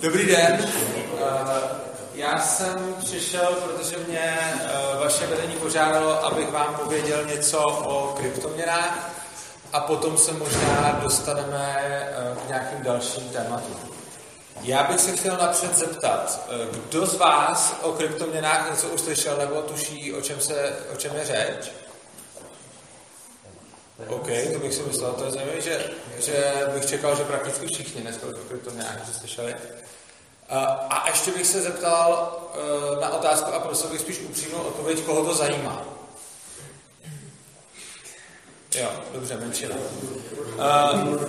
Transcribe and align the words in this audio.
Dobrý 0.00 0.26
den. 0.26 0.58
Eh, 0.60 1.60
já 2.14 2.38
jsem 2.38 2.94
přišel, 2.98 3.46
protože 3.46 3.96
mě 4.08 4.38
eh, 4.40 4.68
vaše 5.00 5.26
vedení 5.26 5.54
požádalo, 5.54 6.24
abych 6.24 6.50
vám 6.50 6.74
pověděl 6.74 7.24
něco 7.24 7.58
o 7.62 8.14
kryptoměnách 8.18 9.10
a 9.72 9.80
potom 9.80 10.18
se 10.18 10.32
možná 10.32 11.00
dostaneme 11.02 11.76
eh, 11.80 12.36
k 12.44 12.48
nějakým 12.48 12.82
dalším 12.82 13.28
tématům. 13.28 13.76
Já 14.62 14.82
bych 14.82 15.00
se 15.00 15.16
chtěl 15.16 15.36
napřed 15.36 15.76
zeptat, 15.76 16.48
kdo 16.70 17.06
z 17.06 17.14
vás 17.14 17.76
o 17.82 17.92
kryptoměnách 17.92 18.70
něco 18.70 18.88
uslyšel 18.88 19.36
nebo 19.36 19.62
tuší, 19.62 20.14
o 20.14 20.20
čem, 20.20 20.40
se, 20.40 20.72
o 20.92 20.96
čem 20.96 21.16
je 21.16 21.24
řeč? 21.24 21.72
OK, 24.06 24.28
to 24.52 24.58
bych 24.58 24.74
si 24.74 24.82
myslel, 24.82 25.12
to 25.12 25.24
je 25.24 25.30
zajímavé, 25.30 25.60
že, 25.60 25.90
že 26.18 26.52
bych 26.74 26.86
čekal, 26.86 27.16
že 27.16 27.24
prakticky 27.24 27.66
všichni 27.66 28.00
dneska 28.02 28.26
o 28.26 28.48
kryptoměnách 28.48 28.98
něco 28.98 29.18
slyšeli. 29.18 29.54
A 30.90 31.04
ještě 31.08 31.30
bych 31.30 31.46
se 31.46 31.62
zeptal 31.62 32.38
eh, 32.54 33.00
na 33.00 33.08
otázku 33.08 33.54
a 33.54 33.60
prosil 33.60 33.90
bych 33.90 34.00
spíš 34.00 34.20
upřímnou 34.20 34.58
odpověď, 34.58 35.02
koho 35.02 35.24
to 35.24 35.34
zajímá. 35.34 35.82
Jo, 38.74 38.88
dobře, 39.12 39.36
menšina. 39.36 39.76
Uh, 39.76 41.22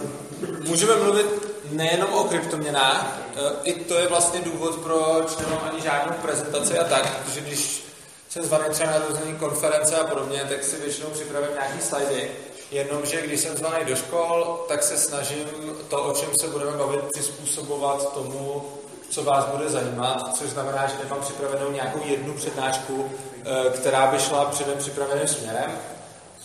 můžeme 0.67 0.95
mluvit 0.95 1.25
nejenom 1.71 2.13
o 2.13 2.23
kryptoměnách, 2.23 3.17
i 3.63 3.73
to 3.73 3.95
je 3.95 4.07
vlastně 4.07 4.41
důvod, 4.41 4.75
proč 4.75 5.37
nemám 5.37 5.69
ani 5.71 5.81
žádnou 5.81 6.13
prezentaci 6.13 6.79
a 6.79 6.83
tak, 6.83 7.23
protože 7.23 7.41
když 7.41 7.83
jsem 8.29 8.43
zvaný 8.43 8.65
třeba 8.69 8.91
na 8.91 9.05
různé 9.07 9.33
konference 9.39 9.95
a 9.95 10.07
podobně, 10.07 10.45
tak 10.49 10.63
si 10.63 10.77
většinou 10.77 11.09
připravím 11.09 11.49
nějaký 11.53 11.81
slajdy. 11.81 12.31
Jenomže 12.71 13.21
když 13.21 13.39
jsem 13.39 13.57
zvaný 13.57 13.85
do 13.85 13.95
škol, 13.95 14.65
tak 14.67 14.83
se 14.83 14.97
snažím 14.97 15.45
to, 15.87 16.03
o 16.03 16.13
čem 16.13 16.29
se 16.41 16.47
budeme 16.47 16.77
bavit, 16.77 17.01
přizpůsobovat 17.11 18.13
tomu, 18.13 18.63
co 19.09 19.23
vás 19.23 19.45
bude 19.45 19.69
zajímat, 19.69 20.37
což 20.37 20.49
znamená, 20.49 20.87
že 20.87 21.03
nemám 21.03 21.19
připravenou 21.21 21.71
nějakou 21.71 21.99
jednu 22.05 22.33
přednášku, 22.33 23.11
eh, 23.45 23.69
která 23.69 24.07
by 24.07 24.19
šla 24.19 24.45
předem 24.45 24.77
připraveným 24.77 25.27
směrem, 25.27 25.71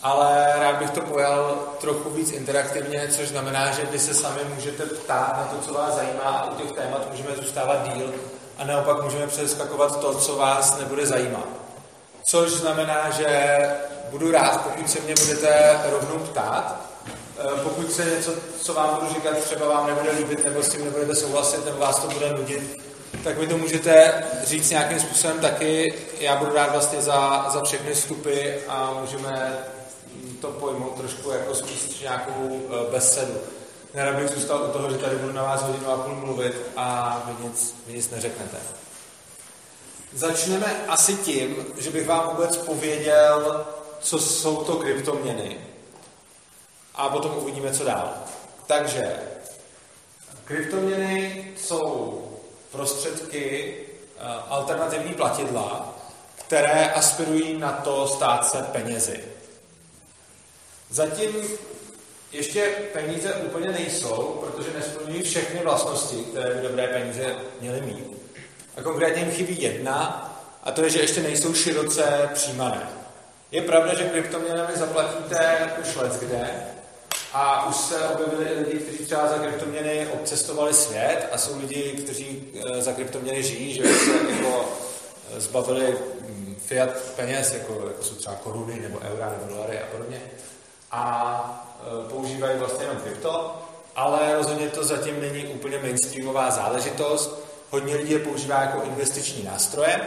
ale 0.03 0.53
rád 0.59 0.75
bych 0.75 0.89
to 0.89 1.01
pojal 1.01 1.55
trochu 1.81 2.09
víc 2.09 2.31
interaktivně, 2.31 3.07
což 3.07 3.27
znamená, 3.27 3.71
že 3.71 3.85
vy 3.85 3.99
se 3.99 4.13
sami 4.13 4.41
můžete 4.55 4.85
ptát 4.85 5.37
na 5.37 5.43
to, 5.43 5.65
co 5.65 5.73
vás 5.73 5.95
zajímá 5.95 6.23
a 6.23 6.51
u 6.51 6.55
těch 6.55 6.71
témat 6.71 7.11
můžeme 7.11 7.35
zůstávat 7.35 7.93
díl 7.93 8.13
a 8.57 8.65
naopak 8.65 9.03
můžeme 9.03 9.27
přeskakovat 9.27 9.99
to, 9.99 10.15
co 10.15 10.35
vás 10.35 10.79
nebude 10.79 11.05
zajímat. 11.05 11.47
Což 12.23 12.51
znamená, 12.51 13.09
že 13.09 13.59
budu 14.09 14.31
rád, 14.31 14.61
pokud 14.61 14.89
se 14.89 14.99
mě 14.99 15.13
budete 15.25 15.79
rovnou 15.89 16.19
ptát, 16.19 16.75
pokud 17.63 17.91
se 17.91 18.05
něco, 18.05 18.33
co 18.61 18.73
vám 18.73 18.95
budu 18.95 19.13
říkat, 19.13 19.37
třeba 19.37 19.67
vám 19.67 19.87
nebude 19.87 20.11
líbit, 20.11 20.45
nebo 20.45 20.63
s 20.63 20.69
tím 20.69 20.85
nebudete 20.85 21.15
souhlasit, 21.15 21.65
nebo 21.65 21.77
vás 21.77 21.99
to 21.99 22.07
bude 22.07 22.29
nudit, 22.33 22.77
tak 23.23 23.37
vy 23.37 23.47
to 23.47 23.57
můžete 23.57 24.23
říct 24.43 24.69
nějakým 24.69 24.99
způsobem 24.99 25.39
taky. 25.39 25.93
Já 26.19 26.35
budu 26.35 26.53
rád 26.53 26.71
vlastně 26.71 27.01
za, 27.01 27.49
za 27.53 27.63
všechny 27.63 27.93
vstupy 27.93 28.51
a 28.67 28.97
můžeme 29.01 29.57
to 30.41 30.47
pojmout 30.47 30.97
trošku 30.97 31.31
jako 31.31 31.55
spíš 31.55 31.99
nějakou 32.01 32.61
eh, 32.69 32.91
besedu. 32.91 33.33
Nerad 33.93 34.15
bych 34.15 34.29
zůstal 34.29 34.63
u 34.69 34.71
toho, 34.71 34.89
že 34.89 34.97
tady 34.97 35.15
budu 35.15 35.33
na 35.33 35.43
vás 35.43 35.61
hodinu 35.61 35.89
a 35.91 35.97
půl 35.97 36.15
mluvit 36.15 36.61
a 36.75 37.21
vy 37.27 37.47
nic, 37.47 37.75
vy 37.87 37.93
nic 37.93 38.09
neřeknete. 38.09 38.57
Začneme 40.13 40.85
asi 40.87 41.15
tím, 41.15 41.65
že 41.77 41.89
bych 41.89 42.07
vám 42.07 42.29
vůbec 42.29 42.57
pověděl, 42.57 43.65
co 43.99 44.19
jsou 44.19 44.55
to 44.63 44.75
kryptoměny 44.75 45.57
a 46.95 47.09
potom 47.09 47.37
uvidíme, 47.37 47.71
co 47.71 47.83
dál. 47.83 48.13
Takže 48.67 49.15
kryptoměny 50.45 51.47
jsou 51.57 52.21
prostředky, 52.71 53.75
eh, 54.17 54.21
alternativní 54.49 55.13
platidla, 55.13 55.95
které 56.35 56.89
aspirují 56.89 57.57
na 57.57 57.71
to 57.71 58.07
stát 58.07 58.47
se 58.49 58.57
penězi. 58.57 59.23
Zatím 60.89 61.31
ještě 62.31 62.65
peníze 62.93 63.33
úplně 63.33 63.71
nejsou, 63.71 64.43
protože 64.45 64.77
nesplňují 64.77 65.21
všechny 65.21 65.59
vlastnosti, 65.63 66.15
které 66.15 66.55
by 66.55 66.67
dobré 66.67 66.87
peníze 66.87 67.35
měly 67.61 67.81
mít. 67.81 68.17
A 68.77 68.81
konkrétně 68.81 69.23
jim 69.23 69.31
chybí 69.31 69.61
jedna, 69.61 70.21
a 70.63 70.71
to 70.71 70.83
je, 70.83 70.89
že 70.89 70.99
ještě 70.99 71.21
nejsou 71.21 71.53
široce 71.53 72.29
přijímané. 72.33 72.89
Je 73.51 73.61
pravda, 73.61 73.95
že 73.95 74.03
kryptoměnami 74.03 74.75
zaplatíte 74.75 75.71
už 75.81 75.95
let 75.95 76.13
kde, 76.13 76.65
a 77.37 77.65
už 77.65 77.75
se 77.75 78.09
objevili 78.09 78.59
lidi, 78.59 78.79
kteří 78.79 79.05
třeba 79.05 79.27
za 79.27 79.37
kryptoměny 79.37 80.07
obcestovali 80.13 80.73
svět 80.73 81.29
a 81.31 81.37
jsou 81.37 81.59
lidi, 81.59 81.91
kteří 82.03 82.43
eh, 82.55 82.81
za 82.81 82.93
kryptoměny 82.93 83.43
žijí, 83.43 83.73
že 83.73 83.83
se 83.83 84.11
jako 84.35 84.65
eh, 85.35 85.39
zbavili 85.39 85.97
hm, 86.21 86.55
fiat 86.65 86.89
peněz, 87.15 87.53
jako, 87.53 87.87
jako 87.87 88.03
jsou 88.03 88.15
třeba 88.15 88.35
koruny 88.35 88.79
nebo 88.79 88.99
eura 88.99 89.29
nebo 89.29 89.53
dolary 89.53 89.79
a 89.79 89.85
podobně. 89.91 90.21
A 90.91 91.75
eh, 91.81 92.09
používají 92.09 92.59
vlastně 92.59 92.85
jenom 92.85 92.97
krypto, 92.97 93.61
ale 93.95 94.35
rozhodně 94.35 94.69
to 94.69 94.83
zatím 94.83 95.21
není 95.21 95.45
úplně 95.45 95.77
mainstreamová 95.77 96.51
záležitost. 96.51 97.45
Hodně 97.69 97.95
lidí 97.95 98.11
je 98.11 98.19
používá 98.19 98.61
jako 98.61 98.81
investiční 98.83 99.43
nástroje, 99.43 100.01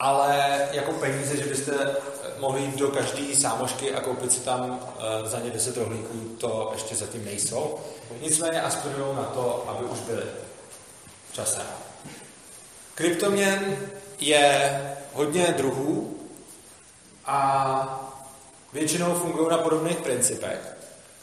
ale 0.00 0.68
jako 0.72 0.92
peníze, 0.92 1.36
že 1.36 1.44
byste 1.44 1.96
mohli 2.38 2.60
jít 2.62 2.76
do 2.76 2.88
každé 2.88 3.36
sámošky 3.36 3.94
a 3.94 4.00
koupit 4.00 4.32
si 4.32 4.40
tam 4.40 4.70
uh, 4.70 5.28
za 5.28 5.38
ně 5.38 5.50
10 5.50 5.76
rohlíků, 5.76 6.36
to 6.38 6.70
ještě 6.72 6.96
zatím 6.96 7.24
nejsou. 7.24 7.78
Nicméně 8.20 8.62
aspirují 8.62 9.16
na 9.16 9.24
to, 9.24 9.64
aby 9.68 9.84
už 9.84 10.00
byly 10.00 10.22
časem. 11.32 11.66
Kryptoměn 12.94 13.76
je 14.20 14.80
hodně 15.12 15.54
druhů 15.56 16.16
a 17.26 18.10
většinou 18.72 19.14
fungují 19.14 19.48
na 19.50 19.58
podobných 19.58 19.96
principech. 19.96 20.76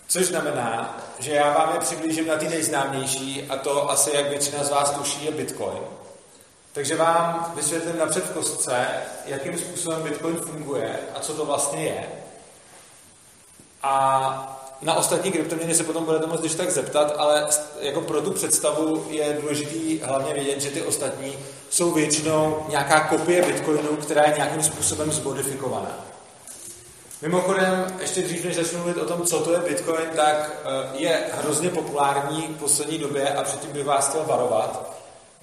Což 0.07 0.25
znamená, 0.25 0.97
že 1.19 1.31
já 1.31 1.57
vám 1.57 1.73
je 1.73 1.79
přiblížím 1.79 2.27
na 2.27 2.35
ty 2.35 2.49
nejznámější 2.49 3.45
a 3.49 3.57
to 3.57 3.89
asi, 3.91 4.15
jak 4.15 4.29
většina 4.29 4.63
z 4.63 4.69
vás 4.69 4.91
tuší, 4.91 5.25
je 5.25 5.31
Bitcoin. 5.31 5.77
Takže 6.77 6.95
vám 6.95 7.53
vysvětlím 7.55 7.97
napřed 7.97 8.25
v 8.25 8.33
kostce, 8.33 8.87
jakým 9.25 9.57
způsobem 9.57 10.03
Bitcoin 10.03 10.35
funguje 10.35 10.99
a 11.15 11.19
co 11.19 11.33
to 11.33 11.45
vlastně 11.45 11.83
je. 11.83 12.07
A 13.83 14.67
na 14.81 14.93
ostatní 14.93 15.31
kryptoměny 15.31 15.75
se 15.75 15.83
potom 15.83 16.05
budete 16.05 16.25
moct 16.25 16.39
když 16.39 16.55
tak 16.55 16.71
zeptat, 16.71 17.15
ale 17.17 17.47
jako 17.79 18.01
pro 18.01 18.21
tu 18.21 18.31
představu 18.31 19.05
je 19.09 19.37
důležitý 19.41 19.99
hlavně 19.99 20.33
vědět, 20.33 20.61
že 20.61 20.69
ty 20.69 20.81
ostatní 20.81 21.37
jsou 21.69 21.91
většinou 21.91 22.65
nějaká 22.69 22.99
kopie 22.99 23.45
Bitcoinu, 23.45 23.97
která 23.97 24.23
je 24.23 24.35
nějakým 24.35 24.63
způsobem 24.63 25.11
zmodifikovaná. 25.11 26.05
Mimochodem, 27.21 27.97
ještě 27.99 28.21
dřív, 28.21 28.45
než 28.45 28.55
začnu 28.55 28.77
mluvit 28.77 28.97
o 28.97 29.05
tom, 29.05 29.25
co 29.25 29.39
to 29.39 29.53
je 29.53 29.59
Bitcoin, 29.59 30.09
tak 30.15 30.51
eh, 30.65 30.97
je 30.97 31.23
hrozně 31.33 31.69
populární 31.69 32.47
v 32.47 32.59
poslední 32.59 32.97
době 32.97 33.29
a 33.29 33.43
předtím 33.43 33.71
bych 33.71 33.85
vás 33.85 34.09
chtěl 34.09 34.23
varovat, 34.23 34.97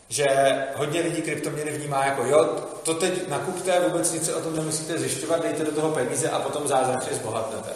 že 0.08 0.26
hodně 0.74 1.00
lidí 1.00 1.22
kryptoměny 1.22 1.70
vnímá 1.70 2.04
jako 2.04 2.24
jo, 2.24 2.44
to 2.82 2.94
teď 2.94 3.28
nakupte, 3.28 3.80
vůbec 3.80 4.12
nic 4.12 4.28
o 4.28 4.40
tom 4.40 4.56
nemusíte 4.56 4.98
zjišťovat, 4.98 5.42
dejte 5.42 5.64
do 5.64 5.72
toho 5.72 5.90
peníze 5.90 6.30
a 6.30 6.38
potom 6.38 6.68
zázračně 6.68 7.16
zbohatnete. 7.16 7.70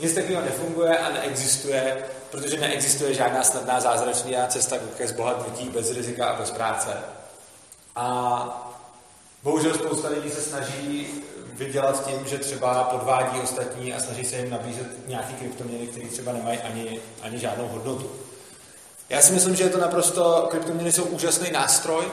Nic 0.00 0.14
takového 0.14 0.42
nefunguje 0.42 0.98
a 0.98 1.12
neexistuje, 1.12 2.04
protože 2.30 2.60
neexistuje 2.60 3.14
žádná 3.14 3.42
snadná 3.42 3.80
zázračná 3.80 4.46
cesta 4.46 4.76
ke 4.96 5.08
zbohatnutí 5.08 5.68
bez 5.68 5.90
rizika 5.90 6.26
a 6.26 6.40
bez 6.40 6.50
práce. 6.50 6.90
A 7.96 8.76
bohužel 9.42 9.74
spousta 9.74 10.08
lidí 10.08 10.30
se 10.30 10.42
snaží 10.42 11.06
vydělat 11.52 12.06
tím, 12.06 12.26
že 12.26 12.38
třeba 12.38 12.84
podvádí 12.84 13.40
ostatní 13.40 13.94
a 13.94 14.00
snaží 14.00 14.24
se 14.24 14.36
jim 14.36 14.50
nabízet 14.50 15.08
nějaký 15.08 15.34
kryptoměny, 15.34 15.86
které 15.86 16.08
třeba 16.08 16.32
nemají 16.32 16.58
ani, 16.58 17.00
ani 17.22 17.38
žádnou 17.38 17.68
hodnotu. 17.68 18.10
Já 19.08 19.22
si 19.22 19.32
myslím, 19.32 19.56
že 19.56 19.64
je 19.64 19.70
to 19.70 19.78
naprosto, 19.78 20.46
kryptoměny 20.50 20.92
jsou 20.92 21.04
úžasný 21.04 21.50
nástroj. 21.50 22.04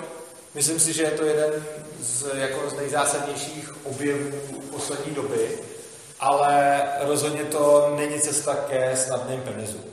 Myslím 0.53 0.79
si, 0.79 0.93
že 0.93 1.03
je 1.03 1.11
to 1.11 1.25
jeden 1.25 1.65
z, 1.99 2.25
jako 2.33 2.69
z 2.69 2.73
nejzásadnějších 2.73 3.85
objevů 3.85 4.31
poslední 4.71 5.15
doby, 5.15 5.59
ale 6.19 6.83
rozhodně 7.01 7.43
to 7.43 7.93
není 7.95 8.21
cesta 8.21 8.55
ke 8.55 8.97
snadným 8.97 9.41
penězům. 9.41 9.83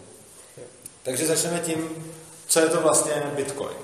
Takže 1.02 1.26
začneme 1.26 1.60
tím, 1.60 2.12
co 2.46 2.60
je 2.60 2.66
to 2.66 2.80
vlastně 2.80 3.22
Bitcoin. 3.36 3.76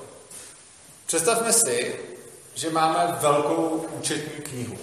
Představme 1.07 1.53
si, 1.53 2.01
že 2.55 2.71
máme 2.71 3.17
velkou 3.21 3.87
účetní 3.99 4.43
knihu. 4.43 4.79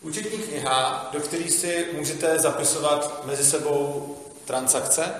Účetní 0.00 0.38
kniha, 0.38 1.08
do 1.12 1.20
které 1.20 1.50
si 1.50 1.86
můžete 1.92 2.38
zapisovat 2.38 3.26
mezi 3.26 3.44
sebou 3.44 4.16
transakce, 4.44 5.14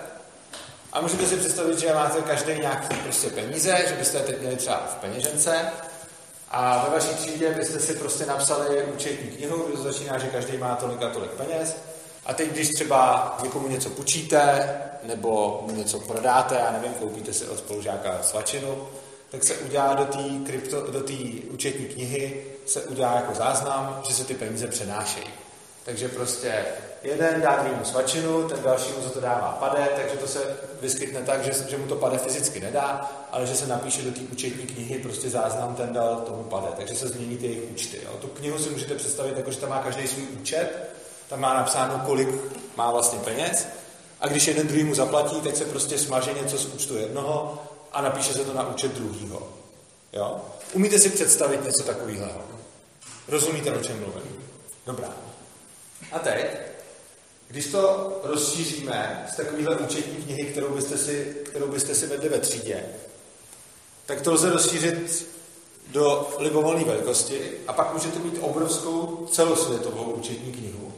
a 0.94 1.00
můžete 1.00 1.26
si 1.26 1.36
představit, 1.36 1.78
že 1.78 1.94
máte 1.94 2.22
každý 2.22 2.60
nějaký 2.60 2.96
prostě 2.96 3.30
peníze, 3.30 3.84
že 3.88 3.94
byste 3.94 4.18
teď 4.18 4.40
měli 4.40 4.56
třeba 4.56 4.76
v 4.76 4.94
peněžence 4.94 5.70
a 6.50 6.84
ve 6.84 6.94
vaší 6.94 7.14
třídě 7.14 7.50
byste 7.50 7.80
si 7.80 7.94
prostě 7.94 8.26
napsali 8.26 8.84
účetní 8.84 9.30
knihu, 9.30 9.66
kde 9.68 9.82
začíná, 9.82 10.18
že 10.18 10.26
každý 10.26 10.56
má 10.56 10.74
tolik 10.74 11.02
a 11.02 11.10
tolik 11.10 11.30
peněz 11.30 11.76
A 12.26 12.34
teď, 12.34 12.50
když 12.50 12.68
třeba 12.68 13.38
někomu 13.42 13.68
něco 13.68 13.90
půjčíte, 13.90 14.68
nebo 15.02 15.62
mu 15.66 15.76
něco 15.76 16.00
prodáte, 16.00 16.54
já 16.54 16.72
nevím, 16.72 16.94
koupíte 16.94 17.32
si 17.32 17.46
od 17.46 17.58
spolužáka 17.58 18.22
svačinu, 18.22 18.88
tak 19.30 19.44
se 19.44 19.54
udělá 19.54 19.94
do 19.94 20.04
té 20.04 20.22
krypto, 20.46 20.90
do 20.90 21.00
té 21.00 21.14
účetní 21.50 21.86
knihy, 21.86 22.46
se 22.66 22.82
udělá 22.82 23.14
jako 23.14 23.34
záznam, 23.34 24.02
že 24.08 24.14
se 24.14 24.24
ty 24.24 24.34
peníze 24.34 24.66
přenášejí. 24.66 25.26
Takže 25.84 26.08
prostě 26.08 26.64
jeden 27.04 27.40
dá 27.40 27.56
druhému 27.56 27.84
svačinu, 27.84 28.48
ten 28.48 28.62
další 28.62 28.92
mu 28.92 29.02
za 29.02 29.10
to 29.10 29.20
dává 29.20 29.56
pade, 29.60 29.88
takže 29.96 30.16
to 30.16 30.26
se 30.26 30.56
vyskytne 30.80 31.22
tak, 31.22 31.44
že, 31.44 31.52
že 31.68 31.76
mu 31.76 31.86
to 31.86 31.96
pade 31.96 32.18
fyzicky 32.18 32.60
nedá, 32.60 33.12
ale 33.32 33.46
že 33.46 33.54
se 33.54 33.66
napíše 33.66 34.02
do 34.02 34.10
té 34.10 34.20
účetní 34.32 34.66
knihy 34.66 34.98
prostě 34.98 35.30
záznam, 35.30 35.74
ten 35.74 35.92
dal 35.92 36.16
tomu 36.16 36.42
pade, 36.44 36.68
takže 36.76 36.94
se 36.94 37.08
změní 37.08 37.36
ty 37.36 37.46
jejich 37.46 37.70
účty. 37.70 38.00
Jo. 38.04 38.10
Tu 38.20 38.26
knihu 38.26 38.58
si 38.58 38.70
můžete 38.70 38.94
představit 38.94 39.36
jako, 39.36 39.50
že 39.50 39.58
tam 39.58 39.70
má 39.70 39.82
každý 39.82 40.08
svůj 40.08 40.24
účet, 40.40 40.90
tam 41.28 41.40
má 41.40 41.54
napsáno, 41.54 42.02
kolik 42.06 42.28
má 42.76 42.90
vlastně 42.90 43.18
peněz 43.18 43.66
a 44.20 44.28
když 44.28 44.46
jeden 44.46 44.66
druhý 44.66 44.84
mu 44.84 44.94
zaplatí, 44.94 45.40
tak 45.40 45.56
se 45.56 45.64
prostě 45.64 45.98
smaže 45.98 46.32
něco 46.32 46.58
z 46.58 46.66
účtu 46.66 46.96
jednoho 46.96 47.62
a 47.92 48.02
napíše 48.02 48.32
se 48.32 48.44
to 48.44 48.54
na 48.54 48.68
účet 48.68 48.92
druhýho. 48.92 49.48
Jo? 50.12 50.40
Umíte 50.72 50.98
si 50.98 51.10
představit 51.10 51.64
něco 51.64 51.82
takového? 51.82 52.26
Rozumíte, 53.28 53.72
o 53.72 53.82
čem 53.82 54.00
mluvím? 54.00 54.44
Dobrá. 54.86 55.08
A 56.12 56.18
teď, 56.18 56.46
když 57.48 57.66
to 57.66 58.12
rozšíříme 58.22 59.26
z 59.32 59.36
takovéhle 59.36 59.76
účetní 59.76 60.24
knihy, 60.24 60.44
kterou 60.44 60.74
byste, 60.74 60.98
si, 60.98 61.36
kterou 61.44 61.68
byste 61.68 61.94
si 61.94 62.06
vedli 62.06 62.28
ve 62.28 62.38
třídě, 62.38 62.84
tak 64.06 64.20
to 64.20 64.32
lze 64.32 64.50
rozšířit 64.50 65.28
do 65.88 66.36
libovolné 66.38 66.84
velikosti 66.84 67.52
a 67.66 67.72
pak 67.72 67.92
můžete 67.92 68.18
mít 68.18 68.38
obrovskou 68.40 69.28
celosvětovou 69.32 70.02
účetní 70.02 70.52
knihu. 70.52 70.92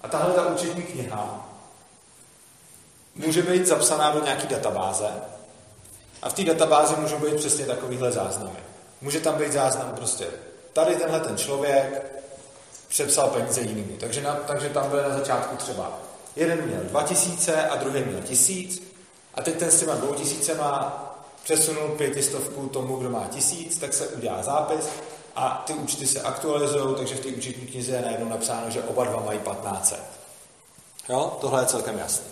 A 0.00 0.08
tahle 0.08 0.34
ta 0.34 0.46
účetní 0.46 0.82
kniha 0.82 1.48
může 3.14 3.42
být 3.42 3.66
zapsaná 3.66 4.10
do 4.10 4.24
nějaké 4.24 4.46
databáze 4.46 5.08
a 6.22 6.28
v 6.28 6.32
té 6.32 6.44
databázi 6.44 6.94
můžou 6.96 7.18
být 7.18 7.34
přesně 7.34 7.66
takovýhle 7.66 8.12
záznamy. 8.12 8.58
Může 9.00 9.20
tam 9.20 9.38
být 9.38 9.52
záznam 9.52 9.92
prostě, 9.96 10.26
tady 10.72 10.96
tenhle 10.96 11.20
ten 11.20 11.36
člověk 11.36 12.12
přepsal 12.90 13.28
peníze 13.28 13.60
jinému. 13.60 13.96
Takže, 14.00 14.20
na, 14.20 14.34
takže 14.34 14.68
tam 14.68 14.88
bude 14.88 15.02
na 15.02 15.18
začátku 15.18 15.56
třeba 15.56 15.98
jeden 16.36 16.62
měl 16.66 16.80
2000 16.82 17.68
a 17.68 17.76
druhý 17.76 18.04
měl 18.04 18.20
1000 18.20 18.82
a 19.34 19.42
teď 19.42 19.58
ten 19.58 19.70
s 19.70 19.80
těma 19.80 19.94
dvou 19.94 20.14
tisícema 20.14 21.06
přesunul 21.42 21.88
pětistovku 21.88 22.68
tomu, 22.68 22.96
kdo 22.96 23.10
má 23.10 23.26
tisíc, 23.30 23.78
tak 23.78 23.92
se 23.92 24.08
udělá 24.08 24.42
zápis 24.42 24.88
a 25.36 25.62
ty 25.66 25.72
účty 25.72 26.06
se 26.06 26.20
aktualizují, 26.20 26.94
takže 26.96 27.14
v 27.14 27.20
té 27.20 27.28
účetní 27.28 27.66
knize 27.66 27.92
je 27.92 28.02
najednou 28.02 28.28
napsáno, 28.28 28.70
že 28.70 28.82
oba 28.82 29.04
dva 29.04 29.22
mají 29.26 29.38
15. 29.38 29.94
Jo, 31.08 31.38
tohle 31.40 31.62
je 31.62 31.66
celkem 31.66 31.98
jasné. 31.98 32.26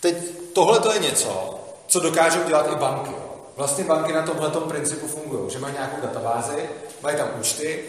Teď 0.00 0.16
tohle 0.52 0.80
to 0.80 0.92
je 0.92 0.98
něco, 0.98 1.60
co 1.86 2.00
dokážou 2.00 2.44
dělat 2.44 2.72
i 2.72 2.76
banky. 2.76 3.10
Vlastně 3.56 3.84
banky 3.84 4.12
na 4.12 4.22
tomhle 4.22 4.50
principu 4.50 5.08
fungují, 5.08 5.50
že 5.50 5.58
mají 5.58 5.74
nějakou 5.74 6.00
databázi, 6.00 6.68
mají 7.02 7.16
tam 7.16 7.28
účty 7.40 7.84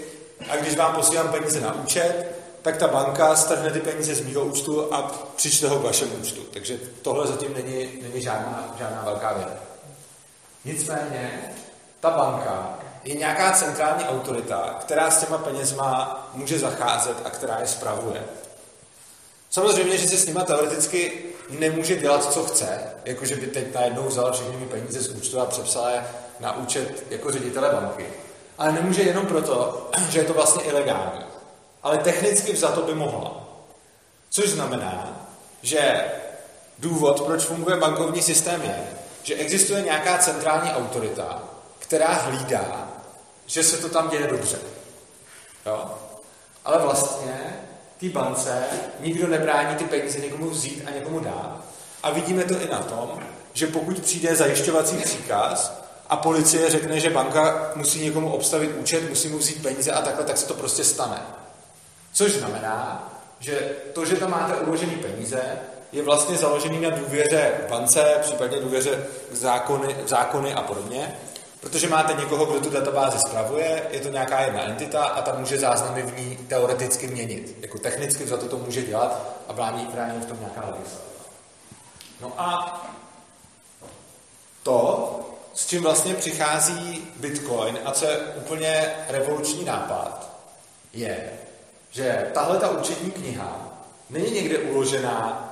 a 0.50 0.56
když 0.56 0.76
vám 0.76 0.96
posílám 0.96 1.30
peníze 1.30 1.60
na 1.60 1.74
účet, 1.74 2.42
tak 2.62 2.78
ta 2.78 2.88
banka 2.88 3.36
strhne 3.36 3.72
ty 3.72 3.80
peníze 3.80 4.16
z 4.16 4.22
mého 4.22 4.46
účtu 4.46 4.94
a 4.94 5.02
přičte 5.36 5.68
ho 5.68 5.80
k 5.80 5.84
vašemu 5.84 6.16
účtu. 6.16 6.42
Takže 6.54 6.78
tohle 7.02 7.28
zatím 7.28 7.54
není, 7.54 7.90
není 8.02 8.22
žádná, 8.22 8.76
žádná 8.80 9.02
velká 9.06 9.34
věc. 9.34 9.48
Nicméně, 10.66 11.54
ta 12.00 12.10
banka 12.10 12.80
je 13.04 13.16
nějaká 13.16 13.52
centrální 13.52 14.04
autorita, 14.04 14.78
která 14.82 15.12
s 15.12 15.26
těma 15.26 15.38
penězma 15.38 16.30
může 16.34 16.60
zacházet 16.60 17.18
a 17.26 17.30
která 17.30 17.60
je 17.60 17.68
spravuje. 17.68 18.24
Samozřejmě, 19.50 19.98
že 19.98 20.08
si 20.08 20.18
s 20.18 20.26
nima 20.26 20.44
teoreticky 20.44 21.24
nemůže 21.50 21.96
dělat, 21.96 22.34
co 22.34 22.44
chce, 22.44 22.80
jakože 23.06 23.36
by 23.36 23.48
teď 23.48 23.74
najednou 23.76 24.08
vzal 24.08 24.34
všechny 24.34 24.66
peníze 24.66 25.02
z 25.02 25.10
účtu 25.10 25.40
a 25.42 25.46
přepsal 25.46 25.90
je 25.90 26.04
na 26.40 26.58
účet 26.58 27.04
jako 27.10 27.32
ředitele 27.32 27.70
banky. 27.70 28.06
Ale 28.58 28.72
nemůže 28.72 29.02
jenom 29.02 29.26
proto, 29.26 29.90
že 30.10 30.20
je 30.20 30.26
to 30.26 30.34
vlastně 30.34 30.64
ilegální. 30.64 31.26
Ale 31.84 31.98
technicky 31.98 32.56
za 32.56 32.72
to 32.72 32.82
by 32.82 32.94
mohla. 32.96 33.42
Což 34.30 34.50
znamená, 34.50 35.28
že 35.62 36.06
důvod, 36.80 37.22
proč 37.22 37.44
funguje 37.44 37.78
bankovní 37.78 38.22
systém, 38.22 38.62
je, 38.62 38.84
že 39.24 39.36
existuje 39.36 39.82
nějaká 39.82 40.18
centrální 40.18 40.72
autorita, 40.72 41.44
která 41.80 42.08
hlídá, 42.08 42.88
že 43.46 43.64
se 43.64 43.78
to 43.78 43.90
tam 43.90 44.10
děje 44.10 44.28
dobře. 44.28 44.60
Jo? 45.66 45.92
Ale 46.66 46.78
vlastně 46.78 47.62
té 48.00 48.10
bance 48.10 48.64
nikdo 49.00 49.28
nebrání 49.28 49.76
ty 49.76 49.84
peníze 49.84 50.20
někomu 50.20 50.50
vzít 50.50 50.84
a 50.88 50.92
někomu 50.92 51.20
dát. 51.20 51.62
A 52.04 52.12
vidíme 52.12 52.44
to 52.44 52.62
i 52.62 52.70
na 52.72 52.80
tom, 52.80 53.20
že 53.54 53.68
pokud 53.68 54.00
přijde 54.00 54.36
zajišťovací 54.36 54.98
příkaz 54.98 55.81
a 56.12 56.18
policie 56.18 56.70
řekne, 56.70 57.00
že 57.00 57.10
banka 57.10 57.72
musí 57.76 58.04
někomu 58.04 58.34
obstavit 58.34 58.72
účet, 58.78 59.10
musí 59.10 59.28
mu 59.28 59.38
vzít 59.38 59.64
peníze 59.64 59.92
a 59.92 60.02
takhle, 60.02 60.26
tak 60.26 60.38
se 60.38 60.48
to 60.48 60.54
prostě 60.54 60.84
stane. 60.84 61.22
Což 62.14 62.32
znamená, 62.32 63.10
že 63.40 63.72
to, 63.94 64.06
že 64.06 64.16
tam 64.16 64.32
máte 64.32 64.56
uložený 64.56 64.96
peníze, 64.96 65.42
je 65.92 66.04
vlastně 66.04 66.38
založený 66.38 66.82
na 66.82 66.90
důvěře 66.90 67.52
bance, 67.70 68.16
případně 68.22 68.60
důvěře 68.60 69.08
zákony, 69.32 69.96
zákony 70.06 70.54
a 70.54 70.62
podobně. 70.62 71.16
Protože 71.60 71.90
máte 71.90 72.14
někoho, 72.14 72.46
kdo 72.46 72.60
tu 72.60 72.70
databázi 72.70 73.20
spravuje, 73.20 73.84
je 73.92 74.00
to 74.00 74.10
nějaká 74.10 74.42
jedna 74.42 74.64
entita 74.64 75.04
a 75.04 75.22
tam 75.22 75.40
může 75.40 75.60
záznamy 75.60 76.02
v 76.02 76.20
ní 76.20 76.38
teoreticky 76.38 77.08
měnit. 77.08 77.58
Jako 77.62 77.78
technicky 77.78 78.28
za 78.28 78.38
to 78.38 78.48
to 78.48 78.58
může 78.58 78.82
dělat 78.82 79.36
a 79.48 79.54
brání 79.54 79.88
v 80.22 80.26
tom 80.26 80.40
nějaká 80.40 80.62
legislativa. 80.62 81.12
No 82.22 82.34
a 82.38 82.82
to, 84.64 85.31
s 85.54 85.68
čím 85.68 85.84
vlastně 85.84 86.14
přichází 86.14 87.08
Bitcoin 87.16 87.80
a 87.86 87.92
co 87.92 88.06
je 88.06 88.18
úplně 88.18 88.94
revoluční 89.08 89.66
nápad, 89.66 90.30
je, 90.94 91.30
že 91.92 92.28
tahle 92.34 92.58
ta 92.58 92.70
účetní 92.70 93.12
kniha 93.12 93.78
není 94.10 94.32
někde 94.32 94.58
uložená 94.58 95.48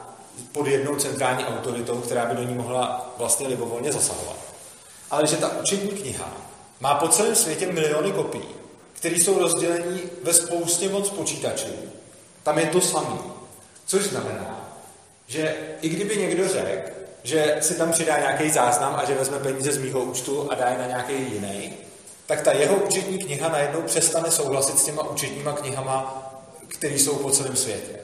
pod 0.51 0.67
jednou 0.67 0.95
centrální 0.95 1.45
autoritou, 1.45 2.01
která 2.01 2.25
by 2.25 2.35
do 2.35 2.43
ní 2.43 2.53
mohla 2.53 3.13
vlastně 3.17 3.47
libovolně 3.47 3.91
zasahovat 3.91 4.49
ale 5.11 5.27
že 5.27 5.37
ta 5.37 5.59
učební 5.59 5.89
kniha 5.89 6.37
má 6.79 6.95
po 6.95 7.07
celém 7.07 7.35
světě 7.35 7.71
miliony 7.71 8.11
kopií, 8.11 8.49
které 8.93 9.15
jsou 9.15 9.39
rozdělení 9.39 10.01
ve 10.23 10.33
spoustě 10.33 10.89
moc 10.89 11.09
počítačů. 11.09 11.73
Tam 12.43 12.59
je 12.59 12.65
to 12.65 12.81
samý. 12.81 13.19
Což 13.85 14.03
znamená, 14.03 14.75
že 15.27 15.55
i 15.81 15.89
kdyby 15.89 16.17
někdo 16.17 16.47
řekl, 16.47 16.91
že 17.23 17.57
si 17.61 17.77
tam 17.77 17.91
přidá 17.91 18.19
nějaký 18.19 18.49
záznam 18.49 18.95
a 18.95 19.05
že 19.05 19.15
vezme 19.15 19.39
peníze 19.39 19.71
z 19.71 19.77
mýho 19.77 19.99
účtu 19.99 20.51
a 20.51 20.55
dá 20.55 20.69
je 20.69 20.77
na 20.77 20.87
nějaký 20.87 21.13
jiný, 21.13 21.73
tak 22.25 22.41
ta 22.41 22.51
jeho 22.51 22.75
účetní 22.75 23.17
kniha 23.17 23.49
najednou 23.49 23.81
přestane 23.81 24.31
souhlasit 24.31 24.79
s 24.79 24.85
těma 24.85 25.03
účetníma 25.03 25.53
knihama, 25.53 26.25
které 26.67 26.95
jsou 26.95 27.15
po 27.15 27.31
celém 27.31 27.55
světě. 27.55 27.99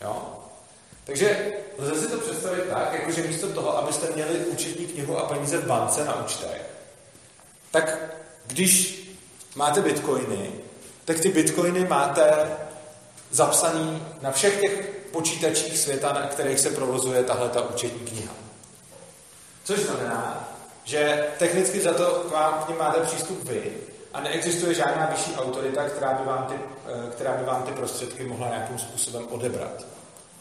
Jo? 0.00 0.22
Takže 1.04 1.52
lze 1.78 2.00
si 2.00 2.08
to 2.08 2.18
představit 2.18 2.64
tak, 2.70 2.92
jako 2.92 3.10
že 3.10 3.22
místo 3.22 3.48
toho, 3.48 3.78
abyste 3.78 4.06
měli 4.14 4.38
účetní 4.38 4.86
knihu 4.86 5.18
a 5.18 5.28
peníze 5.28 5.58
v 5.58 5.66
bance 5.66 6.04
na 6.04 6.24
účtech, 6.24 6.62
tak 7.70 7.98
když 8.46 9.04
máte 9.54 9.80
bitcoiny, 9.80 10.50
tak 11.04 11.20
ty 11.20 11.28
bitcoiny 11.28 11.84
máte 11.84 12.50
zapsaný 13.30 14.06
na 14.22 14.30
všech 14.30 14.60
těch 14.60 14.99
počítačích 15.12 15.78
světa, 15.78 16.12
na 16.12 16.26
kterých 16.26 16.60
se 16.60 16.70
provozuje 16.70 17.24
tahle 17.24 17.48
ta 17.48 17.68
účetní 17.68 18.06
kniha. 18.06 18.32
Což 19.64 19.78
znamená, 19.78 20.48
že 20.84 21.26
technicky 21.38 21.80
za 21.80 21.94
to 21.94 22.04
k 22.28 22.32
vám 22.32 22.64
k 22.64 22.68
ním 22.68 22.78
máte 22.78 23.00
přístup 23.00 23.44
vy 23.44 23.72
a 24.12 24.20
neexistuje 24.20 24.74
žádná 24.74 25.06
vyšší 25.06 25.34
autorita, 25.36 25.88
která 25.88 26.12
by 26.12 26.24
vám 26.24 26.46
ty, 26.46 26.54
eh, 26.54 27.10
která 27.10 27.32
by 27.32 27.44
vám 27.44 27.62
ty 27.62 27.72
prostředky 27.72 28.24
mohla 28.24 28.48
nějakým 28.48 28.78
způsobem 28.78 29.26
odebrat. 29.30 29.84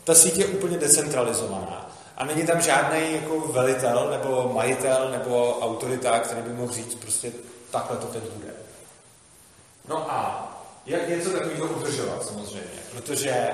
Ta 0.03 0.15
síť 0.15 0.37
je 0.37 0.45
úplně 0.45 0.77
decentralizovaná. 0.77 1.91
A 2.17 2.25
není 2.25 2.47
tam 2.47 2.61
žádný 2.61 3.13
jako 3.13 3.39
velitel 3.39 4.07
nebo 4.11 4.51
majitel 4.53 5.09
nebo 5.11 5.59
autorita, 5.59 6.19
který 6.19 6.41
by 6.41 6.53
mohl 6.53 6.73
říct 6.73 6.95
prostě 6.95 7.31
takhle 7.71 7.97
to 7.97 8.05
teď 8.05 8.23
bude. 8.23 8.53
No 9.87 10.11
a 10.11 10.45
jak 10.85 11.09
něco 11.09 11.29
takového 11.29 11.67
udržovat 11.67 12.25
samozřejmě? 12.25 12.79
Protože 12.91 13.49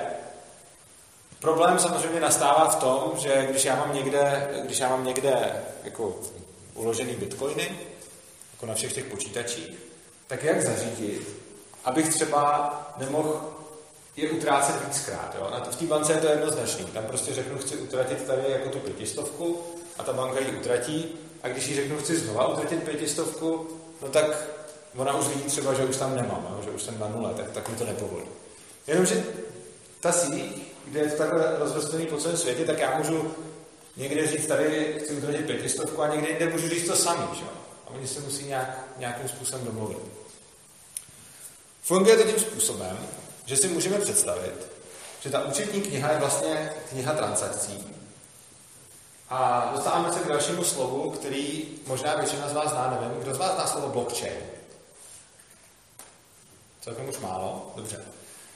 problém 1.45 1.79
samozřejmě 1.79 2.19
nastává 2.19 2.67
v 2.67 2.75
tom, 2.75 3.11
že 3.17 3.47
když 3.49 3.65
já 3.65 3.75
mám 3.75 3.93
někde, 3.95 4.49
když 4.63 4.79
já 4.79 4.89
mám 4.89 5.05
někde 5.05 5.63
jako 5.83 6.15
uložený 6.73 7.15
bitcoiny, 7.15 7.79
jako 8.53 8.65
na 8.65 8.73
všech 8.73 8.93
těch 8.93 9.05
počítačích, 9.05 9.77
tak 10.27 10.43
jak 10.43 10.61
zařídit, 10.61 11.27
abych 11.85 12.09
třeba 12.13 12.95
nemohl 12.97 13.41
je 14.15 14.29
utrácet 14.29 14.85
víckrát. 14.85 15.35
Jo? 15.39 15.49
A 15.51 15.59
v 15.71 15.75
té 15.75 15.85
bance 15.85 16.13
je 16.13 16.21
to 16.21 16.27
jednoznačný. 16.27 16.85
Tam 16.85 17.03
prostě 17.03 17.33
řeknu, 17.33 17.57
chci 17.57 17.77
utratit 17.77 18.23
tady 18.23 18.41
jako 18.51 18.69
tu 18.69 18.79
pětistovku 18.79 19.61
a 19.97 20.03
ta 20.03 20.13
banka 20.13 20.39
ji 20.39 20.57
utratí. 20.57 21.15
A 21.43 21.47
když 21.47 21.67
jí 21.67 21.75
řeknu, 21.75 21.97
chci 21.97 22.17
znova 22.17 22.47
utratit 22.47 22.83
pětistovku, 22.83 23.67
no 24.01 24.09
tak 24.09 24.45
ona 24.95 25.17
už 25.17 25.27
vidí 25.27 25.43
třeba, 25.43 25.73
že 25.73 25.85
už 25.85 25.97
tam 25.97 26.15
nemám, 26.15 26.47
jo? 26.49 26.61
že 26.63 26.69
už 26.69 26.83
jsem 26.83 26.99
na 26.99 27.07
nule, 27.07 27.33
tak, 27.33 27.51
tak 27.51 27.69
mi 27.69 27.75
to 27.75 27.85
nepovolí. 27.85 28.25
Jenomže 28.87 29.23
ta 29.99 30.11
síť, 30.11 30.64
kde 30.87 30.99
je 30.99 31.09
to 31.09 31.17
takhle 31.17 31.59
rozvrstvený 31.59 32.05
po 32.05 32.17
celém 32.17 32.37
světě, 32.37 32.65
tak 32.65 32.79
já 32.79 32.97
můžu 32.97 33.35
někde 33.97 34.27
říct, 34.27 34.47
tady 34.47 34.95
chci 34.99 35.13
utratit 35.13 35.45
pětistovku 35.45 36.01
a 36.01 36.07
někde 36.07 36.29
jinde 36.29 36.49
můžu 36.49 36.69
říct 36.69 36.87
to 36.87 36.95
samý, 36.95 37.27
že? 37.33 37.45
A 37.87 37.89
oni 37.89 38.07
se 38.07 38.19
musí 38.19 38.45
nějak, 38.45 38.79
nějakým 38.97 39.29
způsobem 39.29 39.65
domluvit. 39.65 39.97
Funguje 41.81 42.17
to 42.17 42.23
tím 42.23 42.39
způsobem, 42.39 42.97
že 43.45 43.57
si 43.57 43.67
můžeme 43.67 43.99
představit, 43.99 44.67
že 45.21 45.29
ta 45.29 45.45
účetní 45.45 45.81
kniha 45.81 46.11
je 46.11 46.19
vlastně 46.19 46.73
kniha 46.89 47.13
transakcí. 47.13 47.95
A 49.29 49.69
dostáváme 49.75 50.13
se 50.13 50.19
k 50.19 50.27
dalšímu 50.27 50.63
slovu, 50.63 51.11
který 51.11 51.65
možná 51.87 52.15
většina 52.15 52.49
z 52.49 52.53
vás 52.53 52.69
zná, 52.69 52.97
nevím, 53.01 53.21
kdo 53.21 53.33
z 53.33 53.37
vás 53.37 53.55
zná 53.55 53.67
slovo 53.67 53.89
blockchain? 53.89 54.37
Celkem 56.81 57.09
už 57.09 57.17
málo? 57.17 57.73
Dobře. 57.75 58.05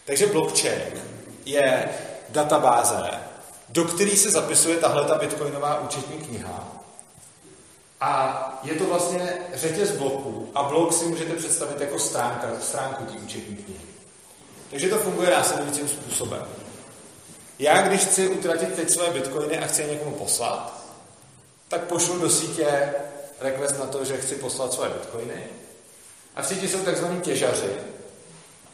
Takže 0.05 0.27
blockchain 0.27 1.01
je 1.45 1.89
databáze, 2.31 3.11
do 3.69 3.85
které 3.85 4.17
se 4.17 4.31
zapisuje 4.31 4.77
tahle 4.77 5.05
ta 5.05 5.17
bitcoinová 5.17 5.79
účetní 5.79 6.17
kniha. 6.17 6.67
A 8.01 8.59
je 8.63 8.75
to 8.75 8.85
vlastně 8.85 9.37
řetěz 9.53 9.91
bloků 9.91 10.51
a 10.55 10.63
blok 10.63 10.93
si 10.93 11.05
můžete 11.05 11.35
představit 11.35 11.81
jako 11.81 11.99
stránka, 11.99 12.47
stránku 12.61 13.03
té 13.03 13.19
účetní 13.19 13.55
knihy. 13.55 13.85
Takže 14.69 14.89
to 14.89 14.97
funguje 14.97 15.29
následujícím 15.29 15.87
způsobem. 15.87 16.45
Já, 17.59 17.87
když 17.87 18.01
chci 18.01 18.27
utratit 18.27 18.75
teď 18.75 18.89
své 18.89 19.09
bitcoiny 19.09 19.59
a 19.59 19.67
chci 19.67 19.81
je 19.81 19.87
někomu 19.87 20.15
poslat, 20.15 20.83
tak 21.67 21.83
pošlu 21.83 22.19
do 22.19 22.29
sítě 22.29 22.93
request 23.39 23.79
na 23.79 23.85
to, 23.85 24.05
že 24.05 24.17
chci 24.17 24.35
poslat 24.35 24.73
své 24.73 24.89
bitcoiny. 24.89 25.43
A 26.35 26.41
v 26.41 26.47
síti 26.47 26.67
jsou 26.67 26.79
takzvaní 26.79 27.21
těžaři. 27.21 27.69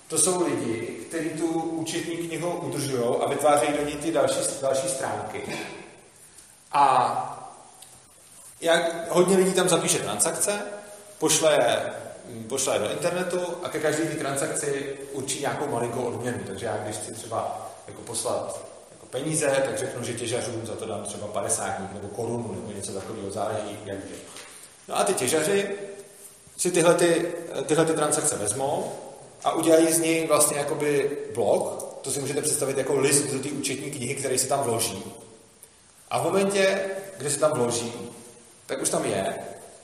To 0.07 0.17
jsou 0.17 0.47
lidi, 0.47 1.05
kteří 1.07 1.29
tu 1.29 1.47
účetní 1.61 2.17
knihu 2.17 2.51
udržují 2.51 3.03
a 3.21 3.29
vytvářejí 3.29 3.73
do 3.73 3.85
ní 3.85 3.95
ty 3.95 4.11
další, 4.11 4.39
další 4.61 4.89
stránky. 4.89 5.41
A 6.71 7.31
jak 8.61 9.11
hodně 9.11 9.37
lidí 9.37 9.53
tam 9.53 9.69
zapíše 9.69 9.99
transakce, 9.99 10.61
pošle, 11.19 11.81
pošle 12.49 12.79
do 12.79 12.91
internetu 12.91 13.41
a 13.63 13.69
ke 13.69 13.79
každé 13.79 14.03
té 14.05 14.15
transakci 14.15 14.97
určí 15.11 15.39
nějakou 15.39 15.67
malinkou 15.67 16.01
odměnu. 16.01 16.39
Takže 16.47 16.65
já 16.65 16.77
když 16.77 16.95
chci 16.95 17.11
třeba 17.11 17.71
jako 17.87 18.01
poslat 18.01 18.65
jako 18.91 19.05
peníze, 19.05 19.61
tak 19.65 19.77
řeknu, 19.77 20.03
že 20.03 20.13
těžařům 20.13 20.65
za 20.65 20.75
to 20.75 20.85
dám 20.85 21.03
třeba 21.03 21.27
50 21.27 21.93
nebo 21.93 22.07
korunu 22.07 22.55
nebo 22.55 22.71
něco 22.71 22.93
takového, 22.93 23.31
záleží 23.31 23.79
jak 23.85 23.97
je. 23.97 24.17
No 24.87 24.97
a 24.97 25.03
ty 25.03 25.13
těžaři 25.13 25.69
si 26.57 26.71
tyhle, 26.71 26.93
ty, 26.93 27.33
tyhle 27.65 27.85
ty 27.85 27.93
transakce 27.93 28.37
vezmou 28.37 28.91
a 29.45 29.51
udělají 29.51 29.93
z 29.93 29.99
něj 29.99 30.27
vlastně 30.27 30.57
jakoby 30.57 31.17
blok, 31.33 31.83
to 32.01 32.11
si 32.11 32.19
můžete 32.19 32.41
představit 32.41 32.77
jako 32.77 32.99
list 32.99 33.31
do 33.31 33.39
té 33.39 33.49
účetní 33.49 33.91
knihy, 33.91 34.15
který 34.15 34.39
se 34.39 34.47
tam 34.47 34.63
vloží. 34.63 35.03
A 36.09 36.19
v 36.19 36.23
momentě, 36.23 36.79
kdy 37.17 37.29
se 37.29 37.39
tam 37.39 37.51
vloží, 37.51 37.93
tak 38.65 38.81
už 38.81 38.89
tam 38.89 39.05
je 39.05 39.35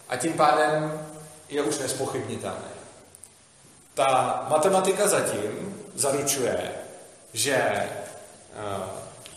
a 0.09 0.17
tím 0.17 0.33
pádem 0.33 1.05
je 1.49 1.61
už 1.61 1.79
nespochybnitelný. 1.79 2.71
Ta 3.93 4.45
matematika 4.49 5.07
zatím 5.07 5.75
zaručuje, 5.95 6.71
že 7.33 7.55
eh, 7.55 7.89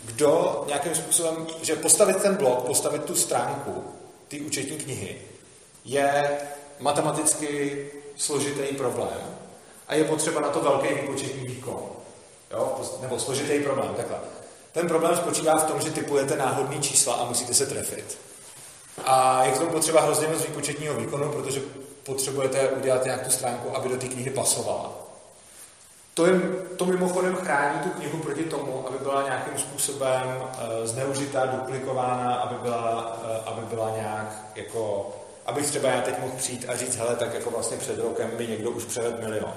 kdo 0.03 0.63
nějakým 0.67 0.95
způsobem, 0.95 1.47
že 1.61 1.75
postavit 1.75 2.21
ten 2.21 2.35
blok, 2.35 2.65
postavit 2.65 3.03
tu 3.03 3.15
stránku 3.15 3.83
té 4.27 4.37
účetní 4.37 4.77
knihy 4.77 5.21
je 5.85 6.37
matematicky 6.79 7.91
složitý 8.17 8.75
problém 8.75 9.44
a 9.87 9.95
je 9.95 10.03
potřeba 10.03 10.41
na 10.41 10.49
to 10.49 10.61
velký 10.61 10.93
výpočetní 10.93 11.47
výkon. 11.47 11.79
Jo? 12.51 12.81
Nebo 13.01 13.19
složitý 13.19 13.63
problém, 13.63 13.93
takhle. 13.97 14.17
Ten 14.71 14.87
problém 14.87 15.15
spočívá 15.17 15.55
v 15.55 15.63
tom, 15.63 15.81
že 15.81 15.91
typujete 15.91 16.35
náhodný 16.35 16.81
čísla 16.81 17.15
a 17.15 17.25
musíte 17.25 17.53
se 17.53 17.65
trefit. 17.65 18.17
A 19.05 19.45
je 19.45 19.51
k 19.51 19.57
tomu 19.57 19.71
potřeba 19.71 20.01
hrozně 20.01 20.27
moc 20.27 20.45
výpočetního 20.45 20.93
výkonu, 20.93 21.31
protože 21.31 21.61
potřebujete 22.03 22.69
udělat 22.69 23.05
nějak 23.05 23.23
tu 23.23 23.31
stránku, 23.31 23.77
aby 23.77 23.89
do 23.89 23.97
té 23.97 24.07
knihy 24.07 24.29
pasovala. 24.29 24.93
To, 26.13 26.25
je, 26.25 26.39
to 26.75 26.85
mimochodem 26.85 27.35
chrání 27.35 27.79
tu 27.79 27.89
knihu 27.89 28.17
proti 28.17 28.43
tomu, 28.43 28.87
aby 28.87 28.97
byla 28.97 29.23
nějakým 29.23 29.57
způsobem 29.57 30.37
uh, 30.37 30.85
zneužitá, 30.85 31.45
duplikována, 31.45 32.35
aby 32.35 32.55
byla, 32.61 33.17
uh, 33.23 33.53
aby 33.53 33.65
byla 33.65 33.89
nějak 33.95 34.35
jako, 34.55 35.13
abych 35.45 35.67
třeba 35.67 35.89
já 35.89 36.01
teď 36.01 36.19
mohl 36.19 36.33
přijít 36.37 36.65
a 36.67 36.75
říct, 36.75 36.95
hele, 36.95 37.15
tak 37.15 37.33
jako 37.33 37.49
vlastně 37.49 37.77
před 37.77 37.99
rokem 37.99 38.31
mi 38.37 38.47
někdo 38.47 38.71
už 38.71 38.85
převedl 38.85 39.21
milion. 39.21 39.53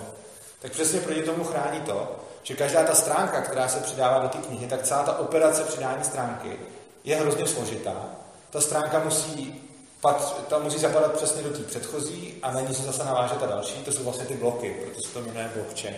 Tak 0.60 0.72
přesně 0.72 1.00
proti 1.00 1.22
tomu 1.22 1.44
chrání 1.44 1.80
to, 1.80 2.16
že 2.42 2.56
každá 2.56 2.84
ta 2.84 2.94
stránka, 2.94 3.40
která 3.40 3.68
se 3.68 3.80
přidává 3.80 4.18
do 4.18 4.28
té 4.28 4.38
knihy, 4.38 4.66
tak 4.66 4.82
celá 4.82 5.02
ta 5.02 5.18
operace 5.18 5.64
přidání 5.64 6.04
stránky 6.04 6.58
je 7.04 7.16
hrozně 7.16 7.46
složitá 7.46 8.18
ta 8.50 8.60
stránka 8.60 8.98
musí, 9.04 9.62
patř, 10.00 10.34
ta 10.48 10.58
musí 10.58 10.78
zapadat 10.78 11.12
přesně 11.12 11.42
do 11.42 11.50
té 11.50 11.58
předchozí 11.58 12.34
a 12.42 12.52
na 12.52 12.60
ní 12.60 12.74
se 12.74 12.82
zase 12.82 13.04
naváže 13.04 13.34
ta 13.34 13.46
další, 13.46 13.84
to 13.84 13.92
jsou 13.92 14.04
vlastně 14.04 14.24
ty 14.24 14.34
bloky, 14.34 14.76
proto 14.82 15.02
se 15.02 15.14
to 15.14 15.20
jmenuje 15.20 15.50
blockchain. 15.54 15.96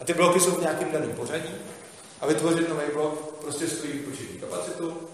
A 0.00 0.04
ty 0.04 0.14
bloky 0.14 0.40
jsou 0.40 0.50
v 0.50 0.60
nějakém 0.60 0.92
daném 0.92 1.12
pořadí 1.12 1.54
a 2.20 2.26
vytvořit 2.26 2.68
nový 2.68 2.82
blok 2.92 3.34
prostě 3.40 3.68
stojí 3.68 3.92
výpočetní 3.92 4.38
kapacitu, 4.38 5.08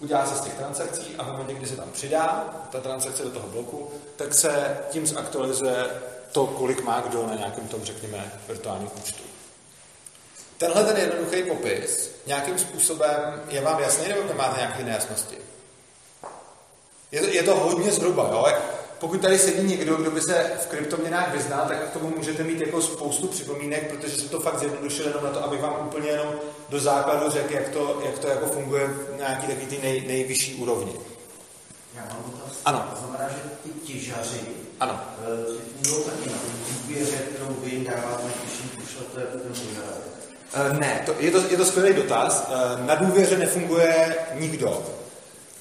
udělá 0.00 0.26
se 0.26 0.34
z 0.34 0.40
těch 0.40 0.54
transakcí 0.54 1.14
a 1.18 1.22
v 1.22 1.32
momentě, 1.32 1.54
kdy 1.54 1.66
se 1.66 1.76
tam 1.76 1.90
přidá 1.90 2.54
ta 2.72 2.80
transakce 2.80 3.22
do 3.22 3.30
toho 3.30 3.48
bloku, 3.48 3.90
tak 4.16 4.34
se 4.34 4.78
tím 4.90 5.06
zaktualizuje 5.06 5.86
to, 6.32 6.46
kolik 6.46 6.84
má 6.84 7.00
kdo 7.00 7.26
na 7.26 7.34
nějakém 7.34 7.68
tom, 7.68 7.84
řekněme, 7.84 8.32
virtuálním 8.48 8.90
účtu. 8.98 9.22
Tenhle 10.58 10.84
ten 10.84 10.96
jednoduchý 10.96 11.42
popis 11.42 12.10
nějakým 12.26 12.58
způsobem 12.58 13.42
je 13.48 13.60
vám 13.60 13.80
jasný, 13.80 14.08
nebo 14.08 14.34
máte 14.34 14.58
nějaké 14.60 14.84
nejasnosti? 14.84 15.36
Je 17.12 17.20
to, 17.20 17.26
je 17.26 17.42
to 17.42 17.56
hodně 17.56 17.92
zhruba, 17.92 18.28
jo? 18.32 18.46
Pokud 18.98 19.20
tady 19.20 19.38
sedí 19.38 19.66
někdo, 19.66 19.96
kdo 19.96 20.10
by 20.10 20.20
se 20.20 20.50
v 20.60 20.66
kryptoměnách 20.66 21.32
vyznal, 21.32 21.68
tak 21.68 21.88
k 21.88 21.92
tomu 21.92 22.16
můžete 22.16 22.42
mít 22.44 22.60
jako 22.60 22.82
spoustu 22.82 23.28
připomínek, 23.28 23.90
protože 23.90 24.20
se 24.20 24.28
to 24.28 24.40
fakt 24.40 24.58
zjednodušilo 24.58 25.08
jenom 25.08 25.24
na 25.24 25.30
to, 25.30 25.44
aby 25.44 25.56
vám 25.56 25.86
úplně 25.86 26.10
jenom 26.10 26.34
do 26.70 26.80
základu 26.80 27.30
řekl, 27.30 27.54
jak 27.54 27.68
to, 27.68 28.00
jak 28.04 28.18
to 28.18 28.28
jako 28.28 28.46
funguje 28.46 28.88
na 29.10 29.16
nějaký 29.16 29.46
takový 29.46 29.66
ty 29.66 29.78
nej, 29.82 30.04
nejvyšší 30.06 30.54
úrovni. 30.54 30.92
Já 31.94 32.02
mám 32.02 32.30
dotaz. 32.30 32.58
Ano. 32.64 32.88
To 32.90 33.00
znamená, 33.00 33.28
že 33.28 33.36
ty 33.62 33.80
těžaři 33.92 34.40
ano. 34.80 35.00
fungují 35.84 36.04
taky 36.04 36.30
na 36.30 36.36
důvěře, 36.82 37.16
kterou 37.16 37.56
vy 37.64 37.70
jim 37.70 37.84
dáváte, 37.84 38.22
když 38.42 38.58
jim 38.58 38.70
pošlete 38.70 39.38
ten 39.38 39.52
požadavek. 39.52 40.80
Ne, 40.80 41.02
to, 41.06 41.14
je, 41.18 41.30
to, 41.30 41.38
je 41.38 41.56
to 41.56 41.64
skvělý 41.64 41.94
dotaz. 41.94 42.50
Eh, 42.50 42.86
na 42.86 42.94
důvěře 42.94 43.38
nefunguje 43.38 44.16
nikdo. 44.34 44.82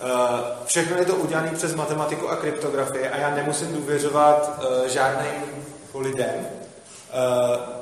Eh, 0.01 0.65
všechno 0.65 0.97
je 0.97 1.05
to 1.05 1.15
udělané 1.15 1.51
přes 1.51 1.75
matematiku 1.75 2.29
a 2.29 2.35
kryptografii 2.35 3.07
a 3.07 3.17
já 3.17 3.35
nemusím 3.35 3.73
důvěřovat 3.73 4.59
uh, 4.59 4.87
žádným 4.87 5.65
lidem. 5.93 6.35
Uh, 6.39 7.79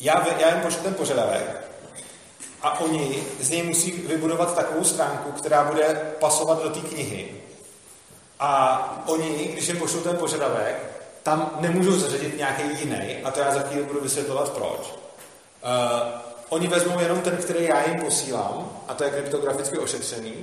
já, 0.00 0.26
já 0.38 0.54
jim 0.54 0.60
pošlu 0.60 0.82
ten 0.82 0.94
požadavek 0.94 1.68
a 2.62 2.80
oni 2.80 3.26
z 3.40 3.50
něj 3.50 3.62
musí 3.62 3.92
vybudovat 3.92 4.54
takovou 4.54 4.84
stránku, 4.84 5.32
která 5.32 5.64
bude 5.64 6.14
pasovat 6.20 6.62
do 6.62 6.70
té 6.70 6.80
knihy. 6.80 7.34
A 8.40 9.04
oni, 9.06 9.50
když 9.52 9.68
jim 9.68 9.78
pošlu 9.78 10.00
ten 10.00 10.16
požadavek, 10.16 10.98
tam 11.22 11.50
nemůžou 11.60 11.92
zařadit 11.92 12.36
nějaký 12.36 12.62
jiný, 12.78 13.16
a 13.24 13.30
to 13.30 13.40
já 13.40 13.54
za 13.54 13.60
chvíli 13.60 13.84
budu 13.84 14.00
vysvětlovat 14.00 14.48
proč. 14.48 14.80
Uh, 14.80 16.20
oni 16.48 16.66
vezmou 16.66 17.00
jenom 17.00 17.20
ten, 17.20 17.36
který 17.36 17.64
já 17.64 17.88
jim 17.88 18.00
posílám, 18.00 18.70
a 18.88 18.94
to 18.94 19.04
je 19.04 19.10
kryptograficky 19.10 19.78
ošetřený, 19.78 20.34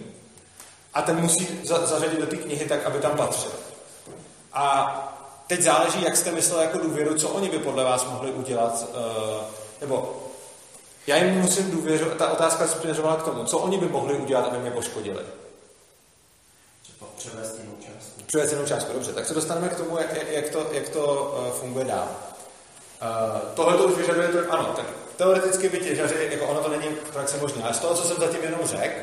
a 0.93 1.01
ten 1.01 1.21
musí 1.21 1.59
za, 1.63 1.85
zařadit 1.85 2.19
do 2.19 2.25
té 2.25 2.37
knihy 2.37 2.65
tak, 2.65 2.85
aby 2.85 2.99
tam 2.99 3.17
patřil. 3.17 3.51
A 4.53 4.93
teď 5.47 5.61
záleží, 5.61 6.03
jak 6.03 6.17
jste 6.17 6.31
myslel 6.31 6.61
jako 6.61 6.77
důvěru, 6.77 7.17
co 7.17 7.29
oni 7.29 7.49
by 7.49 7.59
podle 7.59 7.83
vás 7.83 8.05
mohli 8.05 8.31
udělat, 8.31 8.85
uh, 8.89 9.43
nebo 9.81 10.24
já 11.07 11.17
jim 11.17 11.35
musím 11.35 11.71
důvěřovat, 11.71 12.17
ta 12.17 12.31
otázka 12.31 12.67
směřovala 12.67 13.15
k 13.15 13.23
tomu, 13.23 13.43
co 13.43 13.57
oni 13.57 13.77
by 13.77 13.85
mohli 13.85 14.13
udělat, 14.13 14.45
aby 14.45 14.57
mě 14.57 14.71
poškodili. 14.71 15.19
Převést 17.17 17.59
jinou 17.59 17.75
částku. 17.79 18.21
Převést 18.25 18.51
jinou 18.51 18.65
částku, 18.65 18.93
dobře. 18.93 19.13
Tak 19.13 19.25
se 19.25 19.33
dostaneme 19.33 19.69
k 19.69 19.77
tomu, 19.77 19.97
jak, 19.97 20.31
jak 20.31 20.49
to, 20.49 20.67
jak 20.71 20.89
to 20.89 21.35
uh, 21.37 21.53
funguje 21.53 21.85
dál. 21.85 22.07
Uh, 23.01 23.39
tohle 23.55 23.77
to 23.77 23.83
už 23.83 23.97
vyžaduje, 23.97 24.27
to, 24.27 24.53
ano, 24.53 24.73
tak 24.75 24.85
teoreticky 25.17 25.69
by 25.69 25.77
těžaři, 25.77 26.29
jako 26.31 26.45
ono 26.45 26.61
to 26.61 26.69
není 26.69 26.95
v 26.95 27.11
praxi 27.13 27.37
možné, 27.41 27.63
ale 27.63 27.73
z 27.73 27.79
toho, 27.79 27.95
co 27.95 28.07
jsem 28.07 28.17
zatím 28.17 28.43
jenom 28.43 28.59
řekl, 28.63 28.99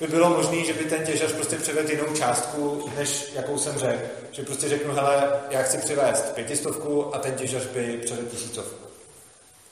by 0.00 0.06
bylo 0.06 0.30
možné, 0.30 0.64
že 0.64 0.72
by 0.72 0.84
ten 0.84 1.06
těžař 1.06 1.32
prostě 1.32 1.56
převedl 1.56 1.90
jinou 1.90 2.14
částku, 2.14 2.90
než 2.96 3.32
jakou 3.34 3.58
jsem 3.58 3.78
řekl. 3.78 4.02
Že 4.32 4.42
prostě 4.42 4.68
řeknu, 4.68 4.94
hele, 4.94 5.40
já 5.50 5.62
chci 5.62 5.78
přivést 5.78 6.34
pětistovku 6.34 7.14
a 7.14 7.18
ten 7.18 7.34
těžař 7.34 7.66
by 7.66 8.00
převedl 8.04 8.28
tisícovku. 8.28 8.86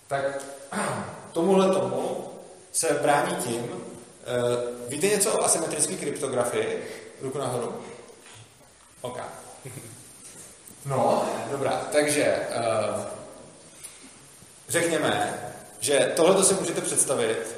Tak 0.08 0.42
tomuhle 1.32 1.74
tomu 1.74 2.30
se 2.72 2.98
brání 3.02 3.36
tím, 3.36 3.62
uh, 3.62 3.78
víte 4.88 5.06
něco 5.06 5.32
o 5.32 5.44
asymetrické 5.44 5.96
kryptografii? 5.96 6.84
Ruku 7.20 7.38
nahoru. 7.38 7.74
OK. 9.00 9.20
No, 10.86 11.28
dobrá, 11.50 11.88
takže 11.92 12.46
uh, 12.56 13.04
řekněme, 14.68 15.42
že 15.80 16.12
tohle 16.16 16.44
si 16.44 16.54
můžete 16.54 16.80
představit, 16.80 17.56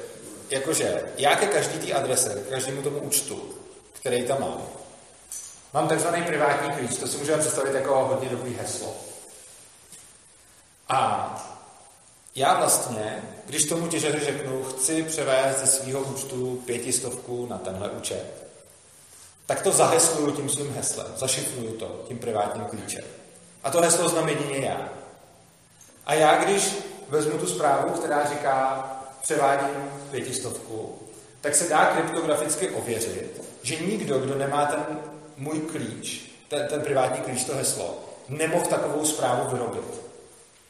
jakože 0.49 1.03
já 1.17 1.35
ke 1.35 1.47
každý 1.47 1.79
té 1.79 1.93
adrese, 1.93 2.43
k 2.47 2.49
každému 2.49 2.81
tomu 2.81 2.99
účtu, 2.99 3.55
který 3.93 4.23
tam 4.23 4.41
mám, 4.41 4.67
mám 5.73 5.87
takzvaný 5.87 6.23
privátní 6.23 6.71
klíč, 6.71 6.97
to 6.97 7.07
si 7.07 7.17
můžeme 7.17 7.37
představit 7.37 7.75
jako 7.75 8.05
hodně 8.05 8.29
dobrý 8.29 8.53
heslo. 8.55 8.95
A 10.89 11.50
já 12.35 12.59
vlastně, 12.59 13.23
když 13.45 13.65
tomu 13.65 13.87
těžaři 13.87 14.19
řeknu, 14.19 14.63
chci 14.63 15.03
převést 15.03 15.59
ze 15.59 15.67
svého 15.67 16.01
účtu 16.01 16.63
pětistovku 16.65 17.45
na 17.45 17.57
tenhle 17.57 17.89
účet, 17.89 18.25
tak 19.45 19.61
to 19.61 19.71
zahesluju 19.71 20.31
tím 20.31 20.49
svým 20.49 20.73
heslem, 20.73 21.07
zašifruju 21.15 21.71
to 21.71 22.03
tím 22.07 22.19
privátním 22.19 22.65
klíčem. 22.65 23.03
A 23.63 23.71
to 23.71 23.81
heslo 23.81 24.09
znám 24.09 24.29
jedině 24.29 24.57
já. 24.57 24.89
A 26.05 26.13
já, 26.13 26.43
když 26.43 26.75
vezmu 27.09 27.37
tu 27.37 27.47
zprávu, 27.47 27.89
která 27.89 28.29
říká, 28.29 28.87
převádím 29.21 29.91
pětistovku, 30.11 30.99
tak 31.41 31.55
se 31.55 31.69
dá 31.69 31.85
kryptograficky 31.85 32.69
ověřit, 32.69 33.41
že 33.61 33.75
nikdo, 33.75 34.19
kdo 34.19 34.35
nemá 34.35 34.65
ten 34.65 34.99
můj 35.37 35.59
klíč, 35.59 36.31
ten, 36.47 36.67
ten 36.67 36.81
privátní 36.81 37.21
klíč, 37.21 37.43
to 37.43 37.55
heslo, 37.55 37.99
nemohl 38.29 38.65
takovou 38.65 39.05
zprávu 39.05 39.51
vyrobit. 39.51 40.10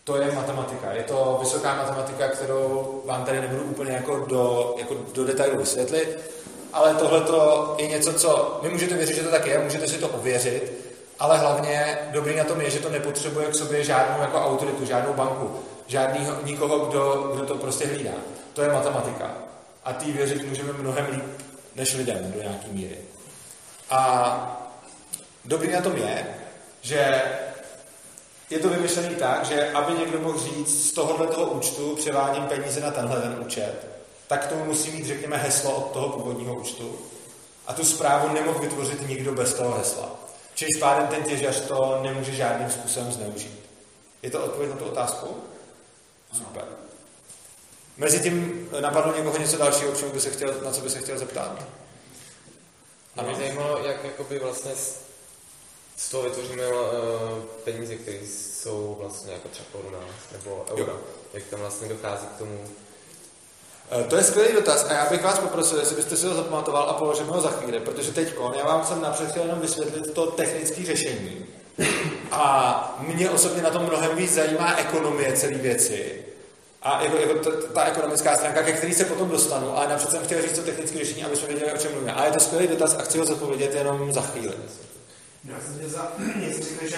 To 0.04 0.18
je 0.18 0.32
matematika. 0.32 0.92
Je 0.92 1.04
to 1.04 1.38
vysoká 1.42 1.76
matematika, 1.76 2.28
kterou 2.28 3.02
vám 3.06 3.26
tady 3.26 3.42
nebudu 3.42 3.64
úplně 3.64 3.92
jako 3.92 4.26
do, 4.26 4.76
jako 4.78 4.96
do 5.14 5.26
detailu 5.26 5.58
vysvětlit, 5.58 6.20
ale 6.74 6.94
tohle 6.94 7.22
je 7.78 7.88
něco, 7.88 8.14
co 8.14 8.60
vy 8.64 8.70
můžete 8.70 8.96
věřit, 8.96 9.16
že 9.16 9.24
to 9.24 9.32
tak 9.32 9.46
je, 9.46 9.60
můžete 9.60 9.88
si 9.88 9.98
to 9.98 10.08
ověřit, 10.08 10.74
ale 11.20 11.38
hlavně 11.38 11.98
dobrý 12.12 12.36
na 12.36 12.44
tom 12.44 12.62
je, 12.62 12.70
že 12.70 12.80
to 12.80 12.90
nepotřebuje 12.90 13.48
k 13.48 13.56
sobě 13.56 13.84
žádnou 13.84 14.22
jako 14.22 14.42
autoritu, 14.42 14.86
žádnou 14.86 15.14
banku, 15.14 15.60
žádný, 15.88 16.28
nikoho, 16.44 16.80
kdo, 16.80 17.32
kdo 17.36 17.46
to 17.46 17.56
prostě 17.56 17.88
hlídá. 17.88 18.12
To 18.54 18.62
je 18.62 18.74
matematika. 18.74 19.32
A 19.84 19.94
ty 19.94 20.12
věřit 20.12 20.50
můžeme 20.50 20.74
mnohem 20.74 21.08
líp 21.12 21.24
než 21.76 21.96
lidem 21.96 22.32
do 22.36 22.42
nějaký 22.42 22.72
míry. 22.72 22.98
A 23.90 24.62
dobrý 25.46 25.72
na 25.72 25.82
tom 25.82 25.98
je, 25.98 26.26
že 26.82 27.22
je 28.52 28.60
to 28.60 28.70
vymyšlený 28.70 29.16
tak, 29.16 29.46
že 29.46 29.72
aby 29.72 29.94
někdo 29.94 30.20
mohl 30.20 30.40
říct 30.40 30.90
z 30.90 30.92
tohohle 30.92 31.28
toho 31.28 31.46
účtu 31.52 31.96
převádím 31.96 32.44
peníze 32.44 32.80
na 32.80 32.92
tenhle 32.92 33.22
ten 33.22 33.38
účet, 33.46 33.88
tak 34.28 34.48
tomu 34.48 34.66
musí 34.66 34.92
mít, 34.92 35.06
řekněme, 35.06 35.38
heslo 35.38 35.76
od 35.76 35.92
toho 35.92 36.10
původního 36.10 36.56
účtu. 36.56 37.00
A 37.68 37.74
tu 37.74 37.86
zprávu 37.86 38.34
nemohl 38.34 38.60
vytvořit 38.60 39.08
nikdo 39.08 39.32
bez 39.32 39.54
toho 39.54 39.78
hesla. 39.78 40.12
Čili 40.56 40.70
pádem 40.80 41.08
ten 41.08 41.24
těžař 41.24 41.62
to 41.62 42.00
nemůže 42.04 42.32
žádným 42.32 42.70
způsobem 42.70 43.12
zneužít. 43.12 43.60
Je 44.22 44.32
to 44.32 44.44
odpověď 44.44 44.72
na 44.72 44.78
tu 44.78 44.86
otázku? 44.86 45.38
Super. 46.34 46.64
Mezi 47.98 48.20
tím 48.20 48.70
napadlo 48.80 49.18
někoho 49.18 49.38
něco 49.38 49.58
dalšího, 49.58 49.96
čemu 49.96 50.12
by 50.12 50.20
se 50.20 50.30
chtěl, 50.30 50.54
na 50.66 50.72
co 50.72 50.82
by 50.82 50.90
se 50.90 51.00
chtěl 51.00 51.18
zeptat? 51.18 51.64
A 53.18 53.22
mě 53.22 53.36
zajímalo, 53.36 53.80
jak 53.86 54.04
jakoby 54.04 54.40
vlastně 54.40 54.72
z 55.98 56.10
toho 56.10 56.24
vytvoříme 56.24 56.68
uh, 56.68 56.78
peníze, 57.64 57.96
které 57.96 58.18
jsou 58.18 58.98
vlastně 59.00 59.34
jako 59.34 59.48
třeba 59.48 59.68
koruna 59.72 60.00
nebo 60.32 60.66
euro. 60.72 60.92
Jo. 60.92 61.00
Jak 61.34 61.44
tam 61.44 61.60
vlastně 61.60 61.90
dochází 61.90 62.28
k 62.28 62.38
tomu 62.38 62.60
Eh, 63.92 64.04
to 64.04 64.16
je 64.16 64.24
skvělý 64.24 64.54
dotaz 64.54 64.86
a 64.90 64.94
já 64.94 65.10
bych 65.10 65.24
vás 65.24 65.40
poprosil, 65.40 65.80
jestli 65.80 65.96
byste 65.96 66.18
si 66.18 66.28
ho 66.28 66.34
zapamatoval 66.34 66.90
a 66.90 66.94
položil 66.94 67.26
ho 67.26 67.42
za 67.42 67.50
chvíli, 67.50 67.80
protože 67.80 68.12
teď 68.12 68.34
já 68.58 68.66
vám 68.66 68.86
jsem 68.86 69.02
napřed 69.02 69.30
chtěl 69.30 69.44
jenom 69.44 69.60
vysvětlit 69.60 70.14
to 70.14 70.26
technické 70.26 70.86
řešení. 70.86 71.46
A 72.32 72.96
mě 73.08 73.30
osobně 73.30 73.62
na 73.62 73.70
tom 73.70 73.84
mnohem 73.84 74.16
víc 74.16 74.34
zajímá 74.34 74.76
ekonomie 74.78 75.34
celé 75.34 75.54
věci. 75.54 76.26
A 76.82 77.04
jako, 77.04 77.18
jako 77.18 77.34
ta, 77.34 77.52
ta 77.74 77.84
ekonomická 77.84 78.36
stránka, 78.36 78.64
ke 78.64 78.72
který 78.72 78.94
se 78.94 79.06
potom 79.06 79.30
dostanu, 79.30 79.78
ale 79.78 79.88
napřed 79.88 80.12
jsem 80.12 80.24
chtěl 80.24 80.42
říct 80.42 80.56
to 80.56 80.62
technické 80.62 80.98
řešení, 81.00 81.24
aby 81.24 81.36
jsme 81.36 81.48
věděli, 81.48 81.74
o 81.74 81.78
čem 81.78 81.92
mluvíme. 81.92 82.14
A 82.14 82.26
je 82.26 82.32
to 82.32 82.40
skvělý 82.40 82.68
dotaz 82.68 82.96
a 83.00 83.02
chci 83.02 83.18
ho 83.18 83.26
zodpovědět 83.26 83.76
jenom 83.76 84.14
za 84.14 84.22
chvíli. 84.22 84.54
Já 85.44 85.56
jsem 85.62 85.80
tě 85.80 85.90
za 85.90 86.12
něco 86.36 86.64
řekl, 86.64 86.88
že 86.88 86.98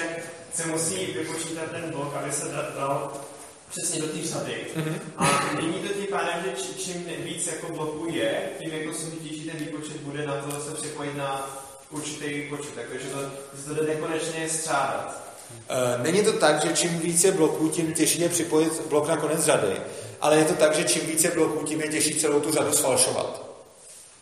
se 0.53 0.67
musí 0.67 1.05
vypočítat 1.05 1.71
ten 1.71 1.91
blok, 1.91 2.15
aby 2.15 2.31
se 2.31 2.45
dal 2.77 3.13
přesně 3.69 4.01
do 4.01 4.07
té 4.07 4.27
řady. 4.27 4.65
Mm-hmm. 4.75 4.95
A 5.17 5.53
není 5.61 5.73
to 5.73 5.93
tím 5.93 6.07
pádem, 6.09 6.43
že 6.43 6.73
čím 6.73 7.05
víc 7.23 7.47
jako 7.47 7.73
bloků 7.73 8.07
je, 8.09 8.49
tím 8.59 8.73
jako 8.73 8.93
složitější 8.93 9.49
ten 9.49 9.59
výpočet 9.59 9.97
bude 9.97 10.27
na 10.27 10.35
to 10.35 10.61
se 10.61 10.73
připojit 10.73 11.17
na 11.17 11.59
určitý 11.91 12.33
výpočet. 12.33 12.73
Takže 12.75 13.07
to, 13.07 13.17
to 13.67 13.73
jde 13.73 13.93
nekonečně 13.93 14.49
střádat. 14.49 15.23
Uh, 15.53 16.03
není 16.03 16.23
to 16.23 16.33
tak, 16.33 16.61
že 16.61 16.73
čím 16.73 16.99
více 16.99 17.31
bloků, 17.31 17.69
tím 17.69 17.93
těžší 17.93 18.21
je 18.21 18.29
připojit 18.29 18.81
blok 18.89 19.07
na 19.07 19.17
konec 19.17 19.43
řady, 19.43 19.81
ale 20.21 20.37
je 20.37 20.45
to 20.45 20.53
tak, 20.53 20.75
že 20.75 20.83
čím 20.83 21.05
více 21.05 21.31
bloků, 21.31 21.65
tím 21.65 21.81
je 21.81 21.87
těžší 21.87 22.15
celou 22.15 22.39
tu 22.39 22.51
řadu 22.51 22.73
sfalšovat. 22.73 23.43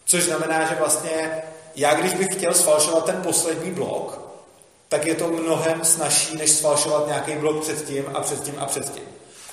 Což 0.06 0.24
znamená, 0.24 0.70
že 0.70 0.76
vlastně 0.76 1.42
já, 1.76 1.94
když 1.94 2.14
bych 2.14 2.28
chtěl 2.36 2.54
sfalšovat 2.54 3.06
ten 3.06 3.16
poslední 3.16 3.72
blok, 3.72 4.22
tak 4.90 5.06
je 5.06 5.16
to 5.16 5.28
mnohem 5.28 5.84
snažší, 5.84 6.38
než 6.38 6.52
sfalšovat 6.52 7.08
nějaký 7.08 7.32
blok 7.32 7.62
předtím 7.62 8.06
a 8.14 8.22
předtím 8.22 8.56
a 8.60 8.66
předtím. 8.66 9.04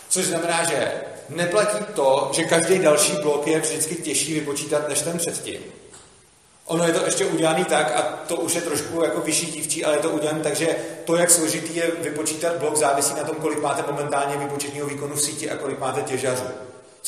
Což 0.08 0.24
znamená, 0.24 0.64
že 0.64 0.92
neplatí 1.28 1.84
to, 1.94 2.30
že 2.32 2.44
každý 2.44 2.78
další 2.78 3.12
blok 3.12 3.46
je 3.46 3.60
vždycky 3.60 3.94
těžší 3.94 4.34
vypočítat 4.34 4.88
než 4.88 5.02
ten 5.02 5.18
předtím. 5.18 5.60
Ono 6.66 6.86
je 6.86 6.92
to 6.92 7.04
ještě 7.04 7.26
udělané 7.26 7.64
tak, 7.64 7.96
a 7.96 8.02
to 8.02 8.36
už 8.36 8.54
je 8.54 8.60
trošku 8.60 9.02
jako 9.02 9.20
vyšší 9.20 9.46
dívčí, 9.46 9.84
ale 9.84 9.96
je 9.96 10.00
to 10.00 10.10
udělané 10.10 10.40
tak, 10.40 10.56
že 10.56 10.76
to, 11.04 11.16
jak 11.16 11.30
složitý 11.30 11.76
je 11.76 11.90
vypočítat 12.00 12.56
blok, 12.56 12.76
závisí 12.76 13.14
na 13.14 13.24
tom, 13.24 13.36
kolik 13.36 13.62
máte 13.62 13.92
momentálně 13.92 14.36
vypočetního 14.36 14.86
výkonu 14.86 15.14
v 15.14 15.22
síti 15.22 15.50
a 15.50 15.56
kolik 15.56 15.78
máte 15.78 16.02
těžařů. 16.02 16.44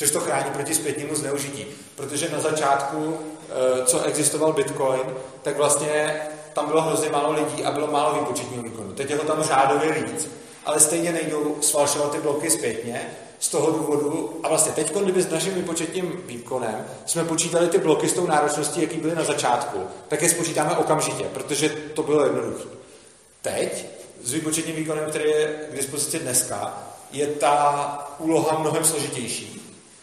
Což 0.01 0.11
to 0.11 0.21
chrání 0.21 0.51
proti 0.51 0.75
zpětnímu 0.75 1.15
zneužití. 1.15 1.67
Protože 1.97 2.29
na 2.29 2.41
začátku, 2.41 3.19
eh, 3.49 3.85
co 3.85 4.03
existoval 4.03 4.53
Bitcoin, 4.53 5.01
tak 5.43 5.57
vlastně 5.57 6.23
tam 6.53 6.67
bylo 6.67 6.83
hrozně 6.83 7.09
málo 7.09 7.33
lidí 7.33 7.65
a 7.65 7.71
bylo 7.71 7.87
málo 7.87 8.21
výpočetního 8.21 8.63
výkonu. 8.63 8.93
Teď 8.93 9.11
je 9.11 9.19
to 9.19 9.27
tam 9.27 9.43
řádově 9.43 9.93
víc 9.93 10.29
ale 10.65 10.81
stejně 10.81 11.13
nejdou 11.13 11.57
sfalšovat 11.61 12.13
ty 12.13 12.19
bloky 12.19 12.51
zpětně 12.51 13.11
z 13.39 13.49
toho 13.49 13.71
důvodu, 13.71 14.41
a 14.43 14.49
vlastně 14.49 14.73
teď, 14.73 14.97
kdyby 14.97 15.23
s 15.23 15.31
naším 15.31 15.55
výpočetním 15.55 16.23
výkonem 16.27 16.87
jsme 17.07 17.25
počítali 17.25 17.69
ty 17.69 17.79
bloky 17.79 18.09
s 18.09 18.13
tou 18.13 18.27
náročností, 18.27 18.83
jaký 18.83 18.97
byly 18.97 19.15
na 19.15 19.25
začátku, 19.25 19.79
tak 20.09 20.23
je 20.23 20.29
spočítáme 20.29 20.77
okamžitě, 20.77 21.25
protože 21.25 21.69
to 21.69 22.03
bylo 22.03 22.25
jednoduché. 22.25 22.65
Teď 23.43 23.87
s 24.23 24.33
výpočetním 24.33 24.77
výkonem, 24.77 25.11
který 25.11 25.31
je 25.31 25.67
k 25.71 25.77
dispozici 25.77 26.19
dneska, 26.19 26.83
je 27.13 27.27
ta 27.27 28.17
úloha 28.19 28.59
mnohem 28.59 28.85
složitější. 28.85 29.60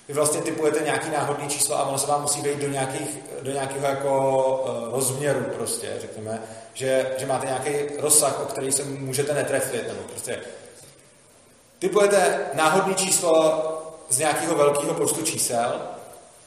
Vy 0.08 0.14
vlastně 0.14 0.42
typujete 0.42 0.80
nějaký 0.80 1.10
náhodný 1.10 1.48
číslo 1.48 1.78
a 1.78 1.84
ono 1.84 1.98
se 1.98 2.08
vám 2.08 2.22
musí 2.22 2.42
vejít 2.42 2.60
do, 2.60 2.68
nějakých, 2.68 3.18
do 3.42 3.52
nějakého 3.52 3.88
jako 3.88 4.44
uh, 4.88 4.94
rozměru 4.94 5.46
prostě, 5.56 5.94
řekněme, 6.02 6.42
že, 6.74 7.16
že 7.18 7.26
máte 7.26 7.46
nějaký 7.46 7.72
rozsah, 8.00 8.40
o 8.42 8.46
který 8.46 8.72
se 8.72 8.84
můžete 8.84 9.34
netrefit, 9.34 9.88
nebo 9.88 10.00
prostě 10.12 10.40
typujete 11.80 12.40
náhodné 12.54 12.94
číslo 12.94 13.64
z 14.10 14.18
nějakého 14.18 14.56
velkého 14.56 14.94
počtu 14.94 15.22
čísel 15.22 15.82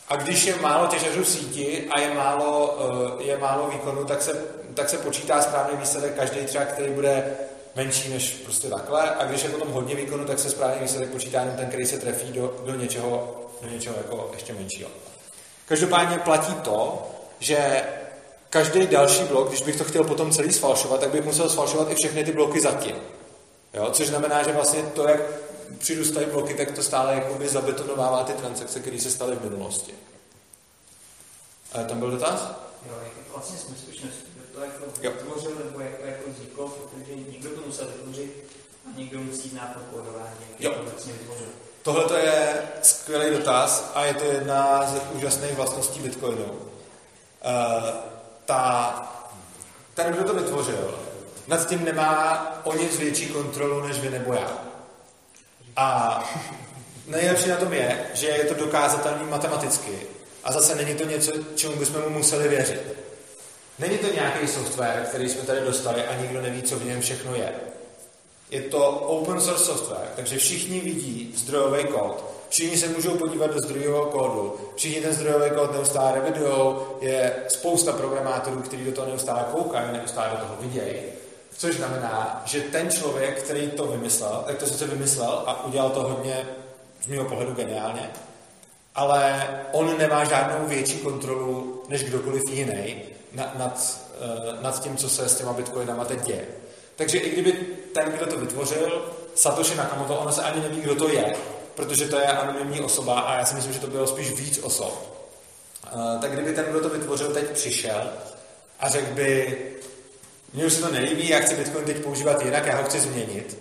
a 0.09 0.16
když 0.16 0.44
je 0.44 0.57
málo 0.57 0.87
těžařů 0.87 1.25
síti 1.25 1.88
a 1.90 2.01
je 2.01 2.14
málo, 2.14 2.79
eh, 3.18 3.25
je 3.25 3.38
málo 3.38 3.70
výkonu, 3.70 4.05
tak 4.05 4.23
se, 4.23 4.44
tak 4.75 4.88
se 4.88 4.99
počítá 4.99 5.42
správný 5.42 5.77
výsledek 5.77 6.16
každý 6.16 6.40
třeba, 6.40 6.64
který 6.64 6.92
bude 6.92 7.37
menší 7.77 8.12
než 8.12 8.31
prostě 8.44 8.68
takhle. 8.68 9.11
A 9.11 9.25
když 9.25 9.42
je 9.42 9.51
potom 9.51 9.68
hodně 9.68 9.94
výkonu, 9.94 10.25
tak 10.25 10.38
se 10.38 10.51
správný 10.51 10.83
výsledek 10.83 11.11
počítá 11.11 11.40
jenom 11.40 11.57
ten, 11.57 11.68
který 11.68 11.87
se 11.87 11.99
trefí 11.99 12.33
do, 12.33 12.55
do 12.66 12.75
něčeho, 12.75 13.40
do 13.62 13.68
něčeho 13.68 13.96
jako 13.96 14.31
ještě 14.33 14.55
menšího. 14.55 14.90
Každopádně 15.66 16.18
platí 16.18 16.55
to, 16.55 17.07
že 17.40 17.83
každý 18.51 18.87
další 18.87 19.25
blok, 19.25 19.49
když 19.49 19.62
bych 19.62 19.77
to 19.77 19.85
chtěl 19.85 20.05
potom 20.05 20.33
celý 20.33 20.53
sfalšovat, 20.53 21.01
tak 21.01 21.11
bych 21.11 21.25
musel 21.25 21.49
sfalšovat 21.51 21.90
i 21.90 21.94
všechny 21.94 22.25
ty 22.25 22.33
bloky 22.33 22.61
zatím. 22.61 22.96
Jo? 23.75 23.90
Což 23.92 24.07
znamená, 24.07 24.42
že 24.42 24.53
vlastně 24.53 24.83
to, 24.83 25.09
jak 25.09 25.20
přirůstají 25.79 26.27
bloky, 26.27 26.55
tak 26.55 26.70
to 26.70 26.83
stále 26.83 27.14
jakoby 27.14 27.49
zabetonovává 27.49 28.25
ty 28.25 28.33
transakce, 28.33 28.81
které 28.81 29.01
se 29.01 29.11
staly 29.11 29.37
v 29.37 29.44
minulosti. 29.44 29.94
A 31.73 31.83
tam 31.83 31.99
byl 31.99 32.11
dotaz? 32.11 32.49
Jo, 32.88 32.94
jak 33.05 33.12
to 33.12 33.33
vlastně 33.33 33.59
smyslučnost, 33.59 34.16
to 34.55 34.61
jako 34.61 34.85
vytvořil, 35.01 35.51
nebo 35.64 35.81
jako, 35.81 36.07
jako 36.07 36.31
vzniklo, 36.31 36.68
protože 36.68 37.16
někdo 37.16 37.51
to 37.51 37.61
musel 37.66 37.87
vytvořit 37.87 38.44
a 38.87 38.99
někdo 38.99 39.18
musí 39.18 39.49
znát 39.49 39.75
to 39.75 39.81
kódování, 39.96 40.37
jak 40.59 40.75
to 40.75 40.83
vlastně 40.83 41.12
vytvořil. 41.12 41.49
Tohle 41.83 42.05
to 42.05 42.16
je 42.16 42.62
skvělý 42.83 43.37
dotaz 43.37 43.90
a 43.95 44.05
je 44.05 44.14
to 44.14 44.25
jedna 44.25 44.87
z 44.87 45.01
úžasných 45.12 45.55
vlastností 45.55 46.01
Bitcoinu. 46.01 46.45
Uh, 46.45 46.61
ta, 48.45 48.95
ten, 49.95 50.12
kdo 50.12 50.25
to 50.25 50.35
vytvořil, 50.35 50.99
nad 51.47 51.69
tím 51.69 51.85
nemá 51.85 52.47
o 52.64 52.77
nic 52.77 52.99
větší 52.99 53.27
kontrolu 53.27 53.87
než 53.87 53.99
vy 53.99 54.11
nebo 54.11 54.33
já. 54.33 54.59
A 55.77 56.19
nejlepší 57.07 57.49
na 57.49 57.57
tom 57.57 57.73
je, 57.73 58.07
že 58.14 58.27
je 58.27 58.45
to 58.45 58.55
dokázatelný 58.55 59.25
matematicky. 59.31 60.01
A 60.45 60.53
zase 60.53 60.75
není 60.75 60.95
to 60.95 61.05
něco, 61.05 61.33
čemu 61.55 61.77
bychom 61.77 62.03
mu 62.03 62.11
museli 62.11 62.49
věřit. 62.49 62.97
Není 63.79 63.99
to 63.99 64.12
nějaký 64.12 64.49
software, 64.49 65.07
který 65.09 65.29
jsme 65.29 65.43
tady 65.43 65.61
dostali 65.61 66.07
a 66.07 66.14
nikdo 66.14 66.40
neví, 66.43 66.62
co 66.62 66.79
v 66.79 66.85
něm 66.85 67.01
všechno 67.01 67.35
je. 67.35 67.53
Je 68.50 68.60
to 68.60 68.90
open 68.90 69.40
source 69.40 69.64
software, 69.64 70.08
takže 70.16 70.38
všichni 70.38 70.80
vidí 70.80 71.34
zdrojový 71.36 71.84
kód 71.84 72.24
Všichni 72.50 72.76
se 72.76 72.88
můžou 72.88 73.10
podívat 73.10 73.54
do 73.54 73.60
zdrojového 73.60 74.06
kódu. 74.06 74.56
Všichni 74.76 75.00
ten 75.00 75.12
zdrojový 75.12 75.50
kód 75.50 75.72
neustále 75.72 76.14
revidují. 76.14 76.74
Je 77.00 77.32
spousta 77.48 77.92
programátorů, 77.92 78.62
kteří 78.62 78.84
do 78.84 78.92
toho 78.92 79.08
neustále 79.08 79.44
koukají, 79.52 79.92
neustále 79.92 80.30
do 80.30 80.36
toho 80.36 80.56
vidějí. 80.60 80.94
Což 81.56 81.76
znamená, 81.76 82.42
že 82.44 82.60
ten 82.60 82.90
člověk, 82.90 83.42
který 83.42 83.70
to 83.70 83.86
vymyslel, 83.86 84.44
tak 84.46 84.58
to 84.58 84.66
sice 84.66 84.86
vymyslel 84.86 85.42
a 85.46 85.64
udělal 85.64 85.90
to 85.90 86.02
hodně 86.02 86.46
z 87.02 87.06
mého 87.06 87.24
pohledu 87.24 87.54
geniálně, 87.54 88.10
ale 88.94 89.48
on 89.72 89.98
nemá 89.98 90.24
žádnou 90.24 90.66
větší 90.66 90.98
kontrolu 90.98 91.82
než 91.88 92.04
kdokoliv 92.04 92.42
jiný 92.50 92.96
nad, 93.32 93.58
nad, 93.58 94.00
eh, 94.20 94.62
nad 94.62 94.82
tím, 94.82 94.96
co 94.96 95.08
se 95.08 95.28
s 95.28 95.36
těma 95.36 95.52
bitcoinama 95.52 96.04
teď 96.04 96.22
děje. 96.24 96.46
Takže 97.00 97.18
i 97.18 97.30
kdyby 97.30 97.52
ten, 97.94 98.12
kdo 98.12 98.26
to 98.26 98.36
vytvořil, 98.36 99.04
Satoshi 99.34 99.74
Nakamoto, 99.74 100.18
ono 100.18 100.32
se 100.32 100.42
ani 100.42 100.60
neví, 100.60 100.80
kdo 100.80 100.94
to 100.94 101.08
je, 101.08 101.34
protože 101.74 102.08
to 102.08 102.16
je 102.16 102.26
anonymní 102.26 102.80
osoba 102.80 103.20
a 103.20 103.38
já 103.38 103.44
si 103.44 103.54
myslím, 103.54 103.72
že 103.72 103.78
to 103.78 103.86
bylo 103.86 104.06
spíš 104.06 104.30
víc 104.30 104.58
osob. 104.62 105.26
Uh, 105.94 106.20
tak 106.20 106.32
kdyby 106.32 106.52
ten, 106.52 106.64
kdo 106.64 106.80
to 106.80 106.88
vytvořil, 106.88 107.32
teď 107.32 107.50
přišel 107.50 108.10
a 108.80 108.88
řekl 108.88 109.14
by, 109.14 109.58
mně 110.52 110.66
už 110.66 110.72
se 110.72 110.82
to 110.82 110.92
nelíbí, 110.92 111.28
já 111.28 111.38
chci 111.38 111.54
Bitcoin 111.54 111.84
teď 111.84 111.96
používat 111.96 112.44
jinak, 112.44 112.66
já 112.66 112.76
ho 112.76 112.84
chci 112.84 113.00
změnit, 113.00 113.58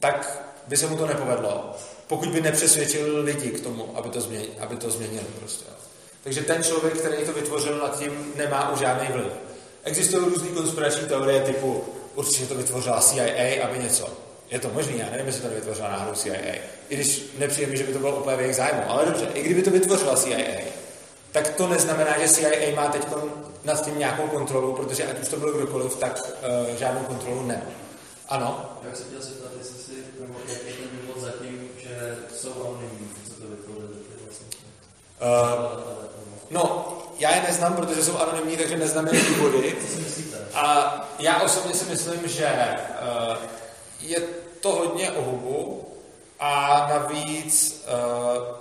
tak 0.00 0.46
by 0.66 0.76
se 0.76 0.86
mu 0.86 0.96
to 0.96 1.06
nepovedlo, 1.06 1.76
pokud 2.06 2.28
by 2.28 2.40
nepřesvědčil 2.40 3.20
lidi 3.20 3.50
k 3.50 3.60
tomu, 3.60 3.92
aby 3.94 4.08
to, 4.08 4.20
změnili, 4.20 4.52
aby 4.60 4.76
to 4.76 4.90
změnili 4.90 5.26
prostě. 5.38 5.64
Takže 6.24 6.42
ten 6.42 6.62
člověk, 6.62 6.94
který 6.94 7.24
to 7.24 7.32
vytvořil 7.32 7.78
nad 7.78 7.98
tím, 7.98 8.32
nemá 8.36 8.72
už 8.72 8.78
žádný 8.78 9.08
vliv. 9.12 9.32
Existují 9.84 10.24
různé 10.24 10.48
konspirační 10.48 11.08
teorie 11.08 11.40
typu 11.40 11.84
určitě 12.14 12.46
to 12.46 12.54
vytvořila 12.54 13.00
CIA, 13.00 13.64
aby 13.64 13.78
něco. 13.78 14.08
Je 14.50 14.58
to 14.58 14.68
možné, 14.68 14.96
já 14.96 15.10
nevím, 15.10 15.26
jestli 15.26 15.42
to 15.42 15.48
vytvořila 15.48 15.88
náhodou 15.88 16.14
CIA. 16.14 16.54
I 16.88 16.96
když 16.96 17.32
nepřijde 17.38 17.70
mi, 17.70 17.76
že 17.76 17.84
by 17.84 17.92
to 17.92 17.98
bylo 17.98 18.16
úplně 18.16 18.36
v 18.36 18.40
jejich 18.40 18.56
zájmu. 18.56 18.82
Ale 18.88 19.06
dobře, 19.06 19.28
i 19.34 19.42
kdyby 19.42 19.62
to 19.62 19.70
vytvořila 19.70 20.16
CIA, 20.16 20.60
tak 21.32 21.48
to 21.48 21.68
neznamená, 21.68 22.18
že 22.18 22.28
CIA 22.28 22.74
má 22.76 22.88
teď 22.88 23.06
nad 23.64 23.84
tím 23.84 23.98
nějakou 23.98 24.26
kontrolu, 24.26 24.74
protože 24.74 25.06
ať 25.06 25.22
už 25.22 25.28
to 25.28 25.36
bylo 25.36 25.52
kdokoliv, 25.52 25.96
tak 25.96 26.20
uh, 26.22 26.76
žádnou 26.76 27.00
kontrolu 27.00 27.46
nemá. 27.46 27.62
Ano? 28.28 28.70
Já 28.90 28.96
se 28.96 29.04
chtěl 29.04 29.20
zeptat, 29.22 29.50
jestli 29.58 29.78
si, 29.78 29.92
nebo 30.20 30.34
jaký 30.48 30.66
je 30.66 30.72
ten 30.72 30.98
důvod 31.00 31.20
zatím, 31.20 31.68
že 31.78 32.16
jsou 32.36 32.52
anonymní, 32.52 33.10
co 33.28 33.42
to 33.42 33.48
vytvořili 33.48 33.94
vlastně. 34.24 34.46
Uh, 35.20 35.80
no, 36.50 36.96
já 37.18 37.34
je 37.34 37.42
neznám, 37.42 37.76
protože 37.76 38.04
jsou 38.04 38.18
anonymní, 38.18 38.56
takže 38.56 38.76
neznám 38.76 39.06
jejich 39.06 39.36
důvody. 39.36 39.76
A 40.54 40.94
já 41.18 41.42
osobně 41.42 41.74
si 41.74 41.84
myslím, 41.84 42.28
že 42.28 42.46
uh, 42.46 43.36
je 44.00 44.20
to 44.60 44.70
hodně 44.70 45.10
o 45.10 45.22
hubu 45.22 45.88
a 46.40 46.86
navíc 46.90 47.84
uh, 47.86 48.60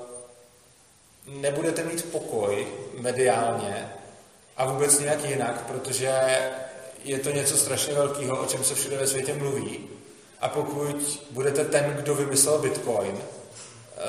nebudete 1.41 1.83
mít 1.83 2.11
pokoj 2.11 2.67
mediálně 2.99 3.93
a 4.57 4.65
vůbec 4.65 4.99
nějak 4.99 5.25
jinak, 5.25 5.61
protože 5.61 6.11
je 7.03 7.19
to 7.19 7.31
něco 7.31 7.57
strašně 7.57 7.93
velkého, 7.93 8.41
o 8.41 8.45
čem 8.45 8.63
se 8.63 8.75
všude 8.75 8.97
ve 8.97 9.07
světě 9.07 9.33
mluví. 9.33 9.89
A 10.41 10.49
pokud 10.49 11.25
budete 11.31 11.65
ten, 11.65 11.93
kdo 11.93 12.15
vymyslel 12.15 12.59
Bitcoin, 12.59 13.17
eh, 13.17 13.38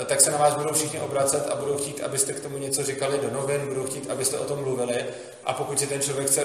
tak 0.07 0.21
se 0.21 0.31
na 0.31 0.39
vás 0.39 0.55
budou 0.55 0.73
všichni 0.73 1.01
obracet 1.01 1.51
a 1.51 1.57
budou 1.57 1.77
chtít, 1.77 2.01
abyste 2.01 2.33
k 2.33 2.41
tomu 2.41 2.59
něco 2.59 2.83
říkali 2.85 3.19
do 3.19 3.31
novin, 3.31 3.69
budou 3.69 3.85
chtít, 3.85 4.11
abyste 4.11 4.39
o 4.39 4.45
tom 4.45 4.61
mluvili. 4.61 5.05
A 5.45 5.53
pokud 5.53 5.79
si 5.79 5.87
ten 5.87 6.01
člověk 6.01 6.27
chce 6.27 6.45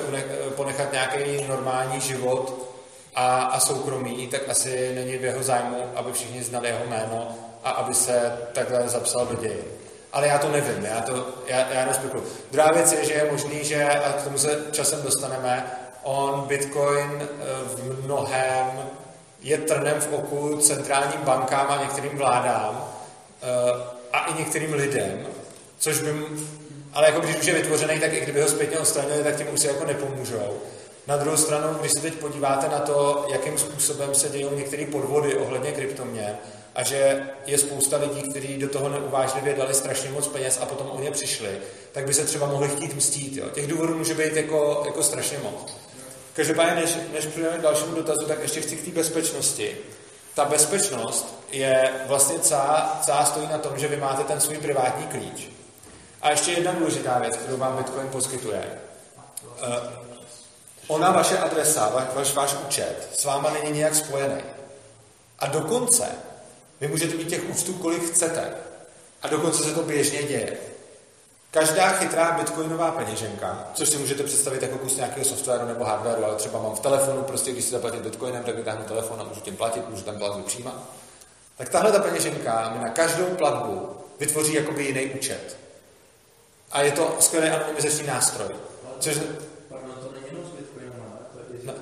ponechat 0.55 0.91
nějaký 0.91 1.43
normální 1.47 2.01
život 2.01 2.71
a, 3.15 3.43
a 3.43 3.59
soukromí, 3.59 4.27
tak 4.27 4.49
asi 4.49 4.95
není 4.95 5.17
v 5.17 5.23
jeho 5.23 5.43
zájmu, 5.43 5.77
aby 5.95 6.11
všichni 6.11 6.43
znali 6.43 6.67
jeho 6.67 6.85
jméno 6.85 7.27
a 7.63 7.69
aby 7.69 7.93
se 7.93 8.37
takhle 8.53 8.89
zapsal 8.89 9.25
do 9.25 9.35
dějin 9.35 9.65
ale 10.15 10.27
já 10.27 10.37
to 10.37 10.49
nevím, 10.49 10.85
já 10.85 11.01
to 11.01 11.27
já, 11.47 11.73
já 11.73 11.85
nespekuluji. 11.85 12.27
Druhá 12.51 12.71
věc 12.71 12.91
je, 12.91 13.05
že 13.05 13.13
je 13.13 13.31
možný, 13.31 13.63
že, 13.63 13.85
a 13.85 14.13
k 14.13 14.23
tomu 14.23 14.37
se 14.37 14.59
časem 14.71 15.01
dostaneme, 15.01 15.65
on 16.03 16.41
Bitcoin 16.47 17.21
eh, 17.21 17.27
v 17.65 18.03
mnohem 18.05 18.89
je 19.41 19.57
trnem 19.57 20.01
v 20.01 20.13
oku 20.13 20.57
centrálním 20.57 21.21
bankám 21.21 21.67
a 21.69 21.81
některým 21.81 22.17
vládám 22.17 22.83
eh, 22.83 23.04
a 24.13 24.25
i 24.25 24.39
některým 24.39 24.73
lidem, 24.73 25.27
což 25.79 26.01
by, 26.01 26.13
ale 26.93 27.05
jako 27.07 27.19
když 27.19 27.35
už 27.35 27.45
je 27.45 27.53
vytvořený, 27.53 27.99
tak 27.99 28.13
i 28.13 28.21
kdyby 28.21 28.41
ho 28.41 28.47
zpětně 28.47 28.79
odstranili, 28.79 29.23
tak 29.23 29.37
tím 29.37 29.53
už 29.53 29.59
se 29.59 29.67
jako 29.67 29.85
nepomůžou. 29.85 30.57
Na 31.07 31.17
druhou 31.17 31.37
stranu, 31.37 31.77
když 31.79 31.91
se 31.91 32.01
teď 32.01 32.13
podíváte 32.13 32.69
na 32.69 32.79
to, 32.79 33.27
jakým 33.31 33.57
způsobem 33.57 34.15
se 34.15 34.29
dějí 34.29 34.47
některé 34.55 34.85
podvody 34.85 35.35
ohledně 35.35 35.71
kryptoměn, 35.71 36.37
a 36.75 36.83
že 36.83 37.21
je 37.45 37.57
spousta 37.57 37.97
lidí, 37.97 38.21
kteří 38.21 38.57
do 38.57 38.69
toho 38.69 38.89
neuvážlivě 38.89 39.53
dali 39.53 39.73
strašně 39.73 40.09
moc 40.09 40.27
peněz 40.27 40.59
a 40.61 40.65
potom 40.65 40.87
o 40.91 41.01
ně 41.01 41.11
přišli, 41.11 41.49
tak 41.91 42.05
by 42.05 42.13
se 42.13 42.25
třeba 42.25 42.47
mohli 42.47 42.69
chtít 42.69 42.95
mstít. 42.95 43.37
Jo. 43.37 43.49
Těch 43.49 43.67
důvodů 43.67 43.97
může 43.97 44.13
být 44.13 44.33
jako, 44.35 44.83
jako 44.85 45.03
strašně 45.03 45.37
moc. 45.37 45.77
Každopádně, 46.33 46.81
než, 46.81 46.97
než 47.13 47.25
přijdeme 47.25 47.57
k 47.57 47.61
dalšímu 47.61 47.95
dotazu, 47.95 48.25
tak 48.25 48.41
ještě 48.41 48.61
chci 48.61 48.75
k 48.75 48.85
té 48.85 48.91
bezpečnosti. 48.91 49.77
Ta 50.35 50.45
bezpečnost 50.45 51.35
je 51.51 51.91
vlastně 52.07 52.39
celá, 52.39 52.99
celá 53.01 53.25
stojí 53.25 53.47
na 53.47 53.57
tom, 53.57 53.79
že 53.79 53.87
vy 53.87 53.97
máte 53.97 54.23
ten 54.23 54.41
svůj 54.41 54.57
privátní 54.57 55.07
klíč. 55.07 55.49
A 56.21 56.29
ještě 56.29 56.51
jedna 56.51 56.71
důležitá 56.71 57.19
věc, 57.19 57.35
kterou 57.35 57.57
vám 57.57 57.77
Bitcoin 57.77 58.07
poskytuje. 58.07 58.79
Uh, 59.43 60.05
ona, 60.87 61.11
vaše 61.11 61.37
adresa, 61.37 62.09
vaš, 62.15 62.33
váš 62.33 62.55
účet 62.67 63.09
s 63.13 63.25
váma 63.25 63.49
není 63.49 63.77
nějak 63.77 63.95
spojený. 63.95 64.41
A 65.39 65.47
dokonce 65.47 66.07
vy 66.81 66.87
můžete 66.87 67.15
mít 67.15 67.27
těch 67.27 67.49
účtů, 67.49 67.73
kolik 67.73 68.11
chcete. 68.11 68.53
A 69.21 69.27
dokonce 69.27 69.63
se 69.63 69.73
to 69.73 69.83
běžně 69.83 70.23
děje. 70.23 70.57
Každá 71.55 71.89
chytrá 71.89 72.31
bitcoinová 72.31 72.91
peněženka, 72.91 73.67
což 73.73 73.89
si 73.89 73.97
můžete 73.97 74.23
představit 74.23 74.61
jako 74.61 74.77
kus 74.77 74.95
nějakého 74.95 75.25
softwaru 75.25 75.67
nebo 75.67 75.83
hardwareu, 75.85 76.25
ale 76.25 76.35
třeba 76.35 76.61
mám 76.61 76.75
v 76.75 76.79
telefonu, 76.79 77.21
prostě 77.21 77.51
když 77.51 77.65
si 77.65 77.71
zaplatím 77.71 78.01
bitcoinem, 78.01 78.43
tak 78.43 78.55
vytáhnu 78.55 78.83
telefon 78.83 79.21
a 79.21 79.23
můžu 79.23 79.41
tím 79.41 79.57
platit, 79.57 79.89
můžu 79.89 80.03
tam 80.03 80.17
platbu 80.17 80.41
přijímat. 80.41 80.73
Tak 81.57 81.69
tahle 81.69 81.91
ta 81.91 81.99
peněženka 81.99 82.73
mi 82.75 82.83
na 82.83 82.89
každou 82.89 83.25
platbu 83.25 83.89
vytvoří 84.19 84.53
jakoby 84.53 84.83
jiný 84.83 85.05
účet. 85.05 85.57
A 86.71 86.81
je 86.81 86.91
to 86.91 87.15
skvělý 87.19 87.49
anonymizační 87.49 88.07
nástroj. 88.07 88.49
Což... 88.99 89.17
No. 91.63 91.73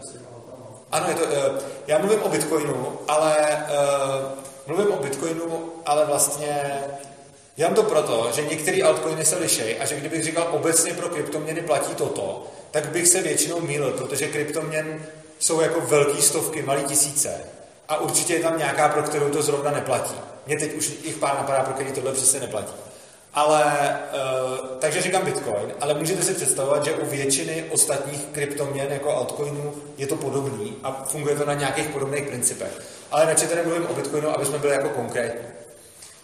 Ano, 0.92 1.10
je 1.10 1.16
to, 1.16 1.24
uh, 1.24 1.60
já 1.88 1.98
mluvím 1.98 2.24
o 2.24 2.30
bitcoinu, 2.30 3.00
ale 3.08 3.66
uh, 3.70 4.44
Mluvím 4.68 4.92
o 4.92 5.04
Bitcoinu, 5.04 5.72
ale 5.86 6.06
vlastně 6.06 6.84
dělám 7.56 7.74
to 7.74 7.84
proto, 7.84 8.30
že 8.36 8.42
některé 8.42 8.84
altcoiny 8.84 9.26
se 9.26 9.38
lišejí 9.38 9.76
a 9.76 9.86
že 9.86 9.96
kdybych 9.96 10.24
říkal 10.24 10.48
obecně 10.52 10.94
pro 10.94 11.10
kryptoměny 11.10 11.62
platí 11.62 11.96
toto, 11.96 12.48
tak 12.72 12.86
bych 12.86 13.08
se 13.08 13.22
většinou 13.22 13.62
mýlil, 13.62 13.92
protože 13.92 14.28
kryptoměn 14.28 15.06
jsou 15.39 15.62
jako 15.62 15.82
velké 15.82 16.22
stovky, 16.22 16.62
malé 16.62 16.84
tisíce. 16.84 17.42
A 17.89 17.98
určitě 17.98 18.34
je 18.34 18.39
tam 18.39 18.58
nějaká, 18.58 18.89
pro 18.89 19.04
kterou 19.04 19.30
to 19.30 19.42
zrovna 19.42 19.72
neplatí. 19.72 20.16
Mně 20.48 20.60
teď 20.60 20.74
už 20.74 20.92
jich 21.04 21.16
pár 21.16 21.36
napadá, 21.36 21.63
pro 21.63 21.74
který 21.74 21.92
tohle 21.92 22.12
přesně 22.12 22.39
neplatí. 22.39 22.74
Ale, 23.34 23.63
uh, 24.13 24.68
takže 24.80 25.02
říkám 25.02 25.26
Bitcoin, 25.26 25.74
ale 25.82 25.94
můžete 25.94 26.24
si 26.24 26.34
představovat, 26.34 26.86
že 26.86 26.94
u 26.94 27.06
většiny 27.06 27.66
ostatních 27.72 28.26
kryptoměn 28.32 28.88
jako 28.92 29.16
altcoinů 29.16 29.74
je 29.98 30.08
to 30.08 30.16
podobný 30.16 30.76
a 30.84 31.04
funguje 31.08 31.36
to 31.36 31.46
na 31.46 31.54
nějakých 31.54 31.88
podobných 31.88 32.24
principech. 32.24 32.82
Ale 33.12 33.26
radši 33.26 33.48
tady 33.48 33.63
mluvím 33.63 33.88
o 33.88 33.94
Bitcoinu, 33.94 34.30
aby 34.30 34.46
jsme 34.46 34.58
byli 34.58 34.74
jako 34.74 34.89
konkrétní. 34.89 35.53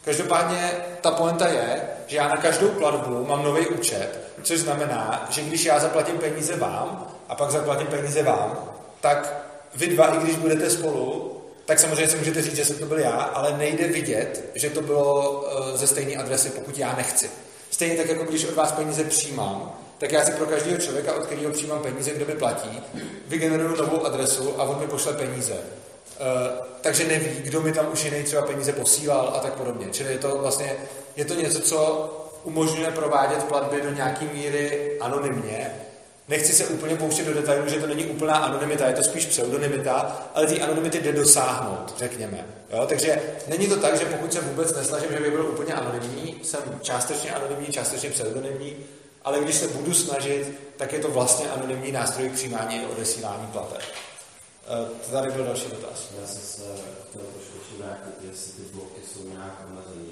Každopádně 0.10 0.72
ta 1.02 1.12
poenta 1.12 1.48
je, 1.48 1.82
že 2.08 2.18
já 2.18 2.28
na 2.28 2.38
každou 2.38 2.68
platbu 2.68 3.26
mám 3.26 3.44
nový 3.44 3.68
účet, 3.68 4.20
což 4.44 4.60
znamená, 4.60 5.28
že 5.30 5.42
když 5.42 5.66
já 5.66 5.80
zaplatím 5.80 6.18
peníze 6.18 6.56
vám 6.56 7.08
a 7.30 7.36
pak 7.36 7.52
zaplatím 7.52 7.88
peníze 7.88 8.24
vám, 8.24 8.70
tak 9.02 9.44
vy 9.76 9.88
dva, 9.88 10.06
i 10.06 10.18
když 10.18 10.36
budete 10.36 10.70
spolu, 10.70 11.38
tak 11.66 11.80
samozřejmě 11.80 12.08
si 12.08 12.18
můžete 12.18 12.42
říct, 12.42 12.56
že 12.56 12.66
jsem 12.66 12.78
to 12.80 12.86
byl 12.86 13.00
já, 13.00 13.12
ale 13.12 13.58
nejde 13.58 13.88
vidět, 13.88 14.52
že 14.56 14.70
to 14.70 14.82
bylo 14.82 15.46
eh, 15.74 15.78
ze 15.78 15.88
stejné 15.88 16.16
adresy, 16.16 16.50
pokud 16.50 16.78
já 16.78 16.96
nechci. 16.96 17.30
Stejně 17.72 17.98
tak, 17.98 18.10
jako 18.10 18.24
když 18.24 18.46
od 18.46 18.56
vás 18.56 18.72
peníze 18.72 19.04
přijímám, 19.04 19.72
tak 19.98 20.12
já 20.12 20.26
si 20.26 20.32
pro 20.32 20.46
každého 20.46 20.78
člověka, 20.78 21.14
od 21.14 21.26
kterého 21.26 21.52
přijímám 21.52 21.80
peníze, 21.80 22.12
kdo 22.12 22.26
mi 22.26 22.34
platí, 22.34 22.84
vygeneruju 23.28 23.76
novou 23.76 24.06
adresu 24.06 24.62
a 24.62 24.64
on 24.64 24.80
mi 24.80 24.88
pošle 24.88 25.14
peníze. 25.14 25.54
Uh, 26.20 26.66
takže 26.82 27.08
neví, 27.08 27.30
kdo 27.42 27.62
mi 27.62 27.74
tam 27.74 27.88
už 27.94 28.04
jiný 28.04 28.24
třeba 28.24 28.42
peníze 28.42 28.74
posílal 28.74 29.34
a 29.36 29.40
tak 29.40 29.54
podobně. 29.54 29.88
Čili 29.92 30.12
je 30.12 30.20
to 30.20 30.38
vlastně, 30.38 30.76
je 31.16 31.26
to 31.26 31.34
něco, 31.34 31.62
co 31.62 32.10
umožňuje 32.44 32.92
provádět 32.92 33.44
platby 33.44 33.82
do 33.82 33.90
nějaké 33.90 34.26
míry 34.26 34.98
anonymně, 35.02 35.72
Nechci 36.30 36.54
se 36.54 36.66
úplně 36.66 36.96
pouštět 36.96 37.26
do 37.26 37.34
detailů, 37.34 37.70
že 37.70 37.80
to 37.80 37.88
není 37.88 38.06
úplná 38.06 38.36
anonymita, 38.36 38.88
je 38.88 38.94
to 38.94 39.04
spíš 39.04 39.26
pseudonymita, 39.26 40.22
ale 40.36 40.48
ty 40.48 40.62
anonymity 40.62 41.00
jde 41.02 41.12
dosáhnout, 41.12 41.94
řekněme. 41.98 42.46
Jo? 42.74 42.86
Takže 42.88 43.22
není 43.48 43.68
to 43.68 43.78
tak, 43.78 44.00
že 44.00 44.06
pokud 44.06 44.34
se 44.34 44.42
vůbec 44.42 44.76
nesnažím, 44.76 45.12
že 45.12 45.20
by 45.20 45.32
byl 45.32 45.46
úplně 45.46 45.74
anonymní, 45.74 46.40
jsem 46.44 46.60
částečně 46.82 47.32
anonymní, 47.32 47.68
částečně 47.68 48.10
pseudonymní, 48.10 48.76
ale 49.24 49.40
když 49.40 49.56
se 49.56 49.68
budu 49.68 49.94
snažit, 49.94 50.52
tak 50.78 50.94
je 50.94 51.00
to 51.00 51.08
vlastně 51.08 51.50
anonymní 51.50 51.92
nástroj 51.92 52.30
k 52.30 52.34
přijímání 52.34 52.80
a 52.80 52.90
odesílání 52.90 53.48
plateb. 53.48 53.82
E, 54.70 55.12
tady 55.12 55.32
byl 55.32 55.46
další 55.46 55.70
dotaz. 55.70 56.08
Já 56.22 56.28
jsem 56.28 56.42
se 56.42 56.64
chtěl 57.10 57.22
trošku 57.22 57.78
vrátit, 57.78 58.14
jestli 58.22 58.52
ty 58.52 58.62
bloky 58.74 59.02
jsou 59.14 59.30
nějak 59.30 59.62
omezený. 59.72 60.10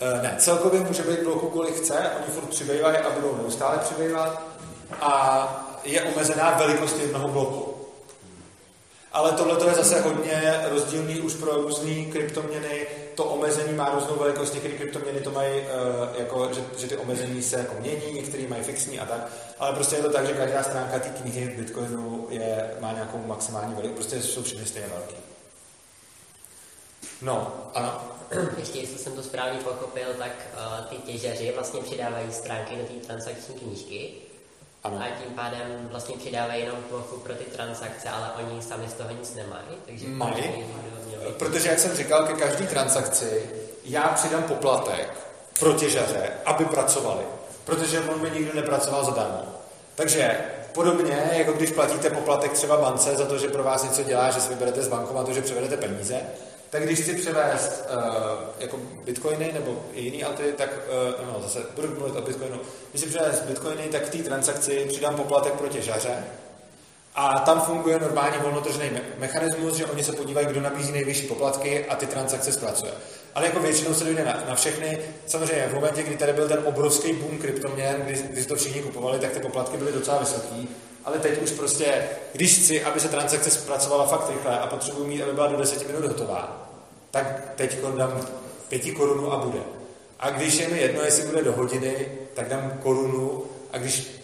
Eh, 0.00 0.22
Ne, 0.22 0.36
celkově 0.38 0.80
může 0.80 1.02
být 1.02 1.22
bloku, 1.22 1.48
kolik 1.48 1.74
chce, 1.76 2.10
oni 2.16 2.34
furt 2.34 2.48
přibývají 2.48 2.96
a 2.96 3.10
budou 3.10 3.36
neustále 3.36 3.78
přibývat 3.78 4.42
a 5.00 5.80
je 5.84 6.02
omezená 6.02 6.50
velikost 6.50 6.98
jednoho 6.98 7.28
bloku. 7.28 7.74
Ale 9.12 9.32
tohle 9.32 9.68
je 9.68 9.74
zase 9.74 10.00
hodně 10.00 10.60
rozdílný 10.70 11.20
už 11.20 11.34
pro 11.34 11.52
různé 11.52 12.04
kryptoměny. 12.04 12.86
To 13.20 13.26
omezení 13.26 13.72
má 13.72 13.90
různou 13.90 14.16
velikost, 14.16 14.54
některé 14.54 14.74
kryptoměny 14.74 15.20
to 15.20 15.30
mají, 15.30 15.52
eh, 15.54 16.18
jako, 16.18 16.52
že, 16.54 16.64
že 16.78 16.86
ty 16.86 16.96
omezení 16.96 17.42
se 17.42 17.58
jako 17.58 17.74
mění, 17.80 18.12
některé 18.12 18.48
mají 18.48 18.62
fixní 18.62 19.00
a 19.00 19.06
tak. 19.06 19.32
Ale 19.58 19.74
prostě 19.74 19.96
je 19.96 20.02
to 20.02 20.12
tak, 20.12 20.26
že 20.26 20.32
každá 20.32 20.62
stránka 20.62 20.98
té 20.98 21.08
knihy 21.08 21.48
v 21.48 21.56
Bitcoinu 21.56 22.26
je, 22.30 22.74
má 22.80 22.92
nějakou 22.92 23.18
maximální 23.18 23.74
velikost, 23.74 23.96
prostě 23.96 24.22
jsou 24.22 24.42
všechny 24.42 24.66
stejně 24.66 24.88
velké. 24.88 25.14
No, 27.22 27.52
ano. 27.74 28.00
Ještě, 28.58 28.78
jestli 28.78 28.98
jsem 28.98 29.12
to 29.12 29.22
správně 29.22 29.60
pochopil, 29.60 30.08
tak 30.18 30.32
uh, 30.54 30.84
ty 30.86 30.96
těžaři 30.96 31.52
vlastně 31.54 31.80
přidávají 31.80 32.32
stránky 32.32 32.76
do 32.76 32.82
té 32.82 33.06
transakční 33.06 33.54
knížky 33.54 34.12
Ano. 34.84 34.98
a 35.00 35.22
tím 35.22 35.34
pádem 35.34 35.88
vlastně 35.90 36.16
přidávají 36.16 36.60
jenom 36.60 36.76
plochu 36.88 37.16
pro 37.16 37.34
ty 37.34 37.44
transakce, 37.44 38.08
ale 38.08 38.30
oni 38.38 38.62
sami 38.62 38.88
z 38.88 38.92
toho 38.92 39.10
nic 39.10 39.34
nemají. 39.34 39.64
Takže 39.86 40.08
Mají. 40.08 40.64
Protože, 41.38 41.68
jak 41.68 41.78
jsem 41.78 41.96
říkal, 41.96 42.26
ke 42.26 42.32
každé 42.32 42.66
transakci 42.66 43.50
já 43.84 44.02
přidám 44.08 44.42
poplatek 44.42 45.12
pro 45.60 45.72
těžaře, 45.72 46.30
aby 46.44 46.64
pracovali. 46.64 47.22
Protože 47.64 48.00
on 48.00 48.20
by 48.20 48.30
nikdo 48.30 48.54
nepracoval 48.54 49.04
zadarmo. 49.04 49.42
Takže 49.94 50.38
podobně, 50.72 51.30
jako 51.32 51.52
když 51.52 51.70
platíte 51.70 52.10
poplatek 52.10 52.52
třeba 52.52 52.76
bance 52.76 53.16
za 53.16 53.26
to, 53.26 53.38
že 53.38 53.48
pro 53.48 53.64
vás 53.64 53.82
něco 53.82 54.02
dělá, 54.02 54.30
že 54.30 54.40
si 54.40 54.48
vyberete 54.48 54.82
z 54.82 54.88
bankomatu, 54.88 55.32
že 55.32 55.42
převedete 55.42 55.76
peníze, 55.76 56.20
tak 56.70 56.82
když 56.82 57.00
chci 57.00 57.14
převést 57.14 57.84
uh, 57.90 58.02
jako 58.58 58.76
bitcoiny 59.04 59.50
nebo 59.54 59.84
i 59.92 60.02
jiný 60.02 60.24
alty, 60.24 60.42
tak 60.56 60.78
uh, 61.18 61.26
no, 61.26 61.42
zase 61.42 61.58
budu 61.76 61.88
mluvit 61.88 62.16
o 62.16 62.22
bitcoinu. 62.22 62.60
Když 62.90 63.02
si 63.02 63.08
převést 63.08 63.42
bitcoiny, 63.42 63.82
tak 63.82 64.02
v 64.06 64.10
té 64.10 64.18
transakci 64.18 64.84
přidám 64.88 65.16
poplatek 65.16 65.52
pro 65.52 65.68
těžaře, 65.68 66.24
a 67.14 67.38
tam 67.38 67.60
funguje 67.60 67.98
normálně 67.98 68.38
volnotržný 68.38 68.90
me- 68.90 69.00
mechanismus, 69.18 69.74
že 69.74 69.86
oni 69.86 70.04
se 70.04 70.12
podívají, 70.12 70.46
kdo 70.46 70.60
nabízí 70.60 70.92
nejvyšší 70.92 71.26
poplatky 71.26 71.86
a 71.86 71.96
ty 71.96 72.06
transakce 72.06 72.52
zpracuje. 72.52 72.92
Ale 73.34 73.46
jako 73.46 73.60
většinou 73.60 73.94
se 73.94 74.04
dojde 74.04 74.24
na, 74.24 74.44
na 74.48 74.54
všechny. 74.54 74.98
Samozřejmě 75.26 75.66
v 75.68 75.74
momentě, 75.74 76.02
kdy 76.02 76.16
tady 76.16 76.32
byl 76.32 76.48
ten 76.48 76.62
obrovský 76.64 77.12
boom 77.12 77.38
kryptoměn, 77.38 77.96
kdy, 78.02 78.22
kdy 78.30 78.44
to 78.44 78.56
všichni 78.56 78.82
kupovali, 78.82 79.18
tak 79.18 79.30
ty 79.30 79.40
poplatky 79.40 79.76
byly 79.76 79.92
docela 79.92 80.18
vysoký. 80.18 80.68
Ale 81.04 81.18
teď 81.18 81.42
už 81.42 81.50
prostě, 81.50 82.08
když 82.32 82.58
chci, 82.58 82.84
aby 82.84 83.00
se 83.00 83.08
transakce 83.08 83.50
zpracovala 83.50 84.06
fakt 84.06 84.30
rychle 84.30 84.58
a 84.58 84.66
potřebuji 84.66 85.04
mít, 85.04 85.22
aby 85.22 85.32
byla 85.32 85.46
do 85.46 85.56
10 85.56 85.86
minut 85.86 86.04
hotová, 86.04 86.70
tak 87.10 87.52
teď 87.56 87.78
dám 87.96 88.20
pěti 88.68 88.92
korunu 88.92 89.32
a 89.32 89.38
bude. 89.38 89.60
A 90.20 90.30
když 90.30 90.54
je 90.54 90.68
mi 90.68 90.80
jedno, 90.80 91.02
jestli 91.02 91.26
bude 91.26 91.44
do 91.44 91.52
hodiny, 91.52 92.06
tak 92.34 92.48
dám 92.48 92.78
korunu 92.82 93.44
a 93.72 93.78
když 93.78 94.20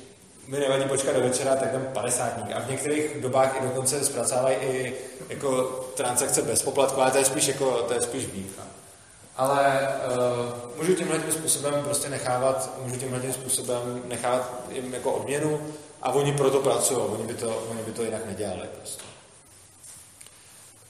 mi 0.46 0.58
nevadí 0.58 0.84
počkat 0.84 1.16
do 1.16 1.22
večera, 1.22 1.56
tak 1.56 1.72
dám 1.72 1.86
50 1.92 2.32
A 2.54 2.60
v 2.60 2.70
některých 2.70 3.20
dobách 3.20 3.56
i 3.60 3.64
dokonce 3.64 4.04
zpracovávají 4.04 4.56
i 4.56 4.94
jako 5.28 5.62
transakce 5.96 6.42
bez 6.42 6.62
poplatku, 6.62 7.00
ale 7.00 7.10
to 7.10 7.18
je 7.18 7.24
spíš, 7.24 7.46
jako, 7.46 7.82
to 7.82 7.94
je 7.94 8.02
spíš 8.02 8.26
výjimka. 8.26 8.62
Ale 9.36 9.88
uh, 10.06 10.76
můžu 10.76 10.94
tímhle 10.94 11.18
tím 11.18 11.32
způsobem 11.32 11.74
prostě 11.84 12.08
nechávat, 12.08 12.70
můžu 12.82 12.96
tímhle 12.96 13.20
tím 13.20 13.32
způsobem 13.32 14.02
nechávat 14.04 14.62
jim 14.70 14.94
jako 14.94 15.12
odměnu 15.12 15.60
a 16.02 16.12
oni 16.12 16.32
proto 16.32 16.60
pracují, 16.60 17.00
oni 17.00 17.24
by 17.24 17.34
to, 17.34 17.62
oni 17.70 17.82
by 17.82 17.92
to 17.92 18.02
jinak 18.02 18.26
nedělali 18.26 18.68
prostě. 18.78 19.02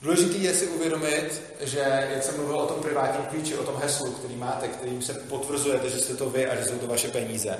Důležité 0.01 0.37
je 0.37 0.53
si 0.53 0.67
uvědomit, 0.67 1.41
že, 1.61 2.07
jak 2.09 2.23
jsem 2.23 2.37
mluvil 2.37 2.59
o 2.59 2.65
tom 2.65 2.81
privátním 2.81 3.25
klíči, 3.25 3.57
o 3.57 3.63
tom 3.63 3.75
heslu, 3.81 4.11
který 4.11 4.35
máte, 4.35 4.67
kterým 4.67 5.01
se 5.01 5.13
potvrzujete, 5.13 5.89
že 5.89 5.99
jste 5.99 6.13
to 6.13 6.29
vy 6.29 6.49
a 6.49 6.55
že 6.55 6.65
jsou 6.65 6.77
to 6.77 6.87
vaše 6.87 7.07
peníze, 7.07 7.57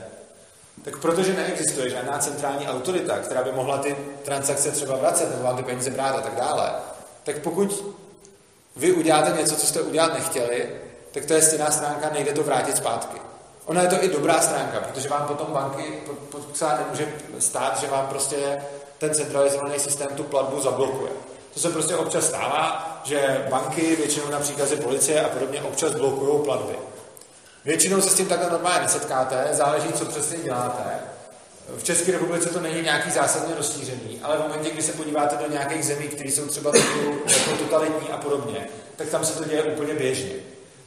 tak 0.84 0.98
protože 0.98 1.34
neexistuje 1.34 1.90
žádná 1.90 2.18
centrální 2.18 2.68
autorita, 2.68 3.20
která 3.20 3.44
by 3.44 3.52
mohla 3.52 3.78
ty 3.78 3.96
transakce 4.24 4.72
třeba 4.72 4.98
vracet 4.98 5.30
nebo 5.30 5.44
vám 5.44 5.58
ty 5.58 5.64
peníze 5.64 5.90
brát 5.90 6.16
a 6.16 6.22
tak 6.22 6.36
dále, 6.36 6.74
tak 7.24 7.40
pokud 7.40 7.96
vy 8.76 8.92
uděláte 8.92 9.42
něco, 9.42 9.56
co 9.56 9.68
jste 9.68 9.82
udělat 9.82 10.14
nechtěli, 10.14 10.70
tak 11.12 11.26
to 11.26 11.34
je 11.34 11.42
stejná 11.42 11.72
stránka, 11.72 12.10
nejde 12.14 12.34
to 12.34 12.44
vrátit 12.44 12.78
zpátky. 12.78 13.27
Ona 13.68 13.82
je 13.82 13.88
to 13.88 14.04
i 14.04 14.08
dobrá 14.08 14.42
stránka, 14.42 14.80
protože 14.80 15.10
vám 15.10 15.28
potom 15.28 15.48
banky 15.54 15.84
po- 16.06 16.38
po- 16.38 16.54
celá 16.54 16.78
nemůže 16.78 17.14
stát, 17.40 17.80
že 17.80 17.88
vám 17.88 18.08
prostě 18.08 18.62
ten 18.98 19.14
centralizovaný 19.14 19.80
systém 19.80 20.08
tu 20.16 20.24
platbu 20.24 20.62
zablokuje. 20.62 21.12
To 21.54 21.60
se 21.60 21.70
prostě 21.70 21.96
občas 21.96 22.26
stává, 22.28 23.02
že 23.04 23.46
banky, 23.50 23.96
většinou 23.96 24.30
na 24.30 24.40
příkazy 24.40 24.76
policie 24.76 25.22
a 25.22 25.30
podobně 25.30 25.62
občas 25.62 25.92
blokují 25.96 26.44
platby. 26.44 26.76
Většinou 27.66 28.02
se 28.02 28.10
s 28.10 28.14
tím 28.14 28.26
takhle 28.26 28.50
normálně 28.50 28.82
nesetkáte, 28.82 29.48
záleží, 29.52 29.94
co 29.94 30.06
přesně 30.06 30.38
děláte. 30.38 30.84
V 31.78 31.84
České 31.84 32.12
republice 32.12 32.50
to 32.50 32.60
není 32.60 32.82
nějaký 32.82 33.12
zásadně 33.12 33.56
rozšířený, 33.56 34.20
ale 34.24 34.38
v 34.38 34.42
momentě, 34.42 34.70
kdy 34.70 34.82
se 34.82 34.92
podíváte 34.92 35.38
do 35.38 35.52
nějakých 35.52 35.86
zemí, 35.86 36.08
které 36.08 36.30
jsou 36.30 36.48
třeba 36.48 36.72
jako 37.28 37.58
totalitní 37.60 38.10
a 38.10 38.18
podobně, 38.18 38.68
tak 38.96 39.10
tam 39.10 39.26
se 39.26 39.34
to 39.34 39.44
děje 39.50 39.64
úplně 39.64 39.94
běžně. 39.94 40.34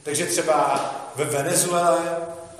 Takže 0.03 0.25
třeba 0.25 0.85
ve 1.15 1.25
Venezuele 1.25 1.97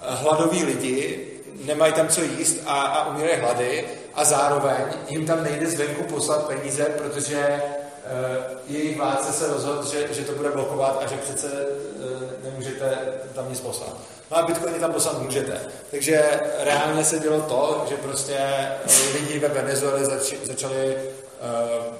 hladoví 0.01 0.63
lidi 0.63 1.27
nemají 1.65 1.93
tam 1.93 2.07
co 2.07 2.21
jíst 2.21 2.57
a, 2.65 2.81
a 2.81 3.09
umírají 3.09 3.39
hlady 3.39 3.85
a 4.13 4.25
zároveň 4.25 4.85
jim 5.09 5.25
tam 5.25 5.43
nejde 5.43 5.67
zvenku 5.67 6.03
poslat 6.03 6.47
peníze, 6.47 6.83
protože 6.83 7.61
uh, 7.61 8.57
jejich 8.67 8.97
vládce 8.97 9.33
se 9.33 9.47
rozhodl, 9.47 9.85
že, 9.91 10.13
že 10.13 10.21
to 10.21 10.31
bude 10.31 10.49
blokovat 10.49 11.03
a 11.05 11.07
že 11.07 11.17
přece 11.17 11.47
uh, 11.47 12.21
nemůžete 12.43 12.97
tam 13.35 13.49
nic 13.49 13.59
poslat. 13.59 13.97
No 14.31 14.37
a 14.37 14.41
Bitcoiny 14.41 14.79
tam 14.79 14.93
poslat 14.93 15.21
můžete. 15.21 15.61
Takže 15.91 16.39
reálně 16.59 17.03
se 17.03 17.19
dělo 17.19 17.41
to, 17.41 17.85
že 17.89 17.95
prostě 17.95 18.37
eh, 18.37 19.13
lidi 19.13 19.39
ve 19.39 19.47
Venezuele 19.47 20.05
zač, 20.05 20.33
začali 20.43 20.95
uh, 20.95 21.95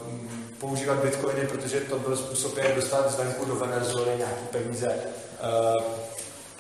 používat 0.60 0.98
bitcoiny, 0.98 1.48
protože 1.48 1.80
to 1.80 2.00
byl 2.00 2.18
způsob, 2.18 2.58
jak 2.58 2.76
dostat 2.76 3.12
zvenku 3.12 3.46
do 3.46 3.56
Venezuely 3.56 4.18
nějaké 4.18 4.42
peníze, 4.52 4.96
uh, 5.78 5.84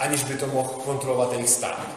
aniž 0.01 0.23
by 0.23 0.33
to 0.33 0.47
mohl 0.47 0.69
kontrolovat 0.69 1.33
jejich 1.33 1.49
stát. 1.49 1.87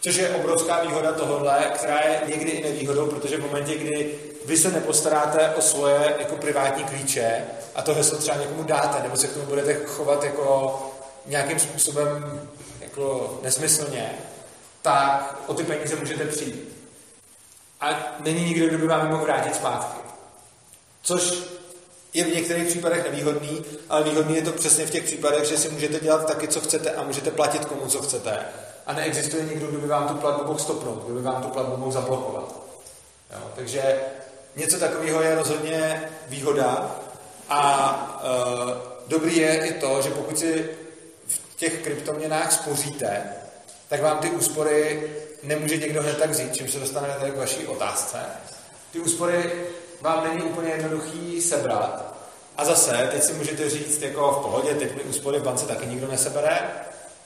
Což 0.00 0.14
je 0.14 0.28
obrovská 0.28 0.82
výhoda 0.82 1.12
tohohle, 1.12 1.72
která 1.74 2.00
je 2.00 2.20
někdy 2.26 2.50
i 2.50 2.64
nevýhodou, 2.64 3.06
protože 3.06 3.36
v 3.36 3.46
momentě, 3.46 3.74
kdy 3.74 4.18
vy 4.44 4.56
se 4.56 4.70
nepostaráte 4.70 5.48
o 5.48 5.62
svoje 5.62 6.14
jako 6.18 6.36
privátní 6.36 6.84
klíče 6.84 7.44
a 7.74 7.82
to 7.82 7.94
heslo 7.94 8.18
třeba 8.18 8.36
někomu 8.36 8.62
dáte, 8.62 9.02
nebo 9.02 9.16
se 9.16 9.26
k 9.26 9.32
tomu 9.32 9.46
budete 9.46 9.74
chovat 9.74 10.24
jako 10.24 10.80
nějakým 11.26 11.58
způsobem 11.58 12.40
jako 12.80 13.38
nesmyslně, 13.42 14.12
tak 14.82 15.38
o 15.46 15.54
ty 15.54 15.64
peníze 15.64 15.96
můžete 15.96 16.24
přijít. 16.24 16.76
A 17.80 18.16
není 18.20 18.44
nikdo, 18.44 18.66
kdo 18.66 18.78
by 18.78 18.86
vám 18.86 19.08
mohl 19.08 19.24
vrátit 19.24 19.54
zpátky. 19.54 20.00
Což 21.02 21.42
je 22.14 22.24
v 22.24 22.34
některých 22.34 22.68
případech 22.68 23.04
nevýhodný, 23.04 23.64
ale 23.88 24.04
výhodný 24.04 24.36
je 24.36 24.42
to 24.42 24.52
přesně 24.52 24.86
v 24.86 24.90
těch 24.90 25.04
případech, 25.04 25.44
že 25.44 25.58
si 25.58 25.68
můžete 25.68 26.00
dělat 26.00 26.26
taky, 26.26 26.48
co 26.48 26.60
chcete 26.60 26.90
a 26.90 27.02
můžete 27.02 27.30
platit 27.30 27.64
komu, 27.64 27.86
co 27.86 28.02
chcete. 28.02 28.38
A 28.86 28.92
neexistuje 28.92 29.44
nikdo, 29.44 29.66
kdo 29.66 29.78
by 29.78 29.86
vám 29.86 30.08
tu 30.08 30.14
platbu 30.14 30.44
mohl 30.44 30.58
stopnout, 30.58 31.04
kdo 31.04 31.14
by 31.14 31.22
vám 31.22 31.42
tu 31.42 31.48
platbu 31.48 31.76
mohl 31.76 31.92
zablokovat. 31.92 32.54
Jo, 33.32 33.50
takže 33.56 34.00
něco 34.56 34.78
takového 34.78 35.22
je 35.22 35.34
rozhodně 35.34 36.10
výhoda 36.28 36.96
a 37.48 38.22
e, 38.24 38.28
dobrý 39.06 39.36
je 39.36 39.66
i 39.66 39.72
to, 39.72 40.02
že 40.02 40.10
pokud 40.10 40.38
si 40.38 40.70
v 41.26 41.56
těch 41.56 41.82
kryptoměnách 41.82 42.52
spoříte, 42.52 43.22
tak 43.88 44.02
vám 44.02 44.18
ty 44.18 44.30
úspory 44.30 45.10
nemůže 45.42 45.76
někdo 45.76 46.02
hned 46.02 46.18
tak 46.18 46.30
vzít, 46.30 46.54
čím 46.54 46.68
se 46.68 46.80
dostaneme 46.80 47.14
tady 47.20 47.30
k 47.30 47.36
vaší 47.36 47.66
otázce. 47.66 48.18
Ty 48.92 49.00
úspory 49.00 49.52
vám 50.04 50.24
není 50.24 50.42
úplně 50.42 50.70
jednoduchý 50.70 51.40
sebrat. 51.40 52.14
A 52.56 52.64
zase, 52.64 53.08
teď 53.12 53.22
si 53.22 53.32
můžete 53.32 53.70
říct, 53.70 54.02
jako 54.02 54.30
v 54.30 54.42
pohodě, 54.42 54.74
teď 54.74 54.96
mi 54.96 55.02
úspory 55.02 55.38
v 55.38 55.42
bance 55.42 55.66
taky 55.66 55.86
nikdo 55.86 56.08
nesebere, 56.08 56.58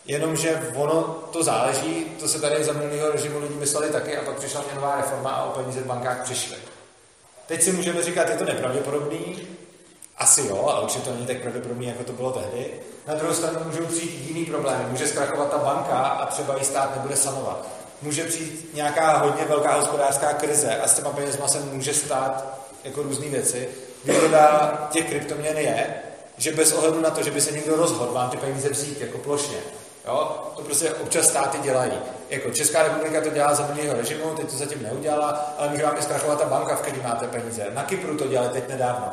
jenomže 0.06 0.72
ono 0.74 1.02
to 1.32 1.42
záleží, 1.42 2.04
to 2.20 2.28
se 2.28 2.40
tady 2.40 2.64
za 2.64 2.72
minulého 2.72 3.12
režimu 3.12 3.38
lidi 3.38 3.54
mysleli 3.54 3.90
taky 3.90 4.16
a 4.16 4.24
pak 4.24 4.36
přišla 4.36 4.64
měnová 4.66 4.96
reforma 4.96 5.30
a 5.30 5.44
o 5.44 5.50
peníze 5.50 5.80
v 5.80 5.86
bankách 5.86 6.22
přišly. 6.22 6.56
Teď 7.46 7.62
si 7.62 7.72
můžeme 7.72 8.02
říkat, 8.02 8.28
je 8.28 8.36
to 8.36 8.44
nepravděpodobný, 8.44 9.48
asi 10.18 10.46
jo, 10.46 10.66
ale 10.66 10.82
určitě 10.82 11.04
to 11.04 11.14
není 11.14 11.26
tak 11.26 11.40
pravděpodobný, 11.40 11.86
jako 11.86 12.04
to 12.04 12.12
bylo 12.12 12.32
tehdy. 12.32 12.70
Na 13.06 13.14
druhou 13.14 13.34
stranu 13.34 13.60
můžou 13.64 13.86
přijít 13.86 14.28
jiný 14.28 14.44
problémy. 14.44 14.84
Může 14.90 15.08
zkrachovat 15.08 15.50
ta 15.50 15.58
banka 15.58 15.98
a 15.98 16.26
třeba 16.26 16.56
ji 16.56 16.64
stát 16.64 16.96
nebude 16.96 17.16
sanovat. 17.16 17.66
Může 18.02 18.24
přijít 18.24 18.70
nějaká 18.74 19.18
hodně 19.18 19.44
velká 19.44 19.74
hospodářská 19.74 20.32
krize 20.32 20.76
a 20.76 20.88
s 20.88 20.94
těma 20.94 21.10
penězma 21.10 21.48
se 21.48 21.60
může 21.60 21.94
stát 21.94 22.57
jako 22.88 23.02
různé 23.02 23.28
věci. 23.28 23.68
Výhoda 24.04 24.88
těch 24.90 25.06
kryptoměn 25.06 25.58
je, 25.58 25.86
že 26.38 26.52
bez 26.52 26.72
ohledu 26.72 27.00
na 27.00 27.10
to, 27.10 27.22
že 27.22 27.30
by 27.30 27.40
se 27.40 27.52
někdo 27.52 27.76
rozhodl 27.76 28.12
vám 28.12 28.30
ty 28.30 28.36
peníze 28.36 28.68
vzít 28.68 29.00
jako 29.00 29.18
plošně, 29.18 29.58
Jo? 30.06 30.52
To 30.56 30.62
prostě 30.62 30.90
občas 30.90 31.28
státy 31.28 31.58
dělají. 31.58 31.92
Jako 32.30 32.50
Česká 32.50 32.82
republika 32.82 33.20
to 33.20 33.30
dělá 33.30 33.54
za 33.54 33.66
minulého 33.66 33.96
režimu, 33.96 34.34
teď 34.36 34.50
to 34.50 34.56
zatím 34.56 34.82
neudělala, 34.82 35.54
ale 35.58 35.68
může 35.68 35.82
vám 35.82 35.96
i 35.98 36.02
zkrachovat 36.02 36.40
ta 36.40 36.48
banka, 36.48 36.76
v 36.76 36.80
které 36.80 37.02
máte 37.02 37.26
peníze. 37.26 37.66
Na 37.74 37.82
Kypru 37.82 38.16
to 38.16 38.26
dělali 38.28 38.48
teď 38.48 38.68
nedávno. 38.68 39.12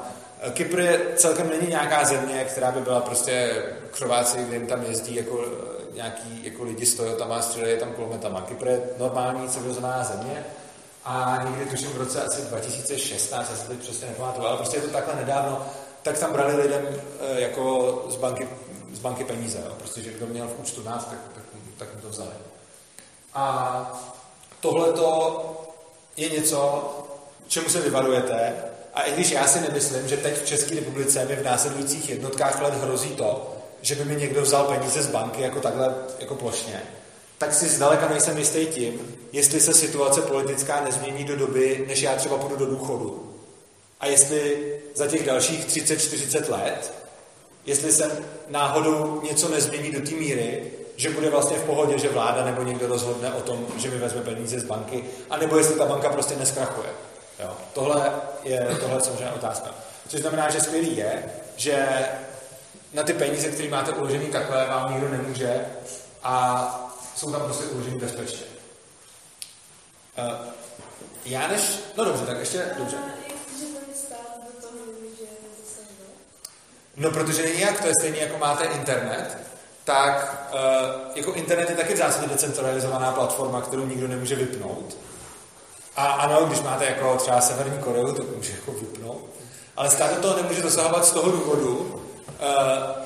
Kypr 0.53 0.79
je 0.79 1.01
celkem 1.15 1.49
není 1.49 1.67
nějaká 1.67 2.03
země, 2.03 2.43
která 2.43 2.71
by 2.71 2.81
byla 2.81 2.99
prostě 2.99 3.63
křováci, 3.91 4.37
kde 4.37 4.55
jim 4.55 4.67
tam 4.67 4.83
jezdí 4.83 5.15
jako 5.15 5.45
nějaký 5.93 6.41
jako 6.43 6.63
lidi 6.63 6.85
s 6.85 6.95
Toyotama, 6.95 7.41
střílejí 7.41 7.79
tam 7.79 7.91
kulometama. 7.91 8.41
Kypr 8.41 8.67
je 8.67 8.81
normální 8.97 9.49
civilizovaná 9.49 10.03
země 10.03 10.45
a 11.05 11.43
někdy 11.43 11.65
tuším 11.65 11.89
v 11.89 11.97
roce 11.97 12.23
asi 12.23 12.41
2016, 12.41 13.49
já 13.49 13.57
se 13.57 13.67
teď 13.67 13.79
přesně 13.79 14.07
nepamatuju, 14.07 14.47
ale 14.47 14.57
prostě 14.57 14.77
je 14.77 14.81
to 14.81 14.89
takhle 14.89 15.15
nedávno, 15.15 15.65
tak 16.01 16.19
tam 16.19 16.33
brali 16.33 16.55
lidem 16.55 16.81
eh, 17.19 17.41
jako 17.41 18.05
z 18.09 18.15
banky, 18.15 18.49
z 18.93 18.99
banky 18.99 19.23
peníze, 19.23 19.57
jo. 19.65 19.73
prostě, 19.77 20.01
že 20.01 20.13
kdo 20.13 20.27
měl 20.27 20.47
v 20.47 20.59
účtu 20.59 20.83
nás, 20.83 21.05
tak, 21.05 21.19
tak, 21.35 21.43
tak 21.77 21.95
mu 21.95 22.01
to 22.01 22.09
vzali. 22.09 22.31
A 23.33 23.99
tohle 24.59 24.93
je 26.17 26.29
něco, 26.29 26.89
čemu 27.47 27.69
se 27.69 27.81
vyvarujete, 27.81 28.53
a 28.93 29.01
i 29.01 29.11
když 29.13 29.31
já 29.31 29.47
si 29.47 29.61
nemyslím, 29.61 30.07
že 30.07 30.17
teď 30.17 30.41
v 30.41 30.45
České 30.45 30.75
republice 30.75 31.25
mi 31.25 31.35
v 31.35 31.43
následujících 31.43 32.09
jednotkách 32.09 32.61
let 32.61 32.73
hrozí 32.73 33.09
to, 33.09 33.55
že 33.81 33.95
by 33.95 34.05
mi 34.05 34.15
někdo 34.15 34.41
vzal 34.41 34.65
peníze 34.65 35.01
z 35.01 35.11
banky 35.11 35.41
jako 35.41 35.59
takhle, 35.59 35.95
jako 36.19 36.35
plošně, 36.35 36.81
tak 37.37 37.53
si 37.53 37.69
zdaleka 37.69 38.09
nejsem 38.09 38.37
jistý 38.37 38.65
tím, 38.65 39.17
jestli 39.31 39.61
se 39.61 39.73
situace 39.73 40.21
politická 40.21 40.81
nezmění 40.81 41.23
do 41.23 41.35
doby, 41.35 41.85
než 41.87 42.01
já 42.01 42.15
třeba 42.15 42.37
půjdu 42.37 42.55
do 42.55 42.65
důchodu. 42.65 43.33
A 43.99 44.07
jestli 44.07 44.73
za 44.95 45.07
těch 45.07 45.25
dalších 45.25 45.65
30-40 45.65 46.51
let, 46.51 46.93
jestli 47.65 47.91
se 47.91 48.23
náhodou 48.49 49.21
něco 49.29 49.49
nezmění 49.49 49.91
do 49.91 50.09
té 50.09 50.15
míry, 50.15 50.71
že 50.95 51.09
bude 51.09 51.29
vlastně 51.29 51.57
v 51.57 51.63
pohodě, 51.63 51.97
že 51.97 52.09
vláda 52.09 52.45
nebo 52.45 52.63
někdo 52.63 52.87
rozhodne 52.87 53.33
o 53.33 53.41
tom, 53.41 53.67
že 53.77 53.89
mi 53.89 53.97
vezme 53.97 54.21
peníze 54.21 54.59
z 54.59 54.63
banky, 54.63 55.03
anebo 55.29 55.57
jestli 55.57 55.75
ta 55.75 55.85
banka 55.85 56.09
prostě 56.09 56.35
neskrachuje. 56.35 56.89
Jo. 57.39 57.51
Tohle 57.73 58.11
je 58.43 58.77
tohle 58.79 59.01
samozřejmě 59.01 59.31
otázka. 59.35 59.75
Což 60.07 60.21
znamená, 60.21 60.49
že 60.49 60.61
skvělý 60.61 60.97
je, 60.97 61.23
že 61.55 61.87
na 62.93 63.03
ty 63.03 63.13
peníze, 63.13 63.47
které 63.47 63.69
máte 63.69 63.91
uložený 63.91 64.25
takhle, 64.25 64.67
vám 64.67 64.93
nikdo 64.93 65.09
nemůže 65.09 65.65
a 66.23 66.84
jsou 67.15 67.31
tam 67.31 67.41
prostě 67.41 67.65
uložený 67.65 67.99
bezpečně. 67.99 68.45
Uh, 70.17 70.47
já 71.25 71.47
než... 71.47 71.61
No 71.97 72.05
dobře, 72.05 72.25
tak 72.25 72.37
ještě... 72.39 72.65
Dobře. 72.77 72.97
No, 76.97 77.11
protože 77.11 77.53
jak 77.53 77.81
to 77.81 77.87
je 77.87 77.93
stejně, 77.99 78.19
jako 78.19 78.37
máte 78.37 78.63
internet, 78.63 79.37
tak 79.83 80.47
uh, 80.53 81.17
jako 81.17 81.33
internet 81.33 81.69
je 81.69 81.75
taky 81.75 81.93
v 81.93 81.97
zásadě 81.97 82.27
decentralizovaná 82.27 83.11
platforma, 83.11 83.61
kterou 83.61 83.85
nikdo 83.85 84.07
nemůže 84.07 84.35
vypnout. 84.35 84.97
A 85.95 86.05
ano, 86.05 86.45
když 86.45 86.61
máte 86.61 86.85
jako 86.85 87.15
třeba 87.15 87.41
Severní 87.41 87.79
Koreu, 87.79 88.11
to 88.11 88.23
může 88.35 88.51
jako 88.51 88.71
vypnout. 88.71 89.29
Ale 89.77 89.89
stát 89.89 90.15
do 90.15 90.21
toho 90.21 90.35
nemůže 90.35 90.61
zasahovat 90.61 91.05
z 91.05 91.11
toho 91.11 91.31
důvodu, 91.31 92.01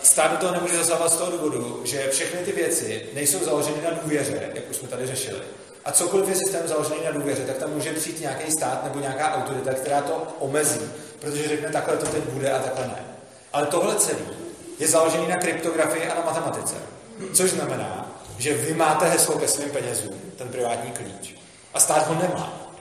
stát 0.03 0.31
do 0.31 0.37
toho 0.37 0.53
nemůže 0.53 0.77
zasahovat 0.77 1.11
z 1.11 1.17
toho 1.17 1.31
důvodu, 1.31 1.81
že 1.85 2.09
všechny 2.09 2.39
ty 2.39 2.51
věci 2.51 3.05
nejsou 3.13 3.45
založeny 3.45 3.81
na 3.83 3.89
důvěře, 3.89 4.49
jak 4.53 4.69
už 4.69 4.75
jsme 4.75 4.87
tady 4.87 5.07
řešili. 5.07 5.41
A 5.85 5.91
cokoliv 5.91 6.29
je 6.29 6.35
systém 6.35 6.67
založený 6.67 6.99
na 7.05 7.11
důvěře, 7.11 7.45
tak 7.45 7.57
tam 7.57 7.69
může 7.69 7.93
přijít 7.93 8.19
nějaký 8.19 8.51
stát 8.51 8.83
nebo 8.83 8.99
nějaká 8.99 9.35
autorita, 9.35 9.73
která 9.73 10.01
to 10.01 10.27
omezí, 10.39 10.91
protože 11.19 11.47
řekne, 11.47 11.69
takhle 11.69 11.97
to 11.97 12.05
teď 12.05 12.23
bude 12.23 12.51
a 12.51 12.59
takhle 12.59 12.87
ne. 12.87 13.05
Ale 13.53 13.67
tohle 13.67 13.95
celé 13.95 14.19
je 14.79 14.87
založený 14.87 15.27
na 15.27 15.37
kryptografii 15.37 16.07
a 16.07 16.15
na 16.15 16.21
matematice. 16.21 16.75
Což 17.33 17.51
znamená, 17.51 18.11
že 18.37 18.53
vy 18.53 18.73
máte 18.73 19.05
heslo 19.05 19.39
ke 19.39 19.47
svým 19.47 19.69
penězům, 19.69 20.21
ten 20.37 20.47
privátní 20.47 20.91
klíč, 20.91 21.35
a 21.73 21.79
stát 21.79 22.07
ho 22.07 22.15
nemá. 22.15 22.71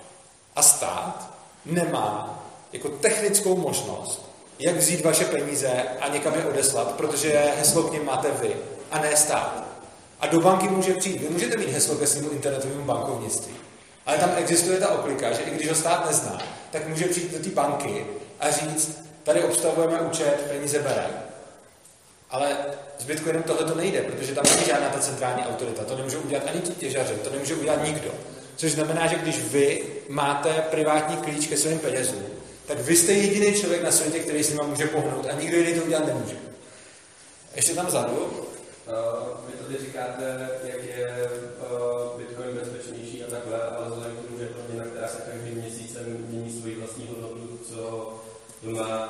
A 0.57 0.63
stát 0.63 1.31
nemá 1.65 2.39
jako 2.73 2.89
technickou 2.89 3.57
možnost, 3.57 4.28
jak 4.59 4.77
vzít 4.77 5.05
vaše 5.05 5.25
peníze 5.25 5.69
a 6.01 6.09
někam 6.09 6.35
je 6.35 6.45
odeslat, 6.45 6.93
protože 6.93 7.53
heslo 7.59 7.83
k 7.83 7.93
ním 7.93 8.05
máte 8.05 8.31
vy 8.31 8.57
a 8.91 8.99
ne 8.99 9.17
stát. 9.17 9.65
A 10.21 10.27
do 10.27 10.41
banky 10.41 10.69
může 10.69 10.95
přijít, 10.95 11.21
vy 11.21 11.29
můžete 11.29 11.57
mít 11.57 11.69
heslo 11.69 11.95
ke 11.95 12.07
svému 12.07 12.31
internetovému 12.31 12.85
bankovnictví, 12.85 13.55
ale 14.07 14.19
tam 14.19 14.31
existuje 14.37 14.79
ta 14.79 14.89
oklika, 14.89 15.33
že 15.33 15.43
i 15.43 15.51
když 15.51 15.69
ho 15.69 15.75
stát 15.75 16.07
nezná, 16.07 16.43
tak 16.71 16.89
může 16.89 17.05
přijít 17.05 17.33
do 17.33 17.45
té 17.45 17.51
banky 17.51 18.07
a 18.41 18.51
říct, 18.51 18.99
tady 19.23 19.43
obstavujeme 19.43 20.01
účet, 20.01 20.47
peníze 20.49 20.79
bereme. 20.79 21.23
Ale 22.31 22.57
s 22.99 23.05
Bitcoinem 23.05 23.43
tohle 23.43 23.65
to 23.65 23.75
nejde, 23.75 24.03
protože 24.03 24.35
tam 24.35 24.45
není 24.51 24.67
žádná 24.67 24.89
ta 24.89 24.99
centrální 24.99 25.43
autorita. 25.47 25.85
To 25.85 25.97
nemůže 25.97 26.17
udělat 26.19 26.45
ani 26.47 26.61
ti 26.61 26.73
těžaři, 26.73 27.15
to 27.15 27.31
nemůže 27.31 27.55
udělat 27.55 27.85
nikdo. 27.85 28.11
Což 28.57 28.73
znamená, 28.73 29.07
že 29.07 29.17
když 29.17 29.39
vy 29.39 29.83
máte 30.09 30.53
privátní 30.53 31.17
klíč 31.17 31.47
ke 31.47 31.57
svým 31.57 31.79
penězům, 31.79 32.23
tak 32.69 32.79
vy 32.79 32.97
jste 32.97 33.13
jediný 33.13 33.55
člověk 33.55 33.83
na 33.83 33.91
světě, 33.91 34.19
který 34.19 34.45
s 34.45 34.51
nima 34.51 34.63
může 34.63 34.87
pohnout 34.87 35.27
a 35.27 35.41
nikdo 35.41 35.57
jiný 35.57 35.75
to 35.75 35.85
udělat 35.85 36.07
nemůže. 36.07 36.37
Ještě 37.57 37.75
tam 37.75 37.87
vzadu. 37.87 38.17
Uh, 38.17 38.35
vy 39.47 39.53
tady 39.53 39.85
říkáte, 39.87 40.49
jak 40.65 40.85
je 40.85 41.31
uh, 41.61 42.21
Bitcoin 42.21 42.57
bezpečnější 42.57 43.25
a 43.25 43.31
takhle, 43.31 43.63
ale 43.63 43.89
vzhledem 43.89 44.17
k 44.17 44.21
tomu, 44.21 44.39
že 44.39 44.49
měna, 44.69 44.85
která 44.85 45.09
se 45.09 45.23
každým 45.31 45.55
měsícem 45.55 46.27
mění 46.29 46.61
svoji 46.61 46.75
vlastní 46.75 47.07
hodnotu, 47.07 47.59
co 47.69 48.15
má, 48.63 49.09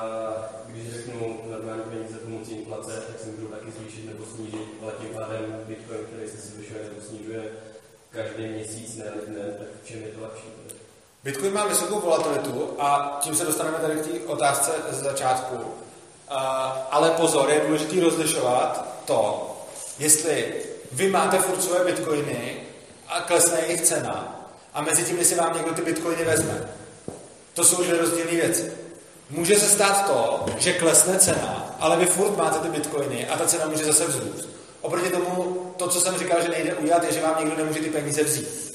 když 0.67 0.93
řeknu 0.93 1.39
normální 1.49 1.83
peníze 1.83 2.17
pomocí 2.17 2.51
inflace, 2.51 3.03
tak 3.07 3.19
se 3.19 3.27
můžou 3.27 3.47
taky 3.47 3.71
zvýšit 3.71 4.05
nebo 4.05 4.25
snížit, 4.35 4.67
ale 4.81 4.93
tím 5.01 5.09
pádem 5.09 5.63
Bitcoin, 5.67 5.99
který 6.05 6.29
se 6.29 6.37
zvyšuje 6.37 6.79
nebo 6.83 7.01
snižuje, 7.01 7.43
každý 8.11 8.47
měsíc, 8.47 8.95
ne, 8.95 9.05
ne, 9.27 9.43
tak 9.59 9.67
v 9.83 9.87
čem 9.87 10.01
je 10.01 10.07
to 10.07 10.21
lepší? 10.21 10.58
Bitcoin 11.23 11.53
má 11.53 11.65
vysokou 11.65 11.99
volatilitu 11.99 12.69
a 12.79 13.17
tím 13.21 13.35
se 13.35 13.45
dostaneme 13.45 13.77
tady 13.77 13.95
k 13.95 14.05
té 14.05 14.27
otázce 14.27 14.71
z 14.89 15.03
začátku. 15.03 15.55
Uh, 15.55 15.63
ale 16.91 17.11
pozor, 17.11 17.49
je 17.49 17.59
důležité 17.59 17.99
rozlišovat 17.99 18.85
to, 19.05 19.51
jestli 19.99 20.53
vy 20.91 21.09
máte 21.09 21.37
furt 21.37 21.63
svoje 21.63 21.85
bitcoiny 21.85 22.57
a 23.07 23.21
klesne 23.21 23.59
jejich 23.61 23.81
cena 23.81 24.45
a 24.73 24.81
mezi 24.81 25.03
tím, 25.03 25.17
jestli 25.17 25.35
vám 25.35 25.53
někdo 25.53 25.73
ty 25.73 25.81
bitcoiny 25.81 26.25
vezme. 26.25 26.69
To 27.53 27.63
jsou 27.63 27.83
dvě 27.83 27.97
rozdílné 27.97 28.31
věci. 28.31 28.73
Může 29.29 29.59
se 29.59 29.69
stát 29.69 30.07
to, 30.07 30.45
že 30.57 30.73
klesne 30.73 31.19
cena, 31.19 31.75
ale 31.79 31.97
vy 31.97 32.05
furt 32.05 32.37
máte 32.37 32.59
ty 32.59 32.69
bitcoiny 32.69 33.27
a 33.27 33.37
ta 33.37 33.45
cena 33.45 33.65
může 33.65 33.85
zase 33.85 34.07
vzrůst. 34.07 34.49
Oproti 34.81 35.09
tomu, 35.09 35.65
to, 35.77 35.87
co 35.87 36.01
jsem 36.01 36.17
říkal, 36.17 36.41
že 36.41 36.49
nejde 36.49 36.75
udělat, 36.75 37.03
je, 37.03 37.13
že 37.13 37.21
vám 37.21 37.35
někdo 37.39 37.57
nemůže 37.57 37.79
ty 37.79 37.89
peníze 37.89 38.23
vzít. 38.23 38.68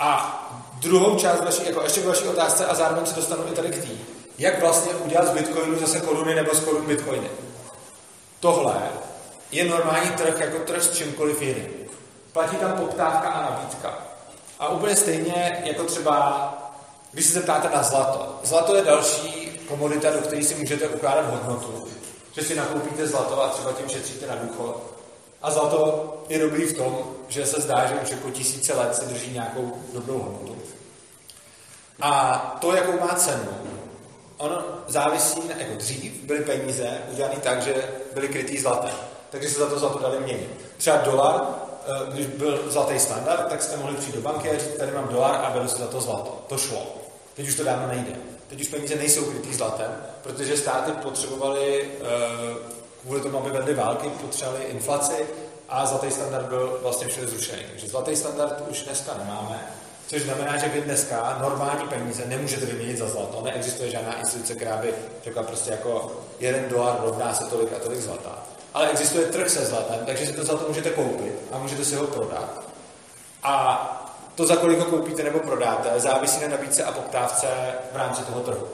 A 0.00 0.36
druhou 0.80 1.16
část 1.16 1.40
vaší, 1.40 1.66
jako 1.66 1.82
ještě 1.82 2.00
k 2.00 2.06
vaší 2.06 2.24
otázce 2.24 2.66
a 2.66 2.74
zároveň 2.74 3.06
se 3.06 3.14
dostanu 3.14 3.44
i 3.52 3.54
tady 3.56 3.68
k 3.68 3.82
tý. 3.82 3.98
Jak 4.38 4.60
vlastně 4.60 4.94
udělat 4.94 5.28
z 5.28 5.30
bitcoinu 5.30 5.78
zase 5.78 6.00
koruny 6.00 6.34
nebo 6.34 6.54
z 6.54 6.60
korun 6.60 6.86
bitcoiny? 6.86 7.28
Tohle 8.40 8.74
je 9.52 9.64
normální 9.64 10.10
trh 10.10 10.40
jako 10.40 10.58
trh 10.58 10.82
s 10.82 10.96
čímkoliv 10.96 11.42
jiným. 11.42 11.68
Platí 12.32 12.56
tam 12.56 12.72
poptávka 12.72 13.28
a 13.28 13.50
nabídka. 13.50 13.98
A 14.58 14.68
úplně 14.68 14.96
stejně 14.96 15.62
jako 15.64 15.84
třeba, 15.84 16.54
když 17.12 17.26
se 17.26 17.32
zeptáte 17.32 17.76
na 17.76 17.82
zlato. 17.82 18.40
Zlato 18.42 18.76
je 18.76 18.82
další 18.82 19.60
komodita, 19.68 20.10
do 20.10 20.18
které 20.18 20.42
si 20.42 20.54
můžete 20.54 20.88
ukládat 20.88 21.30
hodnotu 21.30 21.90
že 22.32 22.42
si 22.42 22.54
nakoupíte 22.54 23.06
zlato 23.06 23.42
a 23.42 23.48
třeba 23.48 23.72
tím 23.72 23.88
šetříte 23.88 24.26
na 24.26 24.34
důchod. 24.34 24.99
A 25.42 25.50
zlato 25.50 26.24
je 26.28 26.38
dobrý 26.38 26.64
v 26.64 26.76
tom, 26.76 26.98
že 27.28 27.46
se 27.46 27.60
zdá, 27.60 27.86
že 27.86 27.94
už 27.94 28.10
jako 28.10 28.30
tisíce 28.30 28.74
let 28.74 28.94
se 28.94 29.04
drží 29.04 29.32
nějakou 29.32 29.72
dobrou 29.92 30.18
hodnotu. 30.18 30.56
A 32.00 32.36
to, 32.60 32.74
jakou 32.74 33.00
má 33.00 33.14
cenu, 33.14 33.48
ono 34.36 34.64
závisí 34.88 35.40
na, 35.48 35.54
jako 35.58 35.74
dřív 35.74 36.12
byly 36.22 36.40
peníze 36.40 36.98
udělané 37.12 37.36
tak, 37.36 37.62
že 37.62 37.74
byly 38.14 38.28
krytý 38.28 38.58
zlatem. 38.58 38.94
Takže 39.30 39.48
se 39.48 39.58
za 39.58 39.66
to 39.66 39.78
zlato 39.78 39.98
dali 39.98 40.20
měnit. 40.20 40.50
Třeba 40.76 40.96
dolar, 40.96 41.46
eh, 41.86 42.12
když 42.12 42.26
byl 42.26 42.64
zlatý 42.66 42.98
standard, 42.98 43.48
tak 43.48 43.62
jste 43.62 43.76
mohli 43.76 43.96
přijít 43.96 44.14
do 44.14 44.20
banky 44.20 44.50
a 44.50 44.58
říct, 44.58 44.76
tady 44.78 44.92
mám 44.92 45.08
dolar 45.08 45.34
a 45.44 45.50
beru 45.50 45.68
si 45.68 45.78
za 45.78 45.86
to 45.86 46.00
zlato. 46.00 46.44
To 46.48 46.58
šlo. 46.58 46.96
Teď 47.34 47.48
už 47.48 47.54
to 47.54 47.64
dávno 47.64 47.88
nejde. 47.88 48.12
Teď 48.48 48.60
už 48.60 48.68
peníze 48.68 48.94
nejsou 48.94 49.24
krytý 49.24 49.54
zlatem, 49.54 49.96
protože 50.22 50.56
státy 50.56 50.92
potřebovali 50.92 51.90
eh, 52.00 52.79
kvůli 53.02 53.20
tomu, 53.20 53.38
aby 53.38 53.50
vedly 53.50 53.74
války, 53.74 54.08
potřebovali 54.08 54.64
inflaci 54.64 55.26
a 55.68 55.86
zlatý 55.86 56.10
standard 56.10 56.46
byl 56.46 56.78
vlastně 56.82 57.08
všude 57.08 57.26
zrušený. 57.26 57.62
Takže 57.70 57.88
zlatý 57.88 58.16
standard 58.16 58.62
už 58.70 58.82
dneska 58.82 59.12
nemáme, 59.18 59.66
což 60.06 60.22
znamená, 60.22 60.56
že 60.56 60.68
vy 60.68 60.80
dneska 60.80 61.38
normální 61.42 61.88
peníze 61.88 62.26
nemůžete 62.26 62.66
vyměnit 62.66 62.98
za 62.98 63.08
zlato. 63.08 63.42
Neexistuje 63.44 63.90
žádná 63.90 64.20
instituce, 64.20 64.54
která 64.54 64.76
by 64.76 64.94
řekla 65.24 65.42
prostě 65.42 65.70
jako 65.70 66.12
jeden 66.40 66.68
dolar 66.68 66.96
rovná 67.02 67.34
se 67.34 67.44
tolik 67.44 67.72
a 67.72 67.78
tolik 67.78 68.00
zlata. 68.00 68.38
Ale 68.74 68.90
existuje 68.90 69.26
trh 69.26 69.50
se 69.50 69.66
zlatem, 69.66 70.06
takže 70.06 70.26
si 70.26 70.32
to 70.32 70.44
zlato 70.44 70.68
můžete 70.68 70.90
koupit 70.90 71.34
a 71.52 71.58
můžete 71.58 71.84
si 71.84 71.94
ho 71.94 72.06
prodat. 72.06 72.62
A 73.42 73.96
to, 74.34 74.46
za 74.46 74.56
kolik 74.56 74.78
ho 74.78 74.84
koupíte 74.84 75.22
nebo 75.22 75.38
prodáte, 75.38 76.00
závisí 76.00 76.40
na 76.42 76.48
nabídce 76.48 76.84
a 76.84 76.92
poptávce 76.92 77.46
v 77.92 77.96
rámci 77.96 78.22
toho 78.22 78.40
trhu. 78.40 78.68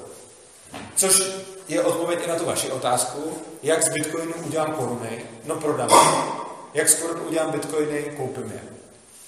Což 0.97 1.22
je 1.69 1.83
odpověď 1.83 2.21
i 2.25 2.29
na 2.29 2.35
tu 2.35 2.45
vaši 2.45 2.73
otázku, 2.73 3.39
jak 3.62 3.83
z 3.83 3.89
bitcoinu 3.89 4.33
udělám 4.47 4.73
koruny, 4.73 5.25
no 5.45 5.55
prodám. 5.55 5.91
Jak 6.75 6.89
z 6.89 6.95
korun 6.95 7.23
udělám 7.29 7.51
bitcoiny, 7.51 8.03
koupím 8.17 8.53
je. 8.55 8.61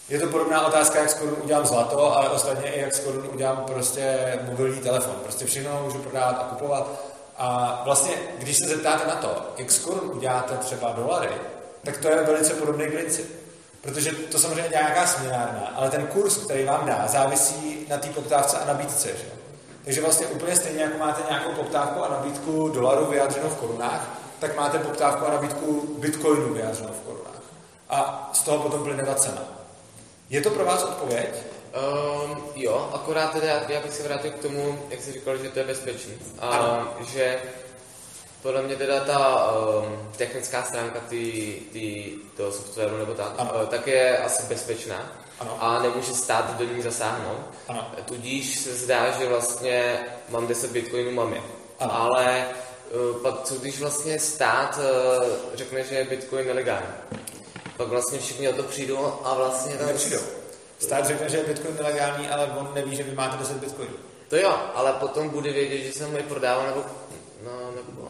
Je 0.09 0.20
to 0.20 0.26
podobná 0.26 0.66
otázka, 0.66 0.99
jak 0.99 1.11
z 1.11 1.14
korun 1.14 1.36
udělám 1.43 1.66
zlato, 1.66 2.16
ale 2.16 2.28
ostatně 2.28 2.70
i 2.70 2.80
jak 2.80 2.95
z 2.95 3.01
korun 3.01 3.28
udělám 3.32 3.64
prostě 3.66 4.18
mobilní 4.51 4.80
telefon. 4.80 5.14
Prostě 5.22 5.45
všechno 5.45 5.82
můžu 5.84 5.99
prodávat 5.99 6.41
a 6.41 6.45
kupovat 6.45 7.01
A 7.39 7.80
vlastně, 7.84 8.14
když 8.39 8.57
se 8.57 8.68
zeptáte 8.68 9.09
na 9.09 9.14
to, 9.14 9.53
jak 9.59 9.70
skoro 9.70 10.01
uděláte 10.01 10.57
třeba 10.57 10.93
dolary, 10.93 11.30
tak 11.84 11.99
to 11.99 12.09
je 12.09 12.22
velice 12.22 12.55
podobný 12.55 12.86
princip. 12.86 13.39
Protože 13.80 14.12
to 14.12 14.39
samozřejmě 14.39 14.68
dělá 14.68 14.82
nějaká 14.82 15.07
směnárna, 15.07 15.72
ale 15.74 15.91
ten 15.91 16.07
kurz, 16.07 16.36
který 16.36 16.64
vám 16.64 16.86
dá, 16.86 17.07
závisí 17.09 17.86
na 17.89 17.97
té 17.97 18.09
poptávce 18.09 18.59
a 18.59 18.66
nabídce. 18.66 19.09
Že? 19.09 19.38
Takže 19.89 20.01
vlastně 20.01 20.26
úplně 20.26 20.57
stejně, 20.57 20.82
jako 20.82 20.99
máte 20.99 21.22
nějakou 21.28 21.53
poptávku 21.53 22.05
a 22.05 22.09
nabídku 22.09 22.68
dolaru 22.68 23.07
vyjádřenou 23.07 23.49
v 23.49 23.57
korunách, 23.57 24.20
tak 24.39 24.57
máte 24.57 24.78
poptávku 24.78 25.26
a 25.26 25.30
nabídku 25.30 25.95
bitcoinu 25.99 26.55
vyjádřenou 26.55 26.93
v 26.93 27.07
korunách. 27.07 27.43
A 27.91 28.30
z 28.32 28.43
toho 28.43 28.59
potom 28.59 28.84
plyne 28.84 29.03
ta 29.03 29.14
cena. 29.14 29.43
Je 30.30 30.41
to 30.41 30.51
pro 30.51 30.64
vás 30.64 30.84
odpověď? 30.84 31.28
Um, 32.24 32.39
jo, 32.57 32.91
akorát 32.95 33.32
teda 33.32 33.47
já 33.68 33.80
bych 33.80 33.93
se 33.95 34.03
vrátil 34.03 34.30
k 34.30 34.43
tomu, 34.43 34.78
jak 34.91 35.01
jsi 35.03 35.12
říkal, 35.12 35.36
že 35.36 35.49
to 35.49 35.59
je 35.59 35.64
bezpečný. 35.64 36.14
A 36.39 36.49
Ano. 36.49 36.89
že 37.07 37.39
podle 38.43 38.62
mě 38.62 38.76
teda 38.76 39.01
ta 39.05 39.53
um, 39.53 40.09
technická 40.16 40.62
stránka 40.62 41.01
ty, 41.09 41.55
ty, 41.72 42.12
toho 42.36 42.53
softwaru 42.53 42.97
nebo 42.99 43.14
tak, 43.14 43.32
Ano. 43.39 43.51
uh, 43.55 43.66
tak 43.66 43.86
je 43.86 44.18
asi 44.18 44.43
bezpečná 44.43 45.12
Ano. 45.41 45.57
a 45.61 45.82
nemůže 45.82 46.14
stát 46.14 46.59
do 46.59 46.64
ní 46.64 46.82
zasáhnout. 46.82 47.41
Ano. 47.68 47.91
Tudíž 48.05 48.59
se 48.59 48.74
zdá, 48.74 49.11
že 49.11 49.28
vlastně 49.28 49.99
mám 50.28 50.47
10 50.47 50.72
bitcoinů, 50.72 51.11
mám 51.11 51.32
je. 51.32 51.43
Ano. 51.80 51.95
Ale 51.95 52.45
uh, 52.91 53.22
pak 53.22 53.43
co 53.43 53.55
když 53.55 53.80
vlastně 53.80 54.18
stát 54.18 54.78
uh, 54.78 55.28
řekne, 55.55 55.84
že 55.84 55.95
je 55.95 56.05
bitcoin 56.05 56.47
nelegální? 56.47 56.86
Pak 57.76 57.89
vlastně 57.89 58.18
všichni 58.18 58.49
o 58.49 58.53
to 58.53 58.62
přijdou 58.62 59.14
a 59.24 59.34
vlastně 59.34 59.76
tam... 59.76 59.86
Nepřijdou. 59.86 60.20
Stát 60.78 61.07
řekne, 61.07 61.28
že 61.28 61.36
je 61.36 61.45
bitcoin 61.45 61.76
nelegální, 61.76 62.28
ale 62.28 62.47
on 62.47 62.70
neví, 62.74 62.97
že 62.97 63.03
vy 63.03 63.14
máte 63.14 63.36
10 63.36 63.57
bitcoinů. 63.57 63.95
To 64.28 64.36
jo, 64.36 64.57
ale 64.74 64.93
potom 64.93 65.28
bude 65.28 65.53
vědět, 65.53 65.78
že 65.78 65.93
jsem 65.93 66.16
je 66.16 66.22
prodával 66.22 66.66
nebo... 66.66 66.84
No, 67.45 67.70
nebo... 67.76 68.09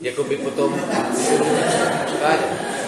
Jakoby 0.00 0.36
potom... 0.36 0.80
Vážně. 2.22 2.78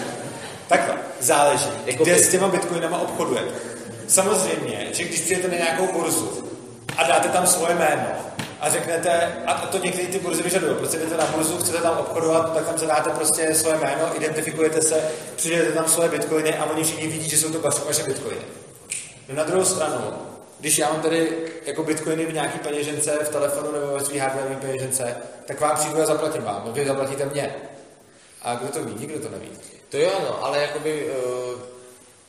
Takhle, 0.71 0.95
záleží, 1.19 1.69
Jako 1.85 2.03
kde 2.03 2.13
by- 2.13 2.19
s 2.19 2.27
těma 2.31 2.47
bitcoinama 2.47 2.97
obchodujete. 3.01 3.51
Samozřejmě, 4.07 4.87
že 4.91 5.03
když 5.03 5.21
přijete 5.21 5.47
na 5.47 5.53
nějakou 5.55 5.87
burzu 5.93 6.43
a 6.97 7.03
dáte 7.07 7.29
tam 7.29 7.47
svoje 7.47 7.75
jméno 7.75 8.03
a 8.59 8.69
řeknete, 8.69 9.33
a 9.45 9.53
to 9.53 9.77
některé 9.77 10.07
ty 10.07 10.19
burzy 10.19 10.43
vyžadují, 10.43 10.75
prostě 10.75 10.97
jdete 10.97 11.17
na 11.17 11.25
burzu, 11.25 11.57
chcete 11.57 11.77
tam 11.77 11.97
obchodovat, 11.97 12.53
tak 12.53 12.65
tam 12.65 12.77
zadáte 12.77 13.09
prostě 13.09 13.55
svoje 13.55 13.77
jméno, 13.77 14.15
identifikujete 14.15 14.81
se, 14.81 15.03
přijdete 15.35 15.71
tam 15.71 15.87
svoje 15.87 16.09
bitcoiny 16.09 16.57
a 16.57 16.65
oni 16.65 16.83
všichni 16.83 17.07
vidí, 17.07 17.29
že 17.29 17.37
jsou 17.37 17.51
to 17.51 17.59
vaše- 17.59 17.81
vaše 17.87 18.03
bitcoiny. 18.03 18.41
No 19.29 19.35
na 19.35 19.43
druhou 19.43 19.65
stranu, 19.65 20.13
když 20.59 20.77
já 20.77 20.89
mám 20.93 21.01
tady 21.01 21.37
jako 21.65 21.83
bitcoiny 21.83 22.25
v 22.25 22.33
nějaký 22.33 22.59
peněžence, 22.59 23.11
v 23.23 23.29
telefonu 23.29 23.71
nebo 23.71 23.87
ve 23.93 24.05
svý 24.05 24.17
hardwareové 24.19 24.55
peněžence, 24.55 25.17
tak 25.45 25.61
vám 25.61 25.75
přijdu 25.75 26.01
a 26.01 26.05
zaplatím 26.05 26.43
vám. 26.43 26.63
Vy 26.73 26.85
zaplatíte 26.85 27.25
mě. 27.25 27.55
A 28.41 28.55
kdo 28.55 28.67
to 28.67 28.83
ví? 28.83 28.95
Nikdo 28.99 29.19
to 29.19 29.29
neví. 29.29 29.49
To 29.91 29.97
jo, 29.97 30.11
no, 30.23 30.43
ale 30.45 30.61
jakoby, 30.61 31.09
uh, 31.09 31.59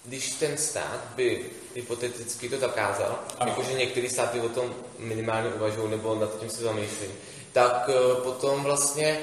když 0.05 0.31
ten 0.31 0.57
stát 0.59 1.01
by 1.17 1.47
hypoteticky 1.75 2.49
to 2.49 2.59
zakázal, 2.59 3.19
jakože 3.47 3.73
některé 3.73 4.11
státy 4.11 4.41
o 4.41 4.49
tom 4.49 4.75
minimálně 4.99 5.49
uvažují 5.49 5.91
nebo 5.91 6.15
nad 6.15 6.39
tím 6.41 6.51
se 6.51 6.63
zamýšlí, 6.63 7.07
tak 7.53 7.89
uh, 7.89 8.23
potom 8.23 8.63
vlastně 8.63 9.21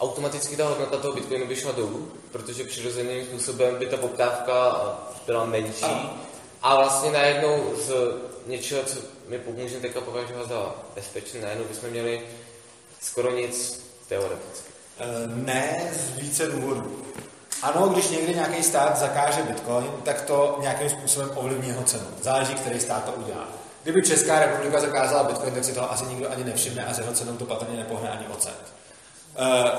automaticky 0.00 0.56
ta 0.56 0.68
hodnota 0.68 0.96
toho 0.96 1.14
bitcoinu 1.14 1.46
by 1.46 1.56
šla 1.56 1.72
dolů, 1.72 2.12
protože 2.32 2.64
přirozeným 2.64 3.24
způsobem 3.26 3.76
by 3.78 3.86
ta 3.86 3.96
poptávka 3.96 4.82
uh, 4.82 4.88
byla 5.26 5.44
menší 5.44 5.82
Ano. 5.84 6.16
a 6.62 6.76
vlastně 6.76 7.10
najednou 7.10 7.74
z 7.76 7.92
něčeho, 8.46 8.84
co 8.84 8.98
my 9.28 9.40
můžeme 9.46 9.80
teďka 9.80 10.00
považovat 10.00 10.48
za 10.48 10.74
bezpečné, 10.94 11.40
najednou 11.40 11.64
bychom 11.64 11.90
měli 11.90 12.22
skoro 13.00 13.30
nic 13.30 13.84
teoreticky. 14.08 14.72
Eh, 14.98 15.26
Ne 15.26 15.90
z 15.92 16.18
více 16.18 16.46
důvodů. 16.46 17.04
Ano, 17.62 17.88
když 17.88 18.08
někdy 18.08 18.34
nějaký 18.34 18.62
stát 18.62 18.98
zakáže 18.98 19.42
bitcoin, 19.42 19.90
tak 20.04 20.20
to 20.22 20.56
nějakým 20.60 20.90
způsobem 20.90 21.30
ovlivní 21.34 21.68
jeho 21.68 21.82
cenu. 21.82 22.06
Záleží, 22.22 22.54
který 22.54 22.80
stát 22.80 23.04
to 23.04 23.12
udělá. 23.12 23.44
Kdyby 23.82 24.02
Česká 24.02 24.38
republika 24.40 24.80
zakázala 24.80 25.22
bitcoin, 25.24 25.54
tak 25.54 25.64
si 25.64 25.72
toho 25.72 25.92
asi 25.92 26.04
nikdo 26.04 26.30
ani 26.32 26.44
nevšimne 26.44 26.84
a 26.84 26.94
s 26.94 26.98
jeho 26.98 27.12
cenou 27.12 27.36
to 27.36 27.44
patrně 27.44 27.76
nepohne 27.78 28.08
ani 28.10 28.26
o 28.26 28.36
cent. 28.36 28.56
Eh, 29.38 29.70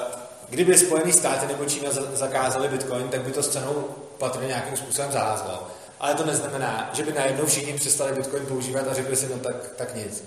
Kdyby 0.49 0.77
Spojené 0.77 1.13
státy 1.13 1.47
nebo 1.47 1.65
Čína 1.65 1.91
za- 1.91 2.15
zakázali 2.15 2.67
bitcoin, 2.67 3.07
tak 3.09 3.21
by 3.21 3.31
to 3.31 3.43
s 3.43 3.49
cenou 3.49 3.86
patrně 4.17 4.47
nějakým 4.47 4.77
způsobem 4.77 5.11
zaházlo. 5.11 5.67
Ale 5.99 6.13
to 6.15 6.25
neznamená, 6.25 6.89
že 6.93 7.03
by 7.03 7.13
najednou 7.13 7.45
všichni 7.45 7.73
přestali 7.73 8.11
bitcoin 8.13 8.45
používat 8.45 8.88
a 8.88 8.93
řekli 8.93 9.15
si, 9.15 9.29
no 9.29 9.39
tak, 9.39 9.55
tak 9.77 9.95
nic. 9.95 10.23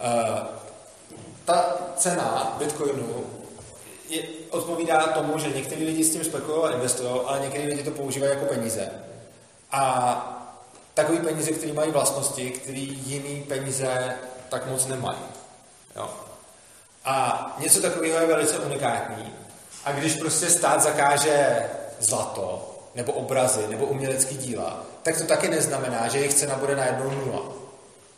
Eh, 0.00 0.40
ta 1.44 1.64
cena 1.96 2.54
bitcoinu 2.58 3.24
je, 4.08 4.22
odpovídá 4.50 5.06
tomu, 5.06 5.38
že 5.38 5.48
někteří 5.48 5.84
lidi 5.84 6.04
s 6.04 6.12
tím 6.12 6.24
spekulují 6.24 6.64
a 6.64 6.74
investují, 6.74 7.20
ale 7.26 7.40
někteří 7.40 7.66
lidi 7.66 7.82
to 7.82 7.90
používají 7.90 8.32
jako 8.32 8.44
peníze. 8.54 8.90
A 9.72 10.32
takový 10.94 11.18
peníze, 11.18 11.50
které 11.50 11.72
mají 11.72 11.92
vlastnosti, 11.92 12.50
které 12.50 12.78
jiný 12.78 13.42
peníze 13.42 14.16
tak 14.48 14.66
moc 14.66 14.86
nemají. 14.86 15.18
Jo. 15.96 16.10
A 17.04 17.56
něco 17.58 17.82
takového 17.82 18.20
je 18.20 18.26
velice 18.26 18.58
unikátní. 18.58 19.32
A 19.84 19.92
když 19.92 20.14
prostě 20.14 20.50
stát 20.50 20.82
zakáže 20.82 21.70
zlato, 22.00 22.72
nebo 22.94 23.12
obrazy, 23.12 23.66
nebo 23.68 23.86
umělecký 23.86 24.36
díla, 24.36 24.82
tak 25.02 25.18
to 25.18 25.24
taky 25.24 25.48
neznamená, 25.48 26.08
že 26.08 26.18
jejich 26.18 26.34
cena 26.34 26.56
bude 26.56 26.76
najednou 26.76 27.10
nula. 27.10 27.42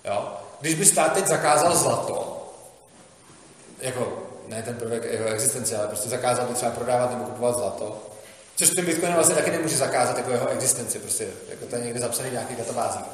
Jo? 0.05 0.33
Když 0.61 0.75
by 0.75 0.87
stát 0.87 1.13
teď 1.13 1.27
zakázal 1.27 1.77
zlato, 1.77 2.49
jako 3.81 4.28
ne 4.49 4.63
ten 4.63 4.75
prvek 4.75 5.05
jeho 5.13 5.29
existence, 5.29 5.77
ale 5.77 5.87
prostě 5.87 6.09
zakázal 6.09 6.47
by 6.47 6.55
třeba 6.55 6.71
prodávat 6.71 7.11
nebo 7.11 7.25
kupovat 7.25 7.57
zlato, 7.57 8.03
což 8.57 8.71
ten 8.71 8.85
Bitcoin 8.85 9.15
vlastně 9.15 9.35
taky 9.35 9.51
nemůže 9.51 9.77
zakázat 9.77 10.17
jako 10.17 10.31
jeho 10.31 10.49
existenci, 10.49 10.99
prostě 10.99 11.27
jako 11.49 11.67
to 11.67 11.77
je 11.77 11.83
někde 11.83 12.01
zapsaný 12.01 12.29
v 12.29 12.33
nějakých 12.33 12.57
databázích. 12.57 13.05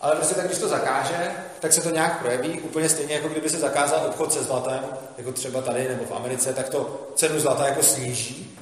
Ale 0.00 0.16
prostě 0.16 0.34
tak, 0.34 0.46
když 0.46 0.58
to 0.58 0.68
zakáže, 0.68 1.30
tak 1.60 1.72
se 1.72 1.80
to 1.80 1.90
nějak 1.90 2.18
projeví, 2.18 2.60
úplně 2.60 2.88
stejně 2.88 3.14
jako 3.14 3.28
kdyby 3.28 3.50
se 3.50 3.58
zakázal 3.58 4.06
obchod 4.06 4.32
se 4.32 4.42
zlatem, 4.42 4.80
jako 5.18 5.32
třeba 5.32 5.60
tady 5.60 5.88
nebo 5.88 6.04
v 6.04 6.12
Americe, 6.12 6.52
tak 6.52 6.68
to 6.68 7.08
cenu 7.14 7.40
zlata 7.40 7.66
jako 7.66 7.82
sníží, 7.82 8.58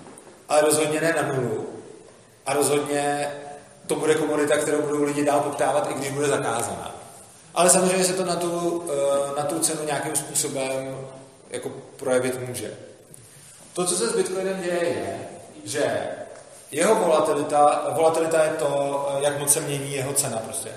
ale 0.49 0.61
rozhodně 0.61 1.01
ne 1.01 1.12
na 1.16 1.33
nulu. 1.33 1.66
A 2.47 2.55
rozhodně 2.55 3.31
to 3.87 3.95
bude 3.95 4.14
komodita, 4.14 4.57
kterou 4.57 4.83
budou 4.83 5.03
lidi 5.03 5.25
dál 5.25 5.41
poptávat, 5.41 5.91
i 5.91 5.95
když 5.95 6.11
bude 6.11 6.29
zakázaná. 6.29 6.95
Ale 7.55 7.70
samozřejmě 7.70 8.05
se 8.05 8.12
to 8.12 8.25
na 8.25 8.37
tu, 8.37 8.85
eh, 8.89 9.41
na 9.41 9.45
tu 9.45 9.59
cenu 9.59 9.85
nějakým 9.85 10.16
způsobem 10.16 10.97
jako 11.55 11.73
projevit 11.97 12.49
může. 12.49 12.75
To, 13.73 13.87
co 13.87 13.97
se 13.97 14.09
s 14.09 14.17
Bitcoinem 14.17 14.63
děje, 14.63 14.85
je, 14.85 15.21
že 15.65 16.09
jeho 16.71 16.95
volatilita, 16.95 17.87
volatilita 17.91 18.45
je 18.45 18.51
to, 18.51 19.09
jak 19.21 19.39
moc 19.39 19.53
se 19.53 19.61
mění 19.61 19.95
jeho 19.95 20.13
cena 20.13 20.39
prostě. 20.39 20.71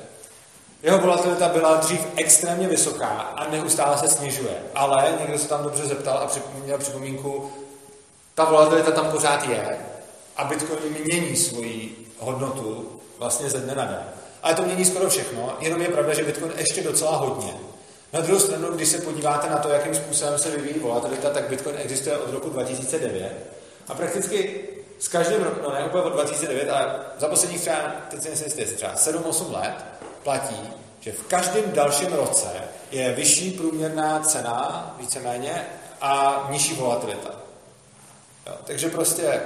Jeho 0.84 1.00
volatilita 1.00 1.50
byla 1.50 1.76
dřív 1.76 2.08
extrémně 2.16 2.68
vysoká 2.68 3.08
a 3.08 3.50
neustále 3.50 3.98
se 3.98 4.08
snižuje. 4.08 4.58
Ale 4.76 5.14
někdo 5.20 5.38
se 5.38 5.48
tam 5.48 5.64
dobře 5.64 5.86
zeptal 5.86 6.18
a 6.18 6.30
měl 6.64 6.78
připomínku, 6.78 7.52
ta 8.36 8.46
volatilita 8.46 8.92
tam 8.92 9.12
pořád 9.12 9.44
je 9.50 9.78
a 10.38 10.44
Bitcoin 10.44 10.80
mění 11.06 11.36
svoji 11.36 12.08
hodnotu 12.20 12.90
vlastně 13.18 13.50
ze 13.50 13.58
dne 13.58 13.76
na 13.76 13.86
den. 13.86 14.04
Ale 14.44 14.56
to 14.56 14.62
mění 14.62 14.86
skoro 14.86 15.10
všechno, 15.10 15.58
jenom 15.60 15.82
je 15.82 15.88
pravda, 15.88 16.14
že 16.14 16.24
Bitcoin 16.24 16.52
ještě 16.58 16.84
docela 16.84 17.18
hodně. 17.18 17.54
Na 18.14 18.22
druhou 18.22 18.40
stranu, 18.40 18.72
když 18.72 18.90
se 18.90 19.02
podíváte 19.02 19.50
na 19.50 19.58
to, 19.58 19.70
jakým 19.70 19.96
způsobem 19.96 20.40
se 20.40 20.52
vyvíjí 20.52 20.80
volatilita, 20.80 21.30
tak 21.30 21.50
Bitcoin 21.50 21.76
existuje 21.78 22.18
od 22.18 22.34
roku 22.34 22.50
2009 22.50 23.34
a 23.88 23.94
prakticky 23.94 24.60
s 25.00 25.08
každým 25.08 25.44
rokem, 25.44 25.64
no 25.64 25.72
ne 25.74 25.86
úplně 25.86 26.04
od 26.04 26.14
2009, 26.14 26.70
ale 26.70 26.96
za 27.18 27.28
posledních 27.28 27.62
třeba, 27.62 27.78
teď 28.10 28.22
si 28.22 28.30
jestli 28.30 28.66
třeba 28.66 28.96
7-8 28.96 29.52
let 29.52 29.86
platí, 30.24 30.70
že 31.00 31.12
v 31.12 31.24
každém 31.24 31.72
dalším 31.72 32.14
roce 32.14 32.48
je 32.92 33.14
vyšší 33.14 33.52
průměrná 33.52 34.20
cena, 34.20 34.96
víceméně, 35.00 35.68
a 36.02 36.48
nižší 36.52 36.74
volatilita. 36.74 37.30
Jo, 38.48 38.54
takže 38.64 38.90
prostě 38.90 39.42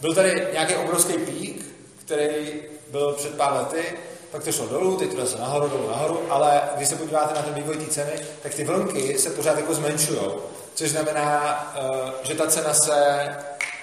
byl 0.00 0.14
tady 0.14 0.48
nějaký 0.52 0.74
obrovský 0.74 1.12
pík, 1.12 1.66
který 2.04 2.62
byl 2.90 3.12
před 3.12 3.36
pár 3.36 3.52
lety, 3.52 3.98
pak 4.32 4.44
to 4.44 4.52
šlo 4.52 4.66
dolů, 4.66 4.96
teď 4.96 5.14
to 5.14 5.26
se 5.26 5.38
nahoru, 5.38 5.68
dolů, 5.68 5.88
nahoru, 5.90 6.20
ale 6.30 6.60
když 6.76 6.88
se 6.88 6.96
podíváte 6.96 7.34
na 7.34 7.42
ten 7.42 7.54
vývoj 7.54 7.76
té 7.76 7.86
ceny, 7.86 8.12
tak 8.42 8.54
ty 8.54 8.64
vlnky 8.64 9.18
se 9.18 9.30
pořád 9.30 9.56
jako 9.56 9.74
zmenšují, 9.74 10.20
což 10.74 10.90
znamená, 10.90 11.72
eh, 11.76 12.12
že 12.22 12.34
ta 12.34 12.46
cena 12.46 12.74
se 12.74 13.28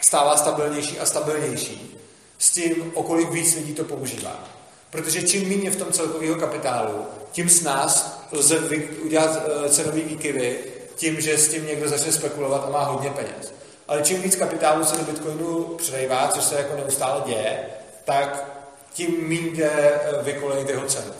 stává 0.01 0.37
stabilnější 0.37 0.99
a 0.99 1.05
stabilnější 1.05 1.99
s 2.37 2.51
tím, 2.51 2.91
o 2.95 3.03
kolik 3.03 3.31
víc 3.31 3.55
lidí 3.55 3.73
to 3.73 3.83
používá. 3.83 4.43
Protože 4.91 5.21
čím 5.21 5.49
méně 5.49 5.71
v 5.71 5.75
tom 5.75 5.91
celkového 5.91 6.35
kapitálu, 6.35 7.05
tím 7.31 7.49
s 7.49 7.61
nás 7.61 8.19
lze 8.31 8.59
udělat 9.05 9.41
eh, 9.65 9.69
cenový 9.69 10.01
výkyvy 10.01 10.59
tím, 10.95 11.21
že 11.21 11.37
s 11.37 11.47
tím 11.47 11.65
někdo 11.65 11.89
začne 11.89 12.11
spekulovat 12.11 12.63
a 12.67 12.69
má 12.69 12.83
hodně 12.83 13.09
peněz. 13.09 13.53
Ale 13.87 14.01
čím 14.01 14.21
víc 14.21 14.35
kapitálu 14.35 14.85
se 14.85 14.97
do 14.97 15.03
Bitcoinu 15.03 15.63
přelejvá, 15.63 16.27
což 16.27 16.43
se 16.43 16.55
jako 16.55 16.75
neustále 16.75 17.21
děje, 17.25 17.59
tak 18.05 18.58
tím 18.93 19.27
méně 19.27 19.51
jde 19.51 19.71
eh, 19.71 20.23
vykolejit 20.23 20.69
jeho 20.69 20.85
cenu. 20.85 21.13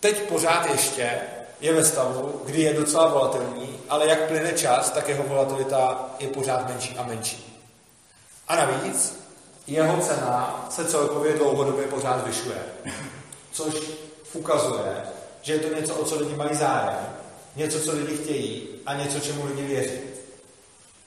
Teď 0.00 0.22
pořád 0.22 0.66
ještě 0.70 1.10
je 1.60 1.72
ve 1.72 1.84
stavu, 1.84 2.42
kdy 2.44 2.62
je 2.62 2.74
docela 2.74 3.08
volatilní 3.08 3.72
ale 3.92 4.08
jak 4.08 4.28
plyne 4.28 4.52
čas, 4.52 4.90
tak 4.90 5.08
jeho 5.08 5.24
volatilita 5.24 6.10
je 6.18 6.28
pořád 6.28 6.68
menší 6.68 6.96
a 6.96 7.02
menší. 7.02 7.62
A 8.48 8.56
navíc 8.56 9.22
jeho 9.66 10.00
cena 10.00 10.66
se 10.70 10.84
celkově 10.84 11.32
dlouhodobě 11.32 11.86
pořád 11.86 12.20
zvyšuje, 12.20 12.62
což 13.52 13.74
ukazuje, 14.32 15.02
že 15.42 15.52
je 15.52 15.58
to 15.58 15.74
něco, 15.74 15.94
o 15.94 16.04
co 16.04 16.18
lidi 16.18 16.36
mají 16.36 16.56
zájem, 16.56 17.06
něco, 17.56 17.80
co 17.80 17.92
lidi 17.92 18.16
chtějí 18.16 18.68
a 18.86 18.94
něco, 18.94 19.20
čemu 19.20 19.46
lidi 19.46 19.62
věří. 19.62 20.00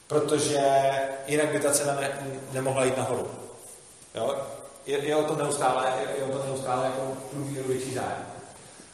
Protože 0.07 0.91
jinak 1.27 1.51
by 1.51 1.59
ta 1.59 1.71
cena 1.71 1.95
ne, 1.95 2.37
nemohla 2.51 2.85
jít 2.85 2.97
nahoru. 2.97 3.31
Jo? 4.15 4.35
Je, 4.85 4.97
je 4.97 5.15
o 5.15 5.23
to 5.23 5.35
neustále, 5.35 5.93
je, 6.01 6.19
je 6.19 6.23
o 6.23 6.37
to 6.37 6.45
neustále 6.47 6.85
jako 6.85 7.17
průbíru 7.31 7.67
větší 7.67 7.93
zájem. 7.93 8.25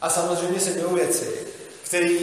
A 0.00 0.10
samozřejmě 0.10 0.60
se 0.60 0.72
dělou 0.72 0.94
věci, 0.94 1.46
které 1.84 2.18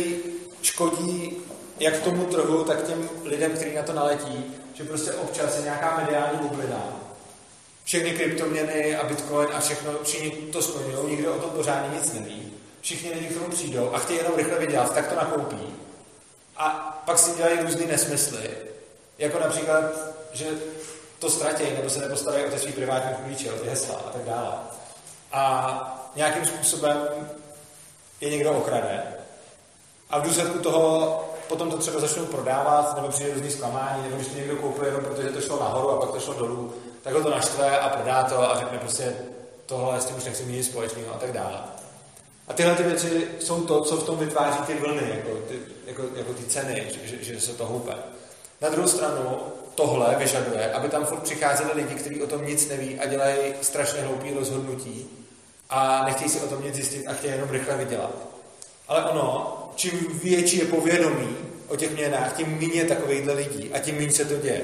škodí 0.62 1.38
jak 1.80 2.00
tomu 2.00 2.26
trhu, 2.26 2.64
tak 2.64 2.88
těm 2.88 3.10
lidem, 3.24 3.52
kteří 3.52 3.76
na 3.76 3.84
to 3.84 3.94
naletí, 3.94 4.56
že 4.74 4.84
prostě 4.84 5.14
občas 5.14 5.56
je 5.56 5.62
nějaká 5.62 5.98
mediální 5.98 6.40
bublina. 6.40 6.84
Všechny 7.84 8.12
kryptoměny 8.12 8.96
a 8.96 9.08
bitcoin 9.08 9.48
a 9.54 9.60
všechno, 9.60 9.92
všichni 10.04 10.32
to 10.32 10.62
skloňují, 10.62 11.10
nikdo 11.10 11.36
o 11.36 11.40
tom 11.40 11.50
pořádně 11.50 11.98
nic 11.98 12.14
neví. 12.14 12.54
Všichni 12.82 13.12
lidi 13.12 13.26
k 13.26 13.34
tomu 13.34 13.50
přijdou 13.50 13.94
a 13.94 14.00
chtějí 14.00 14.20
jenom 14.20 14.36
rychle 14.36 14.60
vydělat, 14.60 14.94
tak 14.94 15.08
to 15.08 15.16
nakoupí. 15.16 15.74
A 16.58 16.70
pak 17.06 17.20
si 17.20 17.38
dělají 17.38 17.60
různý 17.60 17.86
nesmysly. 17.86 18.50
Jako 19.18 19.40
například, 19.40 19.84
že 20.34 20.46
to 21.20 21.30
ztratí, 21.30 21.64
nebo 21.78 21.90
se 21.90 22.00
nepostarají 22.00 22.46
o 22.46 22.50
ty 22.50 22.60
svý 22.60 22.72
privátní 22.72 23.24
klíče, 23.24 23.52
o 23.52 23.60
ty 23.60 23.70
hesla 23.70 23.96
a 23.96 24.10
tak 24.10 24.24
dále. 24.24 24.54
A 25.32 26.12
nějakým 26.16 26.46
způsobem 26.46 26.98
je 28.22 28.30
někdo 28.30 28.52
okrade. 28.52 29.04
A 30.10 30.20
v 30.20 30.24
důsledku 30.24 30.60
toho 30.60 31.24
potom 31.48 31.72
to 31.72 31.78
třeba 31.78 32.00
začnou 32.00 32.26
prodávat, 32.26 32.96
nebo 32.96 33.08
přijde 33.08 33.34
různý 33.34 33.52
zklamání, 33.52 34.04
nebo 34.04 34.16
když 34.16 34.28
to 34.28 34.38
někdo 34.38 34.56
koupil 34.56 34.86
jenom 34.86 35.06
protože 35.06 35.30
to 35.30 35.42
šlo 35.42 35.60
nahoru 35.60 35.90
a 35.90 36.00
pak 36.00 36.12
to 36.12 36.20
šlo 36.20 36.34
dolů, 36.34 36.74
tak 37.04 37.14
ho 37.14 37.24
to 37.24 37.30
naštve 37.30 37.80
a 37.80 37.90
prodá 37.90 38.24
to 38.24 38.52
a 38.52 38.60
řekne 38.60 38.78
prostě 38.78 39.16
tohle 39.66 40.02
s 40.02 40.06
tím 40.06 40.18
už 40.18 40.26
nechci 40.26 40.44
mít 40.44 40.58
nic 40.58 40.68
společného 40.68 41.16
a 41.16 41.18
tak 41.18 41.32
dále. 41.32 41.60
A 42.48 42.54
tyhle 42.54 42.76
ty 42.76 42.84
věci 42.84 43.28
jsou 43.40 43.64
to, 43.66 43.82
co 43.82 43.98
v 43.98 44.04
tom 44.04 44.18
vytváří 44.18 44.60
ty 44.60 44.74
vlny, 44.74 45.10
jako 45.10 45.30
ty, 45.48 45.60
jako, 45.86 46.04
jako 46.16 46.34
ty 46.34 46.44
ceny, 46.44 46.88
že, 46.94 47.08
že, 47.08 47.24
že 47.24 47.42
se 47.42 47.54
to 47.54 47.66
houpe. 47.66 47.96
Na 48.62 48.70
druhou 48.70 48.88
stranu 48.88 49.40
tohle 49.80 50.16
vyžaduje, 50.16 50.72
aby 50.72 50.90
tam 50.90 51.06
furt 51.06 51.24
přicházeli 51.24 51.72
lidi, 51.76 51.96
kteří 51.96 52.22
o 52.24 52.28
tom 52.28 52.46
nic 52.46 52.70
neví 52.70 53.00
a 53.00 53.06
dělají 53.06 53.38
strašně 53.62 54.02
hloupý 54.02 54.34
rozhodnutí 54.34 55.10
a 55.70 56.06
nechtějí 56.06 56.30
si 56.30 56.40
o 56.40 56.48
tom 56.48 56.64
nic 56.64 56.76
zjistit 56.76 57.08
a 57.08 57.14
chtějí 57.14 57.34
jenom 57.34 57.50
rychle 57.50 57.78
vydělat. 57.78 58.12
Ale 58.88 59.04
ono, 59.04 59.58
čím 59.76 60.20
větší 60.24 60.58
je 60.58 60.66
povědomí 60.66 61.38
o 61.68 61.76
těch 61.76 61.92
měnách, 61.92 62.38
tím 62.38 62.58
méně 62.62 62.86
takovýchhle 62.86 63.34
lidí 63.34 63.72
a 63.74 63.80
tím 63.80 63.96
méně 63.96 64.12
se 64.12 64.26
to 64.26 64.36
děje. 64.36 64.62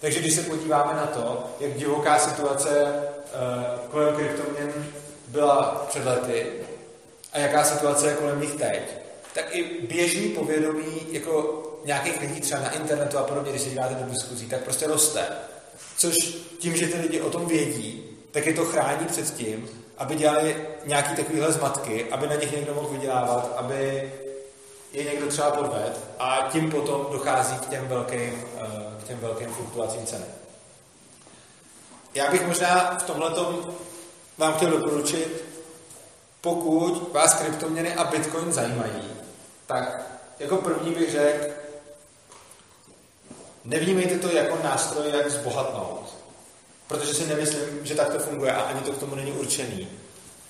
Takže 0.00 0.20
když 0.20 0.34
se 0.34 0.42
podíváme 0.42 0.94
na 0.94 1.06
to, 1.06 1.44
jak 1.60 1.72
divoká 1.72 2.18
situace 2.18 2.68
uh, 2.68 3.90
kolem 3.90 4.16
kryptoměn 4.16 4.86
byla 5.28 5.86
před 5.88 6.04
lety 6.04 6.46
a 7.32 7.38
jaká 7.38 7.64
situace 7.64 8.08
je 8.08 8.14
kolem 8.14 8.40
nich 8.40 8.54
teď, 8.54 8.80
tak 9.34 9.56
i 9.56 9.64
běžný 9.88 10.28
povědomí 10.28 11.06
jako 11.10 11.62
nějakých 11.84 12.20
lidí 12.20 12.40
třeba 12.40 12.60
na 12.60 12.70
internetu 12.70 13.18
a 13.18 13.22
podobně, 13.22 13.50
když 13.50 13.62
se 13.62 13.70
díváte 13.70 13.94
do 13.94 14.10
diskuzí, 14.10 14.46
tak 14.46 14.60
prostě 14.60 14.86
roste. 14.86 15.26
Což 15.96 16.14
tím, 16.58 16.76
že 16.76 16.86
ty 16.86 16.98
lidi 16.98 17.20
o 17.20 17.30
tom 17.30 17.46
vědí, 17.46 18.04
tak 18.30 18.46
je 18.46 18.54
to 18.54 18.64
chrání 18.64 19.06
před 19.06 19.34
tím, 19.34 19.68
aby 19.98 20.14
dělali 20.14 20.66
nějaký 20.86 21.16
takovýhle 21.16 21.52
zmatky, 21.52 22.06
aby 22.10 22.26
na 22.26 22.34
nich 22.34 22.52
někdo 22.52 22.74
mohl 22.74 22.88
vydělávat, 22.88 23.54
aby 23.56 24.12
je 24.92 25.04
někdo 25.04 25.26
třeba 25.26 25.50
podved 25.50 26.00
a 26.18 26.48
tím 26.52 26.70
potom 26.70 27.06
dochází 27.12 27.56
k 27.56 27.68
těm 27.68 27.88
velkým, 27.88 28.44
eh, 28.56 29.02
k 29.04 29.06
těm 29.06 29.18
velkým 29.18 29.48
fluktuacím 29.48 30.06
ceny. 30.06 30.24
Já 32.14 32.30
bych 32.30 32.46
možná 32.46 32.98
v 32.98 33.02
tomhle 33.02 33.30
vám 34.38 34.54
chtěl 34.54 34.70
doporučit, 34.70 35.44
pokud 36.40 37.12
vás 37.12 37.34
kryptoměny 37.34 37.94
a 37.94 38.04
bitcoin 38.04 38.52
zajímají, 38.52 39.02
tak 39.66 40.02
jako 40.38 40.56
první 40.56 40.94
bych 40.94 41.10
řekl, 41.10 41.46
nevnímejte 43.68 44.18
to 44.18 44.28
jako 44.28 44.58
nástroj, 44.64 45.10
jak 45.10 45.30
zbohatnout. 45.30 46.14
Protože 46.88 47.14
si 47.14 47.26
nemyslím, 47.26 47.60
že 47.82 47.94
tak 47.94 48.12
to 48.12 48.18
funguje 48.18 48.52
a 48.52 48.62
ani 48.62 48.80
to 48.80 48.92
k 48.92 48.98
tomu 48.98 49.14
není 49.14 49.32
určený. 49.32 49.88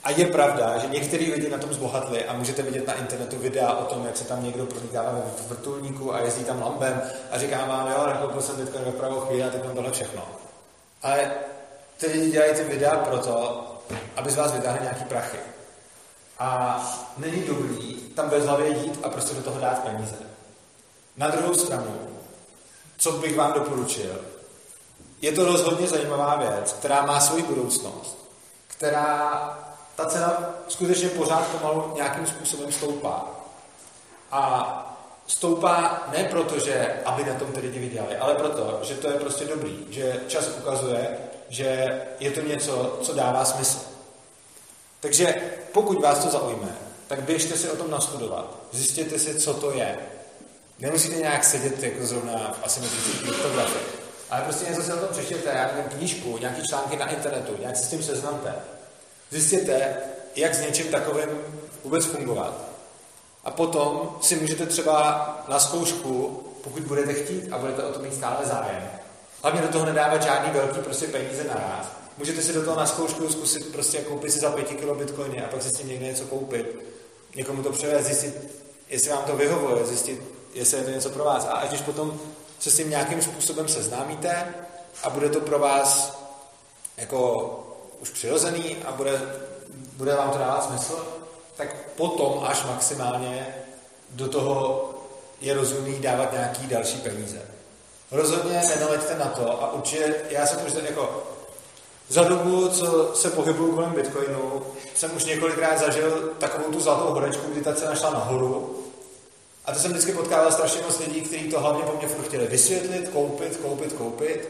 A 0.04 0.10
je 0.10 0.26
pravda, 0.26 0.78
že 0.78 0.86
některý 0.86 1.32
lidi 1.32 1.50
na 1.50 1.58
tom 1.58 1.72
zbohatli 1.72 2.24
a 2.24 2.32
můžete 2.32 2.62
vidět 2.62 2.86
na 2.86 2.94
internetu 2.94 3.38
videa 3.38 3.72
o 3.72 3.84
tom, 3.84 4.06
jak 4.06 4.16
se 4.16 4.24
tam 4.24 4.44
někdo 4.44 4.66
prolítává 4.66 5.12
ve 5.12 5.48
vrtulníku 5.48 6.14
a 6.14 6.20
jezdí 6.20 6.44
tam 6.44 6.62
lambem 6.62 7.02
a 7.30 7.38
říká 7.38 7.64
vám, 7.66 7.90
jo, 7.90 8.06
nakoupil 8.06 8.42
jsem 8.42 8.56
Bitcoin 8.56 8.84
ve 8.84 8.92
pravou 8.92 9.20
chvíli 9.20 9.44
a 9.44 9.50
teď 9.50 9.64
mám 9.64 9.74
tohle 9.74 9.90
všechno. 9.90 10.22
Ale 11.02 11.30
ty 11.96 12.06
lidi 12.06 12.30
dělají 12.30 12.54
ty 12.54 12.64
videa 12.64 12.96
proto, 12.96 13.64
aby 14.16 14.30
z 14.30 14.36
vás 14.36 14.52
vytáhli 14.52 14.80
nějaký 14.82 15.04
prachy. 15.04 15.38
A 16.38 16.80
není 17.16 17.42
dobrý 17.42 17.94
tam 17.94 18.30
hlavy 18.30 18.68
jít 18.68 18.98
a 19.02 19.08
prostě 19.08 19.34
do 19.34 19.42
toho 19.42 19.60
dát 19.60 19.78
peníze. 19.84 20.16
Na 21.16 21.30
druhou 21.30 21.54
stranu, 21.54 22.17
co 22.98 23.12
bych 23.12 23.36
vám 23.36 23.52
doporučil, 23.52 24.20
je 25.22 25.32
to 25.32 25.44
rozhodně 25.44 25.86
zajímavá 25.86 26.36
věc, 26.36 26.72
která 26.72 27.06
má 27.06 27.20
svoji 27.20 27.42
budoucnost, 27.42 28.18
která 28.66 29.58
ta 29.96 30.06
cena 30.06 30.54
skutečně 30.68 31.08
pořád 31.08 31.46
pomalu 31.46 31.92
nějakým 31.94 32.26
způsobem 32.26 32.72
stoupá. 32.72 33.24
A 34.30 34.84
stoupá 35.26 36.02
ne 36.12 36.24
proto, 36.24 36.58
že 36.58 37.02
aby 37.04 37.24
na 37.24 37.34
tom 37.34 37.52
ty 37.52 37.60
lidi 37.60 37.78
vydělali, 37.78 38.16
ale 38.16 38.34
proto, 38.34 38.80
že 38.82 38.94
to 38.94 39.08
je 39.08 39.14
prostě 39.14 39.44
dobrý, 39.44 39.86
že 39.90 40.20
čas 40.28 40.48
ukazuje, 40.58 41.18
že 41.48 42.00
je 42.20 42.30
to 42.30 42.40
něco, 42.40 42.98
co 43.02 43.14
dává 43.14 43.44
smysl. 43.44 43.78
Takže 45.00 45.34
pokud 45.72 46.02
vás 46.02 46.18
to 46.18 46.30
zaujme, 46.30 46.76
tak 47.08 47.22
běžte 47.22 47.56
si 47.56 47.70
o 47.70 47.76
tom 47.76 47.90
nastudovat. 47.90 48.56
Zjistěte 48.72 49.18
si, 49.18 49.40
co 49.40 49.54
to 49.54 49.70
je. 49.70 49.98
Nemusíte 50.78 51.16
nějak 51.16 51.44
sedět 51.44 51.82
jako 51.82 52.06
zrovna 52.06 52.32
v 52.32 52.64
asymetrických 52.64 53.22
kryptografii. 53.22 53.84
Ale 54.30 54.42
prostě 54.42 54.70
něco 54.70 54.82
si 54.82 54.92
o 54.92 54.96
tom 54.96 55.08
přečtěte, 55.08 55.70
nevím, 55.74 55.90
knížku, 55.98 56.38
nějaký 56.38 56.62
články 56.68 56.96
na 56.96 57.10
internetu, 57.10 57.56
nějak 57.60 57.76
se 57.76 57.84
s 57.84 57.88
tím 57.88 58.02
seznamte. 58.02 58.54
Zjistěte, 59.30 59.96
jak 60.36 60.54
s 60.54 60.60
něčím 60.60 60.86
takovým 60.86 61.28
vůbec 61.84 62.04
fungovat. 62.04 62.68
A 63.44 63.50
potom 63.50 64.16
si 64.20 64.36
můžete 64.36 64.66
třeba 64.66 65.44
na 65.48 65.60
zkoušku, 65.60 66.42
pokud 66.64 66.82
budete 66.82 67.14
chtít 67.14 67.52
a 67.52 67.58
budete 67.58 67.82
o 67.82 67.92
to 67.92 67.98
mít 67.98 68.14
stále 68.14 68.46
zájem, 68.46 68.90
hlavně 69.42 69.62
do 69.62 69.68
toho 69.68 69.86
nedávat 69.86 70.22
žádný 70.22 70.52
velký 70.52 70.80
prostě 70.80 71.06
peníze 71.06 71.44
naraz, 71.44 71.86
můžete 72.18 72.42
si 72.42 72.52
do 72.52 72.64
toho 72.64 72.76
na 72.76 72.86
zkoušku 72.86 73.32
zkusit 73.32 73.72
prostě 73.72 73.98
koupit 73.98 74.32
si 74.32 74.38
za 74.38 74.50
5 74.50 74.68
kilo 74.68 74.94
bitcoiny 74.94 75.44
a 75.44 75.48
pak 75.48 75.62
si 75.62 75.70
s 75.70 75.78
tím 75.78 75.88
někde 75.88 76.06
něco 76.06 76.24
koupit, 76.24 76.78
někomu 77.34 77.62
to 77.62 77.72
převést, 77.72 78.04
zjistit, 78.04 78.62
jestli 78.88 79.10
vám 79.10 79.24
to 79.24 79.36
vyhovuje, 79.36 79.86
zjistit, 79.86 80.37
jestli 80.58 80.78
je 80.78 80.84
to 80.84 80.90
něco 80.90 81.10
pro 81.10 81.24
vás. 81.24 81.44
A 81.44 81.52
ať 81.52 81.72
už 81.72 81.80
potom 81.80 82.20
se 82.58 82.70
s 82.70 82.76
tím 82.76 82.90
nějakým 82.90 83.22
způsobem 83.22 83.68
seznámíte 83.68 84.54
a 85.02 85.10
bude 85.10 85.28
to 85.28 85.40
pro 85.40 85.58
vás 85.58 86.18
jako 86.96 87.50
už 88.00 88.10
přirozený 88.10 88.76
a 88.84 88.92
bude, 88.92 89.22
bude 89.96 90.14
vám 90.14 90.30
to 90.30 90.38
dávat 90.38 90.64
smysl, 90.64 91.06
tak 91.56 91.76
potom 91.96 92.44
až 92.46 92.64
maximálně 92.64 93.54
do 94.10 94.28
toho 94.28 94.84
je 95.40 95.54
rozumný 95.54 95.98
dávat 95.98 96.32
nějaký 96.32 96.66
další 96.66 96.98
peníze. 96.98 97.42
Rozhodně 98.10 98.62
nenaleďte 98.68 99.14
na 99.14 99.26
to 99.26 99.62
a 99.62 99.72
určitě, 99.72 100.14
já 100.30 100.46
jsem 100.46 100.66
už 100.66 100.72
jako 100.82 101.22
za 102.08 102.24
dobu, 102.24 102.68
co 102.68 103.14
se 103.14 103.30
pohybuju 103.30 103.74
kolem 103.74 103.92
Bitcoinu, 103.92 104.62
jsem 104.94 105.16
už 105.16 105.24
několikrát 105.24 105.78
zažil 105.78 106.32
takovou 106.38 106.72
tu 106.72 106.80
zlatou 106.80 107.12
horečku, 107.12 107.50
kdy 107.52 107.60
ta 107.60 107.74
cena 107.74 107.94
šla 107.94 108.10
nahoru. 108.10 108.84
A 109.68 109.72
to 109.72 109.78
jsem 109.78 109.90
vždycky 109.90 110.12
potkával 110.12 110.52
strašně 110.52 110.82
moc 110.82 110.98
lidí, 110.98 111.20
kteří 111.20 111.50
to 111.50 111.60
hlavně 111.60 111.82
po 111.82 111.96
mně 111.96 112.08
furt 112.08 112.24
chtěli 112.24 112.46
vysvětlit, 112.46 113.08
koupit, 113.08 113.56
koupit, 113.56 113.92
koupit. 113.92 114.48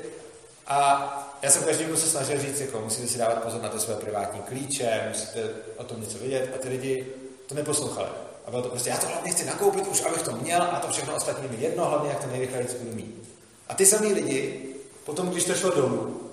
A 0.66 1.38
já 1.42 1.50
jsem 1.50 1.62
každému 1.62 1.96
se 1.96 2.06
snažil 2.06 2.40
říct, 2.40 2.60
jako 2.60 2.80
musíte 2.80 3.08
si 3.08 3.18
dávat 3.18 3.42
pozor 3.42 3.62
na 3.62 3.68
ty 3.68 3.80
své 3.80 3.94
privátní 3.94 4.40
klíče, 4.40 5.06
musíte 5.08 5.50
o 5.76 5.84
tom 5.84 6.00
něco 6.00 6.18
vědět 6.18 6.50
a 6.54 6.58
ty 6.58 6.68
lidi 6.68 7.06
to 7.46 7.54
neposlouchali. 7.54 8.08
A 8.46 8.50
bylo 8.50 8.62
to 8.62 8.68
prostě, 8.68 8.90
já 8.90 8.96
to 8.96 9.06
hlavně 9.06 9.32
chci 9.32 9.46
nakoupit 9.46 9.86
už, 9.86 10.04
abych 10.04 10.22
to 10.22 10.32
měl 10.32 10.62
a 10.62 10.80
to 10.80 10.92
všechno 10.92 11.16
ostatní 11.16 11.48
mi 11.48 11.56
jedno, 11.64 11.84
hlavně 11.84 12.08
jak 12.10 12.24
to 12.24 12.30
nejrychleji 12.30 12.68
budu 12.78 12.96
mít. 12.96 13.28
A 13.68 13.74
ty 13.74 13.86
samý 13.86 14.12
lidi, 14.12 14.68
potom 15.04 15.28
když 15.28 15.44
to 15.44 15.54
šlo 15.54 15.70
dolů, 15.70 16.30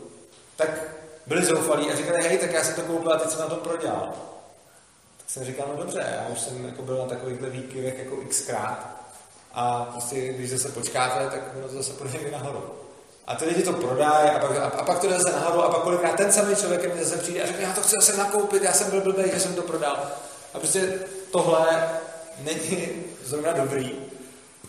tak 0.55 0.69
byli 1.27 1.45
zoufalí 1.45 1.91
a 1.91 1.95
říkali, 1.95 2.23
hej, 2.23 2.37
tak 2.37 2.51
já 2.51 2.63
jsem 2.63 2.75
to 2.75 2.81
koupil 2.81 3.13
a 3.13 3.19
teď 3.19 3.29
jsem 3.29 3.39
na 3.39 3.47
to 3.47 3.55
prodělal. 3.55 4.13
Jsem 5.27 5.45
říkal, 5.45 5.65
no 5.71 5.83
dobře, 5.83 6.05
já 6.15 6.27
už 6.33 6.39
jsem 6.39 6.65
jako 6.65 6.81
byl 6.81 6.97
na 6.97 7.05
takovýchhle 7.05 7.49
výkyvech 7.49 7.99
jako 7.99 8.15
xkrát 8.29 8.95
a 9.53 9.83
prostě 9.91 10.33
když 10.33 10.49
zase 10.49 10.69
počkáte, 10.69 11.29
tak 11.29 11.41
ono 11.57 11.67
to 11.67 11.73
zase 11.73 11.93
půjde 11.93 12.31
nahoru. 12.31 12.63
A 13.27 13.35
ty 13.35 13.45
lidi 13.45 13.63
to 13.63 13.73
prodají 13.73 14.29
a 14.29 14.39
pak, 14.39 14.57
a, 14.57 14.63
a 14.65 14.83
pak 14.83 14.99
to 14.99 15.07
jde 15.07 15.19
zase 15.19 15.35
nahoru 15.35 15.63
a 15.63 15.69
pak 15.69 15.81
kolikrát 15.81 16.15
ten 16.15 16.31
samý 16.31 16.55
člověk 16.55 16.95
mi 16.95 17.05
zase 17.05 17.21
přijde 17.21 17.43
a 17.43 17.47
řekne, 17.47 17.63
já 17.63 17.73
to 17.73 17.81
chci 17.81 17.95
zase 17.99 18.17
nakoupit, 18.17 18.63
já 18.63 18.73
jsem 18.73 18.89
byl 18.89 19.01
blbý, 19.01 19.23
že 19.33 19.39
jsem 19.39 19.55
to 19.55 19.61
prodal. 19.61 19.97
A 20.53 20.59
prostě 20.59 20.99
tohle 21.31 21.89
není 22.39 22.87
zrovna 23.23 23.53
dobrý. 23.53 23.91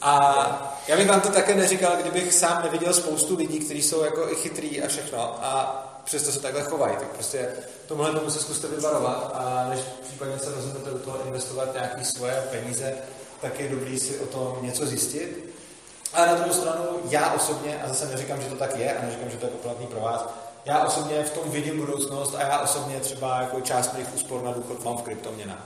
A 0.02 0.82
já 0.88 0.96
bych 0.96 1.09
vám 1.09 1.20
to 1.20 1.28
také 1.28 1.54
neříkal, 1.54 1.96
kdybych 1.96 2.34
sám 2.34 2.62
neviděl 2.62 2.94
spoustu 2.94 3.36
lidí, 3.36 3.59
kteří 3.59 3.82
jsou 3.82 4.04
jako 4.04 4.30
i 4.30 4.34
chytrý 4.34 4.82
a 4.82 4.88
všechno 4.88 5.38
a 5.44 5.82
přesto 6.07 6.32
se 6.32 6.40
takhle 6.40 6.62
chovají. 6.62 6.96
Tak 6.96 7.09
prostě 7.09 7.48
tomuhle 7.86 8.12
tomu 8.12 8.30
se 8.30 8.40
zkuste 8.40 8.68
vyvarovat 8.68 9.30
a 9.34 9.66
než 9.68 9.80
případně 10.09 10.38
se 10.38 10.54
rozhodnete 10.54 10.90
do 10.90 10.98
toho 10.98 11.26
investovat 11.26 11.72
nějaké 11.74 12.04
svoje 12.04 12.48
peníze, 12.50 12.94
tak 13.40 13.61
je 13.61 13.68
dobrý 13.68 14.00
si 14.00 14.18
o 14.18 14.26
tom 14.26 14.59
něco 14.62 14.86
zjistit. 14.86 15.54
A 16.12 16.26
na 16.26 16.34
druhou 16.34 16.52
stranu, 16.52 16.84
já 17.09 17.32
osobně, 17.32 17.82
a 17.82 17.88
zase 17.88 18.07
neříkám, 18.07 18.42
že 18.42 18.48
to 18.48 18.54
tak 18.54 18.76
je, 18.76 18.98
a 18.98 19.04
neříkám, 19.04 19.30
že 19.30 19.36
to 19.36 19.46
je 19.46 19.52
poplatný 19.52 19.86
pro 19.86 20.00
vás, 20.00 20.28
já 20.64 20.86
osobně 20.86 21.22
v 21.22 21.30
tom 21.30 21.50
vidím 21.50 21.78
budoucnost 21.80 22.34
a 22.34 22.40
já 22.40 22.61
osobně 22.61 23.00
třeba 23.00 23.40
jako 23.40 23.61
část 23.61 23.94
mých 23.94 24.14
úspor 24.14 24.42
na 24.42 24.52
důchod 24.52 24.84
mám 24.84 24.96
v 24.96 25.02
kryptoměnách. 25.02 25.64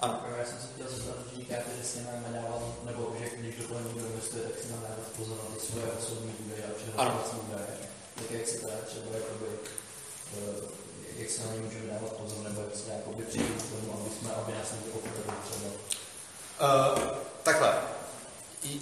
Ano. 0.00 0.20
Já 0.38 0.44
jsem 0.44 0.58
se 0.58 0.66
chtěl 0.74 0.86
zeptat, 0.96 1.16
že 1.30 1.36
říkáte, 1.36 1.64
že 1.80 1.88
si 1.88 1.98
máme 2.00 2.38
dávat, 2.38 2.62
nebo 2.84 3.12
že 3.18 3.36
když 3.36 3.56
do 3.56 3.68
toho 3.68 3.80
někdo 3.80 4.06
investuje, 4.06 4.42
tak 4.42 4.58
si 4.62 4.68
máme 4.72 4.82
dávat 4.82 5.08
pozor 5.16 5.36
na 5.36 5.56
ty 5.56 5.66
svoje 5.66 5.86
osobní 5.98 6.34
údaje 6.46 6.64
a 6.64 6.74
přihlašovací 6.76 7.36
údaje. 7.48 7.91
Tak 8.32 8.40
jak 8.40 8.60
teda 8.60 8.74
třeba 8.86 9.04
jakoby, 9.14 9.46
eh, 10.36 11.18
jak 11.18 11.30
se 11.30 11.42
na 11.46 11.52
ně 11.52 11.60
můžeme 11.60 11.92
dávat 11.92 12.12
pozor, 12.12 12.38
nebo 12.44 12.60
jak 12.60 12.76
se 12.76 12.92
jakoby 12.92 13.22
přijít 13.22 13.62
k 13.62 13.70
tomu, 13.70 14.00
aby 14.00 14.10
jsme, 14.10 14.30
aby 14.34 14.52
nás 14.52 14.72
někdo 14.72 14.90
pochopili 14.90 15.36
třeba. 15.44 15.70
Uh, 16.62 16.98
takhle. 17.42 17.74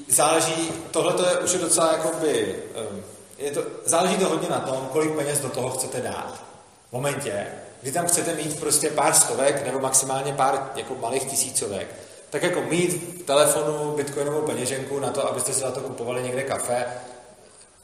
Záleží, 0.09 0.73
tohle 0.91 1.29
je 1.31 1.39
už 1.39 1.53
docela 1.53 1.93
jakoby, 1.93 2.63
um, 2.91 3.05
je 3.39 3.51
to, 3.51 3.63
záleží 3.85 4.17
to 4.17 4.29
hodně 4.29 4.49
na 4.49 4.61
tom, 4.61 4.89
kolik 4.93 5.17
peněz 5.17 5.41
do 5.41 5.49
toho 5.49 5.71
chcete 5.71 6.01
dát. 6.01 6.45
V 6.89 6.93
momentě, 6.93 7.47
kdy 7.83 7.93
tam 7.93 8.07
chcete 8.07 8.35
mít 8.35 8.61
prostě 8.61 8.91
pár 8.91 9.15
stovek 9.15 9.67
nebo 9.67 9.81
maximálně 9.81 10.33
pár 10.33 10.71
jako 10.75 10.95
malých 10.95 11.25
tisícovek, 11.25 11.89
tak 12.31 12.43
jako 12.43 12.61
mít 12.61 13.27
telefonu 13.27 13.93
bitcoinovou 13.97 14.43
peněženku 14.43 14.99
na 14.99 15.11
to, 15.11 15.29
abyste 15.29 15.53
si 15.53 15.61
za 15.61 15.71
to 15.71 15.81
kupovali 15.81 16.23
někde 16.23 16.43
kafe, 16.43 16.87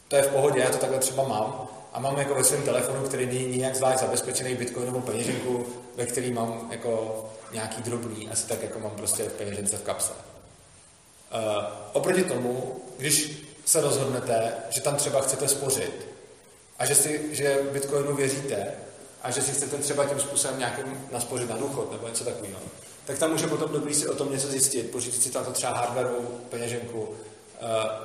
to 0.08 0.16
je 0.16 0.22
v 0.22 0.28
pohodě, 0.28 0.60
já 0.60 0.70
to 0.70 0.78
takhle 0.78 0.98
třeba 0.98 1.28
mám. 1.28 1.68
A 1.92 2.00
mám 2.00 2.18
jako 2.18 2.34
ve 2.34 2.44
svém 2.44 2.62
telefonu, 2.62 3.02
který 3.02 3.26
není 3.26 3.46
nijak 3.46 3.74
zvlášť 3.74 4.00
zabezpečený 4.00 4.54
bitcoinovou 4.54 5.00
peněženku, 5.00 5.66
ve 5.96 6.06
který 6.06 6.32
mám 6.32 6.68
jako 6.70 7.24
nějaký 7.52 7.82
drobný, 7.82 8.28
asi 8.28 8.46
tak 8.48 8.62
jako 8.62 8.78
mám 8.78 8.90
prostě 8.90 9.24
peněžence 9.24 9.76
v 9.76 9.82
kapse. 9.82 10.12
Uh, 10.12 11.64
oproti 11.92 12.24
tomu, 12.24 12.76
když 12.98 13.46
se 13.64 13.80
rozhodnete, 13.80 14.52
že 14.70 14.80
tam 14.80 14.96
třeba 14.96 15.20
chcete 15.20 15.48
spořit 15.48 16.06
a 16.78 16.86
že, 16.86 16.94
si, 16.94 17.28
že 17.32 17.58
Bitcoinu 17.72 18.16
věříte 18.16 18.72
a 19.22 19.30
že 19.30 19.42
si 19.42 19.52
chcete 19.52 19.76
třeba 19.78 20.04
tím 20.04 20.20
způsobem 20.20 20.58
nějakým 20.58 21.08
naspořit 21.12 21.50
na 21.50 21.56
důchod 21.56 21.92
nebo 21.92 22.08
něco 22.08 22.24
takového, 22.24 22.58
tak 23.04 23.18
tam 23.18 23.30
může 23.30 23.46
potom 23.46 23.72
dobrý 23.72 23.94
si 23.94 24.08
o 24.08 24.14
tom 24.14 24.32
něco 24.32 24.48
zjistit, 24.48 24.90
pořídit 24.90 25.22
si 25.22 25.30
tam 25.30 25.44
to 25.44 25.50
třeba 25.50 25.72
hardwareovou 25.72 26.40
peněženku, 26.50 27.08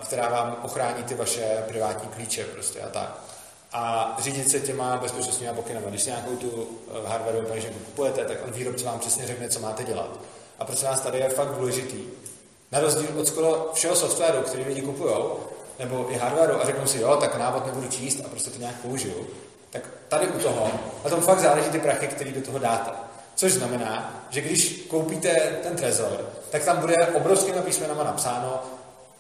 která 0.02 0.30
vám 0.30 0.58
ochrání 0.64 1.04
ty 1.04 1.16
vaše 1.16 1.64
privátní 1.68 2.10
klíče 2.10 2.44
prostě 2.44 2.82
a 2.82 2.90
tak. 2.90 3.22
A 3.74 4.16
řídit 4.20 4.52
se 4.52 4.60
těma 4.60 4.98
bezpečnostními 4.98 5.54
pokynama. 5.54 5.90
Když 5.90 6.02
si 6.02 6.10
nějakou 6.10 6.36
tu 6.36 6.68
eh, 6.88 7.08
hardwareovou 7.08 7.48
peněženku 7.48 7.80
kupujete, 7.80 8.26
tak 8.26 8.38
on 8.46 8.52
výrobce 8.52 8.86
vám 8.86 9.00
přesně 9.00 9.28
řekne, 9.28 9.50
co 9.50 9.60
máte 9.60 9.84
dělat. 9.84 10.20
A 10.60 10.66
pro 10.66 10.76
nás 10.84 11.02
tady 11.02 11.18
je 11.18 11.30
fakt 11.30 11.56
důležitý, 11.56 12.04
na 12.72 12.80
rozdíl 12.80 13.10
od 13.20 13.28
skoro 13.28 13.72
všeho 13.74 13.96
softwaru, 13.96 14.42
který 14.42 14.64
lidi 14.64 14.82
kupují, 14.82 15.16
nebo 15.80 16.12
i 16.12 16.18
hardwareu 16.18 16.62
a 16.62 16.66
řeknou 16.66 16.88
si, 16.88 17.00
jo, 17.00 17.18
tak 17.18 17.36
návod 17.36 17.66
nebudu 17.66 17.88
číst 17.88 18.22
a 18.26 18.30
prostě 18.30 18.50
to 18.50 18.60
nějak 18.60 18.76
použiju, 18.76 19.28
tak 19.70 19.82
tady 20.08 20.28
u 20.28 20.40
toho, 20.40 20.72
na 21.04 21.10
tom 21.10 21.22
fakt 21.22 21.40
záleží 21.40 21.70
ty 21.70 21.80
prachy, 21.80 22.08
které 22.08 22.32
do 22.32 22.42
toho 22.42 22.60
dáte. 22.60 22.92
Což 23.36 23.54
znamená, 23.54 24.24
že 24.30 24.42
když 24.42 24.86
koupíte 24.90 25.60
ten 25.64 25.76
trezor, 25.76 26.30
tak 26.50 26.64
tam 26.64 26.78
bude 26.78 27.08
obrovskými 27.08 27.62
písmenama 27.62 28.04
napsáno, 28.04 28.64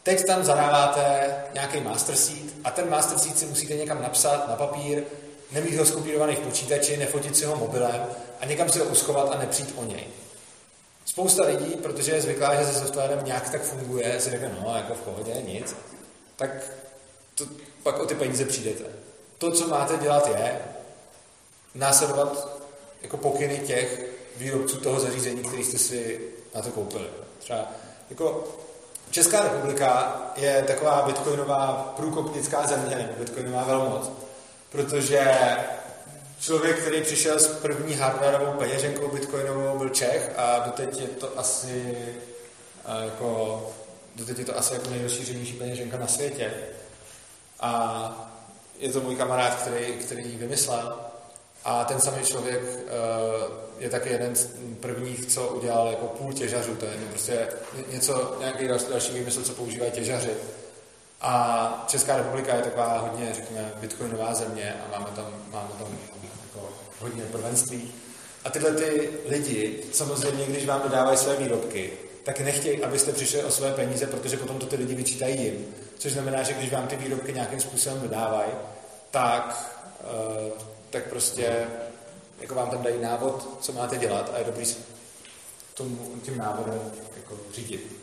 teď 0.04 0.26
tam 0.26 0.43
zadáváte 0.43 1.36
nějaký 1.54 1.80
master 1.80 2.16
seed 2.16 2.54
a 2.64 2.72
ten 2.72 2.89
master 2.89 3.20
seed 3.20 3.38
si 3.38 3.45
musíte 3.45 3.74
někam 3.74 4.02
napsat 4.02 4.47
na 4.47 4.56
papír, 4.56 5.04
nemít 5.52 5.76
ho 5.76 5.86
skopírovaný 5.86 6.36
v 6.36 6.39
počítači, 6.39 6.97
nefotit 6.97 7.38
si 7.38 7.45
ho 7.45 7.56
mobilem 7.56 8.06
a 8.39 8.45
někam 8.45 8.70
si 8.70 8.80
ho 8.80 8.86
uschovat 8.86 9.36
a 9.36 9.38
nepřijít 9.38 9.74
o 9.78 9.84
něj. 9.84 10.08
Spousta 11.06 11.45
lidí, 11.45 11.76
protože 11.76 12.12
je 12.12 12.22
zvyklá, 12.22 12.56
že 12.56 12.66
se 12.66 12.80
softwarem 12.80 13.26
nějak 13.26 13.49
tak 13.49 13.62
funguje, 13.64 14.20
si 14.20 14.30
řekne, 14.30 14.56
no, 14.64 14.76
jako 14.76 14.93
v 14.93 14.99
pohodě, 14.99 15.34
nic, 15.41 15.76
tak 16.36 16.49
to, 17.36 17.45
pak 17.84 17.99
o 17.99 18.06
ty 18.06 18.16
peníze 18.16 18.45
přijdete. 18.45 18.84
To, 19.38 19.52
co 19.52 19.68
máte 19.68 19.97
dělat, 19.97 20.28
je 20.28 20.62
následovat 21.76 22.62
jako 23.02 23.18
pokyny 23.18 23.60
těch 23.60 24.06
výrobců 24.38 24.78
toho 24.78 24.99
zařízení, 24.99 25.43
který 25.43 25.64
jste 25.64 25.78
si 25.78 26.22
na 26.56 26.62
to 26.62 26.70
koupili. 26.70 27.08
Třeba 27.39 27.72
jako 28.10 28.47
Česká 29.12 29.43
republika 29.43 30.22
je 30.36 30.64
taková 30.68 31.01
bitcoinová 31.01 31.93
průkopnická 31.95 32.68
země, 32.68 32.95
nebo 32.95 33.14
bitcoinová 33.20 33.64
velmoc, 33.64 34.12
protože 34.70 35.38
člověk, 36.39 36.80
který 36.80 37.01
přišel 37.01 37.39
s 37.39 37.47
první 37.47 37.95
hardwareovou 37.95 38.59
peněženkou 38.59 39.07
bitcoinovou, 39.07 39.78
byl 39.78 39.89
Čech 39.89 40.32
a 40.38 40.59
doteď 40.59 41.01
je 41.01 41.07
to 41.07 41.39
asi 41.39 41.97
jako, 43.03 43.62
doteď 44.16 44.39
je 44.39 44.45
to 44.45 44.57
asi 44.57 44.74
jako 44.74 44.89
nejrozšířenější 44.89 45.53
peněženka 45.53 45.97
na 45.97 46.07
světě. 46.07 46.53
A 47.59 48.32
je 48.80 48.91
to 48.91 49.01
můj 49.01 49.16
kamarád, 49.16 49.55
který, 49.55 49.93
který 49.93 50.30
ji 50.30 50.38
vymyslel. 50.38 51.11
A 51.64 51.86
ten 51.86 51.99
samý 51.99 52.24
člověk 52.24 52.62
uh, 52.62 52.91
je 53.80 53.89
taky 53.89 54.09
jeden 54.09 54.36
z 54.36 54.49
prvních, 54.80 55.26
co 55.26 55.47
udělal 55.47 55.88
jako 55.88 56.05
půl 56.05 56.34
těžařů. 56.34 56.76
To 56.76 56.86
je 56.86 56.91
prostě 57.09 57.47
něco, 57.91 58.36
nějaký 58.39 58.68
další 58.68 59.14
výmysl, 59.14 59.43
co 59.43 59.53
používají 59.53 59.91
těžaři. 59.91 60.32
A 61.22 61.86
Česká 61.88 62.18
republika 62.18 62.55
je 62.55 62.62
taková 62.62 62.97
hodně, 62.97 63.34
řekněme, 63.34 63.72
bitcoinová 63.82 64.34
země 64.34 64.76
a 64.86 64.99
máme 64.99 65.12
tam, 65.16 65.26
máme 65.51 65.70
tam 65.80 65.97
jako 66.43 66.70
hodně 66.99 67.24
prvenství. 67.24 67.93
A 68.43 68.49
tyhle 68.49 68.72
ty 68.72 69.09
lidi, 69.26 69.84
samozřejmě, 69.91 70.45
když 70.45 70.66
vám 70.66 70.82
dodávají 70.82 71.18
své 71.18 71.36
výrobky, 71.36 71.93
tak 72.24 72.39
nechtějí, 72.39 72.84
abyste 72.84 73.12
přišli 73.12 73.43
o 73.43 73.51
své 73.51 73.74
peníze, 73.74 74.07
protože 74.07 74.38
potom 74.38 74.59
to 74.59 74.66
ty 74.66 74.76
lidi 74.76 74.95
vyčítají 74.95 75.41
jim. 75.43 75.66
Což 75.97 76.12
znamená, 76.12 76.43
že 76.43 76.53
když 76.53 76.72
vám 76.72 76.88
ty 76.88 76.95
výrobky 76.95 77.34
nějakým 77.34 77.59
způsobem 77.59 78.01
dodávají, 78.01 78.51
tak, 79.12 79.76
uh, 80.03 80.70
tak 80.91 81.03
prostě 81.03 81.67
jako 82.41 82.55
vám 82.55 82.69
tam 82.69 82.83
dají 82.83 83.01
návod, 83.01 83.47
co 83.61 83.71
máte 83.71 83.97
dělat 83.97 84.31
a 84.33 84.37
je 84.37 84.43
dobrý 84.43 84.65
tomu, 85.73 85.97
tím 86.23 86.37
návodem 86.37 86.91
jako 87.17 87.35
řídit. 87.53 88.01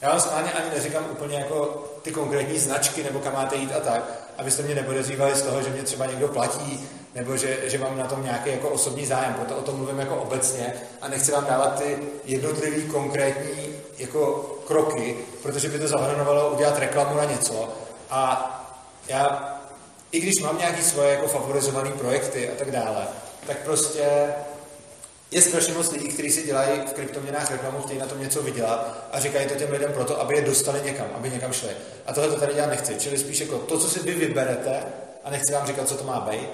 Já 0.00 0.10
vám 0.10 0.22
ani, 0.34 0.52
ani 0.52 0.70
neříkám 0.70 1.06
úplně 1.10 1.38
jako 1.38 1.84
ty 2.02 2.12
konkrétní 2.12 2.58
značky, 2.58 3.04
nebo 3.04 3.18
kam 3.18 3.32
máte 3.32 3.56
jít 3.56 3.72
a 3.72 3.80
tak, 3.80 4.20
abyste 4.38 4.62
mě 4.62 4.74
nepodezřívali 4.74 5.34
z 5.34 5.42
toho, 5.42 5.62
že 5.62 5.70
mě 5.70 5.82
třeba 5.82 6.06
někdo 6.06 6.28
platí, 6.28 6.88
nebo 7.14 7.36
že, 7.36 7.58
že 7.64 7.78
mám 7.78 7.98
na 7.98 8.06
tom 8.06 8.22
nějaký 8.22 8.50
jako 8.50 8.68
osobní 8.68 9.06
zájem. 9.06 9.34
Proto 9.34 9.56
o 9.56 9.62
tom 9.62 9.76
mluvím 9.76 9.98
jako 9.98 10.16
obecně 10.16 10.74
a 11.00 11.08
nechci 11.08 11.32
vám 11.32 11.44
dávat 11.44 11.78
ty 11.78 11.98
jednotlivý 12.24 12.88
konkrétní 12.88 13.68
jako 13.98 14.34
kroky, 14.66 15.16
protože 15.42 15.68
by 15.68 15.78
to 15.78 15.88
zahrnovalo 15.88 16.50
udělat 16.50 16.78
reklamu 16.78 17.16
na 17.16 17.24
něco. 17.24 17.68
A 18.10 18.54
já, 19.08 19.57
i 20.12 20.20
když 20.20 20.40
mám 20.40 20.58
nějaké 20.58 20.82
svoje 20.82 21.10
jako 21.10 21.28
favorizované 21.28 21.90
projekty 21.90 22.50
a 22.50 22.54
tak 22.54 22.70
dále, 22.70 23.06
tak 23.46 23.58
prostě 23.58 24.34
je 25.30 25.42
strašně 25.42 25.74
moc 25.74 25.92
lidí, 25.92 26.08
kteří 26.08 26.30
si 26.30 26.46
dělají 26.46 26.80
v 26.80 26.92
kryptoměnách 26.92 27.50
reklamu, 27.50 27.82
chtějí 27.82 28.00
na 28.00 28.06
tom 28.06 28.20
něco 28.20 28.42
vydělat 28.42 29.08
a 29.12 29.20
říkají 29.20 29.48
to 29.48 29.54
těm 29.54 29.70
lidem 29.70 29.92
proto, 29.92 30.20
aby 30.20 30.34
je 30.34 30.42
dostali 30.42 30.80
někam, 30.84 31.06
aby 31.14 31.30
někam 31.30 31.52
šli. 31.52 31.70
A 32.06 32.12
tohle 32.12 32.30
to 32.30 32.40
tady 32.40 32.54
dělat 32.54 32.70
nechci. 32.70 32.94
Čili 32.98 33.18
spíš 33.18 33.40
jako 33.40 33.58
to, 33.58 33.78
co 33.78 33.90
si 33.90 34.00
vy 34.00 34.14
vyberete, 34.14 34.82
a 35.24 35.30
nechci 35.30 35.52
vám 35.52 35.66
říkat, 35.66 35.88
co 35.88 35.94
to 35.94 36.04
má 36.04 36.20
být, 36.20 36.48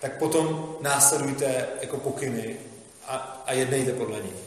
tak 0.00 0.18
potom 0.18 0.76
následujte 0.80 1.66
jako 1.80 1.96
pokyny 1.96 2.56
a, 3.06 3.42
a 3.46 3.52
jednejte 3.52 3.92
podle 3.92 4.20
nich. 4.20 4.40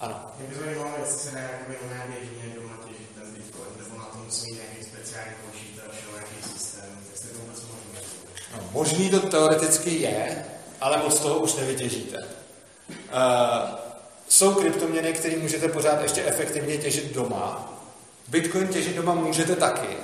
Ano. 0.00 0.32
Mě 0.38 0.48
by 0.48 0.54
zajímalo, 0.54 0.90
jestli 1.00 1.18
se 1.18 1.30
oné 1.84 2.06
běžně 2.08 2.54
doma 2.54 2.74
těžit 2.86 3.10
ten 3.14 3.34
Bitcoin, 3.34 3.72
nebo 3.78 3.98
na 3.98 4.04
to 4.04 4.18
musí 4.18 4.44
mít 4.50 4.60
nějaký 4.60 4.84
speciální 4.84 5.34
počítač 5.46 5.92
nebo 6.00 6.16
nějaký 6.16 6.38
systém, 6.52 6.90
jestli 7.10 7.28
to 7.28 7.38
vůbec 7.38 7.60
možné. 7.60 8.00
Možný 8.72 9.10
to 9.10 9.20
teoreticky 9.20 9.90
je, 9.90 10.44
ale 10.80 10.96
moc 10.96 11.20
toho 11.20 11.38
už 11.38 11.54
nevytěžíte. 11.54 12.16
Uh, 12.88 12.96
jsou 14.28 14.54
kryptoměny, 14.54 15.12
které 15.12 15.36
můžete 15.36 15.68
pořád 15.68 16.02
ještě 16.02 16.24
efektivně 16.24 16.76
těžit 16.76 17.14
doma. 17.14 17.72
Bitcoin 18.28 18.68
těžit 18.68 18.96
doma 18.96 19.14
můžete 19.14 19.56
taky, 19.56 19.96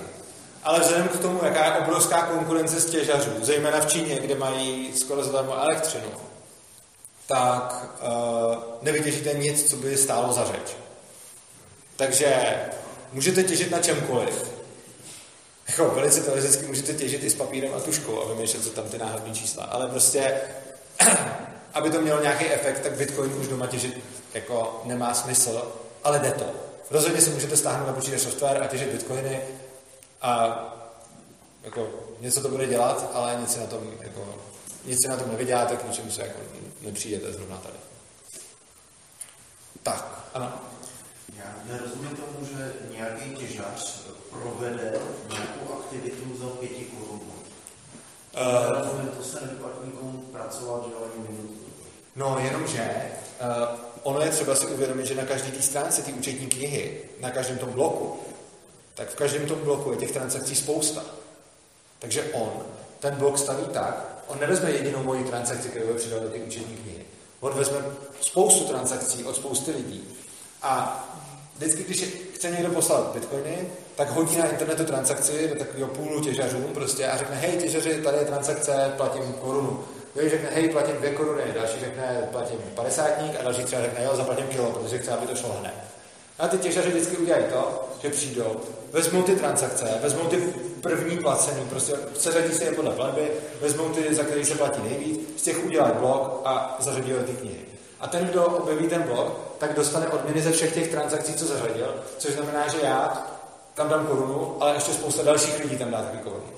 ale 0.64 0.80
vzhledem 0.80 1.08
k 1.08 1.20
tomu, 1.20 1.40
jaká 1.42 1.64
je 1.64 1.80
obrovská 1.80 2.22
konkurence 2.22 2.80
z 2.80 2.90
těžařů, 2.90 3.30
zejména 3.42 3.80
v 3.80 3.86
Číně, 3.86 4.18
kde 4.18 4.34
mají 4.34 4.92
skoro 4.96 5.24
zadarmo 5.24 5.62
elektřinu, 5.62 6.10
tak 7.26 7.86
uh, 8.02 8.56
nevytěžíte 8.82 9.34
nic, 9.34 9.70
co 9.70 9.76
by 9.76 9.96
stálo 9.96 10.32
za 10.32 10.44
řeč. 10.44 10.76
Takže 11.96 12.56
můžete 13.12 13.42
těžit 13.42 13.70
na 13.70 13.78
čemkoliv. 13.78 14.55
Jako 15.68 15.88
velice 15.88 16.20
teoreticky 16.20 16.66
můžete 16.66 16.94
těžit 16.94 17.24
i 17.24 17.30
s 17.30 17.34
papírem 17.34 17.74
a 17.74 17.80
tuškou 17.80 18.22
a 18.22 18.28
vymýšlet, 18.28 18.64
co 18.64 18.70
tam 18.70 18.84
ty 18.84 18.98
náhodné 18.98 19.34
čísla. 19.34 19.64
Ale 19.64 19.88
prostě, 19.88 20.40
aby 21.74 21.90
to 21.90 22.00
mělo 22.00 22.22
nějaký 22.22 22.44
efekt, 22.44 22.80
tak 22.80 22.92
Bitcoin 22.92 23.32
už 23.32 23.48
doma 23.48 23.66
těžit 23.66 24.04
jako 24.34 24.82
nemá 24.84 25.14
smysl, 25.14 25.72
ale 26.04 26.18
jde 26.18 26.30
to. 26.30 26.44
Rozhodně 26.90 27.20
si 27.20 27.30
můžete 27.30 27.56
stáhnout 27.56 27.86
na 27.86 27.92
počítač 27.92 28.20
software 28.20 28.62
a 28.62 28.66
těžit 28.66 28.88
bitcoiny 28.88 29.40
a 30.22 30.62
jako 31.62 31.88
něco 32.20 32.40
to 32.40 32.48
bude 32.48 32.66
dělat, 32.66 33.10
ale 33.12 33.36
nic 33.40 33.52
si 33.52 33.60
na 33.60 33.66
tom, 33.66 33.92
jako, 34.00 34.34
nic 34.84 35.02
si 35.02 35.08
na 35.08 35.16
tom 35.16 35.30
nevyděláte, 35.30 35.76
k 35.76 35.84
ničemu 35.84 36.10
se 36.10 36.22
jako 36.22 36.38
nepřijdete 36.80 37.32
zrovna 37.32 37.56
tady. 37.56 37.74
Tak, 39.82 40.24
ano. 40.34 40.52
Já 41.38 41.72
nerozumím 41.72 42.16
tomu, 42.16 42.46
že 42.46 42.72
nějaký 42.96 43.30
těžař 43.30 44.00
provede 44.30 44.92
nějakou 45.30 45.74
aktivitu 45.78 46.36
za 46.40 46.46
pěti 46.46 46.84
korun. 46.84 47.20
Uh, 47.20 48.78
rozumím, 48.78 49.08
to 49.08 49.24
se 49.24 49.40
nevyplatí 49.40 49.78
nikomu 49.84 50.12
pracovat, 50.32 50.84
že 50.88 50.94
ani 50.94 51.28
minutu. 51.28 51.54
No, 52.16 52.38
jenomže 52.44 53.12
uh, 53.40 53.78
ono 54.02 54.20
je 54.20 54.30
třeba 54.30 54.54
si 54.54 54.66
uvědomit, 54.66 55.06
že 55.06 55.14
na 55.14 55.24
každé 55.24 55.50
té 55.50 55.62
stránce 55.62 56.02
ty 56.02 56.12
účetní 56.12 56.46
knihy, 56.46 57.00
na 57.20 57.30
každém 57.30 57.58
tom 57.58 57.70
bloku, 57.70 58.20
tak 58.94 59.08
v 59.08 59.14
každém 59.14 59.46
tom 59.46 59.58
bloku 59.58 59.92
je 59.92 59.96
těch 59.96 60.12
transakcí 60.12 60.54
spousta. 60.54 61.04
Takže 61.98 62.22
on 62.22 62.52
ten 63.00 63.14
blok 63.14 63.38
staví 63.38 63.64
tak, 63.72 64.22
on 64.26 64.40
nevezme 64.40 64.70
jedinou 64.70 65.02
moji 65.02 65.24
transakci, 65.24 65.68
kterou 65.68 65.88
je 65.88 65.94
přidal 65.94 66.20
do 66.20 66.28
té 66.28 66.36
účetní 66.36 66.76
knihy. 66.76 67.04
On 67.40 67.54
vezme 67.54 67.76
spoustu 68.20 68.64
transakcí 68.64 69.24
od 69.24 69.36
spousty 69.36 69.70
lidí. 69.70 70.08
A 70.62 71.02
vždycky, 71.58 71.82
když 71.82 72.04
chce 72.34 72.50
někdo 72.50 72.70
poslat 72.70 73.10
bitcoiny, 73.14 73.68
tak 73.96 74.10
hodí 74.10 74.38
na 74.38 74.50
internetu 74.50 74.84
transakci 74.84 75.48
do 75.48 75.54
takového 75.54 75.88
půlu 75.88 76.20
těžařům 76.20 76.64
prostě 76.74 77.06
a 77.06 77.16
řekne, 77.16 77.36
hej 77.36 77.56
těžaři, 77.56 78.02
tady 78.02 78.18
je 78.18 78.24
transakce, 78.24 78.92
platím 78.96 79.32
korunu. 79.32 79.84
Druhý 80.14 80.30
řekne, 80.30 80.50
hej, 80.54 80.68
platím 80.68 80.96
dvě 80.96 81.10
koruny, 81.10 81.42
další 81.54 81.80
řekne, 81.80 82.28
platím 82.32 82.58
padesátník 82.74 83.40
a 83.40 83.42
další 83.42 83.64
třeba 83.64 83.82
řekne, 83.82 84.04
jo, 84.04 84.16
zaplatím 84.16 84.46
kilo, 84.46 84.70
protože 84.70 84.98
chce, 84.98 85.10
aby 85.10 85.26
to 85.26 85.36
šlo 85.36 85.56
hned. 85.60 85.74
A 86.38 86.48
ty 86.48 86.58
těžaři 86.58 86.88
vždycky 86.88 87.16
udělají 87.16 87.44
to, 87.44 87.88
že 88.02 88.10
přijdou, 88.10 88.60
vezmou 88.92 89.22
ty 89.22 89.36
transakce, 89.36 89.98
vezmou 90.02 90.24
ty 90.24 90.36
první 90.80 91.18
placený, 91.18 91.64
prostě 91.70 91.92
seřadí 92.18 92.54
si 92.54 92.64
je 92.64 92.72
podle 92.72 92.90
platby, 92.90 93.30
vezmou 93.60 93.88
ty, 93.88 94.14
za 94.14 94.22
který 94.22 94.44
se 94.44 94.54
platí 94.54 94.80
nejvíc, 94.82 95.20
z 95.36 95.42
těch 95.42 95.64
udělají 95.64 95.92
blok 95.98 96.42
a 96.44 96.76
zařadí 96.80 97.12
ho 97.12 97.18
ty 97.18 97.32
knihy. 97.32 97.75
A 98.00 98.06
ten, 98.06 98.26
kdo 98.26 98.44
objeví 98.44 98.88
ten 98.88 99.02
blok, 99.02 99.38
tak 99.58 99.74
dostane 99.74 100.08
odměny 100.08 100.42
ze 100.42 100.52
všech 100.52 100.74
těch 100.74 100.90
transakcí, 100.90 101.34
co 101.34 101.46
zařadil, 101.46 102.04
což 102.18 102.32
znamená, 102.32 102.68
že 102.68 102.78
já 102.82 103.26
tam 103.74 103.88
dám 103.88 104.06
korunu, 104.06 104.56
ale 104.60 104.74
ještě 104.74 104.92
spousta 104.92 105.22
dalších 105.22 105.58
lidí 105.58 105.78
tam 105.78 105.90
dá 105.90 106.02
taky 106.02 106.18
korunu. 106.18 106.50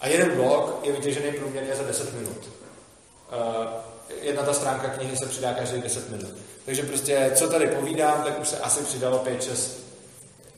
A 0.00 0.08
jeden 0.08 0.36
blok 0.36 0.80
je 0.82 0.92
vytěžený 0.92 1.32
průměrně 1.32 1.76
za 1.76 1.82
10 1.82 2.12
minut. 2.14 2.48
Uh, 3.32 3.66
jedna 4.20 4.42
ta 4.42 4.52
stránka 4.52 4.88
knihy 4.88 5.16
se 5.16 5.26
přidá 5.26 5.54
každý 5.54 5.80
10 5.80 6.10
minut. 6.10 6.34
Takže 6.64 6.82
prostě, 6.82 7.32
co 7.34 7.48
tady 7.48 7.66
povídám, 7.66 8.22
tak 8.22 8.40
už 8.40 8.48
se 8.48 8.58
asi 8.58 8.84
přidalo 8.84 9.24
5-6 9.24 9.70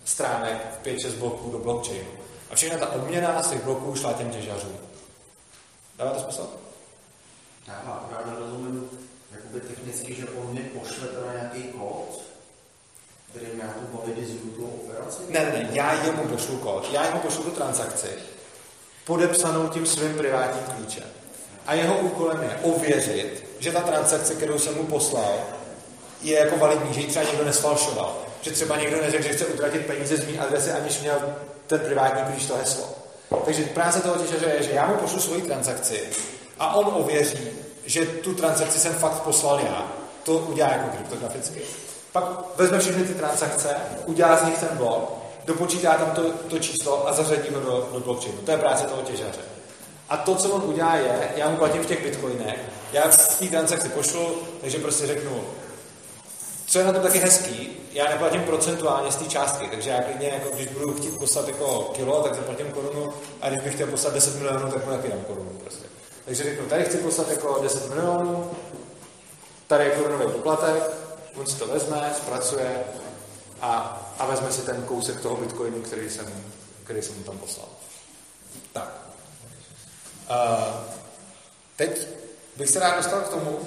stránek, 0.05 0.79
5-6 0.85 1.11
bloků 1.13 1.51
do 1.51 1.59
blockchainu. 1.59 2.09
A 2.51 2.55
všechna 2.55 2.79
ta 2.79 2.93
odměna 2.93 3.43
z 3.43 3.51
těch 3.51 3.65
bloků 3.65 3.95
šla 3.95 4.13
těm 4.13 4.31
těžařům. 4.31 4.77
Dává 5.99 6.11
to 6.11 6.21
smysl? 6.21 6.49
Já 7.69 8.09
rád 8.11 8.39
rozumím 8.39 8.91
jakoby 9.53 9.75
technicky, 9.75 10.15
že 10.15 10.27
on 10.27 10.55
mi 10.55 10.61
pošle 10.61 11.09
teda 11.09 11.33
nějaký 11.33 11.63
kód, 11.63 12.23
který 13.31 13.47
nějakou 13.57 13.99
validizuju 13.99 14.51
tu 14.57 14.65
operaci? 14.65 15.23
Ne, 15.29 15.41
ne, 15.41 15.51
ne, 15.53 15.69
já 15.73 16.05
jemu 16.05 16.23
pošlu 16.23 16.57
kód, 16.57 16.89
já 16.93 17.05
jemu 17.05 17.21
pošlu 17.21 17.45
tu 17.45 17.51
transakci, 17.51 18.09
podepsanou 19.05 19.69
tím 19.69 19.87
svým 19.87 20.15
privátním 20.17 20.65
klíčem. 20.65 21.05
A 21.67 21.75
jeho 21.75 21.99
úkolem 21.99 22.43
je 22.43 22.59
ověřit, 22.63 23.45
že 23.59 23.73
ta 23.73 23.81
transakce, 23.81 24.35
kterou 24.35 24.59
jsem 24.59 24.75
mu 24.75 24.85
poslal, 24.85 25.39
je 26.23 26.39
jako 26.39 26.57
validní, 26.57 26.95
že 26.95 27.01
ji 27.01 27.07
třeba 27.07 27.25
někdo 27.25 27.45
nesfalšoval. 27.45 28.19
Že 28.43 28.51
třeba 28.51 28.77
někdo 28.77 29.03
neřekl, 29.03 29.23
že 29.23 29.33
chce 29.33 29.47
utratit 29.47 29.87
peníze 29.87 30.17
z 30.17 30.27
mé 30.27 30.39
adresy, 30.39 30.71
aniž 30.71 31.01
měl 31.01 31.35
ten 31.67 31.81
privátní 31.81 32.23
klíč 32.23 32.47
to 32.47 32.57
heslo. 32.57 32.95
Takže 33.45 33.63
práce 33.63 34.01
toho 34.01 34.25
těžaře 34.25 34.47
je, 34.47 34.63
že 34.63 34.73
já 34.73 34.87
mu 34.87 34.95
pošlu 34.95 35.21
svoji 35.21 35.43
transakci 35.43 36.09
a 36.59 36.75
on 36.75 37.03
ověří, 37.03 37.62
že 37.87 38.07
tu 38.07 38.35
transakci 38.35 38.79
jsem 38.79 38.95
fakt 38.95 39.23
poslal 39.23 39.61
já. 39.61 39.93
To 40.23 40.33
udělá 40.39 40.69
jako 40.69 40.97
kryptograficky. 40.97 41.61
Pak 42.13 42.25
vezme 42.57 42.79
všechny 42.79 43.05
ty 43.05 43.15
transakce, 43.15 43.77
udělá 44.07 44.37
z 44.37 44.45
nich 44.45 44.59
ten 44.59 44.77
blok, 44.77 45.15
dopočítá 45.45 45.95
tam 45.95 46.11
to, 46.11 46.31
to 46.31 46.59
číslo 46.59 47.09
a 47.09 47.13
zařadí 47.13 47.55
ho 47.55 47.61
do, 47.61 47.89
do 47.93 48.01
blockchainu. 48.01 48.39
To 48.39 48.51
je 48.51 48.59
práce 48.59 48.85
toho 48.85 49.03
těžaře. 49.03 49.41
A 50.09 50.17
to, 50.17 50.35
co 50.35 50.51
on 50.51 50.63
udělá, 50.65 50.97
je, 50.97 51.33
já 51.37 51.49
mu 51.49 51.57
platím 51.57 51.83
v 51.83 51.87
těch 51.87 52.03
bitcoinech, 52.03 52.61
já 52.93 53.09
v 53.09 53.39
té 53.39 53.47
transakci 53.47 53.89
pošlu, 53.89 54.39
takže 54.61 54.79
prostě 54.79 55.07
řeknu, 55.07 55.45
co 56.67 56.79
je 56.79 56.85
na 56.85 56.93
to 56.93 57.01
taky 57.01 57.19
hezký, 57.19 57.71
já 57.93 58.09
neplatím 58.09 58.43
procentuálně 58.43 59.13
z 59.13 59.17
té 59.17 59.25
částky, 59.25 59.67
takže 59.67 59.91
já 59.91 60.03
klidně, 60.03 60.29
jako 60.29 60.57
když 60.57 60.69
budu 60.69 60.95
chtít 60.95 61.19
poslat 61.19 61.49
jako 61.49 61.91
kilo, 61.95 62.23
tak 62.23 62.35
zaplatím 62.35 62.67
korunu, 62.67 63.13
a 63.41 63.49
když 63.49 63.61
bych 63.61 63.75
chtěl 63.75 63.87
poslat 63.87 64.15
10 64.15 64.37
milionů, 64.37 64.73
tak 64.73 64.85
mu 64.85 64.91
taky 64.91 65.09
dám 65.09 65.25
korunu. 65.27 65.51
Prostě. 65.61 65.92
Takže 66.25 66.45
řeknu, 66.45 66.67
tady 66.67 66.85
chci 66.85 66.99
poslat 66.99 67.31
jako 67.31 67.59
10 67.63 67.89
milionů, 67.89 68.51
tady 69.67 69.85
je 69.85 69.91
korunový 69.91 70.33
poplatek, 70.33 70.83
on 71.37 71.47
si 71.47 71.59
to 71.59 71.67
vezme, 71.67 72.13
zpracuje 72.17 72.85
a, 73.61 74.03
a 74.19 74.27
vezme 74.27 74.53
si 74.53 74.63
ten 74.63 74.83
kousek 74.83 75.21
toho 75.21 75.37
bitcoinu, 75.37 75.83
který 75.83 76.11
jsem, 76.11 76.45
který 76.85 77.03
jsem 77.03 77.19
mu 77.19 77.23
tam 77.23 77.39
poslal. 77.39 77.69
Tak. 78.73 79.03
Uh, 80.31 80.75
teď 81.77 82.07
bych 82.57 82.71
se 82.71 82.81
rád 82.81 82.97
dostal 82.97 83.21
k 83.21 83.29
tomu, 83.29 83.61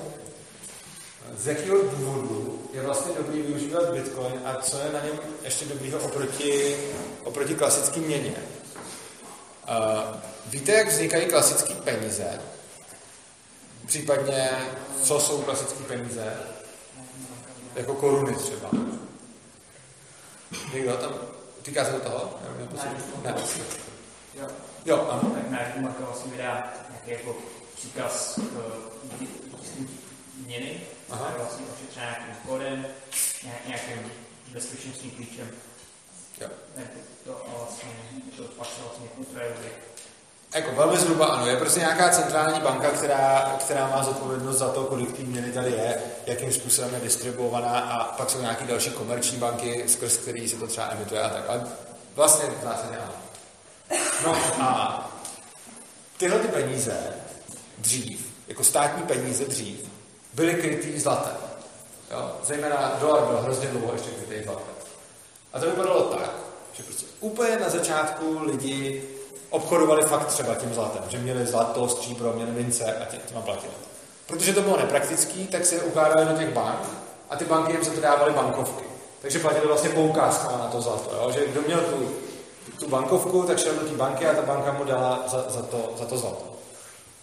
z 1.37 1.47
jakého 1.47 1.77
důvodu 1.77 2.69
je 2.73 2.81
vlastně 2.81 3.15
dobrý 3.17 3.41
využívat 3.41 3.93
Bitcoin 3.93 4.41
a 4.45 4.55
co 4.61 4.77
je 4.77 4.91
na 4.93 4.99
něm 4.99 5.19
ještě 5.43 5.65
dobrýho 5.65 5.99
oproti, 5.99 6.77
oproti 7.23 7.55
klasickým 7.55 8.03
měně. 8.03 8.33
Uh, 9.69 10.34
víte, 10.45 10.71
jak 10.71 10.87
vznikají 10.87 11.25
klasické 11.25 11.73
peníze? 11.73 12.41
Případně, 13.87 14.49
co 15.03 15.19
jsou 15.19 15.41
klasické 15.41 15.83
peníze? 15.83 16.33
Jako 17.75 17.93
koruny 17.93 18.35
třeba. 18.35 18.69
Někdo 20.73 20.97
tam, 20.97 21.13
týká 21.61 21.85
se 21.85 21.91
to 21.91 21.99
toho? 21.99 22.39
Ne. 23.23 23.33
ne. 23.33 23.35
Jo. 24.33 24.47
Jo, 24.85 25.07
ano. 25.11 25.35
Tak 25.35 25.49
na 25.49 25.81
Marka 25.81 26.05
vlastně 26.05 26.31
vydá 26.31 26.73
nějaký 26.89 27.11
jako 27.11 27.37
příkaz 27.75 28.39
k 29.19 30.45
měny, 30.45 30.81
Aha. 31.09 31.29
je 31.31 31.37
vlastně 31.37 31.65
ošetřená 31.73 32.05
nějakým 32.05 32.35
kódem, 32.47 32.87
nějakým 33.67 34.11
bezpečnostním 34.53 35.11
klíčem. 35.11 35.51
Jo. 36.41 36.47
To 37.23 37.45
vlastně, 37.57 37.89
to 38.37 38.43
pak 38.43 38.67
se 38.67 38.81
vlastně 38.81 39.07
kontroluje. 39.07 39.71
Jako 40.53 40.71
velmi 40.71 40.97
zhruba 40.97 41.25
ano, 41.25 41.47
je 41.47 41.57
prostě 41.57 41.79
nějaká 41.79 42.09
centrální 42.09 42.59
banka, 42.59 42.89
která, 42.89 43.55
která 43.59 43.87
má 43.87 44.03
zodpovědnost 44.03 44.57
za 44.57 44.69
to, 44.69 44.83
kolik 44.83 45.17
té 45.17 45.23
měny 45.23 45.51
tady 45.51 45.71
je, 45.71 46.01
jakým 46.25 46.53
způsobem 46.53 46.93
je 46.93 46.99
distribuovaná 46.99 47.79
a 47.79 48.03
pak 48.03 48.29
jsou 48.29 48.41
nějaké 48.41 48.65
další 48.65 48.89
komerční 48.89 49.37
banky, 49.37 49.83
skrz 49.87 50.17
který 50.17 50.49
se 50.49 50.55
to 50.55 50.67
třeba 50.67 50.89
emituje 50.91 51.21
a 51.21 51.29
tak. 51.29 51.43
Ale 51.49 51.67
vlastně 52.15 52.45
v 52.45 52.63
zásadě 52.63 52.97
ano. 52.97 53.13
No 54.25 54.35
a 54.59 55.11
tyhle 56.17 56.39
ty 56.39 56.47
peníze 56.47 57.13
dřív, 57.77 58.31
jako 58.47 58.63
státní 58.63 59.03
peníze 59.03 59.45
dřív, 59.45 59.89
byly 60.33 60.53
krytý 60.53 60.99
zlatem. 60.99 61.37
Jo? 62.11 62.31
Zejména 62.43 62.97
dolar 62.99 63.25
byl 63.25 63.37
hrozně 63.37 63.67
dlouho 63.67 63.93
ještě 63.93 64.09
krytý 64.09 64.43
zlatem. 64.43 64.75
A 65.53 65.59
to 65.59 65.65
vypadalo 65.65 66.01
tak, 66.01 66.29
že 66.73 66.83
prostě 66.83 67.05
úplně 67.19 67.59
na 67.59 67.69
začátku 67.69 68.39
lidi 68.43 69.03
obchodovali 69.55 70.05
fakt 70.05 70.25
třeba 70.25 70.55
tím 70.55 70.73
zlatem, 70.73 71.03
že 71.09 71.17
měli 71.17 71.45
zlato, 71.45 71.87
stříbro, 71.87 72.33
měli 72.33 72.51
mince 72.51 72.95
a 72.95 73.05
tě, 73.05 73.17
těma 73.17 73.41
platili. 73.41 73.73
Protože 74.27 74.53
to 74.53 74.61
bylo 74.61 74.77
nepraktický, 74.77 75.47
tak 75.47 75.65
se 75.65 75.81
ukládali 75.81 76.25
do 76.25 76.37
těch 76.37 76.53
bank 76.53 76.79
a 77.29 77.35
ty 77.35 77.45
banky 77.45 77.71
jim 77.71 77.83
za 77.83 77.91
to 77.91 78.01
dávaly 78.01 78.33
bankovky. 78.33 78.83
Takže 79.21 79.39
platili 79.39 79.67
vlastně 79.67 79.89
poukázkama 79.89 80.57
na 80.57 80.67
to 80.67 80.81
zlato. 80.81 81.15
Jo? 81.15 81.31
Že 81.31 81.47
kdo 81.47 81.61
měl 81.61 81.79
tu, 81.79 82.11
tu 82.79 82.89
bankovku, 82.89 83.43
tak 83.43 83.59
šel 83.59 83.73
do 83.73 83.89
té 83.89 83.95
banky 83.95 84.27
a 84.27 84.33
ta 84.33 84.41
banka 84.41 84.71
mu 84.71 84.83
dala 84.83 85.23
za, 85.27 85.45
za, 85.49 85.61
to, 85.61 85.93
za 85.97 86.05
to 86.05 86.17
zlato. 86.17 86.45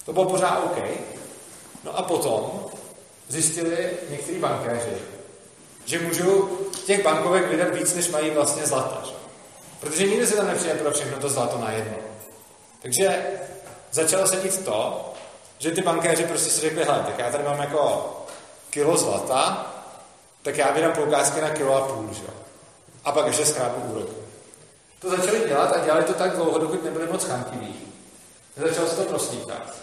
To 0.07 0.13
bylo 0.13 0.25
pořád 0.25 0.65
OK. 0.65 0.79
No 1.85 1.99
a 1.99 2.03
potom 2.03 2.51
zjistili 3.29 3.91
některý 4.11 4.39
bankéři, 4.39 4.97
že 5.85 5.99
můžou 5.99 6.49
těch 6.87 7.05
bankovek 7.05 7.51
vydat 7.51 7.75
víc, 7.75 7.95
než 7.95 8.09
mají 8.09 8.31
vlastně 8.31 8.67
zlata. 8.67 9.03
Že? 9.05 9.13
Protože 9.81 10.07
nikdy 10.07 10.27
se 10.27 10.37
tam 10.37 10.47
nepřijde 10.47 10.75
pro 10.75 10.91
všechno 10.91 11.19
to 11.19 11.29
zlato 11.29 11.59
na 11.59 11.73
jedno. 11.73 12.12
Takže 12.83 13.23
začalo 13.93 14.27
se 14.27 14.37
dít 14.37 14.65
to, 14.65 15.13
že 15.59 15.71
ty 15.71 15.83
bankéři 15.83 16.25
prostě 16.25 16.51
si 16.51 16.61
řekli, 16.61 16.85
hele, 16.85 17.03
tak 17.07 17.19
já 17.19 17.31
tady 17.31 17.45
mám 17.45 17.61
jako 17.61 18.13
kilo 18.71 18.97
zlata, 18.97 19.73
tak 20.43 20.57
já 20.57 20.73
vydám 20.73 20.93
poukázky 20.93 21.41
na 21.41 21.51
kilo 21.51 21.77
a 21.77 21.81
půl, 21.81 22.09
že? 22.13 22.23
A 23.05 23.13
pak 23.13 23.27
ještě 23.27 23.47
schrábu 23.47 23.93
úroky. 23.93 24.13
To 25.01 25.11
začali 25.11 25.49
dělat 25.49 25.73
a 25.73 25.85
dělali 25.85 26.05
to 26.05 26.15
tak 26.15 26.37
dlouho, 26.37 26.59
dokud 26.59 26.85
nebyli 26.85 27.07
moc 27.07 27.25
chamtiví. 27.25 27.75
Začalo 28.57 28.89
se 28.89 28.97
to 28.97 29.03
proslíkat. 29.03 29.75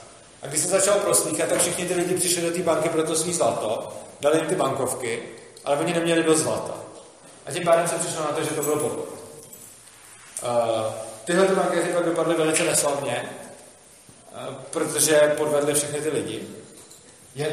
A 0.41 0.47
když 0.47 0.61
se 0.61 0.67
začalo 0.67 0.99
proslíkat, 0.99 1.49
tak 1.49 1.61
všichni 1.61 1.87
ty 1.87 1.93
lidi 1.93 2.15
přišli 2.15 2.41
do 2.41 2.51
té 2.51 2.59
banky 2.59 2.89
pro 2.89 3.03
to 3.03 3.15
svý 3.15 3.33
zlato, 3.33 3.93
dali 4.21 4.37
jim 4.37 4.47
ty 4.47 4.55
bankovky, 4.55 5.23
ale 5.65 5.77
oni 5.77 5.93
neměli 5.93 6.23
dost 6.23 6.39
zlata. 6.39 6.73
A 7.45 7.51
tím 7.51 7.63
pádem 7.63 7.87
se 7.87 7.95
přišlo 7.95 8.21
na 8.21 8.31
to, 8.31 8.43
že 8.43 8.49
to 8.49 8.63
bylo 8.63 8.75
podvod. 8.75 9.09
Uh, 10.43 11.08
tyhle 11.29 11.47
ty 11.47 11.55
bankéři 11.55 11.93
pak 11.93 12.05
dopadly 12.05 12.35
velice 12.35 12.63
neslavně, 12.63 13.29
uh, 14.47 14.53
protože 14.53 15.35
podvedli 15.37 15.73
všechny 15.73 16.01
ty 16.01 16.09
lidi. 16.09 16.47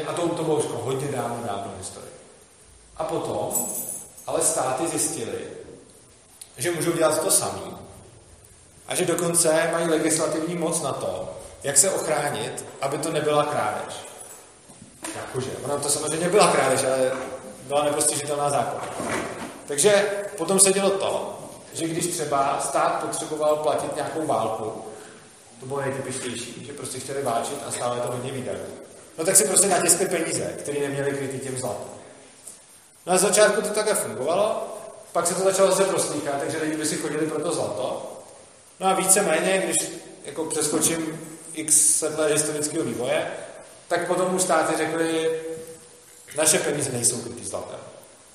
A 0.07 0.13
to, 0.13 0.27
to 0.27 0.43
bylo 0.43 0.55
už 0.55 0.65
hodně 0.71 1.07
dávno, 1.07 1.43
dávno 1.47 1.73
historii. 1.77 2.11
A 2.97 3.03
potom 3.03 3.67
ale 4.27 4.41
státy 4.41 4.87
zjistili, 4.87 5.39
že 6.57 6.71
můžou 6.71 6.91
dělat 6.91 7.23
to 7.23 7.31
samý 7.31 7.77
a 8.87 8.95
že 8.95 9.05
dokonce 9.05 9.69
mají 9.71 9.89
legislativní 9.89 10.55
moc 10.55 10.81
na 10.81 10.93
to, 10.93 11.37
jak 11.63 11.77
se 11.77 11.91
ochránit, 11.91 12.65
aby 12.81 12.97
to 12.97 13.11
nebyla 13.11 13.45
krádež. 13.45 13.93
Jakože, 15.15 15.51
ona 15.63 15.77
to 15.77 15.89
samozřejmě 15.89 16.29
byla 16.29 16.51
krádež, 16.51 16.83
ale 16.83 17.11
byla 17.61 17.83
nepostižitelná 17.83 18.49
zákon. 18.49 18.89
Takže 19.67 20.09
potom 20.37 20.59
se 20.59 20.73
dělo 20.73 20.89
to, 20.89 21.36
že 21.77 21.87
když 21.87 22.07
třeba 22.07 22.59
stát 22.61 23.03
potřeboval 23.05 23.55
platit 23.55 23.95
nějakou 23.95 24.27
válku, 24.27 24.83
to 25.59 25.65
bylo 25.65 25.81
nejtypičtější, 25.81 26.65
že 26.65 26.73
prostě 26.73 26.99
chtěli 26.99 27.23
válčit 27.23 27.63
a 27.67 27.71
stále 27.71 27.99
to 27.99 28.07
hodně 28.07 28.31
výdajů. 28.31 28.59
No 29.17 29.25
tak 29.25 29.35
si 29.35 29.47
prostě 29.47 29.67
natiskli 29.67 30.05
peníze, 30.05 30.53
které 30.59 30.79
neměli 30.79 31.11
krytý 31.11 31.39
tím 31.39 31.57
zlatem. 31.57 31.89
No 33.05 33.13
a 33.13 33.17
začátku 33.17 33.61
to 33.61 33.69
takhle 33.69 33.95
fungovalo, 33.95 34.77
pak 35.11 35.27
se 35.27 35.35
to 35.35 35.43
začalo 35.43 35.71
zase 35.71 35.83
proslýchat, 35.83 36.35
takže 36.39 36.57
lidi 36.57 36.77
by 36.77 36.85
si 36.85 36.95
chodili 36.95 37.27
pro 37.27 37.43
to 37.43 37.53
zlato. 37.53 38.11
No 38.79 38.87
a 38.87 38.93
víceméně, 38.93 39.61
když 39.65 39.77
jako 40.25 40.45
přeskočím 40.45 41.19
x 41.53 41.75
set 41.75 42.19
let 42.19 42.31
historického 42.31 42.83
vývoje, 42.83 43.31
tak 43.87 44.07
potom 44.07 44.35
už 44.35 44.41
státy 44.41 44.77
řekli, 44.77 45.39
naše 46.37 46.59
peníze 46.59 46.91
nejsou 46.91 47.21
krytý 47.21 47.45
zlatem. 47.45 47.79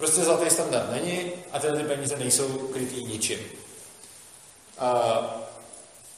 Prostě 0.02 0.20
zlatý 0.20 0.50
standard 0.50 0.90
není 0.90 1.32
a 1.52 1.58
tyhle 1.58 1.78
ty 1.78 1.84
peníze 1.84 2.16
nejsou 2.16 2.48
krytý 2.48 3.04
ničím. 3.04 3.38
A 4.78 5.12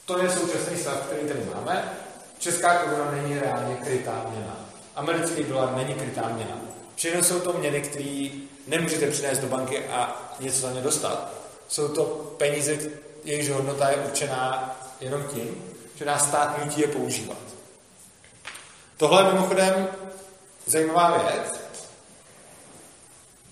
to 0.05 0.17
je 0.17 0.29
současný 0.29 0.77
stav, 0.77 0.99
který 0.99 1.27
tady 1.27 1.39
máme. 1.55 1.93
Česká 2.39 2.77
koruna 2.77 3.11
není 3.11 3.39
reálně 3.39 3.75
krytá 3.75 4.25
měna. 4.29 4.65
Americký 4.95 5.43
dolar 5.43 5.75
není 5.75 5.93
krytá 5.93 6.29
měna. 6.29 6.57
Všechno 6.95 7.23
jsou 7.23 7.39
to 7.39 7.53
měny, 7.53 7.81
které 7.81 8.29
nemůžete 8.67 9.11
přinést 9.11 9.39
do 9.39 9.47
banky 9.47 9.85
a 9.85 10.21
něco 10.39 10.57
za 10.57 10.71
ně 10.71 10.81
dostat. 10.81 11.33
Jsou 11.67 11.87
to 11.87 12.03
peníze, 12.37 12.77
jejichž 13.23 13.49
hodnota 13.49 13.89
je 13.89 13.97
určená 13.97 14.75
jenom 14.99 15.23
tím, 15.23 15.63
že 15.95 16.05
nás 16.05 16.27
stát 16.27 16.65
nutí 16.65 16.81
je 16.81 16.87
používat. 16.87 17.37
Tohle 18.97 19.23
je 19.23 19.33
mimochodem 19.33 19.87
zajímavá 20.65 21.17
věc. 21.17 21.64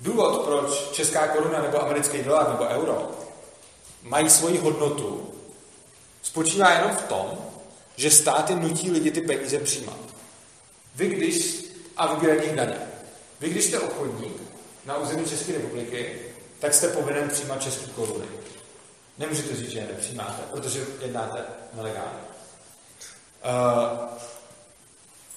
Důvod, 0.03 0.45
proč 0.45 0.89
česká 0.91 1.27
koruna 1.27 1.61
nebo 1.61 1.81
americký 1.81 2.23
dolar 2.23 2.49
nebo 2.49 2.63
euro 2.63 3.11
mají 4.01 4.29
svoji 4.29 4.57
hodnotu, 4.57 5.33
spočívá 6.21 6.71
jenom 6.71 6.91
v 6.95 7.01
tom, 7.01 7.37
že 7.95 8.11
státy 8.11 8.55
nutí 8.55 8.91
lidi 8.91 9.11
ty 9.11 9.21
peníze 9.21 9.59
přijímat. 9.59 9.97
Vy 10.95 11.07
když, 11.07 11.65
a 11.97 12.13
vybírají 12.13 12.41
jich 12.43 12.55
daně. 12.55 12.77
Vy 13.39 13.49
když 13.49 13.65
jste 13.65 13.79
obchodník 13.79 14.41
na 14.85 14.97
území 14.97 15.25
České 15.25 15.51
republiky, 15.51 16.19
tak 16.59 16.73
jste 16.73 16.87
povinen 16.87 17.29
přijímat 17.29 17.61
české 17.61 17.85
koruny. 17.85 18.25
Nemůžete 19.17 19.55
říct, 19.55 19.69
že 19.69 19.79
je 19.79 19.87
nepřijímáte, 19.87 20.41
protože 20.51 20.85
jednáte 21.01 21.45
nelegálně. 21.73 22.19
Uh, 23.43 23.99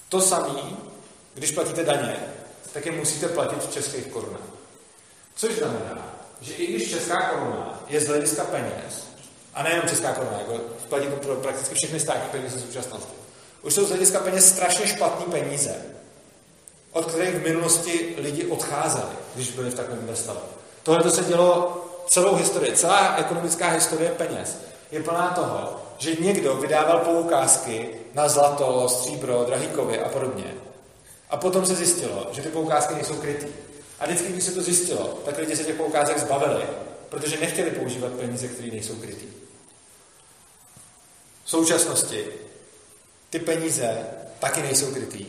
to 0.09 0.21
samé, 0.21 0.59
když 1.33 1.51
platíte 1.51 1.83
daně, 1.83 2.15
tak 2.73 2.85
je 2.85 2.91
musíte 2.91 3.27
platit 3.27 3.63
v 3.63 3.73
českých 3.73 4.07
korunách. 4.07 4.56
Což 5.37 5.55
znamená, 5.55 6.13
že 6.41 6.53
i 6.53 6.67
když 6.67 6.89
česká 6.89 7.21
koruna 7.21 7.83
je 7.87 8.01
z 8.01 8.07
hlediska 8.07 8.43
peněz, 8.43 9.07
a 9.53 9.63
nejenom 9.63 9.89
česká 9.89 10.13
koruna, 10.13 10.39
jako 10.39 10.63
platí 10.89 11.07
to 11.07 11.15
pro 11.15 11.35
prakticky 11.35 11.75
všechny 11.75 11.99
státní 11.99 12.29
peníze 12.29 12.59
současnosti, 12.59 13.13
už 13.61 13.73
jsou 13.73 13.85
z 13.85 13.89
hlediska 13.89 14.19
peněz 14.19 14.49
strašně 14.49 14.87
špatné 14.87 15.25
peníze, 15.25 15.75
od 16.91 17.05
kterých 17.05 17.35
v 17.35 17.43
minulosti 17.43 18.15
lidi 18.17 18.45
odcházeli, 18.45 19.15
když 19.35 19.51
byli 19.51 19.69
v 19.69 19.75
takovém 19.75 20.15
stavu. 20.15 20.39
Tohle 20.83 21.03
to 21.03 21.11
se 21.11 21.23
dělo 21.23 21.83
celou 22.07 22.35
historii. 22.35 22.75
Celá 22.75 23.15
ekonomická 23.15 23.69
historie 23.69 24.11
peněz 24.11 24.57
je 24.91 25.03
plná 25.03 25.27
toho, 25.35 25.81
že 25.97 26.15
někdo 26.19 26.55
vydával 26.55 26.99
poukázky 26.99 27.89
na 28.13 28.29
zlato, 28.29 28.89
stříbro, 28.89 29.43
drahýkovy 29.47 29.99
a 29.99 30.09
podobně. 30.09 30.53
A 31.29 31.37
potom 31.37 31.65
se 31.65 31.75
zjistilo, 31.75 32.27
že 32.31 32.41
ty 32.41 32.49
poukázky 32.49 32.95
nejsou 32.95 33.15
krytý. 33.15 33.47
A 33.99 34.05
vždycky, 34.05 34.27
když 34.27 34.43
se 34.43 34.51
to 34.51 34.61
zjistilo, 34.61 35.21
tak 35.25 35.37
lidi 35.37 35.55
se 35.55 35.63
těch 35.63 35.75
poukázek 35.75 36.19
zbavili, 36.19 36.65
protože 37.09 37.37
nechtěli 37.37 37.71
používat 37.71 38.11
peníze, 38.11 38.47
které 38.47 38.67
nejsou 38.67 38.95
krytý. 38.95 39.25
V 41.43 41.49
současnosti 41.49 42.27
ty 43.29 43.39
peníze 43.39 44.05
taky 44.39 44.61
nejsou 44.61 44.93
krytý, 44.93 45.25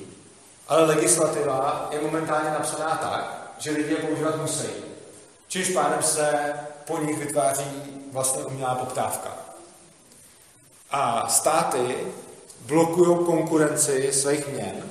ale 0.68 0.84
legislativa 0.84 1.88
je 1.92 2.00
momentálně 2.00 2.50
napsaná 2.50 2.96
tak, 2.96 3.52
že 3.58 3.70
lidi 3.70 3.90
je 3.90 3.96
používat 3.96 4.42
musí. 4.42 4.68
Čímž 5.48 5.68
pádem 5.68 6.02
se 6.02 6.52
po 6.86 6.98
nich 6.98 7.18
vytváří 7.18 7.64
vlastně 8.12 8.44
umělá 8.44 8.74
poptávka. 8.74 9.36
A 10.90 11.28
státy 11.28 11.96
blokují 12.60 13.26
konkurenci 13.26 14.12
svých 14.12 14.48
měn 14.48 14.84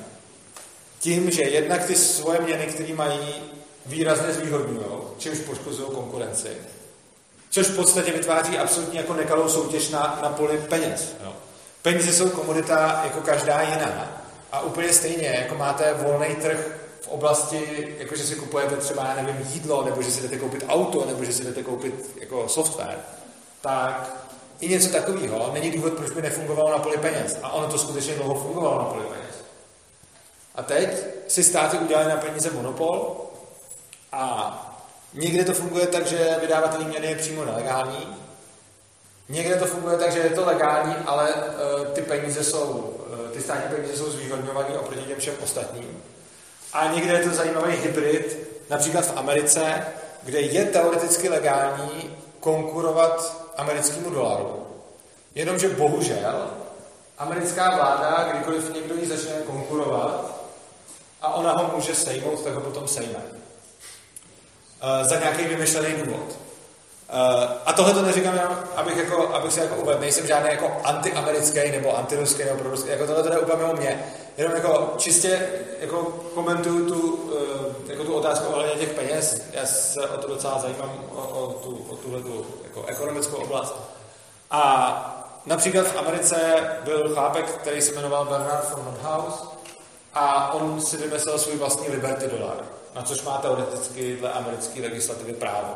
tím, 0.99 1.31
že 1.31 1.41
jednak 1.41 1.85
ty 1.85 1.95
svoje 1.95 2.41
měny, 2.41 2.65
které 2.65 2.93
mají, 2.93 3.35
výrazně 3.87 4.33
zvýhodňují, 4.33 4.85
čímž 5.17 5.39
poškozují 5.39 5.89
konkurenci. 5.91 6.49
Což 7.49 7.67
v 7.67 7.75
podstatě 7.75 8.11
vytváří 8.11 8.57
absolutně 8.57 8.99
jako 8.99 9.13
nekalou 9.13 9.49
soutěž 9.49 9.89
na, 9.89 10.19
na 10.21 10.29
poli 10.29 10.57
peněz. 10.57 11.15
Jo. 11.23 11.33
Peníze 11.81 12.13
jsou 12.13 12.29
komodita 12.29 13.01
jako 13.03 13.21
každá 13.21 13.61
jiná. 13.61 14.21
A 14.51 14.61
úplně 14.61 14.93
stejně, 14.93 15.27
jako 15.27 15.55
máte 15.55 15.93
volný 15.93 16.35
trh 16.35 16.77
v 17.01 17.07
oblasti, 17.07 17.95
jako 17.99 18.15
že 18.15 18.23
si 18.23 18.35
kupujete 18.35 18.75
třeba, 18.75 19.05
já 19.07 19.15
nevím, 19.23 19.47
jídlo, 19.53 19.85
nebo 19.85 20.01
že 20.01 20.11
si 20.11 20.21
jdete 20.21 20.37
koupit 20.37 20.65
auto, 20.69 21.05
nebo 21.05 21.25
že 21.25 21.33
si 21.33 21.43
jdete 21.43 21.63
koupit 21.63 22.11
jako 22.19 22.47
software, 22.47 22.99
tak 23.61 24.15
i 24.59 24.69
něco 24.69 24.89
takového 24.89 25.51
není 25.53 25.71
důvod, 25.71 25.93
proč 25.93 26.11
by 26.11 26.21
nefungovalo 26.21 26.71
na 26.71 26.77
poli 26.77 26.97
peněz. 26.97 27.37
A 27.43 27.51
ono 27.51 27.67
to 27.67 27.77
skutečně 27.77 28.13
dlouho 28.15 28.35
fungovalo 28.35 28.77
na 28.77 28.85
poli 28.85 29.05
peněz. 29.05 29.35
A 30.55 30.63
teď 30.63 30.89
si 31.27 31.43
státy 31.43 31.77
udělali 31.77 32.09
na 32.09 32.17
peníze 32.17 32.51
monopol 32.51 33.26
a 34.17 34.57
někde 35.13 35.43
to 35.43 35.53
funguje 35.53 35.87
tak, 35.87 36.07
že 36.07 36.37
vydávatelný 36.41 36.85
měny 36.85 37.07
je 37.07 37.15
přímo 37.15 37.45
nelegální, 37.45 38.17
někde 39.29 39.55
to 39.55 39.65
funguje 39.65 39.97
tak, 39.97 40.11
že 40.11 40.19
je 40.19 40.29
to 40.29 40.45
legální, 40.45 40.95
ale 41.05 41.33
uh, 41.33 41.87
ty 41.87 42.01
peníze 42.01 42.43
jsou, 42.43 42.63
uh, 42.63 43.29
ty 43.29 43.41
státní 43.41 43.75
peníze 43.75 43.97
jsou 43.97 44.11
zvýhodňované 44.11 44.77
oproti 44.77 45.01
těm 45.01 45.19
všem 45.19 45.35
ostatním. 45.43 46.03
A 46.73 46.87
někde 46.87 47.13
je 47.13 47.29
to 47.29 47.35
zajímavý 47.35 47.73
hybrid, 47.75 48.47
například 48.69 49.05
v 49.05 49.17
Americe, 49.17 49.85
kde 50.23 50.41
je 50.41 50.65
teoreticky 50.65 51.29
legální 51.29 52.17
konkurovat 52.39 53.45
americkému 53.57 54.09
dolaru. 54.09 54.67
Jenomže 55.35 55.69
bohužel 55.69 56.47
americká 57.17 57.75
vláda, 57.75 58.29
kdykoliv 58.31 58.73
někdo 58.73 58.95
jí 58.95 59.05
začne 59.05 59.31
konkurovat 59.45 60.41
a 61.21 61.33
ona 61.33 61.51
ho 61.51 61.75
může 61.75 61.95
sejmout, 61.95 62.43
tak 62.43 62.53
ho 62.53 62.61
potom 62.61 62.87
sejme. 62.87 63.37
Uh, 64.83 65.07
za 65.07 65.19
nějaký 65.19 65.43
vymyšlený 65.43 65.93
důvod. 65.93 66.19
Uh, 66.19 67.43
a 67.65 67.73
tohle 67.73 67.93
to 67.93 68.01
neříkám 68.01 68.35
jenom, 68.35 68.57
abych, 68.75 68.97
jako, 68.97 69.29
abych 69.35 69.53
se 69.53 69.61
jako 69.61 69.75
uvedl, 69.75 69.99
nejsem 69.99 70.27
žádný 70.27 70.49
jako 70.49 70.71
antiamerický 70.83 71.71
nebo 71.71 71.97
antiruský 71.97 72.43
nebo 72.43 72.57
proruský, 72.57 72.89
jako 72.89 73.07
tohle 73.07 73.23
to 73.23 73.29
jde 73.29 73.39
úplně 73.39 73.63
o 73.63 73.75
mě. 73.75 74.13
Jenom 74.37 74.55
jako 74.55 74.93
čistě 74.97 75.49
jako 75.79 75.97
komentuju 76.33 76.89
tu, 76.89 77.11
uh, 77.11 77.89
jako 77.89 78.03
tu 78.03 78.13
otázku 78.13 78.47
ohledně 78.47 78.85
těch 78.85 78.89
peněz. 78.89 79.41
Já 79.53 79.65
se 79.65 80.09
o 80.09 80.17
to 80.17 80.27
docela 80.27 80.59
zajímám, 80.59 80.91
o, 81.15 81.21
o, 81.21 81.53
tu, 81.53 81.85
o 81.89 81.95
tuhle 81.95 82.21
tu 82.21 82.45
jako 82.63 82.83
ekonomickou 82.85 83.37
oblast. 83.37 83.75
A 84.51 85.13
například 85.45 85.87
v 85.87 85.97
Americe 85.97 86.35
byl 86.83 87.13
chlápek, 87.13 87.45
který 87.45 87.81
se 87.81 87.95
jmenoval 87.95 88.25
Bernard 88.25 88.69
von 88.75 88.85
Nordhaus 88.85 89.43
a 90.13 90.53
on 90.53 90.81
si 90.81 90.97
vymyslel 90.97 91.39
svůj 91.39 91.57
vlastní 91.57 91.89
Liberty 91.89 92.27
dolar, 92.27 92.57
na 92.97 93.03
což 93.03 93.21
má 93.21 93.37
teoreticky 93.37 94.17
dle 94.17 94.31
americké 94.31 94.81
legislativy 94.81 95.33
právo. 95.33 95.75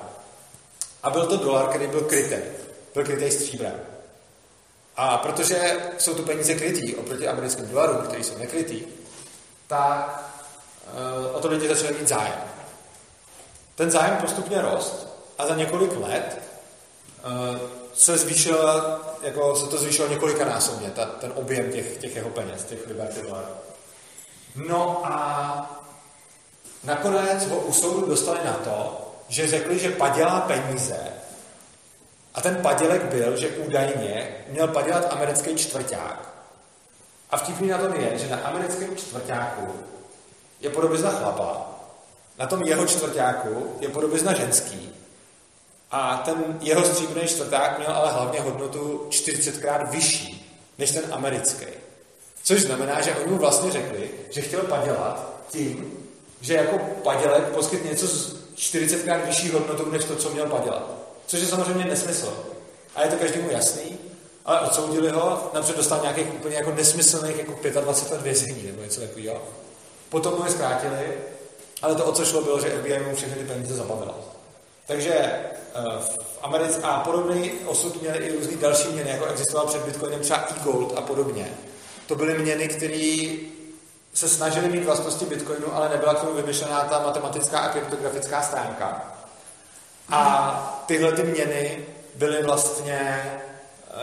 A 1.04 1.10
byl 1.10 1.26
to 1.26 1.38
dolar, 1.38 1.68
který 1.68 1.88
byl 1.88 2.02
krytý. 2.02 2.36
Byl 2.94 3.06
krytý 3.06 3.32
stříbrem. 3.32 3.80
A 4.96 5.18
protože 5.18 5.78
jsou 5.98 6.14
tu 6.14 6.24
peníze 6.24 6.56
krytý 6.56 6.96
oproti 6.96 7.28
americkým 7.28 7.68
dolarům, 7.68 7.98
který 7.98 8.24
jsou 8.24 8.38
nekrytý, 8.38 8.84
tak 9.68 10.32
uh, 11.30 11.36
o 11.36 11.40
to 11.40 11.48
lidi 11.48 11.68
začali 11.68 11.94
mít 11.94 12.08
zájem. 12.08 12.42
Ten 13.76 13.92
zájem 13.92 14.18
postupně 14.18 14.62
rost 14.62 15.08
a 15.38 15.48
za 15.48 15.56
několik 15.56 15.92
let 16.00 16.42
uh, 17.26 17.60
se 17.94 18.18
zvýšil, 18.18 18.74
jako 19.22 19.56
se 19.56 19.68
to 19.68 19.78
zvýšilo 19.78 20.08
několikanásobně, 20.08 20.92
ta, 20.92 21.06
ten 21.06 21.32
objem 21.36 21.72
těch, 21.72 21.98
těch 21.98 22.16
jeho 22.16 22.30
peněz, 22.30 22.64
těch 22.64 22.88
liberty 22.88 23.22
dolarů. 23.22 23.54
No 24.56 25.02
a 25.06 25.82
nakonec 26.84 27.48
ho 27.48 27.58
u 27.58 27.74
soudu 27.74 28.08
dostali 28.08 28.40
na 28.46 28.54
to, 28.54 29.08
že 29.28 29.48
řekli, 29.48 29.80
že 29.80 29.92
padělá 29.92 30.42
peníze 30.42 30.98
a 32.34 32.42
ten 32.42 32.56
padělek 32.56 33.04
byl, 33.04 33.38
že 33.38 33.50
údajně 33.50 34.36
měl 34.48 34.68
padělat 34.68 35.14
americký 35.14 35.56
čtvrták. 35.56 36.30
A 37.30 37.38
vtipný 37.38 37.68
na 37.68 37.78
tom 37.78 37.94
je, 37.94 38.18
že 38.18 38.30
na 38.30 38.38
americkém 38.38 38.96
čtvrtáku 38.96 39.74
je 40.60 40.70
podobizna 40.70 41.12
chlapa, 41.12 41.72
na 42.40 42.48
tom 42.48 42.62
jeho 42.62 42.88
čtvrtáku 42.88 43.76
je 43.80 43.90
podobizna 43.90 44.34
ženský 44.34 44.96
a 45.92 46.22
ten 46.26 46.58
jeho 46.62 46.86
stříbrný 46.86 47.28
čtvrták 47.28 47.78
měl 47.78 47.92
ale 47.92 48.12
hlavně 48.12 48.40
hodnotu 48.40 49.06
40krát 49.10 49.90
vyšší 49.90 50.58
než 50.78 50.92
ten 50.92 51.04
americký. 51.12 51.66
Což 52.44 52.62
znamená, 52.62 53.02
že 53.02 53.16
oni 53.16 53.32
mu 53.32 53.38
vlastně 53.38 53.72
řekli, 53.72 54.12
že 54.30 54.42
chtěl 54.42 54.62
padělat 54.62 55.34
tím, 55.52 56.01
že 56.42 56.54
jako 56.54 56.78
padělek 57.04 57.44
poskyt 57.44 57.86
něco 57.86 58.08
z 58.08 58.36
40krát 58.56 59.26
vyšší 59.26 59.52
hodnotu, 59.52 59.92
než 59.92 60.04
to, 60.04 60.16
co 60.16 60.30
měl 60.30 60.46
padělat. 60.46 60.84
Což 61.26 61.40
je 61.40 61.48
samozřejmě 61.48 61.86
nesmysl. 61.86 62.34
A 62.96 63.04
je 63.04 63.10
to 63.10 63.16
každému 63.16 63.52
jasný, 63.52 63.98
ale 64.46 64.60
odsoudili 64.60 65.10
ho, 65.10 65.52
napřed 65.54 65.78
dostal 65.78 66.00
nějakých 66.02 66.34
úplně 66.34 66.56
jako 66.56 66.72
nesmyslných 66.72 67.38
jako 67.38 67.82
25 67.82 68.12
let 68.12 68.22
vězení 68.22 68.64
nebo 68.64 68.82
něco 68.82 69.02
takového. 69.02 69.42
Potom 70.10 70.34
mu 70.38 70.46
je 70.46 70.52
zkrátili, 70.52 71.14
ale 71.82 71.96
to, 71.96 72.06
o 72.06 72.12
co 72.12 72.26
šlo, 72.26 72.42
bylo, 72.42 72.62
že 72.62 72.70
FBI 72.70 73.00
mu 73.00 73.16
všechny 73.16 73.36
ty 73.36 73.44
peníze 73.44 73.76
zabavila. 73.76 74.16
Takže 74.88 75.14
eh, 75.14 75.52
v 76.00 76.40
Americe 76.42 76.82
a 76.84 77.00
podobný 77.00 77.52
osud 77.66 78.02
měli 78.02 78.18
i 78.18 78.36
různý 78.36 78.56
další 78.56 78.88
měny, 78.88 79.10
jako 79.10 79.26
existoval 79.26 79.68
před 79.68 79.86
Bitcoinem 79.86 80.20
třeba 80.20 80.48
e-gold 80.50 80.98
a 80.98 81.02
podobně. 81.02 81.52
To 82.08 82.16
byly 82.16 82.40
měny, 82.40 82.68
které 82.68 83.28
se 84.14 84.30
snažili 84.30 84.70
mít 84.70 84.86
vlastnosti 84.86 85.26
Bitcoinu, 85.26 85.76
ale 85.76 85.90
nebyla 85.90 86.14
k 86.14 86.20
tomu 86.20 86.34
vymyšlená 86.34 86.82
ta 86.82 87.00
matematická 87.00 87.60
a 87.60 87.70
kryptografická 87.70 88.42
stránka. 88.42 89.06
A 90.10 90.84
tyhle 90.86 91.12
ty 91.12 91.24
měny 91.24 91.86
byly 92.16 92.44
vlastně 92.44 93.32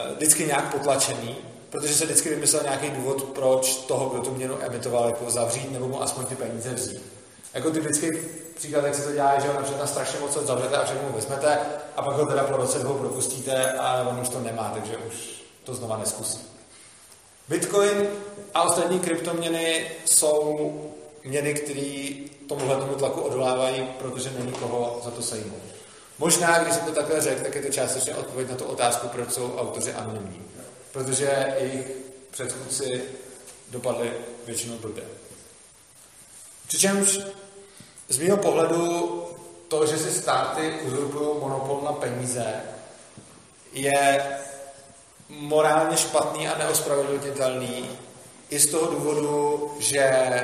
uh, 0.08 0.16
vždycky 0.16 0.46
nějak 0.46 0.72
potlačený, 0.72 1.36
protože 1.70 1.94
se 1.94 2.04
vždycky 2.04 2.28
vymyslel 2.28 2.62
nějaký 2.62 2.90
důvod, 2.90 3.24
proč 3.24 3.76
toho, 3.76 4.08
kdo 4.08 4.22
tu 4.22 4.34
měnu 4.34 4.58
emitoval, 4.60 5.06
jako 5.06 5.30
zavřít 5.30 5.72
nebo 5.72 5.88
mu 5.88 6.02
aspoň 6.02 6.26
ty 6.26 6.34
peníze 6.34 6.74
vzít. 6.74 7.02
Jako 7.54 7.70
typický 7.70 8.10
příklad, 8.56 8.84
jak 8.84 8.94
se 8.94 9.02
to 9.02 9.12
dělá, 9.12 9.40
že 9.40 9.48
ho 9.48 9.54
například 9.54 9.80
na 9.80 9.86
strašně 9.86 10.20
moc 10.20 10.32
zavřete 10.32 10.76
a 10.76 10.84
všechno 10.84 11.08
vezmete 11.14 11.58
a 11.96 12.02
pak 12.02 12.16
ho 12.16 12.26
teda 12.26 12.44
po 12.44 12.56
roce 12.56 12.78
dvou 12.78 12.94
propustíte 12.94 13.72
a 13.72 14.08
on 14.08 14.20
už 14.20 14.28
to 14.28 14.40
nemá, 14.40 14.70
takže 14.74 14.96
už 14.96 15.42
to 15.64 15.74
znova 15.74 15.96
neskusí. 15.96 16.57
Bitcoin 17.48 18.08
a 18.54 18.62
ostatní 18.62 19.00
kryptoměny 19.00 19.90
jsou 20.06 20.94
měny, 21.24 21.54
které 21.54 22.12
tomuhle 22.48 22.76
tomu 22.76 22.94
tlaku 22.94 23.20
odolávají, 23.20 23.82
protože 23.98 24.30
není 24.38 24.52
koho 24.52 25.00
za 25.04 25.10
to 25.10 25.22
sejmout. 25.22 25.62
Možná, 26.18 26.58
když 26.58 26.74
jsem 26.74 26.84
to 26.84 26.92
takhle 26.92 27.20
řekl, 27.20 27.42
tak 27.42 27.54
je 27.54 27.62
to 27.62 27.72
částečně 27.72 28.14
odpověď 28.14 28.50
na 28.50 28.56
tu 28.56 28.64
otázku, 28.64 29.08
proč 29.08 29.32
jsou 29.32 29.56
autoři 29.56 29.92
anonymní. 29.92 30.42
Protože 30.92 31.54
jejich 31.58 31.86
předchůdci 32.30 33.02
dopadli 33.70 34.12
většinou 34.46 34.76
blbě. 34.76 35.04
Přičemž 36.68 37.18
z 38.08 38.18
mého 38.18 38.36
pohledu 38.36 39.24
to, 39.68 39.86
že 39.86 39.98
si 39.98 40.10
státy 40.10 40.72
uzurpují 40.82 41.40
monopol 41.40 41.80
na 41.84 41.92
peníze, 41.92 42.54
je 43.72 44.24
morálně 45.28 45.96
špatný 45.96 46.48
a 46.48 46.58
neospravedlnitelný 46.58 47.88
i 48.50 48.58
z 48.58 48.70
toho 48.70 48.92
důvodu, 48.92 49.70
že 49.78 50.42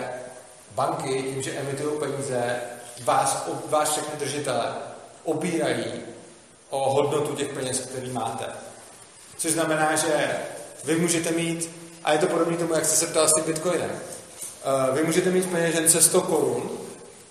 banky 0.75 1.23
tím, 1.23 1.43
že 1.43 1.53
emitují 1.53 1.99
peníze, 1.99 2.57
vás, 3.03 3.49
vás 3.69 3.91
všechny 3.91 4.19
držitele 4.19 4.75
obírají 5.25 5.93
o 6.71 6.95
hodnotu 6.95 7.35
těch 7.35 7.49
peněz, 7.49 7.81
který 7.81 8.11
máte. 8.11 8.45
Což 9.37 9.53
znamená, 9.53 9.97
že 9.97 10.37
vy 10.85 10.97
můžete 10.97 11.31
mít, 11.31 11.71
a 12.05 12.13
je 12.13 12.19
to 12.19 12.27
podobné 12.27 12.57
tomu, 12.57 12.75
jak 12.75 12.85
jste 12.85 12.97
se 12.97 13.07
ptal 13.07 13.29
s 13.29 13.35
tím 13.35 13.45
Bitcoinem, 13.45 13.91
eh, 13.91 14.93
vy 14.93 15.03
můžete 15.03 15.31
mít 15.31 15.51
peněžence 15.51 16.03
100 16.03 16.21
korun, 16.21 16.71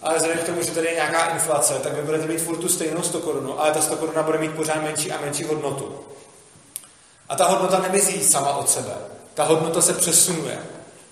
ale 0.02 0.18
vzhledem 0.18 0.44
k 0.44 0.46
tomu, 0.46 0.64
že 0.64 0.72
tady 0.72 0.88
je 0.88 0.94
nějaká 0.94 1.26
inflace, 1.26 1.74
tak 1.74 1.94
vy 1.94 2.02
budete 2.02 2.28
mít 2.28 2.42
furt 2.42 2.58
tu 2.58 2.70
stejnou 2.70 3.02
100 3.02 3.20
korunu, 3.20 3.62
ale 3.62 3.72
ta 3.72 3.82
100 3.82 3.96
koruna 3.96 4.24
bude 4.24 4.38
mít 4.38 4.56
pořád 4.56 4.82
menší 4.82 5.12
a 5.12 5.22
menší 5.22 5.44
hodnotu. 5.44 6.00
A 7.30 7.36
ta 7.36 7.46
hodnota 7.46 7.80
nemizí 7.80 8.24
sama 8.24 8.56
od 8.56 8.70
sebe. 8.70 8.94
Ta 9.34 9.44
hodnota 9.44 9.82
se 9.82 9.94
přesunuje. 9.94 10.60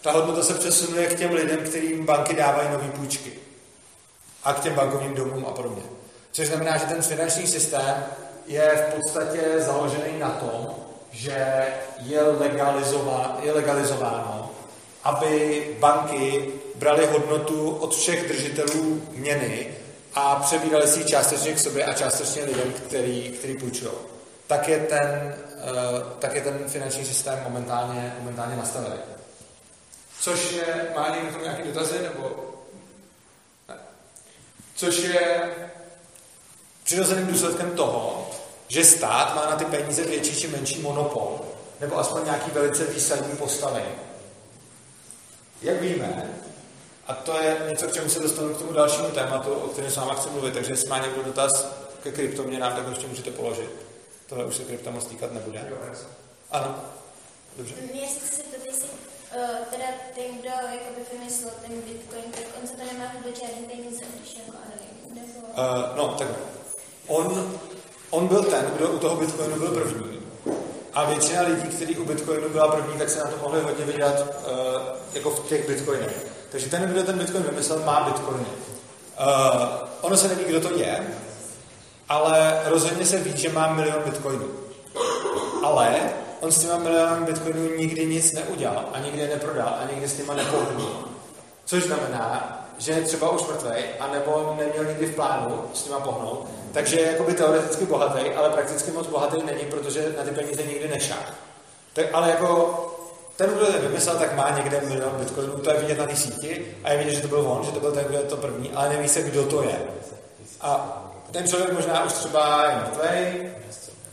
Ta 0.02 0.12
hodnota 0.12 0.44
se 0.44 0.54
přesunuje 0.54 1.08
k 1.08 1.18
těm 1.18 1.34
lidem, 1.34 1.58
kterým 1.58 2.06
banky 2.06 2.36
dávají 2.36 2.70
nové 2.70 2.88
půjčky. 2.88 3.32
A 4.44 4.54
k 4.54 4.60
těm 4.60 4.74
bankovním 4.74 5.16
domům 5.16 5.46
a 5.50 5.52
podobně. 5.52 5.84
Což 6.32 6.48
znamená, 6.48 6.78
že 6.78 6.86
ten 6.86 7.02
finanční 7.02 7.48
systém 7.48 8.06
je 8.48 8.88
v 8.90 8.96
podstatě 8.96 9.42
založený 9.58 10.20
na 10.20 10.30
tom, 10.30 10.76
že 11.12 11.68
je, 12.00 12.22
legalizová, 12.22 13.38
je 13.44 13.52
legalizováno, 13.52 14.52
aby 15.04 15.68
banky 15.80 16.54
brali 16.76 17.06
hodnotu 17.06 17.70
od 17.70 17.96
všech 17.96 18.28
držitelů 18.28 19.02
měny 19.12 19.68
a 20.14 20.36
přebírali 20.36 20.88
si 20.88 21.00
ji 21.00 21.06
částečně 21.06 21.54
k 21.54 21.60
sobě 21.60 21.86
a 21.86 21.94
částečně 21.94 22.44
lidem, 22.44 22.74
který, 22.74 23.32
který 23.32 23.58
půjčují. 23.58 23.92
Tak 24.48 24.68
je 24.68 24.80
ten, 24.80 25.36
tak 26.20 26.36
je 26.36 26.42
ten 26.42 26.60
finanční 26.68 27.06
systém 27.06 27.40
momentálně, 27.44 28.16
momentálně 28.20 28.56
nastavený. 28.56 28.96
Což 30.20 30.52
je, 30.52 30.88
má 30.96 31.10
někdo 31.10 31.44
nějaké 31.44 31.64
dotazy, 31.64 32.02
nebo 32.02 32.54
ne? 33.68 33.76
Což 34.76 34.98
je 34.98 35.52
přirozeným 36.84 37.28
důsledkem 37.28 37.72
toho, 37.72 38.30
že 38.68 38.84
stát 38.84 39.36
má 39.36 39.46
na 39.46 39.56
ty 39.56 39.66
peníze 39.66 40.04
větší 40.04 40.36
či 40.36 40.48
menší 40.48 40.82
monopol, 40.82 41.40
nebo 41.80 41.98
aspoň 41.98 42.26
nějaký 42.26 42.52
velice 42.52 42.86
výsadní 42.86 43.38
postavení. 43.38 43.96
Jak 45.62 45.82
víme, 45.82 46.32
a 47.08 47.14
to 47.14 47.38
je 47.42 47.58
něco, 47.70 47.88
k 47.88 47.94
čemu 47.94 48.10
se 48.10 48.20
dostanu 48.20 48.54
k 48.54 48.58
tomu 48.58 48.74
dalšímu 48.74 49.10
tématu, 49.10 49.54
o 49.54 49.68
kterém 49.68 49.92
s 49.92 49.96
váma 49.96 50.14
chci 50.14 50.30
mluvit, 50.30 50.54
takže 50.54 50.72
jestli 50.72 50.90
má 50.90 50.98
někdo 51.00 51.24
dotaz 51.24 51.68
ke 52.04 52.12
kryptoměnám, 52.12 52.74
tak 52.74 52.88
ještě 52.90 53.08
můžete 53.08 53.32
položit. 53.32 53.91
Tohle 54.32 54.46
už 54.46 54.56
se 54.56 54.64
krypta 54.64 54.92
moc 54.92 55.06
týkat 55.06 55.32
nebude. 55.34 55.70
Ano. 56.52 56.76
Dobře. 57.58 57.74
Jestli 57.94 58.28
se 58.28 58.44
to 58.44 58.56
jestli 58.66 58.84
uh, 58.84 59.66
teda 59.72 59.86
ten, 60.16 60.38
kdo 60.40 60.50
jakoby 60.50 61.02
vymyslel 61.14 61.52
ten 61.68 61.82
Bitcoin, 61.82 62.24
tak 62.32 62.44
on 62.62 62.68
se 62.68 62.74
to 62.74 62.94
nemá 62.94 63.12
vůbec 63.18 63.40
žádný 63.40 63.66
peníze, 63.66 64.06
když 64.20 64.38
jako. 64.38 64.58
Uh, 65.58 65.98
no, 65.98 66.16
tak 66.20 66.28
on, 67.08 67.58
on 68.10 68.28
byl 68.28 68.44
ten, 68.44 68.72
kdo 68.76 68.90
u 68.92 69.00
toho 69.00 69.16
Bitcoinu 69.16 69.60
byl 69.60 69.72
první. 69.72 70.20
A 70.94 71.06
většina 71.06 71.42
lidí, 71.42 71.68
kteří 71.68 71.98
u 71.98 72.06
Bitcoinu 72.06 72.50
byla 72.50 72.68
první, 72.68 73.00
tak 73.00 73.10
se 73.10 73.20
na 73.20 73.32
to 73.32 73.38
mohli 73.38 73.62
hodně 73.62 73.86
vydělat 73.86 74.20
uh, 74.20 74.82
jako 75.14 75.30
v 75.30 75.48
těch 75.48 75.68
Bitcoinech. 75.68 76.26
Takže 76.52 76.70
ten, 76.70 76.82
kdo 76.82 77.04
ten 77.04 77.18
Bitcoin 77.18 77.44
vymyslel, 77.44 77.80
má 77.86 78.04
Bitcoiny. 78.10 78.46
Uh, 78.46 79.88
ono 80.02 80.18
se 80.18 80.28
neví, 80.28 80.44
kdo 80.44 80.62
to 80.62 80.78
je, 80.78 81.08
ale 82.12 82.62
rozhodně 82.66 83.06
se 83.06 83.18
ví, 83.18 83.38
že 83.38 83.50
má 83.50 83.74
milion 83.74 84.04
Bitcoinů. 84.06 84.48
Ale 85.64 86.00
on 86.40 86.52
s 86.52 86.62
těma 86.62 86.78
milionem 86.78 87.26
Bitcoinů 87.26 87.76
nikdy 87.78 88.06
nic 88.06 88.34
neudělal 88.34 88.86
a 88.94 89.00
nikdy 89.00 89.22
je 89.22 89.28
neprodal 89.28 89.68
a 89.68 89.92
nikdy 89.92 90.08
s 90.08 90.14
těma 90.14 90.34
nepohnul. 90.34 90.90
Což 91.66 91.84
znamená, 91.84 92.58
že 92.78 92.92
je 92.92 93.02
třeba 93.02 93.30
už 93.30 93.42
mrtvý, 93.42 93.84
anebo 94.00 94.56
neměl 94.60 94.86
nikdy 94.86 95.06
v 95.06 95.16
plánu 95.16 95.62
s 95.74 95.84
těma 95.84 96.00
pohnout, 96.00 96.48
takže 96.74 97.00
je 97.00 97.12
jakoby 97.12 97.34
teoreticky 97.34 97.86
bohatý, 97.86 98.30
ale 98.30 98.50
prakticky 98.50 98.92
moc 98.92 99.08
bohatý 99.08 99.44
není, 99.44 99.64
protože 99.70 100.16
na 100.18 100.24
ty 100.24 100.32
peníze 100.32 100.64
nikdy 100.64 100.88
nešáhl. 100.88 101.32
Tak, 101.94 102.06
ale 102.14 102.30
jako 102.30 102.86
ten, 103.36 103.50
kdo 103.50 103.66
to 103.66 103.80
vymyslel, 103.80 104.16
tak 104.16 104.36
má 104.36 104.50
někde 104.50 104.82
milion 104.82 105.16
bitcoinů, 105.20 105.54
to 105.54 105.72
je 105.72 105.80
vidět 105.80 105.98
na 105.98 106.06
té 106.06 106.16
síti 106.16 106.66
a 106.84 106.92
je 106.92 106.98
vidět, 106.98 107.14
že 107.14 107.22
to 107.22 107.28
byl 107.28 107.40
on, 107.40 107.66
že 107.66 107.72
to 107.72 107.80
byl 107.80 107.92
ten, 107.92 108.04
kdo 108.04 108.18
je 108.18 108.24
to 108.24 108.38
první, 108.38 108.72
ale 108.72 108.90
neví 108.90 109.10
se, 109.10 109.22
kdo 109.22 109.46
to 109.46 109.64
je. 109.64 109.80
A 110.62 110.98
ten 111.32 111.48
člověk 111.48 111.74
možná 111.74 112.04
už 112.04 112.14
třeba 112.14 112.66
je 112.66 112.76
mrtvý, 112.76 113.50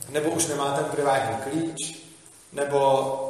nebo 0.08 0.30
už 0.30 0.46
nemá 0.46 0.72
ten 0.72 0.84
privátní 0.84 1.36
klíč, 1.36 2.02
nebo 2.52 3.24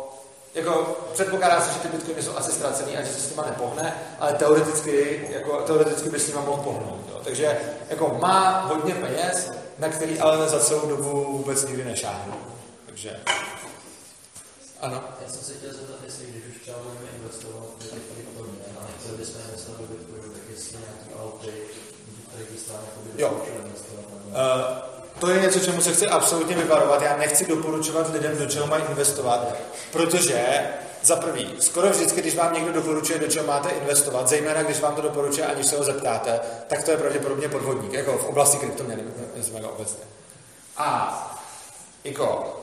jako 0.54 0.98
předpokládá 1.12 1.60
se, 1.60 1.72
že 1.72 1.78
ty 1.78 1.88
bitcoiny 1.88 2.22
jsou 2.22 2.36
asi 2.36 2.52
ztracený 2.52 2.96
a 2.96 3.02
že 3.02 3.12
se 3.12 3.20
s 3.20 3.30
nima 3.30 3.46
nepohne, 3.46 3.94
ale 4.18 4.32
teoreticky, 4.34 5.28
jako, 5.32 5.62
teoreticky 5.62 6.10
by 6.10 6.20
s 6.20 6.28
nima 6.28 6.40
mohl 6.40 6.62
pohnout. 6.62 7.04
Jo. 7.08 7.20
Takže 7.24 7.58
jako 7.88 8.18
má 8.20 8.60
hodně 8.60 8.94
peněz, 8.94 9.50
na 9.78 9.88
který 9.88 10.18
ale 10.18 10.48
za 10.48 10.60
celou 10.60 10.88
dobu 10.88 11.38
vůbec 11.38 11.66
nikdy 11.66 11.84
nešáhne. 11.84 12.34
Takže 12.86 13.20
ano. 14.80 15.04
Já 15.26 15.32
jsem 15.32 15.42
se 15.42 15.54
chtěl 15.54 15.72
zeptat, 15.72 15.96
jestli 16.04 16.26
když 16.26 16.56
už 16.56 16.62
třeba 16.62 16.78
budeme 16.78 17.10
investovat 17.16 17.64
do 17.78 17.86
a 18.80 18.84
nechtěli 18.84 19.16
bychom 19.18 19.40
investovat 19.48 19.80
do 19.80 19.86
Bitcoinu, 19.86 20.32
tak 20.32 20.42
jestli 20.50 20.76
nějaký 20.78 21.20
alty, 21.20 21.52
Jo. 23.16 23.42
Uh, 24.26 24.88
to 25.18 25.30
je 25.30 25.40
něco, 25.40 25.60
čemu 25.60 25.80
se 25.80 25.92
chci 25.92 26.06
absolutně 26.06 26.56
vyvarovat. 26.56 27.02
Já 27.02 27.16
nechci 27.16 27.46
doporučovat 27.46 28.12
lidem, 28.12 28.38
do 28.38 28.46
čeho 28.46 28.66
mají 28.66 28.84
investovat, 28.88 29.56
protože 29.92 30.60
za 31.02 31.16
prvý, 31.16 31.54
skoro 31.60 31.90
vždycky, 31.90 32.20
když 32.20 32.36
vám 32.36 32.54
někdo 32.54 32.72
doporučuje, 32.72 33.18
do 33.18 33.26
čeho 33.28 33.46
máte 33.46 33.70
investovat, 33.70 34.28
zejména 34.28 34.62
když 34.62 34.80
vám 34.80 34.94
to 34.94 35.02
doporučuje, 35.02 35.46
aniž 35.46 35.66
se 35.66 35.76
ho 35.76 35.84
zeptáte, 35.84 36.40
tak 36.66 36.84
to 36.84 36.90
je 36.90 36.96
pravděpodobně 36.96 37.48
podvodník, 37.48 37.92
jako 37.92 38.18
v 38.18 38.24
oblasti 38.24 38.56
kryptoměny, 38.56 39.02
jsme 39.40 39.60
obecně. 39.60 40.04
A 40.76 41.40
jako, 42.04 42.56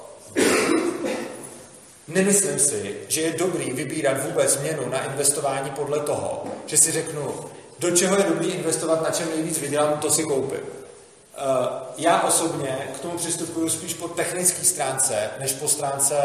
nemyslím 2.07 2.59
si, 2.59 2.97
že 3.07 3.21
je 3.21 3.33
dobrý 3.33 3.73
vybírat 3.73 4.23
vůbec 4.23 4.59
měnu 4.59 4.89
na 4.89 5.03
investování 5.03 5.69
podle 5.69 5.99
toho, 5.99 6.43
že 6.65 6.77
si 6.77 6.91
řeknu, 6.91 7.45
do 7.85 7.97
čeho 7.97 8.17
je 8.17 8.23
dobrý 8.23 8.51
investovat, 8.51 9.03
na 9.03 9.11
čem 9.11 9.29
nejvíc 9.29 9.59
vydělám, 9.59 9.97
to 9.97 10.11
si 10.11 10.23
koupím. 10.23 10.59
Uh, 10.59 11.67
já 11.97 12.21
osobně 12.21 12.89
k 12.95 12.99
tomu 12.99 13.17
přistupuju 13.17 13.69
spíš 13.69 13.93
po 13.93 14.07
technické 14.07 14.65
stránce, 14.65 15.29
než 15.39 15.51
po 15.53 15.67
stránce, 15.67 16.15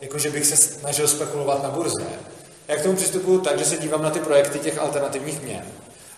jako 0.00 0.18
že 0.18 0.30
bych 0.30 0.46
se 0.46 0.56
snažil 0.56 1.08
spekulovat 1.08 1.62
na 1.62 1.70
burze. 1.70 2.06
Já 2.68 2.76
k 2.76 2.82
tomu 2.82 2.96
přistupuju 2.96 3.40
tak, 3.40 3.58
že 3.58 3.64
se 3.64 3.76
dívám 3.76 4.02
na 4.02 4.10
ty 4.10 4.20
projekty 4.20 4.58
těch 4.58 4.78
alternativních 4.78 5.42
měn. 5.42 5.64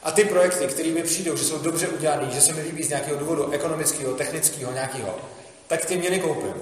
A 0.03 0.11
ty 0.11 0.25
projekty, 0.25 0.67
které 0.67 0.91
mi 0.91 1.03
přijdou, 1.03 1.37
že 1.37 1.45
jsou 1.45 1.59
dobře 1.59 1.89
udělané, 1.89 2.31
že 2.31 2.41
se 2.41 2.53
mi 2.53 2.63
líbí 2.63 2.83
z 2.83 2.89
nějakého 2.89 3.19
důvodu 3.19 3.51
ekonomického, 3.53 4.15
technického, 4.15 4.73
nějakého, 4.73 5.15
tak 5.67 5.85
ty 5.87 5.97
měny 5.97 6.21
koupím. 6.21 6.55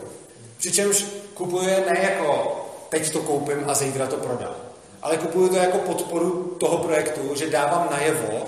Přičemž 0.59 1.05
kupuje 1.35 1.85
ne 1.91 2.01
jako 2.03 2.57
teď 2.89 3.13
to 3.13 3.21
koupím 3.21 3.65
a 3.67 3.75
zítra 3.75 4.07
to 4.07 4.17
prodám, 4.17 4.55
ale 5.07 5.17
kupuju 5.17 5.49
to 5.49 5.57
jako 5.57 5.79
podporu 5.79 6.57
toho 6.59 6.79
projektu, 6.79 7.35
že 7.35 7.51
dávám 7.51 7.89
najevo, 7.91 8.45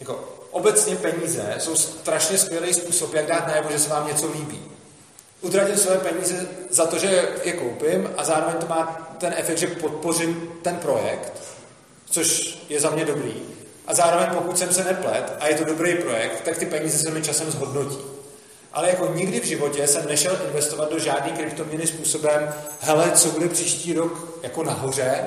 jako 0.00 0.24
obecně 0.50 0.96
peníze 0.96 1.54
jsou 1.58 1.76
strašně 1.76 2.38
skvělý 2.38 2.74
způsob, 2.74 3.14
jak 3.14 3.26
dát 3.26 3.46
najevo, 3.46 3.70
že 3.70 3.78
se 3.78 3.88
vám 3.88 4.06
něco 4.06 4.30
líbí. 4.32 4.62
Utratím 5.40 5.76
své 5.76 5.96
peníze 5.96 6.48
za 6.70 6.86
to, 6.86 6.98
že 6.98 7.28
je 7.44 7.52
koupím 7.52 8.10
a 8.16 8.24
zároveň 8.24 8.56
to 8.56 8.66
má 8.66 9.08
ten 9.18 9.34
efekt, 9.36 9.58
že 9.58 9.66
podpořím 9.66 10.52
ten 10.62 10.76
projekt, 10.76 11.32
což 12.10 12.58
je 12.68 12.80
za 12.80 12.90
mě 12.90 13.04
dobrý. 13.04 13.34
A 13.86 13.94
zároveň 13.94 14.28
pokud 14.28 14.58
jsem 14.58 14.72
se 14.72 14.84
neplet 14.84 15.36
a 15.40 15.48
je 15.48 15.54
to 15.54 15.64
dobrý 15.64 15.94
projekt, 15.94 16.40
tak 16.44 16.58
ty 16.58 16.66
peníze 16.66 16.98
se 16.98 17.10
mi 17.10 17.22
časem 17.22 17.50
zhodnotí. 17.50 17.98
Ale 18.72 18.88
jako 18.88 19.12
nikdy 19.14 19.40
v 19.40 19.44
životě 19.44 19.86
jsem 19.86 20.06
nešel 20.06 20.38
investovat 20.46 20.92
do 20.92 20.98
žádné 20.98 21.30
kryptoměny 21.30 21.86
způsobem, 21.86 22.54
hele, 22.80 23.10
co 23.10 23.28
bude 23.28 23.48
příští 23.48 23.92
rok 23.92 24.38
jako 24.42 24.62
nahoře, 24.62 25.24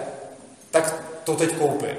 tak 0.72 0.96
to 1.24 1.36
teď 1.36 1.58
koupím. 1.58 1.96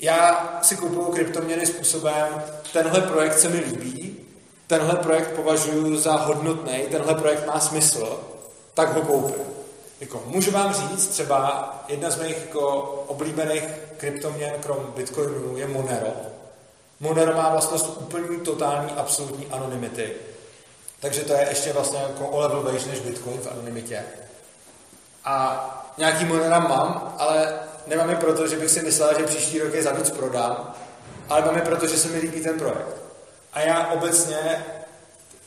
Já 0.00 0.48
si 0.62 0.76
kupuju 0.76 1.12
kryptoměny 1.12 1.66
způsobem, 1.66 2.42
tenhle 2.72 3.00
projekt 3.00 3.38
se 3.38 3.48
mi 3.48 3.58
líbí, 3.58 4.16
tenhle 4.66 4.96
projekt 4.96 5.30
považuji 5.30 5.96
za 5.96 6.12
hodnotný, 6.12 6.82
tenhle 6.90 7.14
projekt 7.14 7.46
má 7.46 7.60
smysl, 7.60 8.20
tak 8.74 8.94
ho 8.94 9.02
koupím. 9.02 9.44
Jako, 10.00 10.22
můžu 10.26 10.50
vám 10.50 10.74
říct, 10.74 11.06
třeba 11.06 11.70
jedna 11.88 12.10
z 12.10 12.22
mých 12.22 12.36
jako, 12.46 12.70
oblíbených 13.08 13.64
kryptoměn, 13.96 14.52
krom 14.62 14.92
Bitcoinu, 14.96 15.56
je 15.56 15.66
Monero. 15.68 16.12
Monero 17.00 17.36
má 17.36 17.48
vlastnost 17.48 17.96
úplně 18.00 18.38
totální, 18.38 18.92
absolutní 18.92 19.46
anonymity. 19.46 20.12
Takže 21.00 21.20
to 21.20 21.32
je 21.32 21.46
ještě 21.48 21.72
vlastně 21.72 21.98
jako 21.98 22.28
o 22.28 22.40
level 22.40 22.72
než 22.72 23.00
Bitcoin 23.00 23.38
v 23.38 23.52
anonymitě. 23.52 24.04
A 25.24 25.94
nějaký 25.98 26.24
Monera 26.24 26.58
mám, 26.58 27.14
ale 27.18 27.54
nemám 27.86 28.10
je 28.10 28.16
proto, 28.16 28.48
že 28.48 28.56
bych 28.56 28.70
si 28.70 28.82
myslel, 28.82 29.18
že 29.18 29.26
příští 29.26 29.60
rok 29.60 29.74
je 29.74 29.82
za 29.82 29.92
víc 29.92 30.10
prodám, 30.10 30.74
ale 31.28 31.44
mám 31.44 31.56
je 31.56 31.62
proto, 31.62 31.86
že 31.86 31.98
se 31.98 32.08
mi 32.08 32.18
líbí 32.18 32.40
ten 32.40 32.58
projekt. 32.58 32.96
A 33.52 33.60
já 33.60 33.88
obecně 33.88 34.64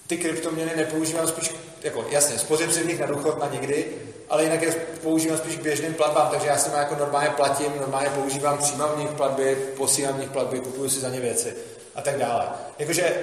ty 0.07 0.17
kryptoměny 0.17 0.71
nepoužívám 0.75 1.27
spíš, 1.27 1.51
jako 1.81 2.05
jasně, 2.09 2.39
spořím 2.39 2.71
si 2.71 2.83
v 2.83 2.88
nich 2.88 2.99
na 2.99 3.05
důchod 3.05 3.39
na 3.39 3.47
někdy, 3.47 3.85
ale 4.29 4.43
jinak 4.43 4.61
je 4.61 4.71
používám 5.01 5.38
spíš 5.38 5.55
k 5.55 5.61
běžným 5.61 5.93
platbám, 5.93 6.29
takže 6.31 6.47
já 6.47 6.57
si 6.57 6.69
jako 6.77 6.95
normálně 6.95 7.29
platím, 7.29 7.71
normálně 7.79 8.09
používám, 8.09 8.57
přijímám 8.57 8.89
v 8.95 8.99
nich 8.99 9.09
platby, 9.09 9.55
posílám 9.77 10.15
v 10.15 10.19
nich 10.19 10.29
platby, 10.29 10.59
kupuju 10.59 10.89
si 10.89 10.99
za 10.99 11.09
ně 11.09 11.19
věci 11.19 11.53
a 11.95 12.01
tak 12.01 12.17
dále. 12.17 12.47
Jakože 12.79 13.15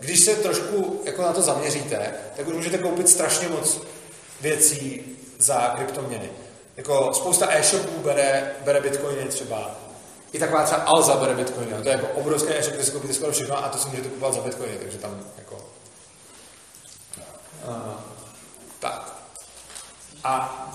když 0.00 0.20
se 0.20 0.34
trošku 0.34 1.00
jako 1.04 1.22
na 1.22 1.32
to 1.32 1.42
zaměříte, 1.42 2.14
tak 2.36 2.48
už 2.48 2.54
můžete 2.54 2.78
koupit 2.78 3.08
strašně 3.08 3.48
moc 3.48 3.80
věcí 4.40 5.16
za 5.38 5.74
kryptoměny. 5.76 6.30
Jako 6.76 7.14
spousta 7.14 7.46
e-shopů 7.50 8.00
bere, 8.02 8.54
bere 8.64 8.80
bitcoiny 8.80 9.24
třeba. 9.24 9.70
I 10.32 10.38
taková 10.38 10.64
třeba 10.64 10.82
Alza 10.82 11.16
bere 11.16 11.34
bitcoiny. 11.34 11.72
To 11.82 11.88
je 11.88 11.94
jako 11.94 12.06
obrovské 12.06 12.58
e-shop, 12.58 12.74
kde 12.74 12.84
si 12.84 12.90
koupíte 12.90 13.14
skoro 13.14 13.32
všechno 13.32 13.64
a 13.64 13.68
to 13.68 13.78
si 13.78 13.88
můžete 13.88 14.08
kupovat 14.08 14.34
za 14.34 14.40
bitcoiny, 14.40 14.76
takže 14.76 14.98
tam 14.98 15.20
jako... 15.38 15.54
Uh, 17.68 17.92
tak. 18.78 19.12
A 20.24 20.66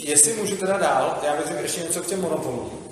jestli 0.00 0.32
můžu 0.32 0.56
teda 0.56 0.78
dál, 0.78 1.18
já 1.22 1.36
bych 1.36 1.46
řekl 1.46 1.62
ještě 1.62 1.80
něco 1.80 2.02
k 2.02 2.06
těm 2.06 2.20
monopolům. 2.20 2.88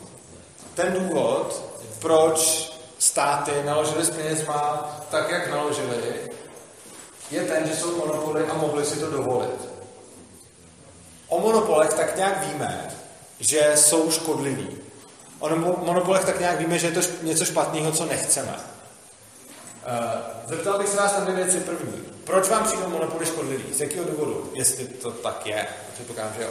Ten 0.75 0.93
důvod, 0.93 1.63
proč 1.99 2.73
státy 2.99 3.51
naložily 3.65 4.05
s 4.05 4.11
penězma 4.11 4.91
tak, 5.11 5.31
jak 5.31 5.51
naložili, 5.51 6.31
je 7.31 7.43
ten, 7.43 7.69
že 7.69 7.77
jsou 7.77 7.97
monopoly 7.97 8.45
a 8.45 8.55
mohli 8.55 8.85
si 8.85 9.01
to 9.01 9.11
dovolit. 9.11 9.72
O 11.33 11.41
monopolech 11.41 11.95
tak 11.95 12.17
nějak 12.17 12.47
víme, 12.47 12.91
že 13.41 13.73
jsou 13.75 14.11
škodliví. 14.11 14.69
O 15.39 15.57
monopolech 15.59 16.25
tak 16.25 16.41
nějak 16.41 16.59
víme, 16.59 16.79
že 16.79 16.87
je 16.87 16.93
to 16.93 17.01
něco 17.23 17.45
špatného, 17.45 17.93
co 17.93 18.05
nechceme. 18.05 18.55
Uh, 18.55 18.61
zeptal 20.47 20.79
bych 20.79 20.89
se 20.89 20.97
vás 20.97 21.13
na 21.13 21.21
dvě 21.21 21.35
věci. 21.35 21.61
První. 21.61 22.05
Proč 22.25 22.49
vám 22.49 22.65
přijdou 22.65 22.89
monopoly 22.89 23.27
škodlivý? 23.27 23.75
Z 23.75 23.81
jakého 23.81 24.05
důvodu? 24.05 24.51
Jestli 24.55 24.85
to 24.85 25.11
tak 25.11 25.47
je. 25.47 25.67
Předpokládám, 25.95 26.33
že 26.37 26.43
jo. 26.43 26.51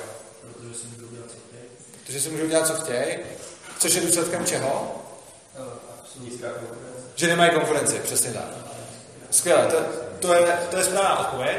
Protože 0.57 0.79
si 0.79 0.87
můžou 0.87 1.07
dělat, 1.07 1.29
co 1.31 1.37
chtějí. 1.37 1.73
Protože 2.05 2.21
si 2.21 2.29
můžou 2.29 2.47
dělat, 2.47 2.67
co 2.67 2.73
chtějí. 2.73 3.17
Což 3.79 3.93
je 3.93 4.01
důsledkem 4.01 4.45
čeho? 4.45 4.95
Nízká 6.19 6.47
konkurence. 6.47 7.03
Že 7.15 7.27
nemají 7.27 7.51
konkurenci, 7.51 7.99
přesně 7.99 8.33
tak. 8.33 8.47
Skvěle, 9.31 9.65
to, 9.65 9.77
to, 10.19 10.33
je, 10.33 10.59
to 10.69 10.77
je 10.77 10.83
správná 10.83 11.19
odpověď. 11.19 11.57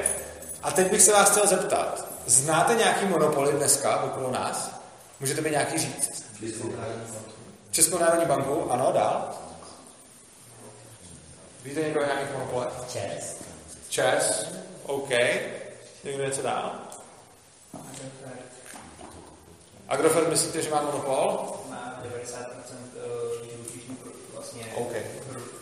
A 0.63 0.71
teď 0.71 0.91
bych 0.91 1.03
se 1.03 1.13
vás 1.13 1.31
chtěl 1.31 1.47
zeptat. 1.47 2.12
Znáte 2.27 2.75
nějaký 2.75 3.07
monopoly 3.07 3.53
dneska 3.53 4.03
okolo 4.03 4.31
nás? 4.31 4.71
Můžete 5.21 5.41
mi 5.41 5.51
nějaký 5.51 5.79
říct? 5.79 6.25
Českou 7.71 7.99
národní 7.99 8.27
banku, 8.27 8.73
ano, 8.73 8.93
dál. 8.93 9.29
Víte 11.65 11.81
někdo 11.81 12.01
o 12.01 12.05
nějakých 12.05 12.33
monopolech? 12.33 12.73
Čes. 12.89 13.37
Čes, 13.89 14.47
OK. 14.87 15.11
Někdo 16.05 16.25
něco 16.25 16.43
dál? 16.43 16.73
Agrofert 19.89 20.29
myslíte, 20.29 20.63
že 20.63 20.71
má 20.71 20.83
monopol? 20.83 21.53
Má 21.71 22.03
90% 22.05 22.45
výlučných 23.43 23.99
vlastně 24.33 24.65
OK. 24.75 24.93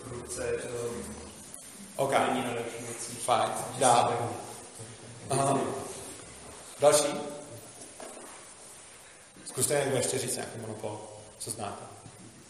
v 0.04 0.12
ruce 0.12 0.52
OK. 1.96 2.14
Fajn. 3.24 3.50
Dál. 3.78 4.30
Aha. 5.30 5.58
Další? 6.80 7.04
Zkuste 9.44 9.74
někdo 9.74 9.96
ještě 9.96 10.18
říct 10.18 10.34
nějaký 10.34 10.58
monopol, 10.58 11.00
co 11.38 11.50
znáte. 11.50 11.84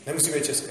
Nemusí 0.07 0.33
být 0.33 0.47
český. 0.47 0.71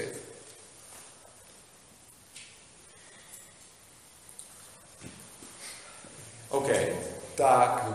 OK, 6.48 6.68
tak 7.34 7.86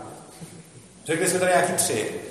řekli 1.06 1.30
jsme 1.30 1.40
tady 1.40 1.52
nějaký 1.52 1.74
tři. 1.74 2.22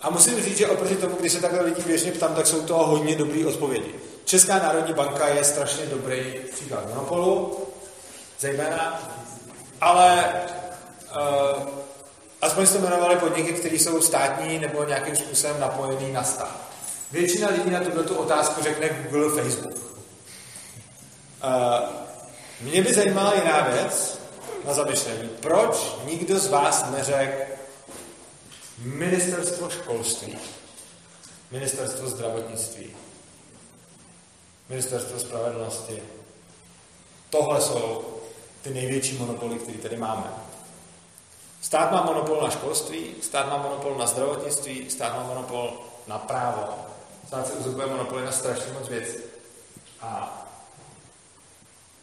A 0.00 0.10
musím 0.10 0.42
říct, 0.42 0.58
že 0.58 0.68
oproti 0.68 0.96
tomu, 0.96 1.16
když 1.16 1.32
se 1.32 1.40
takhle 1.40 1.62
lidí 1.62 1.82
běžně 1.82 2.12
ptám, 2.12 2.34
tak 2.34 2.46
jsou 2.46 2.62
to 2.62 2.74
hodně 2.74 3.16
dobré 3.16 3.46
odpovědi. 3.46 3.94
Česká 4.24 4.58
národní 4.58 4.94
banka 4.94 5.28
je 5.28 5.44
strašně 5.44 5.86
dobrý 5.86 6.40
příklad 6.52 6.88
monopolu, 6.88 7.58
zejména, 8.38 9.10
ale 9.80 10.34
uh, 11.16 11.80
aspoň 12.42 12.66
jste 12.66 12.78
jmenovali 12.78 13.16
podniky, 13.16 13.52
které 13.52 13.76
jsou 13.76 14.00
státní 14.00 14.58
nebo 14.58 14.84
nějakým 14.84 15.16
způsobem 15.16 15.60
napojený 15.60 16.12
na 16.12 16.24
stát. 16.24 16.60
Většina 17.10 17.48
lidí 17.48 17.70
na 17.70 17.80
tuto 17.80 18.14
otázku 18.14 18.62
řekne 18.62 18.88
Google, 18.88 19.42
Facebook. 19.42 19.74
Uh, 19.74 19.80
mě 22.60 22.82
by 22.82 22.94
zajímala 22.94 23.34
jiná 23.34 23.60
věc 23.60 24.18
na 24.64 24.74
zamyšlení. 24.74 25.28
Proč 25.40 25.96
nikdo 26.04 26.38
z 26.38 26.46
vás 26.46 26.84
neřekl 26.90 27.52
ministerstvo 28.78 29.70
školství, 29.70 30.38
ministerstvo 31.50 32.08
zdravotnictví, 32.08 32.90
ministerstvo 34.68 35.18
spravedlnosti. 35.18 36.02
Tohle 37.30 37.60
jsou 37.60 38.04
ty 38.62 38.70
největší 38.70 39.18
monopoly, 39.18 39.58
které 39.58 39.78
tady 39.78 39.96
máme. 39.96 40.49
Stát 41.60 41.92
má 41.92 42.02
monopol 42.02 42.40
na 42.42 42.50
školství, 42.50 43.14
stát 43.22 43.48
má 43.48 43.56
monopol 43.56 43.94
na 43.94 44.06
zdravotnictví, 44.06 44.90
stát 44.90 45.16
má 45.16 45.22
monopol 45.22 45.80
na 46.06 46.18
právo. 46.18 46.64
Stát 47.26 47.46
se 47.46 47.52
uzurpuje 47.52 47.86
monopoly 47.86 48.24
na 48.24 48.32
strašně 48.32 48.72
moc 48.72 48.88
věcí. 48.88 49.18
A 50.00 50.36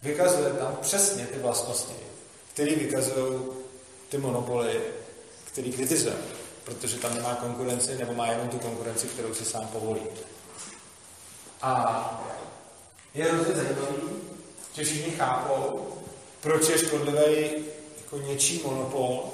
vykazuje 0.01 0.49
tam 0.49 0.77
přesně 0.81 1.27
ty 1.27 1.39
vlastnosti, 1.39 1.95
které 2.53 2.75
vykazují 2.75 3.39
ty 4.09 4.17
monopoly, 4.17 4.81
které 5.45 5.69
kritizujeme. 5.69 6.38
protože 6.63 6.97
tam 6.97 7.15
nemá 7.15 7.35
konkurenci 7.35 7.97
nebo 7.97 8.13
má 8.13 8.27
jenom 8.27 8.49
tu 8.49 8.59
konkurenci, 8.59 9.07
kterou 9.07 9.34
si 9.34 9.45
sám 9.45 9.67
povolí. 9.67 10.01
A 11.61 12.23
je 13.13 13.23
hrozně 13.25 13.55
zajímavý, 13.55 13.95
že 14.73 14.84
všichni 14.84 15.11
chápou, 15.11 15.88
proč 16.41 16.69
je 16.69 16.77
škodlivý 16.77 17.65
jako 17.97 18.17
něčí 18.17 18.61
monopol, 18.65 19.31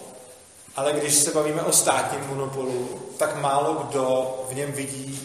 ale 0.76 0.94
když 0.94 1.14
se 1.14 1.32
bavíme 1.32 1.62
o 1.62 1.72
státním 1.72 2.28
monopolu, 2.28 3.02
tak 3.18 3.42
málo 3.42 3.74
kdo 3.74 4.36
v 4.50 4.56
něm 4.56 4.72
vidí 4.72 5.20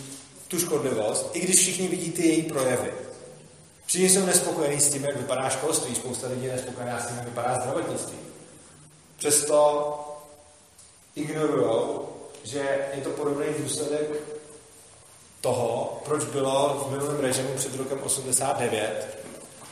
tu 0.48 0.58
škodlivost, 0.60 1.30
i 1.32 1.40
když 1.40 1.56
všichni 1.56 1.88
vidí 1.88 2.12
ty 2.12 2.28
její 2.28 2.42
projevy. 2.42 2.92
Všichni 3.86 4.10
jsou 4.10 4.26
nespokojení 4.26 4.80
s 4.80 4.90
tím, 4.90 5.04
jak 5.04 5.16
vypadá 5.16 5.48
školství, 5.48 5.94
spousta 5.94 6.28
lidí 6.28 6.44
je 6.44 6.52
nespokojená 6.52 7.00
s 7.00 7.06
tím, 7.06 7.16
jak 7.16 7.24
vypadá 7.24 7.54
zdravotnictví. 7.60 8.18
Přesto 9.16 9.94
ignorují, 11.16 11.98
že 12.44 12.88
je 12.94 13.02
to 13.02 13.10
podobný 13.10 13.46
důsledek 13.58 14.10
toho, 15.40 16.00
proč 16.04 16.24
bylo 16.24 16.86
v 16.88 16.92
minulém 16.92 17.20
režimu 17.20 17.48
před 17.56 17.74
rokem 17.74 17.98
89 18.02 19.18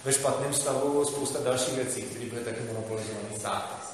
ve 0.04 0.12
špatném 0.12 0.54
stavu 0.54 1.04
spousta 1.04 1.38
dalších 1.44 1.74
věcí, 1.74 2.02
které 2.02 2.24
byly 2.24 2.44
taky 2.44 2.60
monopolizované 2.60 3.28
stát. 3.38 3.85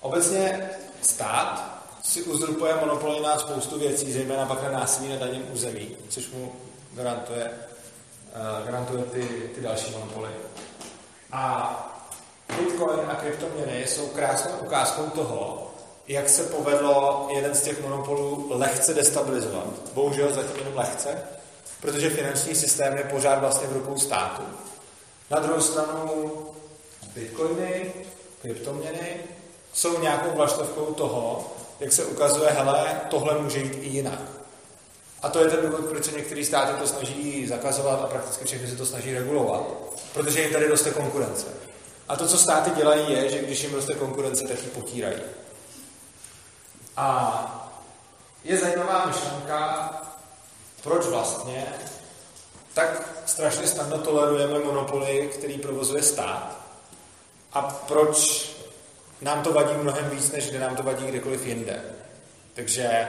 Obecně 0.00 0.70
stát 1.02 1.80
si 2.02 2.22
uzurpuje 2.22 2.74
monopoly 2.80 3.20
na 3.20 3.38
spoustu 3.38 3.78
věcí, 3.78 4.12
zejména 4.12 4.46
pak 4.46 4.62
na 4.62 4.70
násilí 4.70 5.08
na 5.08 5.16
daném 5.16 5.46
území, 5.52 5.96
což 6.08 6.30
mu 6.30 6.52
garantuje, 6.92 7.50
uh, 7.50 8.66
garantuje 8.66 9.04
ty, 9.04 9.50
ty 9.54 9.60
další 9.60 9.92
monopoly. 9.92 10.30
A 11.32 11.76
Bitcoin 12.58 13.10
a 13.10 13.14
kryptoměny 13.14 13.86
jsou 13.86 14.06
krásnou 14.06 14.52
ukázkou 14.60 15.02
toho, 15.02 15.70
jak 16.08 16.28
se 16.28 16.42
povedlo 16.42 17.28
jeden 17.34 17.54
z 17.54 17.62
těch 17.62 17.82
monopolů 17.82 18.46
lehce 18.50 18.94
destabilizovat. 18.94 19.66
Bohužel 19.94 20.32
zatím 20.32 20.56
jenom 20.56 20.76
lehce, 20.76 21.22
protože 21.80 22.10
finanční 22.10 22.54
systém 22.54 22.96
je 22.96 23.04
pořád 23.04 23.38
vlastně 23.38 23.68
v 23.68 23.72
rukou 23.72 23.98
státu. 23.98 24.42
Na 25.30 25.40
druhou 25.40 25.60
stranu 25.60 26.32
bitcoiny, 27.14 27.92
kryptoměny 28.42 29.20
jsou 29.72 30.00
nějakou 30.00 30.36
vlaštovkou 30.36 30.94
toho, 30.94 31.52
jak 31.80 31.92
se 31.92 32.04
ukazuje, 32.04 32.50
hele, 32.50 33.00
tohle 33.10 33.38
může 33.38 33.58
jít 33.58 33.78
i 33.80 33.88
jinak. 33.88 34.20
A 35.22 35.28
to 35.28 35.38
je 35.38 35.50
ten 35.50 35.70
důvod, 35.70 35.86
proč 35.86 36.04
se 36.04 36.12
některé 36.12 36.44
státy 36.44 36.80
to 36.80 36.86
snaží 36.86 37.46
zakazovat 37.46 38.00
a 38.04 38.06
prakticky 38.06 38.44
všechny 38.44 38.68
se 38.68 38.76
to 38.76 38.86
snaží 38.86 39.14
regulovat, 39.14 39.62
protože 40.14 40.40
jim 40.42 40.52
tady 40.52 40.68
roste 40.68 40.90
konkurence. 40.90 41.46
A 42.08 42.16
to, 42.16 42.28
co 42.28 42.38
státy 42.38 42.70
dělají, 42.70 43.12
je, 43.12 43.30
že 43.30 43.38
když 43.38 43.62
jim 43.62 43.74
roste 43.74 43.94
konkurence, 43.94 44.48
tak 44.48 44.62
ji 44.62 44.68
potírají. 44.68 45.20
A 46.96 47.70
je 48.44 48.58
zajímavá 48.58 49.06
myšlenka, 49.06 49.90
proč 50.82 51.06
vlastně 51.06 51.66
tak 52.74 53.22
strašně 53.26 53.66
snadno 53.66 53.98
tolerujeme 53.98 54.58
monopoly, 54.58 55.30
který 55.34 55.58
provozuje 55.58 56.02
stát 56.02 56.56
a 57.52 57.62
proč 57.62 58.49
nám 59.22 59.42
to 59.42 59.52
vadí 59.52 59.74
mnohem 59.82 60.10
víc, 60.10 60.32
než 60.32 60.50
kde 60.50 60.58
nám 60.58 60.76
to 60.76 60.82
vadí 60.82 61.06
kdekoliv 61.06 61.46
jinde. 61.46 61.82
Takže 62.54 63.06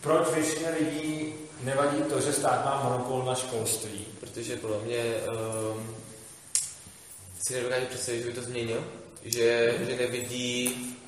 proč 0.00 0.28
většině 0.34 0.70
lidí 0.70 1.34
nevadí 1.60 2.02
to, 2.02 2.20
že 2.20 2.32
stát 2.32 2.64
má 2.64 2.82
monopol 2.82 3.24
na 3.24 3.34
školství? 3.34 4.06
Protože 4.20 4.56
podle 4.56 4.78
mě 4.78 5.04
um, 5.04 5.96
si 7.40 7.54
nedokáže 7.54 7.86
představit, 7.86 8.22
že 8.22 8.28
by 8.28 8.32
to 8.32 8.42
změnil, 8.42 8.84
že, 9.24 9.74
že 9.88 9.96
nevidí 9.96 10.98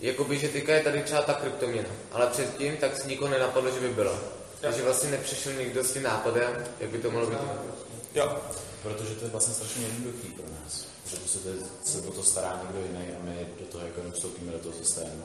Jakoby, 0.00 0.38
že 0.38 0.48
teďka 0.48 0.74
je 0.74 0.82
tady 0.82 1.02
třeba 1.02 1.22
ta 1.22 1.34
kryptoměna, 1.34 1.88
ale 2.12 2.26
předtím 2.26 2.76
tak 2.76 2.96
si 2.96 3.08
nikoho 3.08 3.30
nenapadlo, 3.30 3.70
že 3.70 3.80
by 3.80 3.88
byla. 3.88 4.18
Takže 4.60 4.82
vlastně 4.82 5.10
nepřišel 5.10 5.52
nikdo 5.52 5.84
s 5.84 5.92
tím 5.92 6.02
nápadem, 6.02 6.64
jak 6.80 6.90
by 6.90 6.98
to 6.98 7.10
mohlo 7.10 7.30
být. 7.30 7.38
Jo. 8.14 8.38
Protože 8.82 9.14
to 9.14 9.24
je 9.24 9.30
vlastně 9.30 9.54
strašně 9.54 9.86
jednoduchý 9.86 10.28
pro 10.28 10.44
nás. 10.62 10.95
Že 11.06 11.16
prostě 11.16 11.38
to 11.38 11.48
je, 11.48 11.54
se 11.84 12.08
o 12.08 12.10
to 12.10 12.22
stará 12.22 12.60
někdo 12.62 12.86
jiný 12.86 13.12
a 13.12 13.24
my 13.24 13.46
do 13.60 13.66
toho 13.66 13.84
jako 13.86 14.00
vstoupíme 14.12 14.52
do 14.52 14.58
toho 14.58 14.74
systému. 14.74 15.22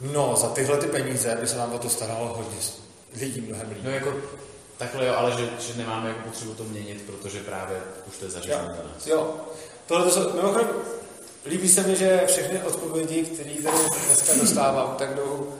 No, 0.00 0.36
za 0.36 0.48
tyhle 0.48 0.78
ty 0.78 0.86
peníze 0.86 1.38
by 1.40 1.46
se 1.46 1.56
nám 1.56 1.72
o 1.72 1.78
to 1.78 1.88
staralo 1.88 2.28
hodně 2.28 2.58
lidí 3.20 3.40
mnohem 3.40 3.68
líp. 3.68 3.78
No 3.82 3.90
jako 3.90 4.14
takhle 4.78 5.06
jo, 5.06 5.14
ale 5.16 5.32
že, 5.32 5.50
že 5.60 5.78
nemáme 5.78 6.08
jako 6.08 6.20
potřebu 6.20 6.54
to 6.54 6.64
měnit, 6.64 7.02
protože 7.06 7.40
právě 7.40 7.82
už 8.08 8.16
to 8.16 8.24
je 8.24 8.30
zařízeno 8.30 8.64
za 8.64 8.82
nás. 8.82 9.06
Jo. 9.06 9.34
Tohle 9.86 10.04
to 10.04 10.10
jsou, 10.10 10.32
mimochodem, 10.32 10.68
líbí 11.46 11.68
se 11.68 11.82
mi, 11.82 11.96
že 11.96 12.24
všechny 12.26 12.62
odpovědi, 12.62 13.24
které 13.24 13.50
tady 13.50 13.78
dneska 14.06 14.34
dostávám, 14.40 14.94
tak 14.98 15.14
jdou 15.14 15.54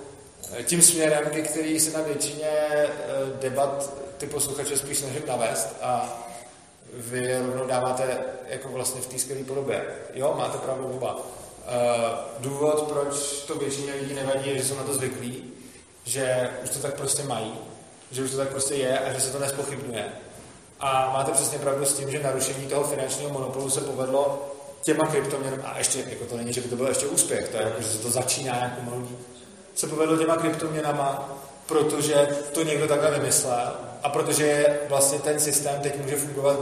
eh, 0.52 0.62
tím 0.62 0.82
směrem, 0.82 1.31
ke 1.31 1.43
který 1.43 1.81
se 1.81 1.98
na 1.98 2.02
většině 2.02 2.48
eh, 2.48 2.93
debat 3.40 3.93
ty 4.18 4.27
posluchače 4.27 4.78
spíš 4.78 4.98
snažím 4.98 5.23
navést 5.27 5.68
a 5.82 6.23
vy 6.95 7.19
je 7.19 7.43
rovnou 7.47 7.67
dáváte 7.67 8.19
jako 8.47 8.69
vlastně 8.69 9.01
v 9.01 9.07
té 9.07 9.19
skvělé 9.19 9.45
podobě. 9.45 9.85
Jo, 10.15 10.35
máte 10.39 10.59
pravdu 10.59 10.87
oba. 10.87 11.15
Uh, 11.15 11.23
důvod, 12.39 12.83
proč 12.83 13.43
to 13.47 13.55
většině 13.55 13.93
lidí 13.95 14.15
nevadí, 14.15 14.51
je, 14.51 14.59
že 14.59 14.65
jsou 14.65 14.77
na 14.77 14.83
to 14.83 14.95
zvyklí, 14.95 15.53
že 16.05 16.51
už 16.65 16.71
to 16.71 16.79
tak 16.79 16.95
prostě 16.95 17.23
mají, 17.23 17.53
že 18.11 18.23
už 18.23 18.31
to 18.31 18.37
tak 18.37 18.49
prostě 18.49 18.75
je 18.75 18.99
a 18.99 19.13
že 19.13 19.21
se 19.21 19.33
to 19.33 19.39
nespochybnuje. 19.39 20.13
A 20.81 21.11
máte 21.13 21.33
přesně 21.33 21.59
pravdu 21.59 21.85
s 21.85 21.93
tím, 21.93 22.11
že 22.11 22.23
narušení 22.23 22.67
toho 22.67 22.85
finančního 22.85 23.31
monopolu 23.31 23.71
se 23.71 23.81
povedlo 23.81 24.53
těma 24.83 25.07
kryptoměnami, 25.07 25.63
a 25.63 25.79
ještě, 25.79 26.05
jako 26.11 26.25
to 26.25 26.37
není, 26.37 26.53
že 26.53 26.61
by 26.61 26.69
to 26.69 26.77
byl 26.77 26.87
ještě 26.87 27.07
úspěch, 27.07 27.49
to 27.49 27.57
je 27.57 27.63
jako, 27.63 27.83
že 27.83 27.89
se 27.89 27.99
to 27.99 28.11
začíná 28.11 28.57
jako 28.57 28.91
malý, 28.91 29.09
se 29.75 29.87
povedlo 29.87 30.17
těma 30.17 30.37
kryptoměnama, 30.37 31.39
protože 31.67 32.29
to 32.53 32.63
někdo 32.63 32.89
takhle 32.89 33.11
vymyslel 33.11 33.73
a 34.02 34.09
protože 34.09 34.81
vlastně 34.89 35.18
ten 35.18 35.40
systém 35.40 35.81
teď 35.81 35.98
může 35.98 36.16
fungovat 36.16 36.59